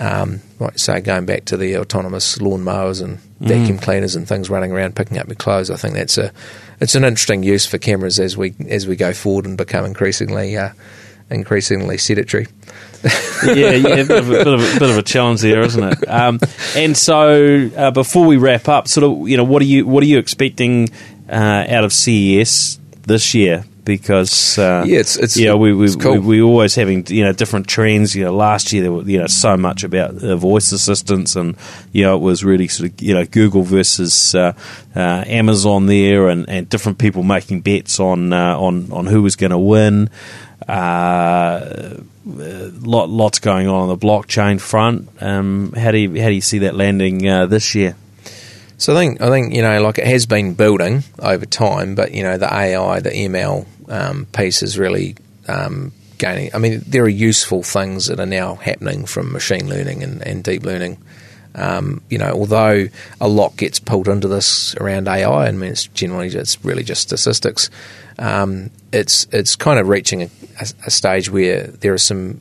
Um, 0.00 0.40
like 0.60 0.78
say, 0.78 1.00
going 1.00 1.26
back 1.26 1.46
to 1.46 1.56
the 1.56 1.76
autonomous 1.76 2.40
lawn 2.40 2.62
mowers 2.62 3.00
and 3.00 3.18
vacuum 3.40 3.78
mm. 3.78 3.82
cleaners 3.82 4.14
and 4.14 4.28
things 4.28 4.48
running 4.48 4.70
around 4.70 4.94
picking 4.94 5.18
up 5.18 5.26
your 5.26 5.34
clothes, 5.34 5.70
I 5.70 5.76
think 5.76 5.94
that's 5.94 6.16
a 6.18 6.32
it's 6.80 6.94
an 6.94 7.04
interesting 7.04 7.42
use 7.42 7.66
for 7.66 7.78
cameras 7.78 8.20
as 8.20 8.36
we 8.36 8.54
as 8.68 8.86
we 8.86 8.94
go 8.94 9.12
forward 9.12 9.44
and 9.44 9.56
become 9.56 9.84
increasingly 9.84 10.56
uh, 10.56 10.70
increasingly 11.30 11.98
sedentary. 11.98 12.46
yeah, 13.44 13.70
yeah, 13.70 14.02
bit 14.02 14.10
of, 14.10 14.28
a, 14.28 14.32
bit, 14.32 14.46
of 14.46 14.60
a, 14.60 14.78
bit 14.78 14.90
of 14.90 14.98
a 14.98 15.02
challenge 15.02 15.40
there, 15.40 15.62
isn't 15.62 15.84
it? 15.84 16.08
Um, 16.08 16.40
and 16.74 16.96
so, 16.96 17.70
uh, 17.76 17.90
before 17.92 18.26
we 18.26 18.36
wrap 18.36 18.68
up, 18.68 18.88
sort 18.88 19.04
of, 19.04 19.28
you 19.28 19.36
know, 19.36 19.44
what 19.44 19.62
are 19.62 19.66
you 19.66 19.86
what 19.86 20.02
are 20.02 20.06
you 20.06 20.18
expecting 20.18 20.88
uh, 21.28 21.64
out 21.68 21.84
of 21.84 21.92
CES 21.92 22.78
this 23.06 23.34
year? 23.34 23.64
Because 23.88 24.58
uh, 24.58 24.84
yeah, 24.86 24.98
it's, 24.98 25.16
it's 25.16 25.34
you 25.38 25.46
know, 25.46 25.56
we 25.56 25.72
we, 25.72 25.86
it's 25.86 25.96
cool. 25.96 26.12
we 26.12 26.18
we 26.18 26.42
always 26.42 26.74
having 26.74 27.06
you 27.06 27.24
know 27.24 27.32
different 27.32 27.66
trends. 27.66 28.14
You 28.14 28.24
know, 28.24 28.34
last 28.34 28.70
year 28.70 28.82
there 28.82 28.92
were 28.92 29.02
you 29.02 29.18
know 29.18 29.26
so 29.26 29.56
much 29.56 29.82
about 29.82 30.22
uh, 30.22 30.36
voice 30.36 30.72
assistants, 30.72 31.36
and 31.36 31.56
you 31.90 32.04
know 32.04 32.14
it 32.14 32.20
was 32.20 32.44
really 32.44 32.68
sort 32.68 32.90
of 32.90 33.00
you 33.00 33.14
know 33.14 33.24
Google 33.24 33.62
versus 33.62 34.34
uh, 34.34 34.52
uh 34.94 35.24
Amazon 35.26 35.86
there, 35.86 36.28
and, 36.28 36.46
and 36.50 36.68
different 36.68 36.98
people 36.98 37.22
making 37.22 37.62
bets 37.62 37.98
on 37.98 38.34
uh, 38.34 38.58
on 38.58 38.92
on 38.92 39.06
who 39.06 39.22
was 39.22 39.36
going 39.36 39.52
to 39.52 39.58
win. 39.58 40.10
Uh, 40.68 41.94
lot 42.26 43.08
lots 43.08 43.38
going 43.38 43.68
on 43.68 43.82
on 43.82 43.88
the 43.88 43.96
blockchain 43.96 44.60
front. 44.60 45.08
Um, 45.22 45.72
how 45.72 45.92
do 45.92 45.98
you 45.98 46.20
how 46.20 46.28
do 46.28 46.34
you 46.34 46.42
see 46.42 46.58
that 46.58 46.74
landing 46.74 47.20
this 47.48 47.74
year? 47.74 47.96
So 48.78 48.94
I 48.94 48.96
think 48.96 49.20
I 49.20 49.28
think 49.28 49.52
you 49.52 49.62
know, 49.62 49.82
like 49.82 49.98
it 49.98 50.06
has 50.06 50.24
been 50.24 50.54
building 50.54 51.02
over 51.18 51.44
time, 51.44 51.96
but 51.96 52.12
you 52.12 52.22
know, 52.22 52.38
the 52.38 52.52
AI, 52.52 53.00
the 53.00 53.10
ML 53.10 53.66
um, 53.90 54.26
piece 54.26 54.62
is 54.62 54.78
really 54.78 55.16
um, 55.48 55.92
gaining. 56.16 56.54
I 56.54 56.58
mean, 56.58 56.82
there 56.86 57.02
are 57.02 57.08
useful 57.08 57.64
things 57.64 58.06
that 58.06 58.20
are 58.20 58.26
now 58.26 58.54
happening 58.54 59.04
from 59.04 59.32
machine 59.32 59.68
learning 59.68 60.04
and, 60.04 60.22
and 60.22 60.44
deep 60.44 60.64
learning. 60.64 60.98
Um, 61.56 62.02
you 62.08 62.18
know, 62.18 62.30
although 62.30 62.86
a 63.20 63.26
lot 63.28 63.56
gets 63.56 63.80
pulled 63.80 64.06
into 64.06 64.28
this 64.28 64.76
around 64.76 65.08
AI, 65.08 65.48
I 65.48 65.50
mean, 65.50 65.72
it's 65.72 65.88
generally 65.88 66.28
it's 66.28 66.64
really 66.64 66.84
just 66.84 67.02
statistics. 67.02 67.70
Um, 68.16 68.70
it's 68.92 69.26
it's 69.32 69.56
kind 69.56 69.80
of 69.80 69.88
reaching 69.88 70.22
a, 70.22 70.30
a, 70.86 70.90
stage 70.90 71.30
where 71.30 71.66
there 71.66 71.92
are 71.94 71.98
some 71.98 72.40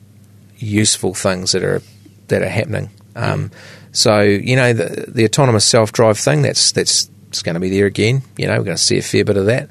useful 0.58 1.16
things 1.16 1.54
that 1.54 1.64
are 1.64 1.82
that 2.28 2.44
are 2.44 2.50
happening. 2.50 2.92
Um, 3.16 3.50
so 3.98 4.22
you 4.22 4.56
know, 4.56 4.74
the, 4.74 5.06
the 5.08 5.26
autonomous 5.26 5.66
self 5.66 5.92
drive 5.92 6.20
thing 6.20 6.44
that's 6.44 6.72
that's 6.72 7.10
it's 7.30 7.42
going 7.42 7.56
to 7.56 7.60
be 7.60 7.70
there 7.70 7.88
again. 7.88 8.22
You 8.38 8.46
know, 8.46 8.60
we're 8.60 8.66
going 8.66 8.78
to 8.78 8.84
see 8.84 9.00
a 9.00 9.02
fair 9.02 9.26
bit 9.26 9.38
of 9.38 9.48
that. 9.48 9.70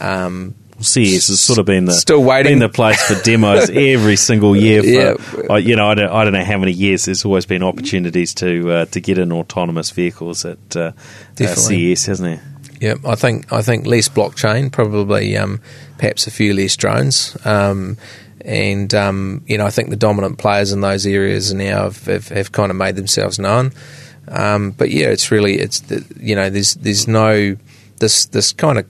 Um, 0.00 0.54
CES 0.80 1.28
has 1.28 1.40
sort 1.40 1.58
of 1.58 1.66
been 1.66 1.84
the 1.84 1.92
still 1.92 2.22
waiting 2.22 2.52
been 2.52 2.58
the 2.60 2.68
place 2.70 3.02
for 3.02 3.22
demos 3.22 3.68
every 3.74 4.16
single 4.16 4.56
year. 4.56 5.16
For, 5.18 5.44
yeah. 5.46 5.56
you 5.58 5.76
know, 5.76 5.88
I 5.88 5.94
don't, 5.94 6.10
I 6.10 6.24
don't 6.24 6.32
know 6.32 6.44
how 6.44 6.56
many 6.56 6.72
years. 6.72 7.04
There's 7.04 7.26
always 7.26 7.44
been 7.44 7.62
opportunities 7.62 8.32
to 8.36 8.70
uh, 8.70 8.84
to 8.86 9.00
get 9.00 9.18
in 9.18 9.30
autonomous 9.30 9.90
vehicles 9.90 10.46
at 10.46 10.74
uh, 10.74 10.92
uh, 11.38 11.46
CES, 11.46 12.06
hasn't 12.06 12.40
there? 12.40 12.42
Yeah, 12.80 12.94
I 13.06 13.14
think 13.14 13.52
I 13.52 13.60
think 13.60 13.86
less 13.86 14.08
blockchain, 14.08 14.72
probably 14.72 15.36
um, 15.36 15.60
perhaps 15.98 16.26
a 16.26 16.30
few 16.30 16.54
less 16.54 16.76
drones. 16.76 17.36
Um, 17.44 17.98
and 18.44 18.94
um, 18.94 19.42
you 19.46 19.58
know, 19.58 19.66
I 19.66 19.70
think 19.70 19.90
the 19.90 19.96
dominant 19.96 20.38
players 20.38 20.72
in 20.72 20.80
those 20.80 21.06
areas 21.06 21.52
now 21.52 21.84
have, 21.84 22.04
have, 22.06 22.28
have 22.28 22.52
kind 22.52 22.70
of 22.70 22.76
made 22.76 22.96
themselves 22.96 23.38
known. 23.38 23.72
Um, 24.28 24.72
but 24.72 24.90
yeah, 24.90 25.06
it's 25.08 25.30
really 25.30 25.58
it's 25.58 25.80
the, 25.80 26.04
you 26.18 26.34
know 26.34 26.50
there's 26.50 26.74
there's 26.74 27.06
no 27.06 27.56
this 27.98 28.26
this 28.26 28.52
kind 28.52 28.78
of 28.78 28.86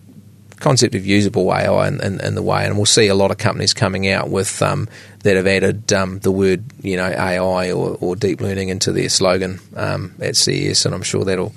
concept 0.60 0.94
of 0.94 1.06
usable 1.06 1.52
AI 1.52 1.86
and, 1.86 2.00
in, 2.00 2.20
in, 2.20 2.34
the 2.34 2.42
way, 2.42 2.64
and 2.64 2.76
we'll 2.76 2.86
see 2.86 3.08
a 3.08 3.14
lot 3.14 3.30
of 3.30 3.38
companies 3.38 3.74
coming 3.74 4.08
out 4.08 4.30
with 4.30 4.62
um, 4.62 4.88
that 5.20 5.36
have 5.36 5.46
added 5.46 5.92
um, 5.92 6.18
the 6.20 6.30
word 6.30 6.64
you 6.82 6.96
know 6.96 7.06
AI 7.06 7.70
or, 7.72 7.96
or, 8.00 8.16
deep 8.16 8.40
learning 8.40 8.68
into 8.68 8.92
their 8.92 9.08
slogan 9.08 9.60
um, 9.74 10.14
at 10.20 10.36
CES, 10.36 10.86
and 10.86 10.94
I'm 10.94 11.02
sure 11.02 11.24
that'll 11.24 11.52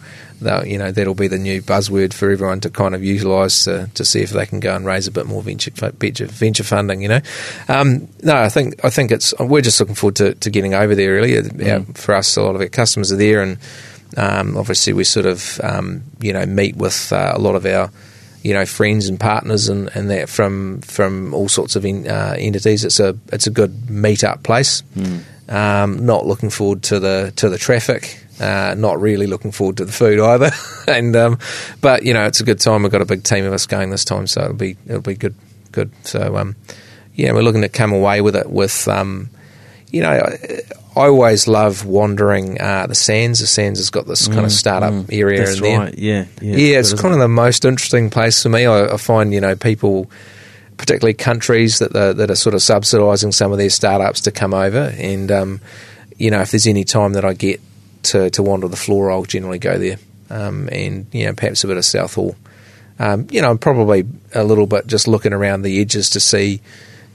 you 0.66 0.78
know 0.78 0.92
that'll 0.92 1.16
be 1.16 1.28
the 1.28 1.38
new 1.38 1.62
buzzword 1.62 2.14
for 2.14 2.30
everyone 2.30 2.62
to 2.62 2.70
kind 2.70 2.96
of 2.96 3.04
utilise 3.04 3.66
to, 3.66 3.90
to 3.94 4.06
see 4.06 4.22
if 4.22 4.32
they 4.32 4.46
can 4.46 4.60
go 4.60 4.76
and 4.76 4.86
raise 4.86 5.08
a 5.08 5.12
bit 5.12 5.26
more 5.26 5.42
venture 5.42 5.72
venture 5.72 6.64
funding. 6.64 7.02
You 7.02 7.10
know, 7.10 7.22
um, 7.68 8.08
no, 8.24 8.36
I 8.36 8.50
think 8.50 8.84
I 8.84 8.90
think 8.90 9.12
it's 9.12 9.34
we're 9.40 9.62
just 9.62 9.80
looking 9.80 9.96
forward 9.96 10.16
to, 10.18 10.36
to 10.36 10.50
getting 10.50 10.74
over 10.74 10.96
there. 10.96 11.14
Really, 11.14 11.34
mm. 11.34 11.98
for 11.98 12.16
us, 12.16 12.36
a 12.38 12.42
lot 12.42 12.56
of 12.56 12.62
our 12.62 12.68
customers 12.68 13.12
are 13.12 13.18
there, 13.18 13.42
and 13.42 13.58
um, 14.18 14.58
obviously 14.58 14.94
we 14.94 15.04
sort 15.04 15.26
of 15.26 15.60
um, 15.64 16.04
you 16.20 16.34
know 16.34 16.46
meet 16.46 16.76
with 16.76 17.12
uh, 17.14 17.34
a 17.36 17.40
lot 17.40 17.56
of 17.56 17.66
our 17.66 17.92
you 18.44 18.54
know 18.54 18.66
friends 18.66 19.10
and 19.10 19.20
partners 19.20 19.70
and, 19.70 19.90
and 19.96 20.10
that 20.10 20.30
from 20.30 20.82
from 20.82 21.34
all 21.34 21.50
sorts 21.50 21.76
of 21.76 21.86
in, 21.86 22.08
uh, 22.08 22.36
entities. 22.38 22.86
It's 22.86 23.00
a 23.00 23.18
it's 23.32 23.48
a 23.48 23.52
good 23.52 23.90
meet 23.90 24.24
up 24.24 24.44
place. 24.44 24.84
Mm. 24.96 25.24
Um, 25.50 26.06
not 26.06 26.26
looking 26.26 26.50
forward 26.50 26.84
to 26.84 27.00
the 27.00 27.34
to 27.38 27.50
the 27.50 27.58
traffic. 27.58 28.26
Uh, 28.40 28.74
not 28.78 29.02
really 29.02 29.28
looking 29.28 29.52
forward 29.52 29.78
to 29.78 29.86
the 29.86 29.92
food 29.92 30.20
either. 30.20 30.52
and 30.88 31.16
um, 31.16 31.40
but 31.82 32.04
you 32.04 32.14
know 32.14 32.26
it's 32.26 32.40
a 32.40 32.46
good 32.46 32.60
time. 32.60 32.84
We've 32.84 32.92
got 32.92 33.02
a 33.02 33.06
big 33.06 33.24
team 33.24 33.46
of 33.46 33.54
us 33.54 33.66
going 33.66 33.90
this 33.90 34.06
time, 34.06 34.28
so 34.28 34.42
it'll 34.42 34.54
be 34.54 34.78
it'll 34.86 35.02
be 35.02 35.16
good 35.16 35.36
good. 35.72 35.92
So 36.04 36.38
um, 36.38 36.56
yeah, 37.16 37.34
we're 37.34 37.42
looking 37.42 37.62
to 37.62 37.70
come 37.70 37.92
away 37.92 38.22
with 38.22 38.36
it 38.36 38.50
with 38.50 38.88
um, 38.88 39.30
you 39.92 40.02
know 40.02 40.20
I 40.96 41.08
always 41.08 41.48
love 41.48 41.86
wandering 41.86 42.60
uh, 42.60 42.88
the 42.88 42.96
Sands. 42.96 43.40
The 43.40 43.48
Sands 43.48 43.80
has 43.80 43.90
got 43.90 44.06
this 44.06 44.28
kind 44.28 44.40
of 44.40 44.46
mm, 44.46 44.52
startup 44.52 44.92
mm, 44.92 45.06
area 45.14 45.50
in 45.50 45.60
there. 45.62 45.80
Right. 45.80 45.98
Yeah, 45.98 46.26
yeah, 46.42 46.56
yeah. 46.56 46.80
It's 46.80 46.94
kind 46.94 47.14
of 47.14 47.20
the 47.20 47.28
most 47.28 47.64
interesting 47.64 48.10
place 48.10 48.42
for 48.44 48.50
me. 48.50 48.66
I, 48.66 48.94
I 48.94 48.98
find 48.98 49.34
you 49.34 49.40
know 49.40 49.56
people, 49.56 50.10
particularly 50.78 51.14
countries 51.14 51.80
that 51.80 51.94
the, 51.94 52.14
that 52.14 52.32
are 52.32 52.36
sort 52.36 52.54
of 52.56 52.62
subsidising 52.62 53.34
some 53.34 53.52
of 53.52 53.58
their 53.58 53.70
startups 53.70 54.22
to 54.22 54.32
come 54.32 54.54
over, 54.54 54.94
and 54.98 55.32
um, 55.32 55.62
you 56.18 56.32
know 56.32 56.42
if 56.42 56.52
there's 56.52 56.68
any 56.68 56.84
time 56.84 57.14
that 57.14 57.24
I 57.24 57.34
get 57.34 57.62
to 58.04 58.30
to 58.32 58.44
wander 58.44 58.68
the 58.68 58.76
floor, 58.76 59.12
I'll 59.12 59.24
generally 59.24 59.60
go 59.60 59.78
there, 59.78 60.00
um, 60.30 60.70
and 60.72 61.06
you 61.14 61.26
know 61.26 61.34
perhaps 61.34 61.64
a 61.64 61.68
bit 61.68 61.78
of 61.78 61.86
South 61.86 62.16
Hall. 62.16 62.36
Um, 62.98 63.28
you 63.32 63.42
know, 63.42 63.56
probably 63.58 64.06
a 64.36 64.44
little 64.44 64.68
bit 64.68 64.86
just 64.86 65.08
looking 65.08 65.32
around 65.32 65.62
the 65.62 65.80
edges 65.80 66.10
to 66.10 66.20
see 66.20 66.60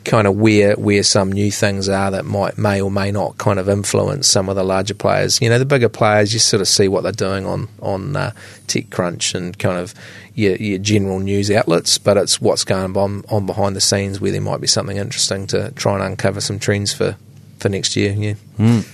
kind 0.05 0.27
of 0.27 0.37
where 0.37 0.75
where 0.75 1.03
some 1.03 1.33
new 1.33 1.51
things 1.51 1.89
are 1.89 2.11
that 2.11 2.25
might 2.25 2.59
may 2.59 2.81
or 2.81 2.91
may 2.91 3.11
not 3.11 3.39
kind 3.39 3.59
of 3.59 3.69
influence 3.69 4.29
some 4.29 4.49
of 4.49 4.57
the 4.57 4.63
larger 4.63 4.95
players. 4.95 5.41
You 5.41 5.49
know, 5.49 5.59
the 5.59 5.65
bigger 5.65 5.89
players, 5.89 6.33
you 6.33 6.39
sort 6.39 6.61
of 6.61 6.69
see 6.69 6.89
what 6.89 7.03
they're 7.03 7.13
doing 7.13 7.47
on 7.47 7.69
on 7.81 8.17
uh, 8.17 8.33
TechCrunch 8.67 9.35
and 9.35 9.59
kind 9.59 9.79
of 9.79 9.95
your, 10.35 10.57
your 10.57 10.79
general 10.79 11.21
news 11.21 11.51
outlets, 11.51 11.99
but 11.99 12.17
it's 12.17 12.41
what's 12.41 12.65
going 12.65 12.97
on 12.97 13.25
on 13.29 13.47
behind 13.47 13.77
the 13.77 13.81
scenes 13.81 14.21
where 14.21 14.33
there 14.33 14.41
might 14.41 14.61
be 14.61 14.67
something 14.67 14.97
interesting 14.97 15.47
to 15.49 15.71
try 15.73 15.95
and 15.95 16.03
uncover 16.03 16.41
some 16.41 16.59
trends 16.59 16.93
for 16.93 17.17
for 17.59 17.69
next 17.69 17.97
year. 17.97 18.13
Yeah. 18.13 18.35
Mm. 18.59 18.87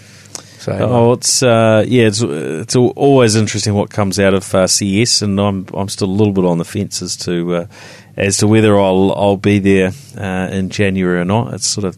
So, 0.60 0.76
oh, 0.78 1.12
it's 1.14 1.42
uh, 1.42 1.86
yeah, 1.88 2.06
it's 2.06 2.20
it's 2.20 2.76
always 2.76 3.34
interesting 3.34 3.72
what 3.72 3.88
comes 3.88 4.20
out 4.20 4.34
of 4.34 4.54
uh, 4.54 4.66
CES, 4.66 5.22
and 5.22 5.40
I'm 5.40 5.66
I'm 5.72 5.88
still 5.88 6.08
a 6.08 6.12
little 6.12 6.34
bit 6.34 6.44
on 6.44 6.58
the 6.58 6.66
fence 6.66 7.00
as 7.00 7.16
to 7.18 7.54
uh, 7.54 7.66
as 8.14 8.36
to 8.38 8.46
whether 8.46 8.78
I'll 8.78 9.10
I'll 9.16 9.38
be 9.38 9.58
there 9.58 9.92
uh, 10.18 10.50
in 10.52 10.68
January 10.68 11.18
or 11.18 11.24
not. 11.24 11.54
It's 11.54 11.66
sort 11.66 11.86
of 11.86 11.96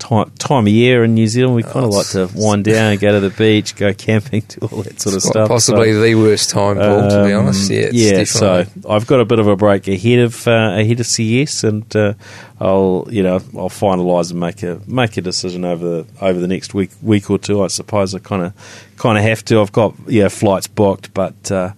time 0.00 0.32
time 0.38 0.66
of 0.66 0.72
year 0.72 1.04
in 1.04 1.14
New 1.14 1.28
Zealand. 1.28 1.54
We 1.54 1.62
kind 1.62 1.76
of 1.76 1.84
Oh, 1.84 1.88
like 1.90 2.08
to 2.08 2.28
wind 2.34 2.64
down, 2.74 2.96
go 2.96 3.12
to 3.12 3.20
the 3.20 3.30
beach, 3.30 3.76
go 3.76 3.94
camping, 3.94 4.40
do 4.48 4.66
all 4.66 4.82
that 4.82 5.00
sort 5.00 5.14
of 5.14 5.22
stuff. 5.22 5.46
possibly 5.48 5.92
So, 5.92 6.00
the 6.02 6.14
worst 6.16 6.50
time, 6.50 6.76
Paul. 6.76 7.08
to 7.08 7.24
be 7.24 7.32
um, 7.32 7.44
honest, 7.44 7.70
yeah, 7.70 7.88
it's 7.92 7.94
yeah. 7.94 8.24
So 8.24 8.64
I've 8.88 9.06
got 9.06 9.20
a 9.20 9.24
bit 9.24 9.38
of 9.38 9.46
a 9.46 9.54
break 9.54 9.86
ahead 9.86 10.18
of 10.18 10.48
uh, 10.48 10.76
ahead 10.80 10.98
of 10.98 11.06
CES, 11.06 11.62
and 11.62 11.94
uh, 11.94 12.14
I'll 12.60 13.06
you 13.10 13.22
know 13.22 13.36
I'll 13.56 13.68
finalise 13.70 14.30
and 14.32 14.40
make 14.40 14.62
a 14.64 14.80
make 14.86 15.16
a 15.16 15.20
decision 15.20 15.64
over 15.64 15.84
the 16.02 16.06
over 16.20 16.40
the 16.40 16.48
next 16.48 16.74
week 16.74 16.90
week 17.02 17.30
or 17.30 17.38
two. 17.38 17.62
I 17.62 17.68
suppose 17.68 18.14
I 18.14 18.18
kind 18.18 18.42
of 18.42 18.92
kind 18.96 19.16
of 19.16 19.24
have 19.24 19.44
to. 19.44 19.60
I've 19.60 19.72
got 19.72 19.94
yeah 20.08 20.28
flights 20.28 20.66
booked, 20.66 21.14
but. 21.14 21.52
Uh, 21.52 21.72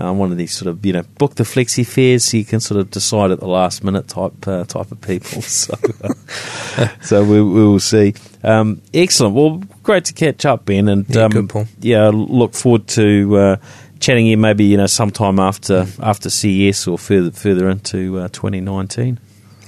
I'm 0.00 0.18
one 0.18 0.32
of 0.32 0.38
these 0.38 0.52
sort 0.52 0.68
of 0.68 0.84
you 0.84 0.92
know 0.92 1.02
book 1.18 1.34
the 1.36 1.44
flexi 1.44 1.86
fares 1.86 2.24
so 2.24 2.36
you 2.36 2.44
can 2.44 2.60
sort 2.60 2.80
of 2.80 2.90
decide 2.90 3.30
at 3.30 3.40
the 3.40 3.48
last 3.48 3.84
minute 3.84 4.08
type 4.08 4.46
uh, 4.48 4.64
type 4.64 4.90
of 4.92 5.00
people. 5.00 5.42
So 5.50 5.74
uh, 6.02 6.88
so 7.02 7.22
we, 7.24 7.42
we 7.42 7.64
will 7.66 7.80
see. 7.80 8.14
Um, 8.42 8.80
excellent. 8.94 9.34
Well, 9.34 9.62
great 9.82 10.04
to 10.06 10.12
catch 10.14 10.44
up, 10.46 10.64
Ben, 10.64 10.88
and 10.88 11.04
Yeah, 11.08 11.24
um, 11.24 11.30
good, 11.30 11.48
Paul. 11.48 11.66
yeah, 11.80 12.10
look 12.12 12.54
forward 12.54 12.86
to 12.88 13.36
uh, 13.36 13.56
chatting 13.98 14.24
here 14.26 14.38
maybe 14.38 14.64
you 14.64 14.76
know 14.76 14.86
sometime 14.86 15.38
after 15.38 15.86
after 16.00 16.30
CES 16.30 16.86
or 16.86 16.98
further 16.98 17.30
further 17.30 17.68
into 17.68 18.18
uh, 18.18 18.28
2019. 18.28 19.18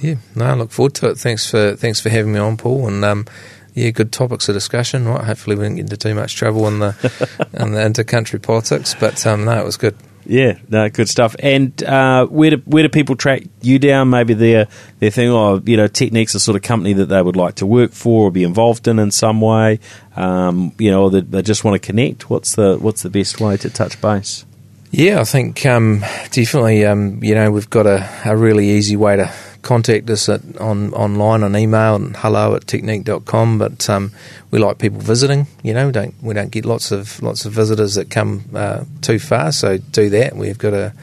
Yeah, 0.01 0.15
no, 0.35 0.45
I 0.45 0.53
look 0.55 0.71
forward 0.71 0.95
to 0.95 1.09
it. 1.09 1.17
Thanks 1.17 1.49
for 1.49 1.75
thanks 1.75 1.99
for 1.99 2.09
having 2.09 2.33
me 2.33 2.39
on, 2.39 2.57
Paul. 2.57 2.87
And 2.87 3.05
um, 3.05 3.25
yeah, 3.73 3.89
good 3.91 4.11
topics 4.11 4.49
of 4.49 4.55
discussion. 4.55 5.05
Right, 5.07 5.23
hopefully 5.23 5.55
we 5.55 5.63
didn't 5.63 5.75
get 5.77 5.83
into 5.83 5.97
too 5.97 6.15
much 6.15 6.35
trouble 6.35 6.67
in 6.67 6.79
the 6.79 7.47
in 7.53 7.71
the 7.73 7.85
inter-country 7.85 8.39
politics, 8.39 8.95
but 8.99 9.25
um, 9.27 9.45
no, 9.45 9.59
it 9.59 9.65
was 9.65 9.77
good. 9.77 9.95
Yeah, 10.25 10.57
no, 10.69 10.89
good 10.89 11.09
stuff. 11.09 11.35
And 11.39 11.81
uh, 11.83 12.25
where 12.27 12.51
do 12.51 12.57
where 12.65 12.83
do 12.83 12.89
people 12.89 13.15
track 13.15 13.43
you 13.61 13.79
down? 13.79 14.09
Maybe 14.09 14.33
their 14.33 14.67
their 14.99 15.11
thing, 15.11 15.29
or 15.29 15.61
you 15.65 15.77
know, 15.77 15.87
Teknique's 15.87 16.35
a 16.35 16.39
sort 16.39 16.55
of 16.55 16.61
company 16.61 16.93
that 16.93 17.07
they 17.07 17.21
would 17.21 17.35
like 17.35 17.55
to 17.55 17.65
work 17.65 17.91
for 17.91 18.27
or 18.27 18.31
be 18.31 18.43
involved 18.43 18.87
in 18.87 18.99
in 18.99 19.11
some 19.11 19.41
way. 19.41 19.79
Um, 20.15 20.73
you 20.77 20.91
know, 20.91 21.03
or 21.03 21.11
they, 21.11 21.21
they 21.21 21.41
just 21.41 21.63
want 21.63 21.81
to 21.81 21.85
connect. 21.85 22.29
What's 22.29 22.55
the 22.55 22.77
what's 22.77 23.01
the 23.01 23.09
best 23.09 23.39
way 23.39 23.57
to 23.57 23.69
touch 23.69 23.99
base? 23.99 24.45
Yeah, 24.91 25.19
I 25.19 25.23
think 25.23 25.65
um, 25.65 26.01
definitely. 26.31 26.85
Um, 26.85 27.23
you 27.23 27.33
know, 27.33 27.51
we've 27.51 27.69
got 27.69 27.87
a, 27.87 28.07
a 28.25 28.37
really 28.37 28.69
easy 28.69 28.95
way 28.95 29.15
to 29.15 29.33
contact 29.63 30.09
us 30.09 30.29
at, 30.29 30.41
on 30.57 30.93
online 30.93 31.43
on 31.43 31.55
email 31.55 31.95
and 31.95 32.15
hello 32.15 32.55
at 32.55 32.65
teknique.com. 32.67 33.57
But 33.57 33.89
um, 33.89 34.11
we 34.51 34.59
like 34.59 34.77
people 34.77 34.99
visiting. 34.99 35.47
You 35.63 35.73
know, 35.73 35.87
we 35.87 35.91
don't 35.91 36.13
we 36.21 36.33
don't 36.33 36.51
get 36.51 36.65
lots 36.65 36.91
of 36.91 37.21
lots 37.23 37.45
of 37.45 37.53
visitors 37.53 37.95
that 37.95 38.11
come 38.11 38.43
uh, 38.53 38.83
too 39.01 39.19
far. 39.19 39.51
So 39.51 39.77
do 39.77 40.09
that. 40.11 40.35
We've 40.35 40.57
got 40.57 40.73
a 40.73 40.93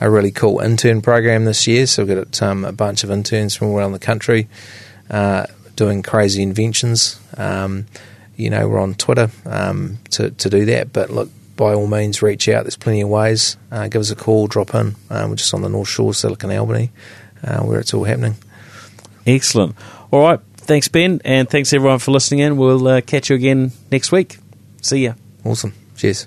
a 0.00 0.10
really 0.10 0.30
cool 0.30 0.60
intern 0.60 1.02
program 1.02 1.44
this 1.44 1.66
year. 1.66 1.86
So 1.86 2.04
we've 2.04 2.16
got 2.16 2.42
um, 2.42 2.64
a 2.64 2.72
bunch 2.72 3.04
of 3.04 3.10
interns 3.10 3.54
from 3.54 3.74
around 3.74 3.92
the 3.92 3.98
country 3.98 4.48
uh, 5.10 5.46
doing 5.76 6.02
crazy 6.02 6.42
inventions. 6.42 7.20
Um, 7.36 7.86
you 8.36 8.48
know, 8.48 8.66
we're 8.68 8.80
on 8.80 8.94
Twitter 8.94 9.30
um, 9.44 9.98
to, 10.10 10.30
to 10.30 10.48
do 10.48 10.64
that. 10.66 10.92
But 10.92 11.10
look, 11.10 11.28
by 11.56 11.74
all 11.74 11.86
means, 11.86 12.22
reach 12.22 12.48
out. 12.48 12.64
There's 12.64 12.76
plenty 12.76 13.02
of 13.02 13.10
ways. 13.10 13.58
Uh, 13.70 13.88
give 13.88 14.00
us 14.00 14.10
a 14.10 14.16
call, 14.16 14.46
drop 14.46 14.74
in. 14.74 14.96
Uh, 15.10 15.26
we're 15.28 15.36
just 15.36 15.52
on 15.52 15.60
the 15.60 15.68
North 15.68 15.88
Shore, 15.88 16.14
Silicon 16.14 16.50
Albany, 16.50 16.90
uh, 17.44 17.60
where 17.62 17.80
it's 17.80 17.94
all 17.94 18.04
happening. 18.04 18.36
Excellent. 19.26 19.76
All 20.10 20.22
right, 20.22 20.40
thanks 20.56 20.88
Ben, 20.88 21.20
and 21.24 21.48
thanks 21.48 21.72
everyone 21.72 21.98
for 21.98 22.10
listening 22.10 22.40
in. 22.40 22.56
We'll 22.56 22.86
uh, 22.86 23.00
catch 23.00 23.30
you 23.30 23.36
again 23.36 23.72
next 23.90 24.12
week. 24.12 24.38
See 24.82 25.04
ya. 25.04 25.14
Awesome. 25.44 25.74
Cheers. 25.96 26.26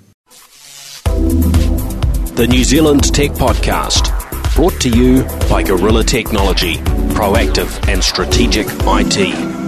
The 1.04 2.46
New 2.48 2.64
Zealand 2.64 3.14
Tech 3.14 3.30
Podcast, 3.32 4.10
brought 4.56 4.80
to 4.80 4.90
you 4.90 5.22
by 5.48 5.62
Gorilla 5.62 6.02
Technology, 6.02 6.74
proactive 7.14 7.88
and 7.88 8.02
strategic 8.02 8.66
IT. 8.70 9.63